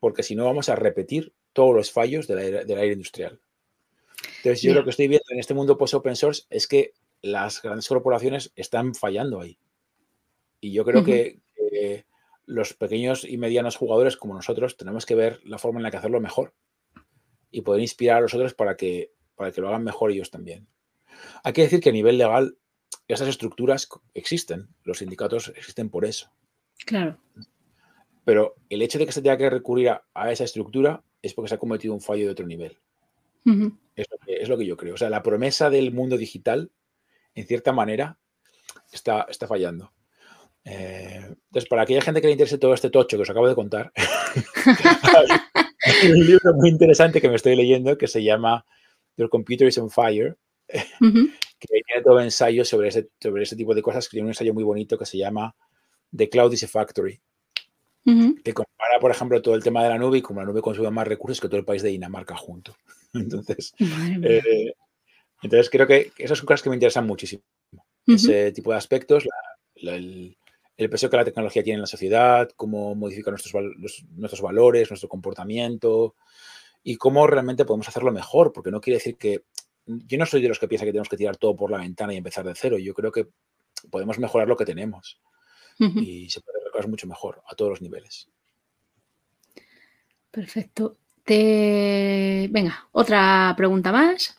porque 0.00 0.22
si 0.22 0.34
no 0.34 0.44
vamos 0.44 0.68
a 0.68 0.76
repetir 0.76 1.32
todos 1.52 1.74
los 1.74 1.92
fallos 1.92 2.26
del 2.26 2.38
aire, 2.38 2.92
industrial. 2.92 3.40
Entonces, 4.38 4.62
yo 4.62 4.74
lo 4.74 4.84
que 4.84 4.90
estoy 4.90 5.08
viendo 5.08 5.24
en 5.30 5.38
este 5.38 5.54
mundo 5.54 5.78
post-open 5.78 6.16
source 6.16 6.42
es 6.50 6.66
que 6.66 6.92
las 7.22 7.62
grandes 7.62 7.88
corporaciones 7.88 8.52
están 8.56 8.94
fallando 8.94 9.40
ahí. 9.40 9.58
Y 10.60 10.72
yo 10.72 10.84
creo 10.84 11.04
que, 11.04 11.40
los 12.50 12.74
pequeños 12.74 13.24
y 13.24 13.38
medianos 13.38 13.76
jugadores 13.76 14.16
como 14.16 14.34
nosotros 14.34 14.76
tenemos 14.76 15.06
que 15.06 15.14
ver 15.14 15.40
la 15.44 15.58
forma 15.58 15.78
en 15.78 15.84
la 15.84 15.90
que 15.90 15.98
hacerlo 15.98 16.20
mejor 16.20 16.52
y 17.50 17.62
poder 17.62 17.80
inspirar 17.80 18.18
a 18.18 18.20
los 18.22 18.34
otros 18.34 18.54
para 18.54 18.76
que, 18.76 19.12
para 19.36 19.52
que 19.52 19.60
lo 19.60 19.68
hagan 19.68 19.84
mejor 19.84 20.10
ellos 20.10 20.30
también. 20.30 20.66
Hay 21.44 21.52
que 21.52 21.62
decir 21.62 21.80
que 21.80 21.90
a 21.90 21.92
nivel 21.92 22.18
legal 22.18 22.58
esas 23.06 23.28
estructuras 23.28 23.88
existen, 24.14 24.68
los 24.82 24.98
sindicatos 24.98 25.52
existen 25.56 25.90
por 25.90 26.04
eso. 26.04 26.30
Claro. 26.84 27.18
Pero 28.24 28.56
el 28.68 28.82
hecho 28.82 28.98
de 28.98 29.06
que 29.06 29.12
se 29.12 29.22
tenga 29.22 29.36
que 29.36 29.50
recurrir 29.50 29.90
a, 29.90 30.32
esa 30.32 30.44
estructura 30.44 31.04
es 31.22 31.34
porque 31.34 31.48
se 31.48 31.54
ha 31.54 31.58
cometido 31.58 31.94
un 31.94 32.00
fallo 32.00 32.24
de 32.24 32.32
otro 32.32 32.46
nivel. 32.46 32.78
es, 33.94 34.48
lo 34.48 34.58
que, 34.58 34.66
yo 34.66 34.76
creo. 34.76 34.94
O 34.94 34.98
sea, 34.98 35.10
la 35.10 35.22
promesa 35.22 35.70
del 35.70 35.92
mundo 35.92 36.16
digital, 36.16 36.72
en 37.34 37.46
cierta 37.46 37.72
manera, 37.72 38.18
está, 38.92 39.26
está 39.28 39.46
fallando. 39.46 39.92
Eh, 40.64 41.20
entonces, 41.26 41.68
para 41.68 41.82
aquella 41.82 42.02
gente 42.02 42.20
que 42.20 42.26
le 42.26 42.34
interese 42.34 42.58
todo 42.58 42.74
este 42.74 42.90
tocho 42.90 43.16
que 43.16 43.22
os 43.22 43.30
acabo 43.30 43.48
de 43.48 43.54
contar, 43.54 43.92
hay 45.82 46.12
un 46.12 46.26
libro 46.26 46.54
muy 46.54 46.68
interesante 46.68 47.20
que 47.20 47.28
me 47.28 47.36
estoy 47.36 47.56
leyendo 47.56 47.96
que 47.96 48.06
se 48.06 48.22
llama 48.22 48.64
Your 49.16 49.30
Computer 49.30 49.66
is 49.66 49.78
on 49.78 49.90
Fire, 49.90 50.36
que 50.68 50.78
tiene 50.78 52.02
todo 52.04 52.20
ensayo 52.20 52.64
sobre 52.64 52.88
ese, 52.88 53.08
sobre 53.20 53.42
ese 53.42 53.56
tipo 53.56 53.74
de 53.74 53.82
cosas, 53.82 54.06
que 54.06 54.16
tiene 54.16 54.26
un 54.26 54.30
ensayo 54.30 54.54
muy 54.54 54.64
bonito 54.64 54.98
que 54.98 55.06
se 55.06 55.18
llama 55.18 55.54
The 56.14 56.28
Cloud 56.28 56.52
is 56.52 56.64
a 56.64 56.68
Factory, 56.68 57.20
que 58.04 58.54
compara, 58.54 58.98
por 59.00 59.10
ejemplo, 59.10 59.40
todo 59.42 59.54
el 59.54 59.62
tema 59.62 59.82
de 59.82 59.90
la 59.90 59.98
nube 59.98 60.18
y 60.18 60.22
como 60.22 60.40
la 60.40 60.46
nube 60.46 60.62
consume 60.62 60.90
más 60.90 61.06
recursos 61.06 61.40
que 61.40 61.48
todo 61.48 61.58
el 61.58 61.64
país 61.64 61.82
de 61.82 61.90
Dinamarca 61.90 62.36
junto. 62.36 62.76
Entonces, 63.14 63.74
eh, 63.78 64.72
entonces 65.42 65.68
creo 65.70 65.86
que 65.86 66.12
esas 66.18 66.38
son 66.38 66.46
cosas 66.46 66.62
que 66.62 66.70
me 66.70 66.76
interesan 66.76 67.06
muchísimo. 67.06 67.42
Ese 68.06 68.52
tipo 68.52 68.70
de 68.70 68.76
aspectos, 68.76 69.26
el, 69.74 70.36
peso 70.88 71.10
que 71.10 71.16
la 71.16 71.24
tecnología 71.24 71.62
tiene 71.62 71.76
en 71.76 71.82
la 71.82 71.86
sociedad, 71.86 72.48
cómo 72.56 72.94
modifica 72.94 73.30
nuestros, 73.30 73.62
nuestros 74.16 74.40
valores, 74.40 74.90
nuestro 74.90 75.08
comportamiento 75.08 76.14
y 76.82 76.96
cómo 76.96 77.26
realmente 77.26 77.64
podemos 77.64 77.88
hacerlo 77.88 78.12
mejor, 78.12 78.52
porque 78.52 78.70
no 78.70 78.80
quiere 78.80 78.98
decir 78.98 79.16
que 79.16 79.44
yo 79.86 80.18
no 80.18 80.26
soy 80.26 80.40
de 80.40 80.48
los 80.48 80.58
que 80.58 80.68
piensa 80.68 80.84
que 80.84 80.92
tenemos 80.92 81.08
que 81.08 81.16
tirar 81.16 81.36
todo 81.36 81.56
por 81.56 81.70
la 81.70 81.78
ventana 81.78 82.14
y 82.14 82.16
empezar 82.16 82.44
de 82.44 82.54
cero. 82.54 82.78
Yo 82.78 82.94
creo 82.94 83.12
que 83.12 83.28
podemos 83.90 84.18
mejorar 84.18 84.48
lo 84.48 84.56
que 84.56 84.64
tenemos 84.64 85.20
y 85.78 86.28
se 86.28 86.40
puede 86.40 86.62
mejorar 86.64 86.88
mucho 86.88 87.06
mejor 87.06 87.42
a 87.46 87.54
todos 87.54 87.70
los 87.70 87.82
niveles. 87.82 88.28
Perfecto. 90.30 90.98
Venga, 91.26 92.88
otra 92.92 93.54
pregunta 93.56 93.92
más. 93.92 94.36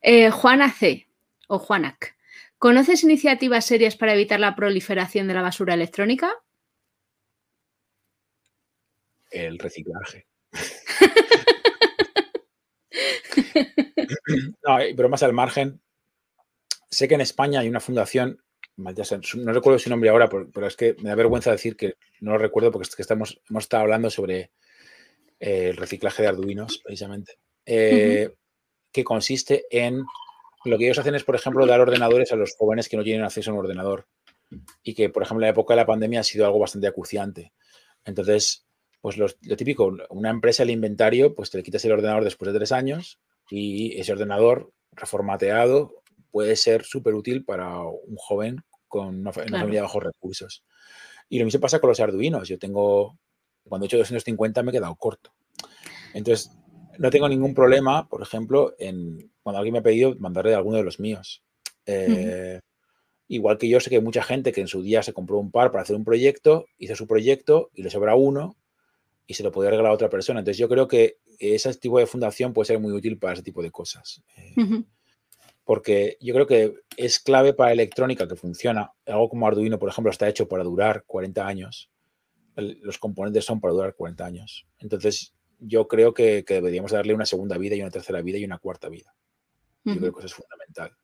Eh, 0.00 0.30
Juana 0.30 0.70
C. 0.70 1.06
o 1.48 1.58
Juanac. 1.58 2.15
¿Conoces 2.66 3.04
iniciativas 3.04 3.64
serias 3.64 3.94
para 3.94 4.14
evitar 4.14 4.40
la 4.40 4.56
proliferación 4.56 5.28
de 5.28 5.34
la 5.34 5.40
basura 5.40 5.74
electrónica? 5.74 6.34
El 9.30 9.56
reciclaje. 9.60 10.26
no, 14.66 15.08
más 15.08 15.22
al 15.22 15.32
margen, 15.32 15.80
sé 16.90 17.06
que 17.06 17.14
en 17.14 17.20
España 17.20 17.60
hay 17.60 17.68
una 17.68 17.78
fundación, 17.78 18.42
no 18.76 19.52
recuerdo 19.52 19.78
su 19.78 19.88
nombre 19.88 20.10
ahora, 20.10 20.28
pero 20.28 20.66
es 20.66 20.74
que 20.74 20.96
me 20.98 21.10
da 21.10 21.14
vergüenza 21.14 21.52
decir 21.52 21.76
que 21.76 21.94
no 22.18 22.32
lo 22.32 22.38
recuerdo 22.38 22.72
porque 22.72 22.88
es 22.88 22.96
que 22.96 23.02
estamos, 23.02 23.40
hemos 23.48 23.62
estado 23.62 23.84
hablando 23.84 24.10
sobre 24.10 24.50
eh, 25.38 25.68
el 25.68 25.76
reciclaje 25.76 26.24
de 26.24 26.30
arduinos, 26.30 26.78
precisamente, 26.78 27.38
eh, 27.64 28.34
que 28.90 29.04
consiste 29.04 29.66
en 29.70 30.04
lo 30.66 30.78
que 30.78 30.84
ellos 30.84 30.98
hacen 30.98 31.14
es, 31.14 31.24
por 31.24 31.34
ejemplo, 31.34 31.66
dar 31.66 31.80
ordenadores 31.80 32.32
a 32.32 32.36
los 32.36 32.54
jóvenes 32.56 32.88
que 32.88 32.96
no 32.96 33.04
tienen 33.04 33.24
acceso 33.24 33.50
a 33.50 33.54
un 33.54 33.60
ordenador 33.60 34.06
y 34.82 34.94
que, 34.94 35.08
por 35.08 35.22
ejemplo, 35.22 35.44
en 35.44 35.48
la 35.48 35.52
época 35.52 35.74
de 35.74 35.80
la 35.80 35.86
pandemia 35.86 36.20
ha 36.20 36.24
sido 36.24 36.46
algo 36.46 36.58
bastante 36.58 36.86
acuciante. 36.86 37.52
Entonces, 38.04 38.66
pues 39.00 39.18
lo 39.18 39.28
típico, 39.56 39.94
una 40.10 40.30
empresa, 40.30 40.62
el 40.62 40.70
inventario, 40.70 41.34
pues 41.34 41.50
te 41.50 41.58
le 41.58 41.64
quitas 41.64 41.84
el 41.84 41.92
ordenador 41.92 42.24
después 42.24 42.52
de 42.52 42.58
tres 42.58 42.72
años 42.72 43.20
y 43.50 43.98
ese 44.00 44.12
ordenador 44.12 44.72
reformateado 44.92 46.02
puede 46.30 46.56
ser 46.56 46.84
súper 46.84 47.14
útil 47.14 47.44
para 47.44 47.80
un 47.82 48.16
joven 48.16 48.62
con 48.88 49.20
una, 49.20 49.32
familia 49.32 49.66
de 49.66 49.80
bajos 49.80 50.02
recursos. 50.02 50.64
Y 51.28 51.38
lo 51.38 51.44
mismo 51.44 51.60
pasa 51.60 51.80
con 51.80 51.88
los 51.88 52.00
arduinos. 52.00 52.48
Yo 52.48 52.58
tengo, 52.58 53.18
cuando 53.64 53.84
he 53.84 53.86
hecho 53.86 53.98
250 53.98 54.62
me 54.62 54.70
he 54.70 54.74
quedado 54.74 54.94
corto. 54.96 55.32
Entonces, 56.14 56.50
no 56.98 57.10
tengo 57.10 57.28
ningún 57.28 57.54
problema, 57.54 58.08
por 58.08 58.22
ejemplo, 58.22 58.74
en 58.78 59.30
cuando 59.46 59.58
alguien 59.58 59.74
me 59.74 59.78
ha 59.78 59.82
pedido 59.82 60.16
mandarle 60.18 60.56
alguno 60.56 60.76
de 60.76 60.82
los 60.82 60.98
míos. 60.98 61.44
Eh, 61.84 62.58
igual 63.28 63.58
que 63.58 63.68
yo 63.68 63.78
sé 63.78 63.90
que 63.90 63.94
hay 63.94 64.02
mucha 64.02 64.24
gente 64.24 64.50
que 64.50 64.60
en 64.60 64.66
su 64.66 64.82
día 64.82 65.04
se 65.04 65.12
compró 65.12 65.38
un 65.38 65.52
par 65.52 65.70
para 65.70 65.82
hacer 65.82 65.94
un 65.94 66.04
proyecto, 66.04 66.66
hizo 66.78 66.96
su 66.96 67.06
proyecto 67.06 67.70
y 67.72 67.84
le 67.84 67.90
sobra 67.90 68.16
uno 68.16 68.56
y 69.24 69.34
se 69.34 69.44
lo 69.44 69.52
podría 69.52 69.70
regalar 69.70 69.92
a 69.92 69.94
otra 69.94 70.10
persona. 70.10 70.40
Entonces 70.40 70.58
yo 70.58 70.68
creo 70.68 70.88
que 70.88 71.18
ese 71.38 71.72
tipo 71.74 72.00
de 72.00 72.06
fundación 72.06 72.52
puede 72.52 72.66
ser 72.66 72.80
muy 72.80 72.92
útil 72.92 73.18
para 73.18 73.34
ese 73.34 73.44
tipo 73.44 73.62
de 73.62 73.70
cosas. 73.70 74.20
Eh, 74.36 74.82
porque 75.62 76.16
yo 76.20 76.34
creo 76.34 76.48
que 76.48 76.74
es 76.96 77.20
clave 77.20 77.54
para 77.54 77.70
electrónica 77.70 78.26
que 78.26 78.34
funciona. 78.34 78.90
Algo 79.06 79.28
como 79.28 79.46
Arduino, 79.46 79.78
por 79.78 79.90
ejemplo, 79.90 80.10
está 80.10 80.28
hecho 80.28 80.48
para 80.48 80.64
durar 80.64 81.04
40 81.06 81.46
años. 81.46 81.88
los 82.56 82.98
componentes 82.98 83.44
son 83.44 83.60
para 83.60 83.74
durar 83.74 83.94
40 83.94 84.26
años. 84.26 84.66
Entonces 84.80 85.36
yo 85.58 85.88
creo 85.88 86.14
que, 86.14 86.44
deberíamos 86.46 86.92
darle 86.92 87.14
una 87.14 87.26
segunda 87.26 87.58
vida 87.58 87.76
y 87.76 87.80
una 87.80 87.90
tercera 87.90 88.22
vida 88.22 88.38
y 88.38 88.44
una 88.44 88.58
cuarta 88.58 88.88
vida. 88.88 89.14
Yo 89.86 89.98
creo 89.98 90.12
que 90.12 90.18
eso 90.18 90.26
es 90.26 90.34
fundamental. 90.34 90.96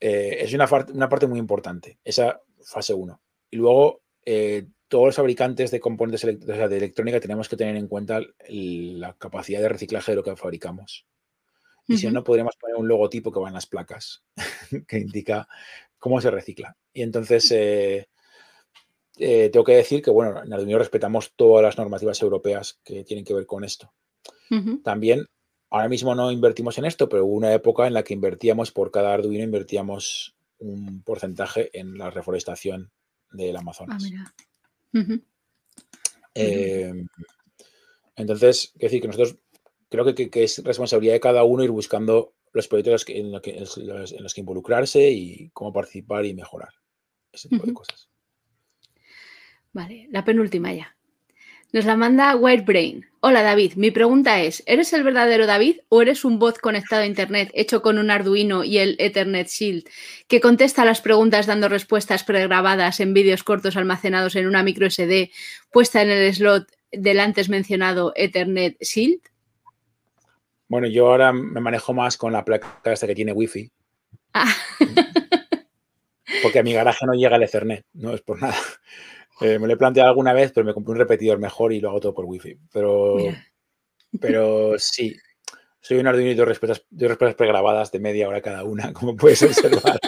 Eh, 0.00 0.38
es 0.40 0.54
una, 0.54 0.68
una, 0.94 1.08
parte 1.08 1.26
muy 1.26 1.38
importante, 1.38 1.98
esa 2.02 2.40
fase 2.64 2.94
1. 2.94 3.20
Y 3.50 3.56
luego 3.56 4.02
eh, 4.24 4.66
todos 4.88 5.06
los 5.06 5.16
fabricantes 5.16 5.70
de 5.70 5.78
componentes 5.78 6.22
de 6.22 6.76
electrónica 6.76 7.20
tenemos 7.20 7.48
que 7.48 7.56
tener 7.56 7.76
en 7.76 7.86
cuenta 7.86 8.20
la 8.48 9.14
capacidad 9.14 9.60
de 9.60 9.68
reciclaje 9.68 10.12
de 10.12 10.16
lo 10.16 10.24
que 10.24 10.34
fabricamos. 10.36 11.06
Y 11.86 11.96
si 11.96 12.08
no, 12.10 12.22
podríamos 12.22 12.56
poner 12.56 12.76
un 12.76 12.86
logotipo 12.86 13.32
que 13.32 13.40
va 13.40 13.48
en 13.48 13.54
las 13.54 13.66
placas 13.66 14.22
que 14.86 14.98
indica 14.98 15.48
cómo 15.98 16.20
se 16.20 16.30
recicla. 16.30 16.76
Y 16.92 17.02
entonces 17.02 17.50
eh, 17.50 18.08
eh, 19.18 19.50
tengo 19.52 19.64
que 19.64 19.76
decir 19.76 20.02
que, 20.02 20.10
bueno, 20.10 20.42
en 20.42 20.52
Arduino 20.52 20.78
respetamos 20.78 21.32
todas 21.34 21.64
las 21.64 21.78
normativas 21.78 22.20
europeas 22.22 22.80
que 22.84 23.04
tienen 23.04 23.24
que 23.24 23.34
ver 23.34 23.46
con 23.46 23.64
esto. 23.64 23.92
También, 24.82 25.26
ahora 25.70 25.88
mismo 25.88 26.14
no 26.14 26.30
invertimos 26.30 26.76
en 26.78 26.84
esto, 26.84 27.08
pero 27.08 27.24
hubo 27.24 27.34
una 27.34 27.54
época 27.54 27.86
en 27.86 27.94
la 27.94 28.02
que 28.02 28.14
invertíamos 28.14 28.72
por 28.72 28.90
cada 28.90 29.14
Arduino, 29.14 29.44
invertíamos 29.44 30.36
un 30.58 31.02
porcentaje 31.02 31.70
en 31.78 31.96
la 31.96 32.10
reforestación 32.10 32.90
del 33.32 33.56
Amazonas. 33.56 34.04
Ah, 34.16 34.32
Em, 36.34 37.06
entonces, 38.16 38.72
quiero 38.72 38.90
decir 38.90 39.00
que 39.00 39.08
nosotros 39.08 39.38
creo 39.88 40.14
que, 40.14 40.30
es 40.44 40.62
responsabilidad 40.62 41.14
de 41.14 41.20
cada 41.20 41.44
uno 41.44 41.64
ir 41.64 41.70
buscando 41.70 42.34
los 42.52 42.68
proyectos 42.68 43.04
en, 43.08 43.32
los 43.32 44.34
que 44.34 44.40
involucrarse 44.40 45.10
y 45.10 45.50
cómo 45.50 45.72
participar 45.72 46.24
y 46.24 46.34
mejorar 46.34 46.70
ese 47.32 47.48
tipo 47.48 47.66
de 47.66 47.74
cosas. 47.74 48.08
Vale, 49.72 50.08
la 50.10 50.24
penúltima 50.24 50.72
ya. 50.72 50.96
Nos 51.72 51.84
la 51.84 51.96
manda 51.96 52.34
Whitebrain. 52.34 53.06
Hola 53.20 53.42
David, 53.42 53.74
mi 53.76 53.92
pregunta 53.92 54.40
es, 54.40 54.64
¿eres 54.66 54.92
el 54.92 55.04
verdadero 55.04 55.46
David 55.46 55.76
o 55.88 56.02
eres 56.02 56.24
un 56.24 56.40
bot 56.40 56.58
conectado 56.58 57.02
a 57.02 57.06
Internet 57.06 57.52
hecho 57.54 57.80
con 57.80 57.98
un 57.98 58.10
Arduino 58.10 58.64
y 58.64 58.78
el 58.78 58.96
Ethernet 58.98 59.46
Shield 59.46 59.84
que 60.26 60.40
contesta 60.40 60.84
las 60.84 61.00
preguntas 61.00 61.46
dando 61.46 61.68
respuestas 61.68 62.24
pregrabadas 62.24 62.98
en 62.98 63.14
vídeos 63.14 63.44
cortos 63.44 63.76
almacenados 63.76 64.34
en 64.34 64.48
una 64.48 64.64
micro 64.64 64.90
SD 64.90 65.30
puesta 65.70 66.02
en 66.02 66.10
el 66.10 66.34
slot 66.34 66.66
del 66.90 67.20
antes 67.20 67.48
mencionado 67.48 68.12
Ethernet 68.16 68.76
Shield? 68.80 69.20
Bueno, 70.66 70.88
yo 70.88 71.06
ahora 71.06 71.32
me 71.32 71.60
manejo 71.60 71.94
más 71.94 72.16
con 72.16 72.32
la 72.32 72.44
placa 72.44 72.80
esta 72.84 73.06
que 73.06 73.14
tiene 73.14 73.32
Wi-Fi. 73.32 73.70
Ah. 74.34 74.52
Porque 76.42 76.58
a 76.58 76.62
mi 76.64 76.72
garaje 76.72 77.06
no 77.06 77.12
llega 77.12 77.36
el 77.36 77.44
Ethernet, 77.44 77.84
no 77.92 78.12
es 78.12 78.22
por 78.22 78.40
nada. 78.40 78.56
Eh, 79.40 79.58
me 79.58 79.66
lo 79.66 79.72
he 79.72 79.76
planteado 79.76 80.08
alguna 80.10 80.32
vez, 80.32 80.52
pero 80.52 80.66
me 80.66 80.74
compré 80.74 80.92
un 80.92 80.98
repetidor 80.98 81.38
mejor 81.38 81.72
y 81.72 81.80
lo 81.80 81.88
hago 81.88 82.00
todo 82.00 82.14
por 82.14 82.26
wifi. 82.26 82.58
Pero, 82.72 83.16
pero 84.20 84.78
sí, 84.78 85.16
soy 85.80 85.98
un 85.98 86.06
Arduino 86.06 86.34
de 86.34 86.44
respuestas, 86.44 86.84
de 86.90 87.08
respuestas 87.08 87.36
pregrabadas 87.36 87.90
de 87.90 88.00
media 88.00 88.28
hora 88.28 88.42
cada 88.42 88.64
una, 88.64 88.92
como 88.94 89.16
puedes 89.16 89.42
observar. 89.42 89.98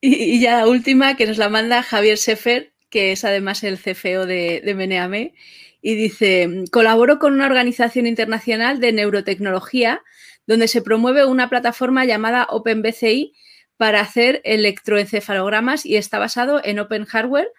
y, 0.00 0.40
ya 0.40 0.58
la 0.58 0.68
última 0.68 1.16
que 1.16 1.26
nos 1.26 1.36
la 1.36 1.50
manda 1.50 1.82
Javier 1.82 2.16
Sefer, 2.16 2.72
que 2.88 3.12
es 3.12 3.24
además 3.24 3.62
el 3.62 3.78
CFO 3.78 4.24
de, 4.24 4.62
de 4.64 4.74
Meneame, 4.74 5.34
y 5.82 5.94
dice, 5.94 6.64
colaboro 6.72 7.18
con 7.18 7.34
una 7.34 7.46
organización 7.46 8.06
internacional 8.06 8.80
de 8.80 8.92
neurotecnología 8.92 10.02
donde 10.48 10.66
se 10.66 10.80
promueve 10.80 11.26
una 11.26 11.50
plataforma 11.50 12.06
llamada 12.06 12.46
OpenBCI 12.48 13.34
para 13.76 14.00
hacer 14.00 14.40
electroencefalogramas 14.44 15.84
y 15.84 15.96
está 15.96 16.18
basado 16.18 16.62
en 16.64 16.78
Open 16.78 17.04
Hardware. 17.04 17.52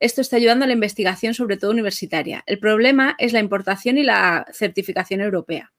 Esto 0.00 0.22
está 0.22 0.36
ayudando 0.36 0.64
a 0.64 0.66
la 0.66 0.72
investigación, 0.72 1.34
sobre 1.34 1.58
todo 1.58 1.70
universitaria. 1.70 2.42
El 2.46 2.58
problema 2.58 3.14
es 3.18 3.34
la 3.34 3.40
importación 3.40 3.98
y 3.98 4.04
la 4.04 4.46
certificación 4.54 5.20
europea. 5.20 5.72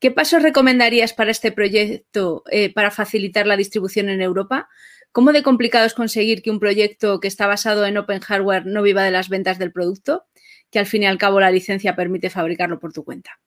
¿Qué 0.00 0.10
pasos 0.10 0.42
recomendarías 0.42 1.12
para 1.12 1.30
este 1.30 1.52
proyecto 1.52 2.42
eh, 2.50 2.72
para 2.72 2.90
facilitar 2.90 3.46
la 3.46 3.58
distribución 3.58 4.08
en 4.08 4.22
Europa? 4.22 4.70
¿Cómo 5.12 5.32
de 5.32 5.42
complicado 5.42 5.84
es 5.84 5.92
conseguir 5.92 6.40
que 6.40 6.50
un 6.50 6.58
proyecto 6.58 7.20
que 7.20 7.28
está 7.28 7.46
basado 7.46 7.84
en 7.84 7.98
Open 7.98 8.20
Hardware 8.20 8.64
no 8.64 8.80
viva 8.82 9.04
de 9.04 9.10
las 9.10 9.28
ventas 9.28 9.58
del 9.58 9.72
producto? 9.72 10.24
Que 10.70 10.78
al 10.78 10.86
fin 10.86 11.02
y 11.02 11.06
al 11.06 11.18
cabo 11.18 11.38
la 11.38 11.50
licencia 11.50 11.94
permite 11.94 12.30
fabricarlo 12.30 12.80
por 12.80 12.94
tu 12.94 13.04
cuenta. 13.04 13.38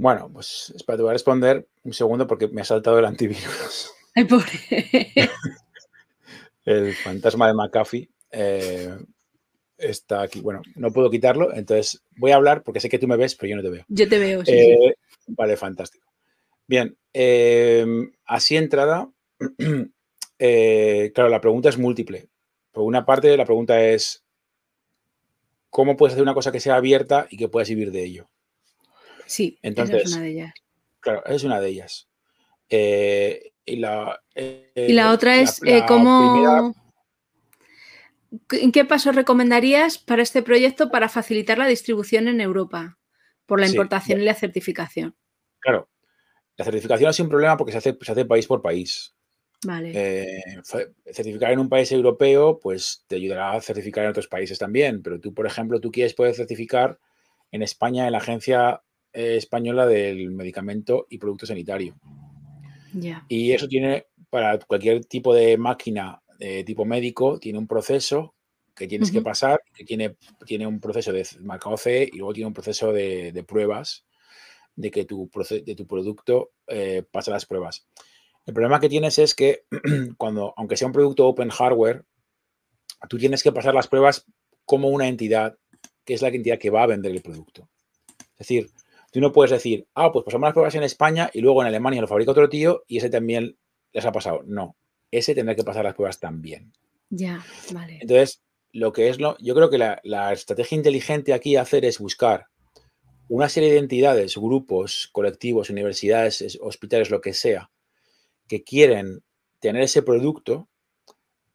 Bueno, 0.00 0.30
pues 0.32 0.72
espera, 0.74 0.96
te 0.96 1.02
voy 1.02 1.10
a 1.10 1.12
responder 1.12 1.68
un 1.84 1.92
segundo 1.92 2.26
porque 2.26 2.48
me 2.48 2.62
ha 2.62 2.64
saltado 2.64 2.98
el 2.98 3.04
antivirus. 3.04 3.92
Ay, 4.14 4.24
pobre. 4.24 4.48
el 6.64 6.94
fantasma 6.94 7.46
de 7.46 7.52
McAfee 7.52 8.08
eh, 8.30 8.96
está 9.76 10.22
aquí. 10.22 10.40
Bueno, 10.40 10.62
no 10.74 10.90
puedo 10.90 11.10
quitarlo, 11.10 11.54
entonces 11.54 12.02
voy 12.16 12.30
a 12.30 12.36
hablar 12.36 12.62
porque 12.62 12.80
sé 12.80 12.88
que 12.88 12.98
tú 12.98 13.06
me 13.06 13.18
ves, 13.18 13.34
pero 13.34 13.50
yo 13.50 13.56
no 13.56 13.62
te 13.62 13.68
veo. 13.68 13.84
Yo 13.88 14.08
te 14.08 14.18
veo, 14.18 14.42
sí. 14.42 14.52
Eh, 14.52 14.94
vale, 15.26 15.58
fantástico. 15.58 16.10
Bien, 16.66 16.96
eh, 17.12 17.84
así 18.24 18.56
entrada, 18.56 19.06
claro, 19.58 21.28
la 21.28 21.42
pregunta 21.42 21.68
es 21.68 21.76
múltiple. 21.76 22.30
Por 22.72 22.84
una 22.84 23.04
parte, 23.04 23.36
la 23.36 23.44
pregunta 23.44 23.78
es, 23.84 24.24
¿cómo 25.68 25.98
puedes 25.98 26.14
hacer 26.14 26.22
una 26.22 26.32
cosa 26.32 26.52
que 26.52 26.60
sea 26.60 26.76
abierta 26.76 27.26
y 27.28 27.36
que 27.36 27.50
puedas 27.50 27.68
vivir 27.68 27.92
de 27.92 28.02
ello? 28.02 28.30
Sí, 29.30 29.60
Entonces, 29.62 30.06
es 30.06 30.12
una 30.12 30.22
de 30.24 30.30
ellas. 30.30 30.54
Claro, 30.98 31.24
es 31.24 31.44
una 31.44 31.60
de 31.60 31.68
ellas. 31.68 32.08
Eh, 32.68 33.52
y, 33.64 33.76
la, 33.76 34.20
eh, 34.34 34.72
y 34.88 34.92
la 34.92 35.12
otra 35.12 35.36
es 35.36 35.60
eh, 35.64 35.84
cómo... 35.86 36.74
¿En 38.50 38.72
qué 38.72 38.84
paso 38.84 39.12
recomendarías 39.12 39.98
para 39.98 40.22
este 40.22 40.42
proyecto 40.42 40.90
para 40.90 41.08
facilitar 41.08 41.58
la 41.58 41.68
distribución 41.68 42.26
en 42.26 42.40
Europa 42.40 42.98
por 43.46 43.60
la 43.60 43.68
importación 43.68 44.20
y 44.20 44.24
la 44.24 44.34
certificación? 44.34 45.14
Claro, 45.60 45.88
la 46.56 46.64
certificación 46.64 47.10
es 47.10 47.20
un 47.20 47.28
problema 47.28 47.56
porque 47.56 47.70
se 47.70 47.78
hace, 47.78 47.96
se 48.00 48.10
hace 48.10 48.24
país 48.24 48.48
por 48.48 48.62
país. 48.62 49.14
Vale. 49.64 49.92
certificar 51.12 51.52
en 51.52 51.60
un 51.60 51.68
país 51.68 51.92
europeo, 51.92 52.58
pues 52.58 53.04
te 53.06 53.14
ayudará 53.14 53.52
a 53.52 53.60
certificar 53.60 54.04
en 54.04 54.10
otros 54.10 54.26
países 54.26 54.58
también. 54.58 55.02
Pero 55.02 55.20
tú, 55.20 55.32
por 55.32 55.46
ejemplo, 55.46 55.80
tú 55.80 55.92
quieres 55.92 56.14
poder 56.14 56.34
certificar 56.34 56.98
en 57.52 57.62
España 57.62 58.06
en 58.06 58.12
la 58.12 58.18
Agencia 58.18 58.80
eh, 58.80 58.89
española 59.12 59.86
del 59.86 60.30
medicamento 60.30 61.06
y 61.08 61.18
producto 61.18 61.46
sanitario. 61.46 61.94
Y 63.28 63.52
eso 63.52 63.68
tiene, 63.68 64.06
para 64.30 64.58
cualquier 64.58 65.04
tipo 65.04 65.34
de 65.34 65.56
máquina 65.56 66.20
de 66.38 66.64
tipo 66.64 66.84
médico, 66.84 67.38
tiene 67.38 67.58
un 67.58 67.66
proceso 67.66 68.34
que 68.74 68.88
tienes 68.88 69.10
que 69.10 69.20
pasar, 69.20 69.60
que 69.74 69.84
tiene, 69.84 70.16
tiene 70.46 70.66
un 70.66 70.80
proceso 70.80 71.12
de 71.12 71.26
marcado 71.40 71.76
CE 71.76 72.08
y 72.10 72.16
luego 72.16 72.32
tiene 72.32 72.46
un 72.46 72.54
proceso 72.54 72.92
de, 72.92 73.44
pruebas 73.46 74.06
de 74.74 74.90
que 74.90 75.04
tu, 75.04 75.30
de 75.50 75.74
tu 75.74 75.86
producto 75.86 76.52
eh, 76.66 77.02
pasa 77.10 77.30
las 77.30 77.44
pruebas. 77.44 77.86
El 78.46 78.54
problema 78.54 78.80
que 78.80 78.88
tienes 78.88 79.18
es 79.18 79.34
que 79.34 79.64
cuando, 80.16 80.54
aunque 80.56 80.76
sea 80.76 80.86
un 80.86 80.94
producto 80.94 81.26
open 81.28 81.50
hardware, 81.50 82.04
tú 83.08 83.18
tienes 83.18 83.42
que 83.42 83.52
pasar 83.52 83.74
las 83.74 83.86
pruebas 83.86 84.24
como 84.64 84.88
una 84.88 85.08
entidad 85.08 85.58
que 86.04 86.14
es 86.14 86.22
la 86.22 86.28
entidad 86.28 86.58
que 86.58 86.70
va 86.70 86.84
a 86.84 86.86
vender 86.86 87.12
el 87.12 87.22
producto. 87.22 87.68
Es 88.18 88.38
decir, 88.38 88.70
Tú 89.10 89.20
no 89.20 89.32
puedes 89.32 89.50
decir, 89.50 89.86
ah, 89.94 90.12
pues 90.12 90.24
pasamos 90.24 90.46
las 90.46 90.52
pruebas 90.52 90.74
en 90.76 90.84
España 90.84 91.30
y 91.32 91.40
luego 91.40 91.62
en 91.62 91.68
Alemania 91.68 92.00
lo 92.00 92.06
fabrica 92.06 92.30
otro 92.30 92.48
tío 92.48 92.84
y 92.86 92.98
ese 92.98 93.10
también 93.10 93.58
les 93.92 94.04
ha 94.04 94.12
pasado. 94.12 94.42
No, 94.46 94.76
ese 95.10 95.34
tendrá 95.34 95.54
que 95.54 95.64
pasar 95.64 95.84
las 95.84 95.94
pruebas 95.94 96.20
también. 96.20 96.72
Ya, 97.10 97.44
vale. 97.72 97.98
Entonces, 98.00 98.42
lo 98.72 98.92
que 98.92 99.08
es 99.08 99.18
lo, 99.18 99.36
yo 99.38 99.54
creo 99.54 99.68
que 99.68 99.78
la, 99.78 100.32
estrategia 100.32 100.76
inteligente 100.76 101.32
aquí 101.32 101.56
a 101.56 101.62
hacer 101.62 101.84
es 101.84 101.98
buscar 101.98 102.46
una 103.28 103.48
serie 103.48 103.72
de 103.72 103.78
entidades, 103.78 104.36
grupos, 104.36 105.08
colectivos, 105.12 105.70
universidades, 105.70 106.58
hospitales, 106.60 107.10
lo 107.10 107.20
que 107.20 107.32
sea, 107.32 107.70
que 108.48 108.62
quieren 108.62 109.22
tener 109.60 109.82
ese 109.82 110.02
producto 110.02 110.68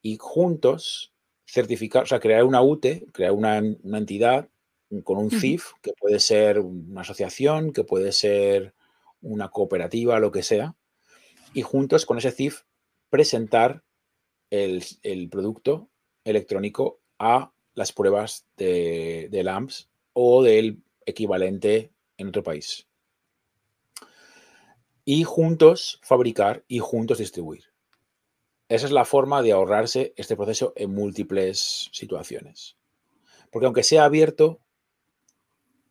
y 0.01 0.17
juntos 0.19 1.13
certificar, 1.45 2.03
o 2.03 2.05
sea, 2.05 2.19
crear 2.19 2.43
una 2.43 2.61
UTE, 2.61 3.05
crear 3.11 3.31
una, 3.31 3.61
una 3.83 3.97
entidad 3.97 4.49
con 5.01 5.17
un 5.17 5.31
CIF, 5.31 5.71
que 5.81 5.93
puede 5.93 6.19
ser 6.19 6.59
una 6.59 7.01
asociación, 7.01 7.73
que 7.73 7.83
puede 7.83 8.11
ser 8.11 8.73
una 9.21 9.49
cooperativa, 9.49 10.19
lo 10.19 10.31
que 10.31 10.43
sea, 10.43 10.75
y 11.53 11.61
juntos 11.61 12.05
con 12.05 12.17
ese 12.17 12.31
CIF 12.31 12.63
presentar 13.09 13.83
el, 14.49 15.29
producto 15.29 15.89
electrónico 16.23 16.99
a 17.19 17.51
las 17.73 17.91
pruebas 17.91 18.45
de, 18.57 19.27
de 19.31 19.43
LAMPS 19.43 19.89
o 20.13 20.43
del 20.43 20.83
equivalente 21.05 21.91
en 22.17 22.27
otro 22.27 22.43
país. 22.43 22.87
Y 25.03 25.23
juntos 25.23 25.99
fabricar 26.03 26.63
y 26.67 26.79
juntos 26.79 27.19
distribuir. 27.19 27.65
Esa 28.67 28.87
es 28.87 28.91
la 28.91 29.05
forma 29.05 29.43
de 29.43 29.51
ahorrarse 29.51 30.13
este 30.17 30.35
proceso 30.35 30.73
en 30.75 30.93
múltiples 30.93 31.89
situaciones. 31.91 32.77
Porque 33.51 33.67
aunque 33.67 33.83
sea 33.83 34.05
abierto, 34.05 34.59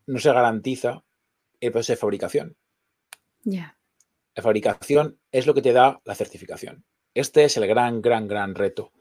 no 0.07 0.19
se 0.19 0.31
garantiza 0.31 1.03
el 1.59 1.71
proceso 1.71 1.93
de 1.93 1.97
fabricación. 1.97 2.57
Ya. 3.43 3.77
La 4.35 4.43
fabricación 4.43 5.19
es 5.31 5.47
lo 5.47 5.53
que 5.53 5.61
te 5.61 5.73
da 5.73 6.01
la 6.03 6.15
certificación. 6.15 6.85
Este 7.13 7.45
es 7.45 7.55
el 7.57 7.67
gran, 7.67 8.01
gran, 8.01 8.27
gran 8.27 8.55
reto. 8.55 8.91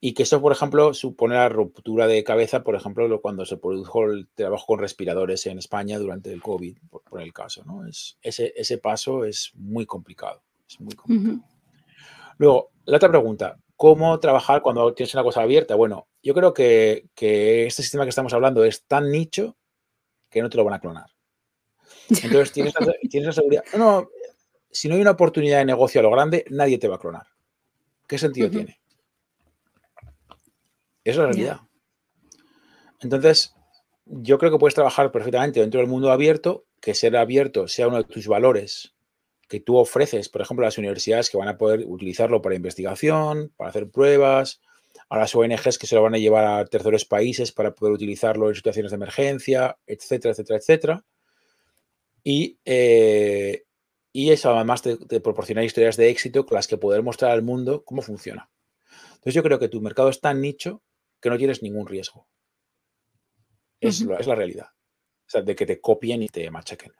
Y 0.00 0.14
que 0.14 0.24
esto, 0.24 0.40
por 0.42 0.50
ejemplo, 0.50 0.94
supone 0.94 1.36
la 1.36 1.48
ruptura 1.48 2.08
de 2.08 2.24
cabeza, 2.24 2.64
por 2.64 2.74
ejemplo, 2.74 3.20
cuando 3.20 3.46
se 3.46 3.56
produjo 3.56 4.04
el 4.06 4.28
trabajo 4.34 4.66
con 4.66 4.80
respiradores 4.80 5.46
en 5.46 5.58
España 5.58 5.96
durante 6.00 6.32
el 6.32 6.42
COVID, 6.42 6.76
por, 6.90 7.22
el 7.22 7.32
caso. 7.32 7.62
¿no? 7.64 7.86
Es, 7.86 8.18
ese, 8.20 8.52
ese, 8.56 8.78
paso 8.78 9.24
es 9.24 9.52
muy 9.54 9.86
complicado. 9.86 10.42
Es 10.68 10.80
muy 10.80 10.94
complicado. 10.96 11.44
Luego, 12.38 12.72
la 12.84 12.96
otra 12.96 13.10
pregunta, 13.10 13.60
¿cómo 13.76 14.18
trabajar 14.18 14.60
cuando 14.60 14.92
tienes 14.92 15.14
una 15.14 15.22
cosa 15.22 15.42
abierta? 15.42 15.76
Bueno, 15.76 16.08
yo 16.20 16.34
creo 16.34 16.52
que, 16.52 17.06
que 17.14 17.66
este 17.66 17.82
sistema 17.82 18.02
que 18.02 18.10
estamos 18.10 18.34
hablando 18.34 18.64
es 18.64 18.84
tan 18.86 19.08
nicho 19.08 19.56
que 20.32 20.42
no 20.42 20.50
te 20.50 20.56
lo 20.56 20.64
van 20.64 20.74
a 20.74 20.80
clonar. 20.80 21.06
Entonces 22.08 22.52
tienes 22.52 22.74
la, 22.74 23.32
seguridad. 23.32 23.62
No, 23.74 23.78
no, 23.78 24.08
si 24.70 24.88
no 24.88 24.94
hay 24.94 25.02
una 25.02 25.12
oportunidad 25.12 25.58
de 25.58 25.66
negocio 25.66 26.00
a 26.00 26.02
lo 26.02 26.10
grande, 26.10 26.44
nadie 26.50 26.78
te 26.78 26.88
va 26.88 26.96
a 26.96 26.98
clonar. 26.98 27.26
¿Qué 28.08 28.18
sentido 28.18 28.50
tiene? 28.50 28.80
Esa 31.04 31.10
es 31.10 31.16
la 31.16 31.26
realidad. 31.26 31.60
Entonces, 33.00 33.54
yo 34.06 34.38
creo 34.38 34.50
que 34.50 34.58
puedes 34.58 34.74
trabajar 34.74 35.12
perfectamente 35.12 35.60
dentro 35.60 35.80
del 35.80 35.88
mundo 35.88 36.10
abierto, 36.10 36.64
que 36.80 36.94
ser 36.94 37.16
abierto 37.16 37.68
sea 37.68 37.88
uno 37.88 37.98
de 37.98 38.04
tus 38.04 38.26
valores 38.26 38.94
que 39.48 39.60
tú 39.60 39.76
ofreces, 39.76 40.30
por 40.30 40.40
ejemplo, 40.40 40.64
a 40.64 40.68
las 40.68 40.78
universidades 40.78 41.28
que 41.28 41.36
van 41.36 41.48
a 41.48 41.58
poder 41.58 41.84
utilizarlo 41.86 42.40
para 42.40 42.54
investigación, 42.54 43.52
para 43.56 43.68
hacer 43.68 43.90
pruebas, 43.90 44.62
a 45.12 45.18
las 45.18 45.34
ONGs 45.34 45.76
que 45.76 45.86
se 45.86 45.94
lo 45.94 46.02
van 46.02 46.14
a 46.14 46.18
llevar 46.18 46.46
a 46.46 46.64
terceros 46.64 47.04
países 47.04 47.52
para 47.52 47.74
poder 47.74 47.92
utilizarlo 47.92 48.48
en 48.48 48.54
situaciones 48.54 48.92
de 48.92 48.96
emergencia, 48.96 49.76
etcétera, 49.86 50.32
etcétera, 50.32 50.58
etcétera. 50.58 51.04
Y, 52.24 52.58
eh, 52.64 53.64
y 54.10 54.30
eso 54.30 54.54
además 54.54 54.80
te, 54.80 55.20
proporciona 55.20 55.64
historias 55.64 55.98
de 55.98 56.08
éxito 56.08 56.46
con 56.46 56.56
las 56.56 56.66
que 56.66 56.78
poder 56.78 57.02
mostrar 57.02 57.30
al 57.30 57.42
mundo 57.42 57.84
cómo 57.84 58.00
funciona. 58.00 58.50
Entonces 59.10 59.34
yo 59.34 59.42
creo 59.42 59.58
que 59.58 59.68
tu 59.68 59.82
mercado 59.82 60.08
es 60.08 60.18
tan 60.18 60.40
nicho 60.40 60.82
que 61.20 61.28
no 61.28 61.36
tienes 61.36 61.62
ningún 61.62 61.86
riesgo. 61.86 62.26
Es, 63.80 64.00
es 64.00 64.26
la 64.26 64.34
realidad. 64.34 64.68
O 65.26 65.30
sea, 65.30 65.42
de 65.42 65.54
que 65.54 65.66
te 65.66 65.78
copien 65.78 66.22
y 66.22 66.28
te 66.28 66.50
machaquen. 66.50 66.92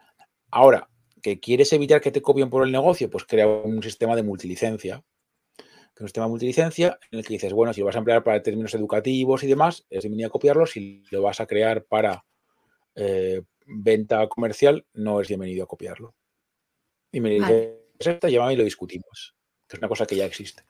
Ahora, 0.51 0.87
que 1.23 1.41
quieres 1.41 1.73
evitar 1.73 2.03
que 2.03 2.13
te 2.13 2.21
copien 2.21 2.51
por 2.51 2.67
el 2.67 2.73
negocio, 2.73 3.09
pues 3.09 3.25
crea 3.25 3.47
un 3.49 3.83
sistema 3.83 4.15
de 4.15 4.23
multilicencia. 4.23 5.03
Un 6.03 6.09
sistema 6.09 6.27
multilicencia 6.27 6.99
en 7.13 7.21
el 7.21 7.25
que 7.25 7.35
dices, 7.35 7.53
bueno, 7.53 7.73
si 7.73 7.79
lo 7.79 7.87
vas 7.87 7.95
a 7.95 8.01
emplear 8.01 8.25
para 8.25 8.43
términos 8.43 8.75
educativos 8.75 9.45
y 9.45 9.47
demás, 9.47 9.87
es 9.89 10.03
bienvenido 10.03 10.27
a 10.27 10.33
copiarlo. 10.33 10.67
Si 10.67 11.05
lo 11.13 11.23
vas 11.23 11.39
a 11.39 11.47
crear 11.47 11.85
para 11.85 12.25
eh, 12.97 13.43
venta 13.67 14.27
comercial, 14.27 14.85
no 14.95 15.21
es 15.21 15.29
bienvenido 15.29 15.63
a 15.63 15.69
copiarlo. 15.69 16.17
Y 17.13 17.21
me 17.21 17.31
dice, 17.31 17.85
esta, 18.01 18.29
llámame 18.29 18.55
y 18.55 18.57
lo 18.57 18.65
discutimos. 18.65 19.37
Que 19.69 19.77
es 19.77 19.79
una 19.79 19.87
cosa 19.87 20.05
que 20.05 20.17
ya 20.17 20.25
existe. 20.25 20.65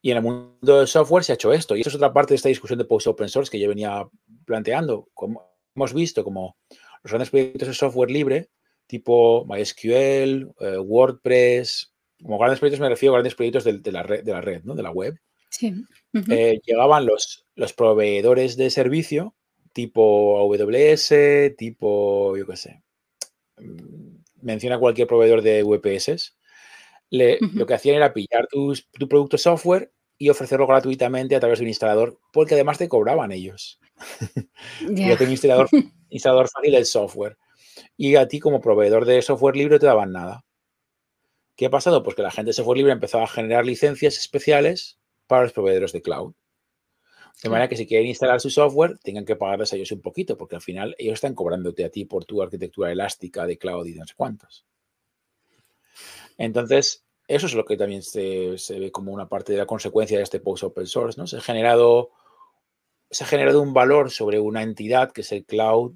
Y 0.00 0.12
en 0.12 0.18
el 0.18 0.22
mundo 0.22 0.78
del 0.78 0.86
software 0.86 1.24
se 1.24 1.32
ha 1.32 1.34
hecho 1.34 1.52
esto. 1.52 1.74
Y 1.74 1.80
eso 1.80 1.90
es 1.90 1.96
otra 1.96 2.12
parte 2.12 2.34
de 2.34 2.36
esta 2.36 2.50
discusión 2.50 2.78
de 2.78 2.84
post 2.84 3.08
open 3.08 3.28
source 3.28 3.50
que 3.50 3.58
yo 3.58 3.68
venía 3.68 4.08
planteando. 4.44 5.08
Como 5.12 5.56
hemos 5.74 5.92
visto, 5.92 6.22
como 6.22 6.56
los 7.02 7.10
grandes 7.10 7.30
proyectos 7.30 7.66
de 7.66 7.74
software 7.74 8.12
libre, 8.12 8.48
tipo 8.86 9.44
MySQL, 9.44 10.52
eh, 10.60 10.78
WordPress, 10.78 11.91
como 12.22 12.38
grandes 12.38 12.60
proyectos 12.60 12.80
me 12.80 12.88
refiero 12.88 13.14
a 13.14 13.18
grandes 13.18 13.34
proyectos 13.34 13.64
de, 13.64 13.92
la, 13.92 14.02
red, 14.02 14.24
de 14.24 14.32
la 14.32 14.40
red, 14.40 14.62
¿no? 14.64 14.74
De 14.74 14.82
la 14.82 14.90
web. 14.90 15.18
Sí. 15.50 15.72
Eh, 16.30 16.60
llegaban 16.64 17.04
los, 17.04 17.46
los 17.54 17.72
proveedores 17.72 18.56
de 18.56 18.70
servicio 18.70 19.34
tipo 19.72 20.38
AWS, 20.38 21.54
tipo, 21.56 22.36
yo 22.36 22.46
qué 22.46 22.56
sé, 22.56 22.82
mm, 23.58 24.16
menciona 24.42 24.78
cualquier 24.78 25.06
proveedor 25.06 25.42
de 25.42 25.62
VPS, 25.62 26.34
lo 27.10 27.66
que 27.66 27.74
hacían 27.74 27.96
era 27.96 28.14
pillar 28.14 28.46
tu, 28.50 28.74
producto 29.08 29.36
software 29.36 29.92
y 30.16 30.30
ofrecerlo 30.30 30.66
gratuitamente 30.66 31.36
a 31.36 31.40
través 31.40 31.58
de 31.58 31.64
un 31.64 31.68
instalador, 31.68 32.18
porque 32.32 32.54
además 32.54 32.78
te 32.78 32.88
cobraban 32.88 33.32
ellos. 33.32 33.78
Yeah. 34.80 35.16
un 35.20 35.30
instalador, 35.30 35.68
instalador 36.08 36.48
fácil 36.48 36.72
del 36.72 36.86
software. 36.86 37.36
Y 37.96 38.16
a 38.16 38.26
ti 38.26 38.40
como 38.40 38.60
proveedor 38.60 39.04
de 39.04 39.22
software 39.22 39.56
libre 39.56 39.78
te 39.78 39.86
daban 39.86 40.12
nada. 40.12 40.44
¿Qué 41.56 41.66
ha 41.66 41.70
pasado? 41.70 42.02
Pues 42.02 42.16
que 42.16 42.22
la 42.22 42.30
gente 42.30 42.50
de 42.50 42.52
software 42.54 42.78
libre 42.78 42.92
empezó 42.92 43.20
a 43.20 43.26
generar 43.26 43.64
licencias 43.66 44.18
especiales 44.18 44.98
para 45.26 45.42
los 45.42 45.52
proveedores 45.52 45.92
de 45.92 46.02
cloud. 46.02 46.34
De 47.42 47.48
manera 47.48 47.68
que 47.68 47.76
si 47.76 47.86
quieren 47.86 48.06
instalar 48.06 48.40
su 48.40 48.50
software, 48.50 48.98
tengan 48.98 49.24
que 49.24 49.36
pagarles 49.36 49.72
a 49.72 49.76
ellos 49.76 49.90
un 49.92 50.00
poquito, 50.00 50.36
porque 50.36 50.56
al 50.56 50.62
final 50.62 50.94
ellos 50.98 51.14
están 51.14 51.34
cobrándote 51.34 51.84
a 51.84 51.90
ti 51.90 52.04
por 52.04 52.24
tu 52.24 52.40
arquitectura 52.42 52.92
elástica 52.92 53.46
de 53.46 53.58
cloud 53.58 53.86
y 53.86 53.94
no 53.94 54.06
sé 54.06 54.14
cuántos. 54.16 54.64
Entonces, 56.38 57.04
eso 57.26 57.46
es 57.46 57.54
lo 57.54 57.64
que 57.64 57.76
también 57.76 58.02
se, 58.02 58.56
ve 58.78 58.90
como 58.92 59.12
una 59.12 59.28
parte 59.28 59.52
de 59.52 59.58
la 59.58 59.66
consecuencia 59.66 60.18
de 60.18 60.24
este 60.24 60.40
post 60.40 60.64
open 60.64 60.86
source, 60.86 61.20
¿no? 61.20 61.26
Se 61.26 61.38
ha 61.38 61.40
generado, 61.40 62.10
se 63.10 63.24
ha 63.24 63.26
generado 63.26 63.60
un 63.60 63.72
valor 63.72 64.10
sobre 64.10 64.38
una 64.38 64.62
entidad 64.62 65.12
que 65.12 65.22
es 65.22 65.32
el 65.32 65.44
cloud 65.44 65.94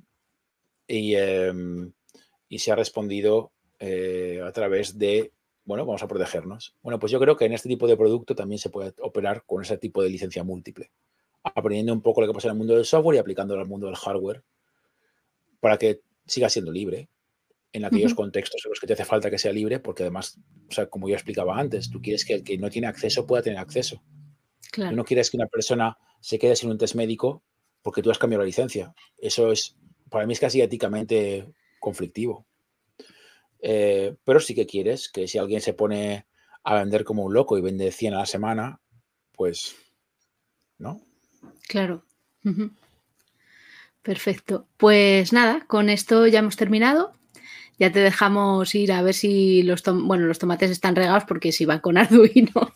y, 0.87 1.15
em, 1.15 1.93
se 2.51 2.73
ha 2.73 2.77
respondido 2.77 3.53
eh, 3.79 4.41
a 4.43 4.51
través 4.53 4.99
de, 4.99 5.33
bueno, 5.67 5.85
vamos 5.85 6.03
a 6.03 6.09
protegernos. 6.09 6.75
Bueno, 6.83 6.99
pues 6.99 7.13
yo 7.13 7.21
creo 7.21 7.37
que 7.37 7.45
en 7.45 7.53
este 7.53 7.69
tipo 7.69 7.87
de 7.87 7.97
producto 7.97 8.35
también 8.35 8.59
se 8.59 8.71
puede 8.71 8.95
operar 9.03 9.45
con 9.45 9.63
ese 9.63 9.77
tipo 9.77 10.03
de 10.03 10.09
licencia 10.09 10.43
múltiple 10.43 10.91
aprendiendo 11.55 11.93
un 11.93 12.01
poco 12.01 12.21
lo 12.21 12.27
que 12.27 12.33
pasa 12.33 12.49
en 12.49 12.53
el 12.53 12.59
mundo 12.59 12.75
del 12.75 12.85
software 12.85 13.17
y 13.17 13.19
aplicándolo 13.19 13.61
al 13.61 13.69
mundo 13.69 13.87
del 13.87 13.97
hardware 13.97 14.43
para 15.61 15.79
que 15.79 16.01
siga 16.27 16.49
siendo 16.49 16.73
libre 16.73 17.09
en 17.73 17.85
aquellos 17.85 18.15
contextos 18.15 18.65
en 18.65 18.71
los 18.71 18.81
que 18.81 18.87
te 18.87 18.95
hace 18.95 19.05
falta 19.05 19.31
que 19.31 19.39
sea 19.39 19.53
libre, 19.53 19.81
porque 19.81 20.03
además, 20.03 20.39
o 20.69 20.73
sea, 20.73 20.87
como 20.87 21.09
yo 21.09 21.15
explicaba 21.15 21.59
antes, 21.59 21.91
tú 21.91 22.01
quieres 22.01 22.25
que 22.25 22.35
el 22.35 22.45
que 22.45 22.57
no 22.57 22.71
tiene 22.71 22.87
acceso 22.87 23.27
pueda 23.27 23.43
tener 23.43 23.59
acceso. 23.59 24.03
Tú 24.73 24.93
no 24.93 25.05
quieres 25.05 25.31
que 25.31 25.37
una 25.37 25.47
persona 25.47 25.97
se 26.21 26.39
quede 26.39 26.57
sin 26.57 26.71
un 26.71 26.79
test 26.79 26.95
médico 26.95 27.43
porque 27.83 28.03
tú 28.03 28.11
has 28.11 28.19
cambiado 28.19 28.43
la 28.43 28.47
licencia. 28.47 28.95
Eso 29.19 29.53
es, 29.53 29.77
para 30.11 30.27
mí 30.27 30.33
es 30.33 30.41
casi 30.41 30.61
éticamente 30.61 31.47
conflictivo. 31.79 32.47
Eh, 33.61 34.15
pero 34.25 34.41
sí 34.41 34.55
que 34.55 34.67
quieres 34.67 35.09
que 35.09 35.29
si 35.29 35.39
alguien 35.39 35.61
se 35.61 35.73
pone 35.73 36.27
a 36.63 36.75
vender 36.75 37.05
como 37.05 37.25
un 37.25 37.35
loco 37.35 37.57
y 37.57 37.63
vende 37.63 37.93
100 37.93 38.15
a 38.15 38.19
la 38.19 38.27
semana, 38.27 38.81
pues, 39.33 39.77
¿no? 40.79 41.01
Claro. 41.69 42.03
Perfecto. 44.03 44.67
Pues 44.77 45.33
nada, 45.33 45.65
con 45.67 45.89
esto 45.89 46.27
ya 46.27 46.41
hemos 46.41 46.57
terminado. 46.57 47.13
Ya 47.79 47.93
te 47.93 48.01
dejamos 48.01 48.75
ir 48.75 48.93
a 48.93 49.03
ver 49.03 49.15
si 49.15 49.63
los, 49.63 49.83
bueno, 49.85 50.27
los 50.27 50.39
tomates 50.39 50.71
están 50.71 50.97
regados 50.97 51.25
porque 51.25 51.53
si 51.53 51.67
van 51.67 51.81
con 51.81 51.99
Arduino. 51.99 52.73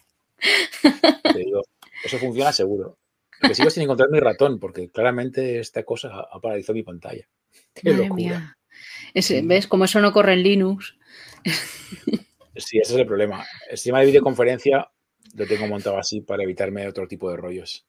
eso 2.04 2.18
funciona 2.18 2.52
seguro. 2.52 2.98
que 3.40 3.54
sigo 3.54 3.70
sin 3.70 3.84
encontrar 3.84 4.10
mi 4.10 4.20
ratón 4.20 4.58
porque 4.58 4.90
claramente 4.90 5.58
esta 5.58 5.84
cosa 5.84 6.26
ha 6.30 6.40
paralizado 6.40 6.74
mi 6.74 6.82
pantalla. 6.82 7.26
Qué 7.74 7.92
locura. 7.92 8.58
¿Ves? 9.14 9.66
Como 9.66 9.84
eso 9.84 10.00
no 10.00 10.12
corre 10.12 10.34
en 10.34 10.42
Linux. 10.42 10.96
Sí, 12.56 12.78
ese 12.78 12.94
es 12.94 12.98
el 12.98 13.06
problema. 13.06 13.46
El 13.70 13.76
sistema 13.76 14.00
de 14.00 14.06
videoconferencia 14.06 14.88
lo 15.34 15.46
tengo 15.46 15.66
montado 15.66 15.98
así 15.98 16.20
para 16.20 16.42
evitarme 16.42 16.86
otro 16.86 17.06
tipo 17.06 17.30
de 17.30 17.36
rollos. 17.36 17.86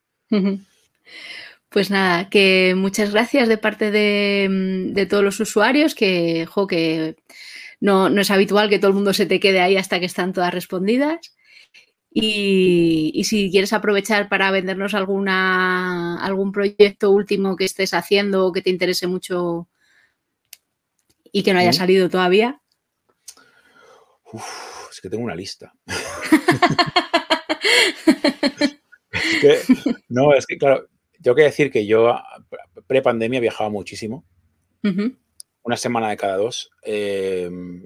Pues 1.70 1.90
nada, 1.90 2.30
que 2.30 2.74
muchas 2.76 3.12
gracias 3.12 3.48
de 3.48 3.58
parte 3.58 3.92
de, 3.92 4.48
mm, 4.50 5.08
todos 5.08 5.24
los 5.24 5.40
usuarios, 5.40 5.96
que, 5.96 6.48
que 6.70 7.16
no, 7.80 8.08
es 8.08 8.32
habitual 8.32 8.70
que 8.70 8.80
todo 8.80 8.90
el 8.90 8.96
mundo 8.96 9.14
se 9.14 9.26
te 9.26 9.40
quede 9.40 9.62
ahí 9.62 9.78
hasta 9.78 10.00
que 10.00 10.06
están 10.06 10.34
todas 10.34 10.54
respondidas. 10.54 11.36
Y, 12.14 13.24
si 13.24 13.50
quieres 13.52 13.74
aprovechar 13.74 14.28
para 14.28 14.52
vendernos 14.52 14.94
alguna, 14.94 16.18
algún 16.22 16.52
proyecto 16.52 17.10
último 17.12 17.56
que 17.56 17.66
estés 17.66 17.94
haciendo 17.94 18.46
o 18.46 18.52
que 18.52 18.62
te 18.62 18.70
interese 18.70 19.08
mucho 19.08 19.70
y 21.32 21.44
que 21.44 21.54
no 21.54 21.60
haya 21.60 21.74
salido 21.74 22.10
todavía. 22.10 22.62
es 24.92 25.02
que 25.02 25.10
tengo 25.10 25.24
una 25.24 25.36
lista. 25.36 25.74
no, 30.10 30.34
es 30.34 30.46
que 30.46 30.58
claro, 30.58 30.88
tengo 31.22 31.36
que 31.36 31.44
decir 31.44 31.72
que 31.72 31.86
yo 31.86 32.16
pre-pandemia 32.88 33.40
viajaba 33.40 33.70
muchísimo. 33.70 34.26
Una 35.64 35.78
semana 35.78 36.10
de 36.10 36.18
cada 36.18 36.38
dos. 36.38 36.72
Em, 36.82 37.86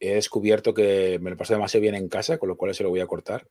he 0.00 0.14
descubierto 0.14 0.72
que 0.72 1.18
me 1.20 1.30
lo 1.30 1.36
paso 1.36 1.52
demasiado 1.52 1.82
bien 1.82 1.94
en 1.94 2.08
casa, 2.08 2.38
con 2.38 2.48
lo 2.48 2.56
cual 2.56 2.74
se 2.74 2.82
lo 2.82 2.90
voy 2.90 3.00
a 3.00 3.06
cortar. 3.06 3.46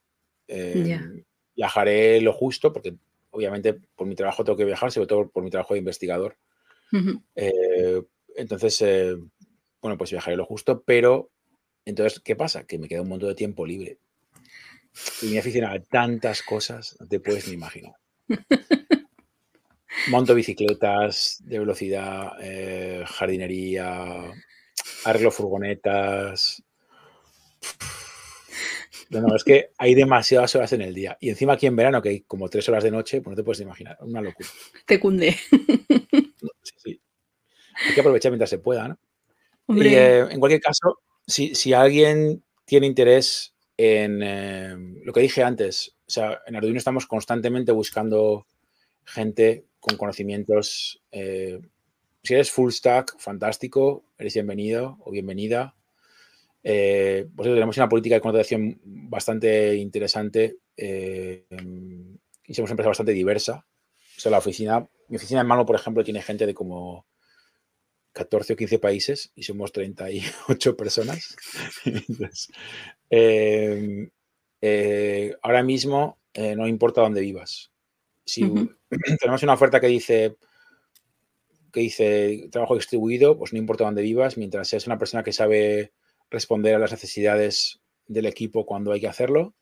Em, 0.47 1.23
viajaré 1.55 2.19
lo 2.21 2.33
justo, 2.33 2.73
porque 2.73 2.95
obviamente 3.29 3.75
por 3.95 4.07
mi 4.07 4.15
trabajo 4.15 4.43
tengo 4.43 4.57
que 4.57 4.65
viajar, 4.65 4.91
sobre 4.91 5.07
todo 5.07 5.29
por 5.29 5.43
mi 5.43 5.49
trabajo 5.49 5.73
de 5.75 5.79
investigador. 5.79 6.37
Eh, 7.35 8.01
entonces, 8.35 8.81
eh, 8.81 9.15
bueno, 9.81 9.97
pues 9.97 10.11
viajaré 10.11 10.35
lo 10.37 10.45
justo, 10.45 10.83
pero 10.83 11.31
entonces, 11.85 12.19
¿qué 12.19 12.35
pasa? 12.35 12.65
Que 12.65 12.77
me 12.77 12.87
queda 12.87 13.01
un 13.01 13.09
montón 13.09 13.29
de 13.29 13.35
tiempo 13.35 13.65
libre. 13.65 13.99
Y 15.21 15.27
me 15.27 15.39
aficiono 15.39 15.69
a 15.69 15.79
tantas 15.79 16.41
cosas, 16.43 16.95
no 16.99 17.07
te 17.07 17.19
puedes 17.19 17.47
ni 17.47 17.53
imaginar. 17.53 17.95
Monto 20.09 20.33
bicicletas 20.33 21.37
de 21.43 21.59
velocidad, 21.59 22.33
eh, 22.41 23.03
jardinería, 23.05 24.31
arreglo 25.05 25.31
furgonetas. 25.31 26.63
No, 29.09 29.35
es 29.35 29.43
que 29.43 29.69
hay 29.77 29.93
demasiadas 29.93 30.55
horas 30.55 30.73
en 30.73 30.81
el 30.81 30.93
día. 30.93 31.17
Y 31.19 31.29
encima 31.29 31.53
aquí 31.53 31.67
en 31.67 31.75
verano, 31.75 32.01
que 32.01 32.09
hay 32.09 32.21
como 32.21 32.49
tres 32.49 32.67
horas 32.69 32.83
de 32.83 32.91
noche, 32.91 33.21
pues 33.21 33.31
no 33.31 33.35
te 33.35 33.43
puedes 33.43 33.61
imaginar. 33.61 33.97
Una 34.01 34.21
locura. 34.21 34.49
Te 34.85 34.99
cunde. 34.99 35.37
Sí, 36.63 36.73
sí. 36.77 37.01
Hay 37.87 37.93
que 37.93 38.01
aprovechar 38.01 38.31
mientras 38.31 38.49
se 38.49 38.59
pueda, 38.59 38.87
¿no? 38.87 38.97
Y, 39.67 39.87
eh, 39.87 40.19
en 40.29 40.39
cualquier 40.39 40.61
caso, 40.61 40.99
si, 41.25 41.55
si, 41.55 41.73
alguien 41.73 42.43
tiene 42.65 42.87
interés 42.87 43.55
en 43.77 44.21
eh, 44.21 44.75
lo 45.03 45.13
que 45.13 45.21
dije 45.21 45.43
antes, 45.43 45.95
o 46.05 46.11
sea, 46.11 46.41
en 46.45 46.55
Arduino 46.55 46.77
estamos 46.77 47.07
constantemente 47.07 47.71
buscando 47.71 48.45
gente 49.05 49.65
con 49.79 49.97
conocimientos. 49.97 51.01
Eh, 51.11 51.59
si 52.23 52.33
eres 52.33 52.51
full 52.51 52.71
stack, 52.71 53.19
fantástico, 53.19 54.05
eres 54.17 54.33
bienvenido 54.33 54.97
o 55.01 55.11
bienvenida. 55.11 55.75
Eh, 56.63 57.27
pues 57.35 57.49
tenemos 57.49 57.75
una 57.75 57.89
política 57.89 58.15
de 58.15 58.21
contratación 58.21 58.79
bastante 58.83 59.75
interesante 59.75 60.57
eh, 60.77 61.45
y 62.47 62.53
somos 62.53 62.69
una 62.69 62.73
empresa 62.73 62.89
bastante 62.89 63.11
diversa. 63.11 63.65
O 64.17 64.19
sea, 64.19 64.31
la 64.31 64.37
oficina, 64.37 64.87
mi 65.09 65.17
oficina 65.17 65.41
en 65.41 65.47
Malmo, 65.47 65.65
por 65.65 65.75
ejemplo, 65.75 66.03
tiene 66.03 66.21
gente 66.21 66.45
de 66.45 66.53
como 66.53 67.05
14 68.13 68.53
o 68.53 68.55
15 68.55 68.79
países 68.79 69.31
y 69.35 69.43
somos 69.43 69.71
38 69.71 70.23
personas. 70.77 71.35
ahora 75.41 75.63
mismo 75.63 76.19
no 76.35 76.67
importa 76.67 77.01
dónde 77.01 77.21
vivas. 77.21 77.71
Si 78.25 78.41
tenemos 79.19 79.43
una 79.43 79.53
oferta 79.53 79.79
que 79.79 79.87
dice 79.87 80.37
que 81.73 81.81
dice 81.81 82.49
trabajo 82.51 82.75
distribuido, 82.75 83.37
pues 83.37 83.51
no 83.51 83.57
importa 83.57 83.83
dónde 83.83 84.03
vivas, 84.03 84.37
mientras 84.37 84.67
seas 84.67 84.85
una 84.85 84.99
persona 84.99 85.23
que 85.23 85.33
sabe 85.33 85.91
responder 86.29 86.75
a 86.75 86.79
las 86.79 86.91
necesidades 86.91 87.81
del 88.05 88.27
equipo 88.27 88.65
cuando 88.65 88.91
hay 88.91 89.01
que 89.01 89.07
hacerlo. 89.07 89.55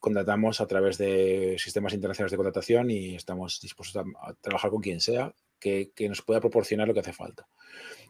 Contratamos 0.00 0.60
a 0.60 0.66
través 0.66 0.98
de 0.98 1.56
sistemas 1.58 1.94
internacionales 1.94 2.32
de 2.32 2.36
contratación 2.36 2.90
y 2.90 3.14
estamos 3.14 3.60
dispuestos 3.62 4.04
a, 4.20 4.34
trabajar 4.34 4.70
con 4.70 4.82
quien 4.82 5.00
sea 5.00 5.32
que, 5.58 5.90
nos 6.08 6.22
pueda 6.22 6.40
proporcionar 6.40 6.88
lo 6.88 6.94
que 6.94 7.00
hace 7.00 7.12
falta. 7.12 7.46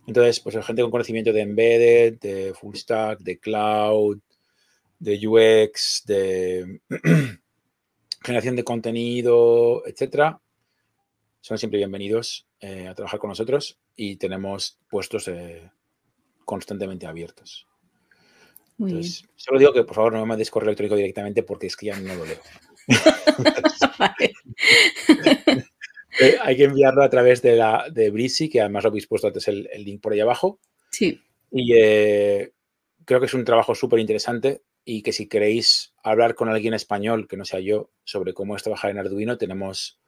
Entonces, 0.06 0.40
pues 0.40 0.56
gente 0.64 0.82
con 0.82 0.90
conocimiento 0.90 1.32
de 1.32 1.40
embedded, 1.40 2.18
de 2.20 2.54
full 2.54 2.76
stack, 2.76 3.20
de 3.20 3.38
cloud, 3.38 4.18
de 4.98 5.26
UX, 5.26 6.04
de 6.06 6.80
generación 8.22 8.56
de 8.56 8.64
contenido, 8.64 9.82
etcétera, 9.86 10.40
son 11.40 11.58
siempre 11.58 11.78
bienvenidos 11.78 12.46
eh, 12.60 12.88
a 12.88 12.94
trabajar 12.94 13.20
con 13.20 13.28
nosotros 13.28 13.78
y 13.94 14.16
tenemos 14.16 14.78
puestos 14.88 15.28
eh, 15.28 15.70
constantemente 16.44 17.06
abiertos. 17.06 17.66
Entonces, 18.78 19.24
solo 19.36 19.58
digo 19.58 19.72
que 19.72 19.84
por 19.84 19.94
favor 19.94 20.12
no 20.12 20.20
me 20.20 20.26
mandes 20.26 20.50
correo 20.50 20.68
electrónico 20.68 20.96
directamente 20.96 21.42
porque 21.42 21.68
es 21.68 21.76
que 21.76 21.86
ya 21.86 21.98
no 21.98 22.14
lo 22.14 22.26
leo. 22.26 22.40
Eh, 26.20 26.36
hay 26.40 26.56
que 26.56 26.64
enviarlo 26.64 27.02
a 27.02 27.10
través 27.10 27.42
de 27.42 27.56
la 27.56 27.86
de 27.90 28.10
Breezy, 28.10 28.48
que 28.48 28.60
además 28.60 28.84
lo 28.84 28.88
habéis 28.88 29.06
puesto 29.06 29.26
antes 29.26 29.48
el, 29.48 29.68
link 29.78 30.00
por 30.00 30.12
ahí 30.12 30.20
abajo. 30.20 30.60
Sí. 30.90 31.20
Y 31.50 31.72
creo 33.04 33.20
que 33.20 33.26
es 33.26 33.34
un 33.34 33.44
trabajo 33.44 33.74
súper 33.74 34.00
interesante 34.00 34.62
y 34.88 35.02
que 35.02 35.12
si 35.12 35.26
queréis 35.26 35.94
hablar 36.02 36.36
con 36.36 36.48
alguien 36.48 36.72
español, 36.72 37.26
que 37.26 37.36
no 37.36 37.44
sea 37.44 37.60
yo, 37.60 37.90
sobre 38.04 38.32
cómo 38.32 38.54
es 38.54 38.62
trabajar 38.62 38.90
en 38.92 38.98
Arduino, 38.98 39.36
tenemos, 39.36 39.98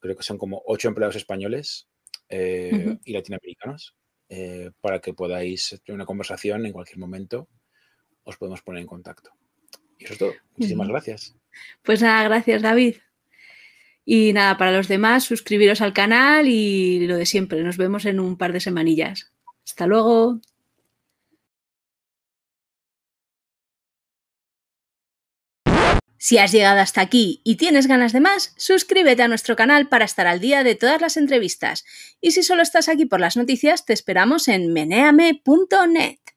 creo 0.00 0.16
que 0.16 0.22
son 0.22 0.38
como 0.38 0.62
ocho 0.64 0.88
empleados 0.88 1.16
españoles 1.16 1.88
eh, 2.30 2.96
y 3.04 3.12
latinoamericanos, 3.12 3.94
eh, 4.30 4.70
para 4.80 5.00
que 5.00 5.12
podáis 5.12 5.80
tener 5.84 5.96
una 5.96 6.06
conversación 6.06 6.64
en 6.64 6.72
cualquier 6.72 6.98
momento, 6.98 7.48
os 8.24 8.38
podemos 8.38 8.62
poner 8.62 8.80
en 8.80 8.88
contacto. 8.88 9.30
Y 9.98 10.04
eso 10.04 10.14
es 10.14 10.18
todo. 10.18 10.32
Muchísimas 10.56 10.88
gracias. 10.88 11.36
Pues 11.82 12.00
nada, 12.00 12.24
gracias 12.24 12.62
David. 12.62 12.96
Y 14.08 14.32
nada, 14.32 14.56
para 14.56 14.70
los 14.70 14.86
demás, 14.86 15.24
suscribiros 15.24 15.80
al 15.80 15.92
canal 15.92 16.46
y 16.48 17.06
lo 17.08 17.16
de 17.16 17.26
siempre. 17.26 17.62
Nos 17.64 17.76
vemos 17.76 18.06
en 18.06 18.20
un 18.20 18.38
par 18.38 18.52
de 18.52 18.60
semanillas. 18.60 19.32
Hasta 19.64 19.86
luego. 19.88 20.40
Si 26.18 26.38
has 26.38 26.52
llegado 26.52 26.80
hasta 26.80 27.00
aquí 27.00 27.40
y 27.44 27.56
tienes 27.56 27.88
ganas 27.88 28.12
de 28.12 28.20
más, 28.20 28.54
suscríbete 28.56 29.22
a 29.22 29.28
nuestro 29.28 29.56
canal 29.56 29.88
para 29.88 30.04
estar 30.04 30.26
al 30.26 30.40
día 30.40 30.62
de 30.62 30.76
todas 30.76 31.00
las 31.00 31.16
entrevistas. 31.16 31.84
Y 32.20 32.30
si 32.30 32.44
solo 32.44 32.62
estás 32.62 32.88
aquí 32.88 33.06
por 33.06 33.20
las 33.20 33.36
noticias, 33.36 33.84
te 33.84 33.92
esperamos 33.92 34.46
en 34.48 34.72
meneame.net. 34.72 36.18